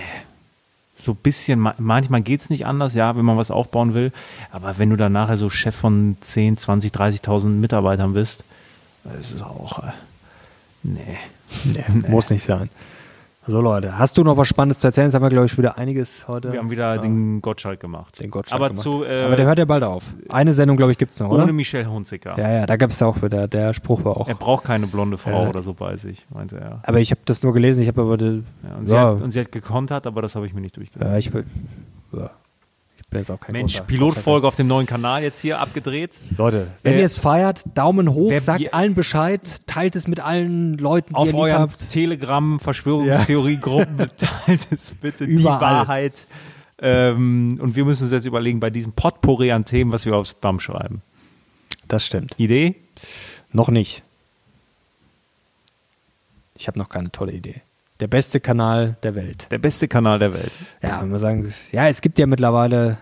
So 0.97 1.13
ein 1.13 1.17
bisschen, 1.17 1.67
manchmal 1.79 2.21
geht 2.21 2.41
es 2.41 2.51
nicht 2.51 2.67
anders, 2.67 2.95
ja, 2.95 3.17
wenn 3.17 3.25
man 3.25 3.39
was 3.39 3.51
aufbauen 3.51 3.95
will. 3.95 4.13
Aber 4.51 4.79
wenn 4.79 4.91
du 4.91 4.97
dann 4.97 5.13
nachher 5.13 5.39
so 5.39 5.49
Chef 5.49 5.75
von 5.75 6.19
10, 6.21 6.59
20, 6.59 6.93
30.000 6.93 7.49
Mitarbeitern 7.49 8.13
bist, 8.13 8.45
das 9.05 9.33
ist 9.33 9.43
auch, 9.43 9.79
äh, 9.83 9.93
nee. 10.83 11.01
nee. 11.65 11.85
nee. 11.95 12.09
Muss 12.09 12.29
nicht 12.29 12.45
sein. 12.45 12.69
So 13.51 13.61
Leute, 13.61 13.99
hast 13.99 14.17
du 14.17 14.23
noch 14.23 14.37
was 14.37 14.47
Spannendes 14.47 14.79
zu 14.79 14.87
erzählen? 14.87 15.09
Jetzt 15.09 15.15
haben 15.15 15.25
wir, 15.25 15.29
glaube 15.29 15.47
ich, 15.47 15.59
wieder 15.59 15.77
einiges 15.77 16.29
heute. 16.29 16.53
Wir 16.53 16.61
haben 16.61 16.71
wieder 16.71 16.95
ja. 16.95 17.01
den 17.01 17.43
Gottschalk 17.43 17.81
gemacht. 17.81 18.21
Den 18.21 18.31
Gottschalk 18.31 18.61
Aber, 18.61 18.69
gemacht. 18.69 18.81
Zu, 18.81 19.03
äh, 19.03 19.25
Aber 19.25 19.35
der 19.35 19.47
hört 19.47 19.59
ja 19.59 19.65
bald 19.65 19.83
auf. 19.83 20.15
Eine 20.29 20.55
Sendung, 20.55 20.77
glaube 20.77 20.93
ich, 20.93 20.99
gibt 20.99 21.11
es 21.11 21.19
noch, 21.19 21.31
ohne 21.31 21.43
oder? 21.43 21.53
Michelle 21.53 21.91
Hunziker. 21.91 22.39
Ja, 22.39 22.49
ja, 22.49 22.67
da 22.67 22.77
gab 22.77 22.91
es 22.91 23.03
auch 23.03 23.21
wieder, 23.23 23.49
der 23.49 23.75
Spruch 23.75 24.05
war 24.05 24.17
auch. 24.17 24.29
Er 24.29 24.37
braucht 24.37 24.63
keine 24.63 24.87
blonde 24.87 25.19
Frau 25.19 25.47
äh, 25.47 25.49
oder 25.49 25.65
so, 25.65 25.79
weiß 25.79 26.05
ich, 26.05 26.29
meinte 26.33 26.61
er. 26.61 26.81
Aber 26.85 27.01
ich 27.01 27.11
habe 27.11 27.23
das 27.25 27.43
nur 27.43 27.53
gelesen, 27.53 27.83
ich 27.83 27.89
habe 27.89 28.03
aber... 28.03 28.17
Die, 28.17 28.45
ja, 28.63 28.77
und, 28.79 28.87
sie 28.87 28.97
hat, 28.97 29.21
und, 29.21 29.31
sie 29.33 29.41
hat, 29.41 29.51
gekontert, 29.51 30.07
aber 30.07 30.23
das 30.23 30.37
habe 30.37 30.47
ich 30.47 30.55
mir 30.55 30.61
nicht 30.61 30.77
durchgelesen. 30.77 31.13
Ja, 31.13 31.19
ich... 31.19 31.33
Ja 32.13 32.31
bin 33.11 33.19
jetzt 33.19 33.31
auch 33.31 33.41
kein 33.41 33.53
Mensch, 33.53 33.81
Pilotfolge 33.83 34.47
auf 34.47 34.55
dem 34.55 34.69
neuen 34.69 34.87
Kanal 34.87 35.23
jetzt 35.23 35.41
hier 35.41 35.59
abgedreht. 35.59 36.23
Leute, 36.37 36.69
wenn 36.83 36.95
äh, 36.95 37.01
ihr 37.01 37.05
es 37.05 37.19
feiert, 37.19 37.65
Daumen 37.75 38.13
hoch, 38.13 38.33
sagt 38.39 38.73
allen 38.73 38.95
Bescheid, 38.95 39.41
teilt 39.67 39.97
es 39.97 40.07
mit 40.07 40.21
allen 40.21 40.79
Leuten, 40.79 41.11
die 41.11 41.17
auf 41.17 41.29
ihr 41.29 41.35
eurem 41.35 41.71
Telegram 41.91 42.61
Verschwörungstheoriegruppen, 42.61 43.99
ja. 43.99 44.07
teilt 44.17 44.69
es 44.71 44.95
bitte 44.95 45.25
Überall. 45.25 45.59
die 45.59 45.61
Wahrheit. 45.61 46.27
Ähm, 46.81 47.59
und 47.61 47.77
wir 47.77 47.85
müssen 47.85 48.05
uns 48.05 48.13
jetzt 48.13 48.27
überlegen, 48.27 48.61
bei 48.61 48.71
diesem 48.71 48.93
Potpourri 48.93 49.53
an 49.53 49.65
Themen, 49.65 49.93
was 49.93 50.07
wir 50.07 50.17
aufs 50.17 50.41
Damm 50.41 50.61
schreiben. 50.61 51.03
Das 51.89 52.07
stimmt. 52.07 52.35
Idee? 52.39 52.77
Noch 53.53 53.69
nicht. 53.69 54.03
Ich 56.55 56.69
habe 56.69 56.79
noch 56.79 56.89
keine 56.89 57.11
tolle 57.11 57.33
Idee. 57.33 57.63
Der 58.01 58.07
beste 58.09 58.41
Kanal 58.41 58.97
der 59.03 59.15
Welt. 59.15 59.47
Der 59.51 59.59
beste 59.59 59.87
Kanal 59.87 60.19
der 60.19 60.33
Welt. 60.33 60.53
Ja, 60.83 61.03
wenn 61.03 61.11
wir 61.11 61.19
sagen, 61.19 61.53
ja, 61.71 61.87
es 61.89 62.01
gibt 62.01 62.19
ja 62.19 62.27
mittlerweile, 62.27 62.97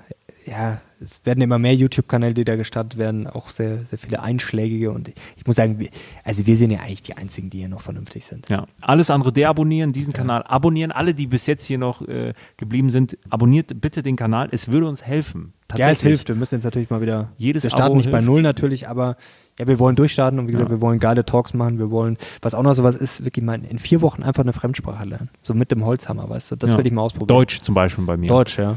ja, 0.44 0.80
es 1.01 1.20
werden 1.24 1.40
immer 1.40 1.61
mehr 1.61 1.74
YouTube-Kanäle, 1.74 2.34
die 2.34 2.44
da 2.44 2.57
gestartet 2.57 2.99
werden, 2.99 3.28
auch 3.28 3.51
sehr, 3.51 3.86
sehr 3.86 3.99
viele 3.99 4.20
einschlägige 4.20 4.90
und 4.90 5.09
ich 5.09 5.46
muss 5.46 5.55
sagen, 5.55 5.86
also 6.24 6.46
wir 6.46 6.57
sind 6.57 6.72
ja 6.72 6.80
eigentlich 6.80 7.03
die 7.03 7.16
einzigen, 7.16 7.51
die 7.51 7.59
hier 7.59 7.68
noch 7.68 7.80
vernünftig 7.80 8.26
sind. 8.26 8.49
Ja, 8.49 8.66
alles 8.80 9.09
andere 9.11 9.32
deabonnieren, 9.32 9.92
diesen 9.92 10.12
ja. 10.12 10.18
Kanal 10.18 10.42
abonnieren, 10.42 10.90
alle, 10.90 11.14
die 11.14 11.28
bis 11.28 11.46
jetzt 11.46 11.64
hier 11.64 11.78
noch 11.78 12.03
äh, 12.03 12.32
geblieben 12.57 12.90
sind, 12.90 13.16
abonniert 13.30 13.80
bitte 13.80 14.03
den 14.03 14.16
Kanal, 14.16 14.49
es 14.51 14.72
würde 14.72 14.88
uns 14.88 15.05
helfen. 15.05 15.53
Ja, 15.76 15.90
es 15.90 16.03
hilft, 16.03 16.28
wir 16.28 16.34
müssen 16.34 16.57
jetzt 16.57 16.64
natürlich 16.64 16.90
mal 16.90 17.01
wieder, 17.01 17.30
Jedes 17.36 17.62
wir 17.62 17.70
starten 17.70 17.92
Abo 17.92 17.96
nicht 17.96 18.07
hilft. 18.07 18.18
bei 18.18 18.24
Null 18.24 18.42
natürlich, 18.42 18.88
aber 18.88 19.16
ja, 19.59 19.67
wir 19.67 19.79
wollen 19.79 19.97
durchstarten 19.97 20.39
und 20.39 20.49
wie 20.49 20.53
gesagt, 20.53 20.71
ja. 20.71 20.77
wir 20.77 20.81
wollen 20.81 21.01
geile 21.01 21.25
Talks 21.25 21.53
machen. 21.53 21.79
Wir 21.79 21.91
wollen, 21.91 22.17
was 22.43 22.55
auch 22.55 22.63
noch 22.63 22.75
sowas 22.75 22.95
ist, 22.95 23.25
wirklich 23.25 23.45
mal 23.45 23.61
in 23.65 23.79
vier 23.79 24.01
Wochen 24.03 24.23
einfach 24.23 24.45
eine 24.45 24.53
Fremdsprache 24.53 25.05
lernen. 25.05 25.31
So 25.43 25.53
mit 25.53 25.73
dem 25.73 25.85
Holzhammer, 25.85 26.29
weißt 26.29 26.53
du? 26.53 26.57
Das 26.57 26.73
ja. 26.73 26.79
will 26.79 26.87
ich 26.87 26.93
mal 26.93 27.03
ausprobieren. 27.03 27.37
Deutsch 27.37 27.61
zum 27.61 27.75
Beispiel 27.75 28.05
bei 28.05 28.17
mir. 28.17 28.29
Deutsch, 28.29 28.59
ja. 28.59 28.77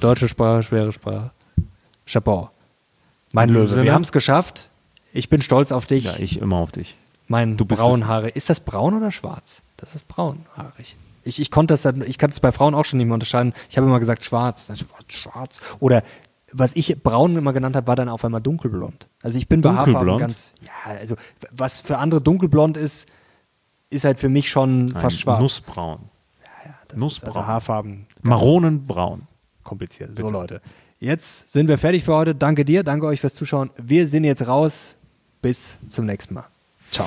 Deutsche 0.00 0.28
Sprache, 0.28 0.62
schwere 0.62 0.92
Sprache. 0.92 1.30
Chapeau. 2.06 2.50
Mein 3.32 3.48
Löwe. 3.48 3.68
Sinne? 3.68 3.84
Wir 3.84 3.94
haben 3.94 4.02
es 4.02 4.12
geschafft. 4.12 4.68
Ich 5.14 5.30
bin 5.30 5.40
stolz 5.40 5.72
auf 5.72 5.86
dich. 5.86 6.04
Ja, 6.04 6.12
ich 6.18 6.40
immer 6.40 6.56
auf 6.56 6.72
dich. 6.72 6.96
Mein 7.26 7.56
du 7.56 7.64
Braunhaare. 7.64 8.28
Ist 8.28 8.50
das 8.50 8.60
braun 8.60 8.94
oder 8.94 9.10
schwarz? 9.10 9.62
Das 9.78 9.94
ist 9.94 10.06
braunhaarig. 10.06 10.96
Ich, 11.24 11.40
ich 11.40 11.50
konnte 11.50 11.72
das, 11.72 11.86
ich 12.06 12.18
kann 12.18 12.30
es 12.30 12.40
bei 12.40 12.52
Frauen 12.52 12.74
auch 12.74 12.84
schon 12.84 12.98
nicht 12.98 13.06
mehr 13.06 13.14
unterscheiden. 13.14 13.54
Ich 13.70 13.78
habe 13.78 13.86
immer 13.86 13.98
gesagt 13.98 14.24
schwarz, 14.24 14.66
schwarz, 14.66 15.04
schwarz. 15.08 15.60
Oder 15.80 16.02
was 16.56 16.76
ich 16.76 17.02
braun 17.02 17.36
immer 17.36 17.52
genannt 17.52 17.76
habe, 17.76 17.86
war 17.86 17.96
dann 17.96 18.08
auf 18.08 18.24
einmal 18.24 18.40
dunkelblond. 18.40 19.06
Also 19.22 19.38
ich 19.38 19.48
bin 19.48 19.60
bei 19.60 19.74
Haarfarben 19.74 20.18
ganz, 20.18 20.52
ja, 20.62 20.92
also 21.00 21.16
was 21.50 21.80
für 21.80 21.98
andere 21.98 22.20
dunkelblond 22.20 22.76
ist, 22.76 23.06
ist 23.90 24.04
halt 24.04 24.18
für 24.18 24.28
mich 24.28 24.48
schon 24.48 24.86
Nein, 24.86 25.02
fast 25.02 25.20
schwarz. 25.20 25.40
Nussbraun. 25.40 25.98
Ja, 26.42 26.70
ja, 26.70 26.98
Nussbraun. 26.98 27.28
Also 27.28 27.46
Haarfarben. 27.46 28.06
Maronenbraun. 28.22 29.22
Kompliziert. 29.64 30.14
Bitte. 30.14 30.28
So 30.28 30.32
Leute, 30.32 30.60
jetzt 31.00 31.50
sind 31.50 31.68
wir 31.68 31.78
fertig 31.78 32.04
für 32.04 32.14
heute. 32.14 32.34
Danke 32.34 32.64
dir, 32.64 32.84
danke 32.84 33.06
euch 33.06 33.20
fürs 33.20 33.34
Zuschauen. 33.34 33.70
Wir 33.76 34.06
sind 34.06 34.24
jetzt 34.24 34.46
raus. 34.46 34.94
Bis 35.42 35.74
zum 35.90 36.06
nächsten 36.06 36.34
Mal. 36.34 36.46
Ciao. 36.90 37.06